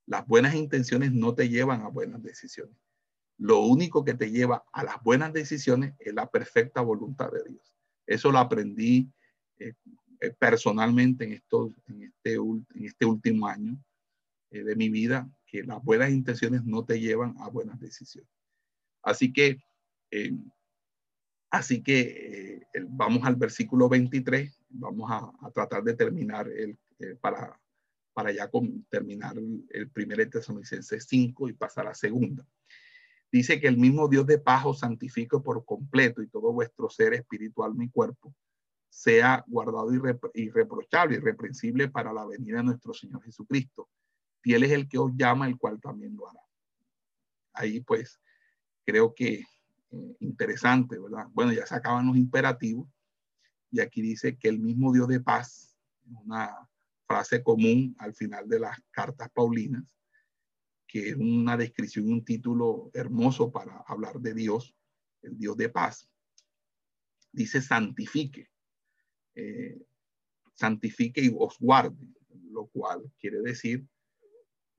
Las 0.07 0.27
buenas 0.27 0.55
intenciones 0.55 1.13
no 1.13 1.35
te 1.35 1.49
llevan 1.49 1.83
a 1.83 1.89
buenas 1.89 2.23
decisiones. 2.23 2.77
Lo 3.39 3.61
único 3.61 4.05
que 4.05 4.15
te 4.15 4.31
lleva 4.31 4.65
a 4.73 4.85
las 4.85 5.03
buenas 5.03 5.33
decisiones 5.33 5.95
es 5.99 6.15
la 6.15 6.31
perfecta 6.31 6.81
voluntad 6.81 7.31
de 7.31 7.43
Dios. 7.49 7.75
Eso 8.07 8.31
lo 8.31 8.39
aprendí 8.39 9.11
eh, 9.59 9.75
eh, 10.21 10.31
personalmente 10.39 11.25
en, 11.25 11.33
esto, 11.33 11.73
en, 11.89 12.03
este, 12.05 12.35
en 12.35 12.85
este 12.85 13.05
último 13.05 13.47
año 13.47 13.79
eh, 14.59 14.65
de 14.65 14.77
mi 14.77 14.89
vida, 14.89 15.31
que 15.47 15.63
las 15.63 15.83
buenas 15.83 16.11
intenciones 16.11 16.65
no 16.65 16.85
te 16.85 17.01
llevan 17.01 17.35
a 17.39 17.49
buenas 17.49 17.79
decisiones. 17.81 18.31
Así 19.03 19.33
que, 19.33 19.59
así 21.51 21.83
que 21.83 22.63
vamos 22.89 23.25
al 23.25 23.37
versículo 23.37 23.89
23, 23.89 24.65
vamos 24.71 25.09
a, 25.11 25.51
tratar 25.53 25.85
de 25.85 25.95
terminar 25.95 26.49
el, 26.49 26.77
para, 27.21 27.61
para 28.13 28.33
ya 28.33 28.51
terminar 28.89 29.37
el 29.39 29.91
primer 29.91 30.29
Tesalonicenses 30.29 31.07
5 31.09 31.49
y 31.49 31.53
pasar 31.53 31.87
a 31.87 31.95
segunda. 31.95 32.45
Dice 33.31 33.61
que 33.61 33.69
el 33.69 33.77
mismo 33.77 34.09
Dios 34.09 34.27
de 34.27 34.39
paz 34.39 34.65
os 34.65 34.79
santifique 34.79 35.39
por 35.41 35.65
completo 35.65 36.23
y 36.23 36.29
todo 36.29 36.53
vuestro 36.53 36.89
ser 36.89 37.15
espiritual, 37.15 37.75
mi 37.75 37.91
cuerpo, 37.91 38.35
sea 38.89 39.45
guardado 39.47 39.91
irreprochable, 40.33 41.17
irreprensible 41.17 41.89
para 41.89 42.13
la 42.13 42.25
venida 42.25 42.59
de 42.59 42.65
nuestro 42.65 42.95
Señor 42.95 43.23
Jesucristo. 43.25 43.91
Fiel 44.47 44.63
es 44.63 44.71
el 44.71 44.89
que 44.89 44.97
os 44.97 45.11
llama, 45.17 45.49
el 45.49 45.59
cual 45.59 45.81
también 45.81 46.15
lo 46.15 46.31
hará. 46.31 46.41
Ahí 47.53 47.81
pues 47.81 48.21
creo 48.85 49.13
que 49.13 49.41
eh, 49.41 50.17
interesante, 50.21 51.01
¿verdad? 51.01 51.27
Bueno, 51.33 51.53
ya 51.53 51.67
se 51.67 51.75
acaban 51.75 52.07
los 52.07 52.17
imperativos 52.17 52.89
y 53.73 53.81
aquí 53.81 54.01
dice 54.01 54.39
que 54.39 54.49
el 54.49 54.61
mismo 54.61 54.93
Dios 54.93 55.09
de 55.09 55.19
paz, 55.19 55.77
una 56.05 56.57
frase 57.09 57.43
común 57.43 57.97
al 57.99 58.15
final 58.15 58.49
de 58.49 58.61
las 58.61 58.79
cartas 58.93 59.29
paulinas, 59.35 59.83
que 60.87 61.09
es 61.09 61.17
una 61.17 61.57
descripción, 61.57 62.13
un 62.13 62.25
título 62.25 62.93
hermoso 62.95 63.51
para 63.51 63.79
hablar 63.89 64.21
de 64.21 64.33
Dios, 64.33 64.77
el 65.23 65.37
Dios 65.37 65.57
de 65.57 65.71
paz. 65.71 66.09
Dice 67.33 67.61
santifique, 67.61 68.49
eh, 69.35 69.77
santifique 70.55 71.21
y 71.21 71.35
os 71.37 71.59
guarde, 71.59 72.07
lo 72.53 72.67
cual 72.67 73.13
quiere 73.19 73.41
decir, 73.41 73.85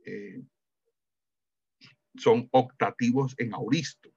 eh, 0.07 0.41
son 2.15 2.47
octativos 2.51 3.35
en 3.37 3.53
auristo, 3.53 4.09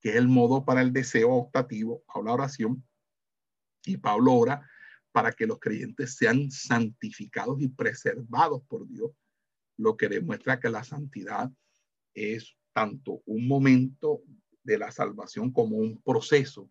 que 0.00 0.10
es 0.10 0.16
el 0.16 0.28
modo 0.28 0.64
para 0.64 0.82
el 0.82 0.92
deseo 0.92 1.32
octativo 1.32 2.04
a 2.06 2.22
la 2.22 2.32
oración. 2.32 2.86
Y 3.84 3.96
Pablo 3.96 4.34
ora 4.34 4.70
para 5.10 5.32
que 5.32 5.46
los 5.46 5.58
creyentes 5.58 6.14
sean 6.14 6.50
santificados 6.50 7.60
y 7.60 7.68
preservados 7.68 8.62
por 8.68 8.86
Dios 8.86 9.10
lo 9.76 9.96
que 9.96 10.08
demuestra 10.08 10.60
que 10.60 10.70
la 10.70 10.84
santidad 10.84 11.50
es 12.14 12.56
tanto 12.72 13.20
un 13.26 13.48
momento 13.48 14.22
de 14.62 14.78
la 14.78 14.92
salvación 14.92 15.50
como 15.50 15.76
un 15.76 16.00
proceso, 16.02 16.70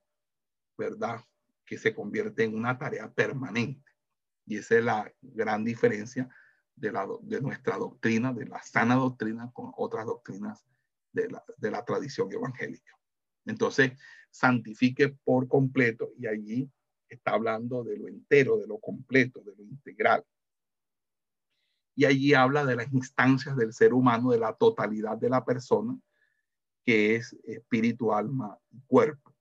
¿verdad? 0.77 1.19
Que 1.65 1.77
se 1.77 1.93
convierte 1.93 2.45
en 2.45 2.55
una 2.55 2.77
tarea 2.77 3.11
permanente. 3.11 3.91
Y 4.45 4.57
esa 4.57 4.77
es 4.77 4.85
la 4.85 5.13
gran 5.21 5.65
diferencia 5.65 6.29
de, 6.75 6.91
la, 6.91 7.07
de 7.21 7.41
nuestra 7.41 7.77
doctrina, 7.77 8.33
de 8.33 8.45
la 8.45 8.61
sana 8.63 8.95
doctrina 8.95 9.51
con 9.53 9.71
otras 9.77 10.05
doctrinas 10.05 10.65
de 11.11 11.29
la, 11.29 11.43
de 11.57 11.71
la 11.71 11.83
tradición 11.83 12.31
evangélica. 12.31 12.97
Entonces, 13.45 13.93
santifique 14.29 15.09
por 15.23 15.47
completo 15.47 16.11
y 16.17 16.27
allí 16.27 16.71
está 17.09 17.31
hablando 17.31 17.83
de 17.83 17.97
lo 17.97 18.07
entero, 18.07 18.57
de 18.57 18.67
lo 18.67 18.79
completo, 18.79 19.41
de 19.41 19.55
lo 19.55 19.63
integral 19.63 20.25
y 21.95 22.05
allí 22.05 22.33
habla 22.33 22.65
de 22.65 22.75
las 22.75 22.91
instancias 22.93 23.55
del 23.55 23.73
ser 23.73 23.93
humano, 23.93 24.31
de 24.31 24.39
la 24.39 24.53
totalidad 24.53 25.17
de 25.17 25.29
la 25.29 25.43
persona, 25.43 25.97
que 26.83 27.15
es 27.15 27.35
espíritu, 27.43 28.13
alma 28.13 28.57
y 28.71 28.81
cuerpo. 28.87 29.35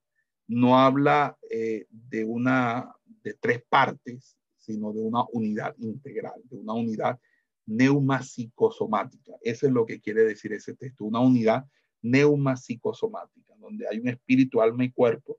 No 0.47 0.77
habla 0.77 1.37
eh, 1.49 1.87
de 1.89 2.23
una, 2.23 2.93
de 3.23 3.33
tres 3.35 3.63
partes, 3.67 4.37
sino 4.61 4.93
de 4.93 5.01
una 5.01 5.25
unidad 5.33 5.75
integral, 5.79 6.41
de 6.45 6.57
una 6.57 6.73
unidad 6.73 7.19
neuropsicosomática. 7.65 9.33
Eso 9.41 9.67
es 9.67 9.73
lo 9.73 9.85
que 9.85 9.99
quiere 9.99 10.23
decir 10.23 10.53
ese 10.53 10.75
texto, 10.75 11.05
una 11.05 11.19
unidad 11.19 11.65
neuropsicosomática, 12.01 13.55
donde 13.57 13.87
hay 13.87 13.99
un 13.99 14.07
espíritu, 14.07 14.61
alma 14.61 14.85
y 14.85 14.91
cuerpo 14.91 15.37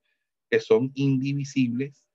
que 0.50 0.60
son 0.60 0.92
indivisibles. 0.94 2.08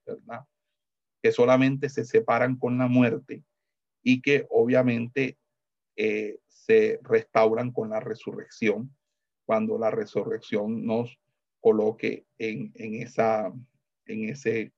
Que 1.21 1.31
solamente 1.31 1.89
se 1.89 2.05
separan 2.05 2.55
con 2.55 2.77
la 2.77 2.87
muerte 2.87 3.43
y 4.03 4.21
que 4.21 4.45
obviamente 4.49 5.37
eh, 5.97 6.39
se 6.47 6.99
restauran 7.03 7.71
con 7.71 7.89
la 7.89 7.99
resurrección, 7.99 8.95
cuando 9.45 9.77
la 9.77 9.91
resurrección 9.91 10.85
nos 10.85 11.19
coloque 11.59 12.25
en, 12.37 12.71
esa, 12.75 13.51
en, 14.05 14.29
ese, 14.29 14.71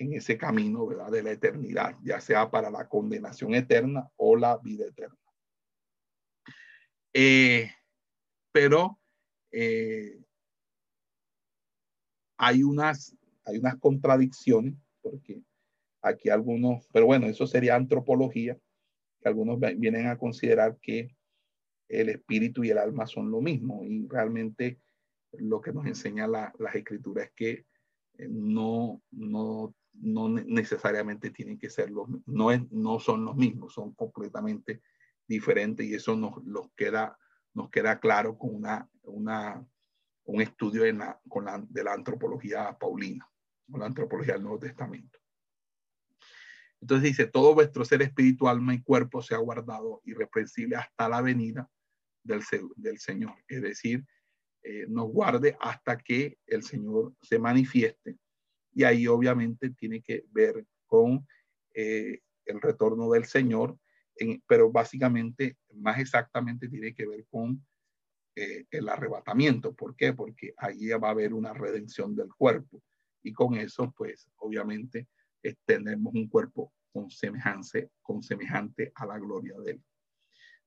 en 0.00 0.14
ese 0.14 0.36
camino 0.36 0.86
¿verdad? 0.86 1.10
de 1.10 1.22
la 1.22 1.32
eternidad, 1.32 1.96
ya 2.02 2.20
sea 2.20 2.50
para 2.50 2.70
la 2.70 2.88
condenación 2.88 3.54
eterna 3.54 4.08
o 4.16 4.36
la 4.36 4.56
vida 4.58 4.86
eterna. 4.86 5.16
Eh, 7.12 7.70
pero 8.52 8.98
eh, 9.50 10.18
hay, 12.38 12.62
unas, 12.62 13.16
hay 13.44 13.58
unas 13.58 13.76
contradicciones, 13.76 14.74
porque 15.02 15.42
Aquí 16.02 16.30
algunos, 16.30 16.88
pero 16.92 17.06
bueno, 17.06 17.26
eso 17.26 17.46
sería 17.46 17.76
antropología, 17.76 18.58
que 19.20 19.28
algunos 19.28 19.60
vienen 19.60 20.06
a 20.06 20.16
considerar 20.16 20.78
que 20.80 21.14
el 21.88 22.08
espíritu 22.08 22.64
y 22.64 22.70
el 22.70 22.78
alma 22.78 23.06
son 23.06 23.30
lo 23.30 23.40
mismo 23.42 23.84
y 23.84 24.06
realmente 24.08 24.80
lo 25.32 25.60
que 25.60 25.72
nos 25.72 25.86
enseña 25.86 26.26
la, 26.26 26.54
las 26.58 26.74
escrituras 26.74 27.26
es 27.26 27.32
que 27.32 27.50
eh, 28.18 28.28
no, 28.30 29.02
no, 29.10 29.74
no 29.92 30.28
necesariamente 30.28 31.30
tienen 31.30 31.58
que 31.58 31.70
ser 31.70 31.90
los 31.90 32.08
no, 32.26 32.50
es, 32.50 32.70
no 32.70 32.98
son 33.00 33.24
los 33.24 33.36
mismos, 33.36 33.74
son 33.74 33.94
completamente 33.94 34.82
diferentes 35.26 35.86
y 35.86 35.94
eso 35.94 36.16
nos, 36.16 36.42
nos, 36.44 36.70
queda, 36.74 37.18
nos 37.54 37.70
queda 37.70 38.00
claro 38.00 38.36
con 38.36 38.54
una, 38.54 38.88
una, 39.02 39.64
un 40.24 40.40
estudio 40.40 40.84
en 40.84 40.98
la, 40.98 41.20
con 41.28 41.44
la, 41.44 41.64
de 41.68 41.84
la 41.84 41.92
antropología 41.92 42.76
paulina, 42.78 43.28
o 43.70 43.78
la 43.78 43.86
antropología 43.86 44.34
del 44.34 44.42
Nuevo 44.42 44.58
Testamento. 44.58 45.18
Entonces 46.80 47.10
dice, 47.10 47.26
todo 47.26 47.54
vuestro 47.54 47.84
ser 47.84 48.02
espiritual, 48.02 48.56
alma 48.56 48.74
y 48.74 48.82
cuerpo 48.82 49.22
sea 49.22 49.38
guardado 49.38 50.00
irreprensible 50.04 50.76
hasta 50.76 51.08
la 51.08 51.20
venida 51.20 51.68
del, 52.24 52.42
del 52.76 52.98
Señor. 52.98 53.34
Es 53.46 53.60
decir, 53.60 54.04
eh, 54.62 54.86
nos 54.88 55.08
guarde 55.08 55.56
hasta 55.60 55.98
que 55.98 56.38
el 56.46 56.62
Señor 56.62 57.14
se 57.20 57.38
manifieste. 57.38 58.16
Y 58.72 58.84
ahí 58.84 59.06
obviamente 59.06 59.70
tiene 59.70 60.00
que 60.00 60.24
ver 60.30 60.64
con 60.86 61.26
eh, 61.74 62.20
el 62.44 62.60
retorno 62.60 63.10
del 63.10 63.24
Señor 63.24 63.76
pero 64.46 64.70
básicamente, 64.70 65.56
más 65.74 65.98
exactamente, 65.98 66.68
tiene 66.68 66.94
que 66.94 67.06
ver 67.06 67.26
con 67.30 67.64
eh, 68.36 68.66
el 68.70 68.88
arrebatamiento. 68.88 69.74
¿Por 69.74 69.96
qué? 69.96 70.12
Porque 70.12 70.54
ahí 70.56 70.88
va 70.88 71.08
a 71.08 71.12
haber 71.12 71.32
una 71.32 71.52
redención 71.52 72.14
del 72.14 72.28
cuerpo. 72.28 72.82
Y 73.22 73.32
con 73.32 73.54
eso, 73.54 73.92
pues, 73.96 74.28
obviamente, 74.36 75.08
tenemos 75.64 76.14
un 76.14 76.28
cuerpo 76.28 76.72
con 76.92 77.10
semejante, 77.10 77.90
con 78.02 78.22
semejante 78.22 78.92
a 78.94 79.06
la 79.06 79.18
gloria 79.18 79.54
de 79.60 79.72
Él. 79.72 79.82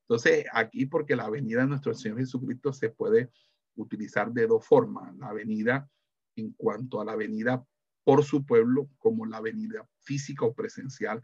Entonces, 0.01 0.45
aquí 0.51 0.85
porque 0.85 1.15
la 1.15 1.29
venida 1.29 1.61
de 1.61 1.67
nuestro 1.67 1.93
Señor 1.93 2.19
Jesucristo 2.19 2.73
se 2.73 2.89
puede 2.89 3.29
utilizar 3.75 4.31
de 4.31 4.47
dos 4.47 4.65
formas. 4.65 5.15
La 5.17 5.31
venida 5.31 5.89
en 6.35 6.51
cuanto 6.53 6.99
a 6.99 7.05
la 7.05 7.15
venida 7.15 7.65
por 8.03 8.23
su 8.23 8.45
pueblo, 8.45 8.89
como 8.97 9.25
la 9.25 9.39
venida 9.39 9.87
física 10.01 10.45
o 10.45 10.53
presencial 10.53 11.23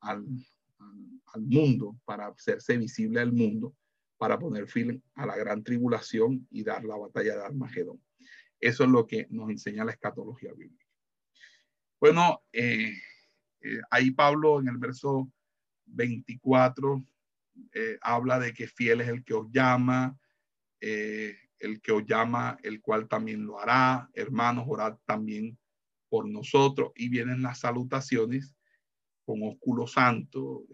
al, 0.00 0.26
mundo, 1.36 1.98
para 2.04 2.26
hacerse 2.26 2.76
visible 2.76 3.20
al 3.20 3.32
mundo, 3.32 3.74
para 4.18 4.38
poner 4.38 4.68
fin 4.68 5.02
a 5.14 5.26
la 5.26 5.36
gran 5.36 5.62
tribulación 5.62 6.46
y 6.50 6.62
dar 6.62 6.84
la 6.84 6.96
batalla 6.96 7.36
de 7.36 7.44
Armagedón. 7.44 8.02
Eso 8.60 8.84
es 8.84 8.90
lo 8.90 9.06
que 9.06 9.26
nos 9.30 9.50
enseña 9.50 9.84
la 9.84 9.92
escatología 9.92 10.52
bíblica. 10.52 10.86
Bueno, 11.98 12.42
eh, 12.52 12.92
eh, 13.60 13.80
ahí 13.90 14.10
Pablo 14.10 14.60
en 14.60 14.68
el 14.68 14.76
verso 14.76 15.32
24 15.86 17.04
eh, 17.72 17.98
habla 18.02 18.38
de 18.38 18.52
que 18.52 18.66
fiel 18.66 19.00
es 19.00 19.08
el 19.08 19.24
que 19.24 19.34
os 19.34 19.50
llama, 19.50 20.18
el 20.80 21.80
que 21.80 21.92
os 21.92 22.04
llama, 22.04 22.58
el 22.62 22.80
cual 22.80 23.08
también 23.08 23.46
lo 23.46 23.58
hará. 23.58 24.10
Hermanos, 24.14 24.64
orad 24.68 24.98
también 25.06 25.56
por 26.12 26.28
nosotros. 26.28 26.92
Y 26.94 27.08
vienen 27.08 27.40
las 27.40 27.60
salutaciones 27.60 28.54
con 29.24 29.42
ósculo 29.42 29.86
santo 29.86 30.66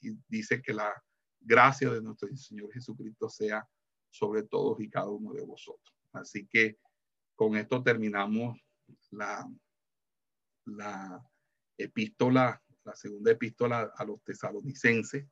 y 0.00 0.16
dice 0.28 0.62
que 0.62 0.72
la 0.72 0.90
gracia 1.38 1.90
de 1.90 2.00
nuestro 2.00 2.34
Señor 2.34 2.72
Jesucristo 2.72 3.28
sea 3.28 3.68
sobre 4.08 4.44
todos 4.44 4.80
y 4.80 4.88
cada 4.88 5.10
uno 5.10 5.34
de 5.34 5.44
vosotros. 5.44 5.94
Así 6.12 6.46
que 6.46 6.78
con 7.34 7.54
esto 7.54 7.82
terminamos 7.82 8.58
la, 9.10 9.46
la 10.64 11.22
epístola, 11.76 12.62
la 12.82 12.96
segunda 12.96 13.32
epístola 13.32 13.92
a 13.94 14.04
los 14.06 14.22
tesalonicenses, 14.24 15.26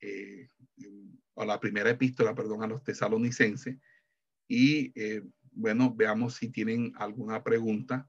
eh, 0.00 0.48
o 1.34 1.44
la 1.44 1.58
primera 1.58 1.90
epístola, 1.90 2.36
perdón, 2.36 2.62
a 2.62 2.68
los 2.68 2.84
tesalonicenses. 2.84 3.76
Y 4.46 4.92
eh, 4.94 5.24
bueno, 5.50 5.92
veamos 5.92 6.34
si 6.34 6.50
tienen 6.50 6.92
alguna 6.96 7.42
pregunta 7.42 8.08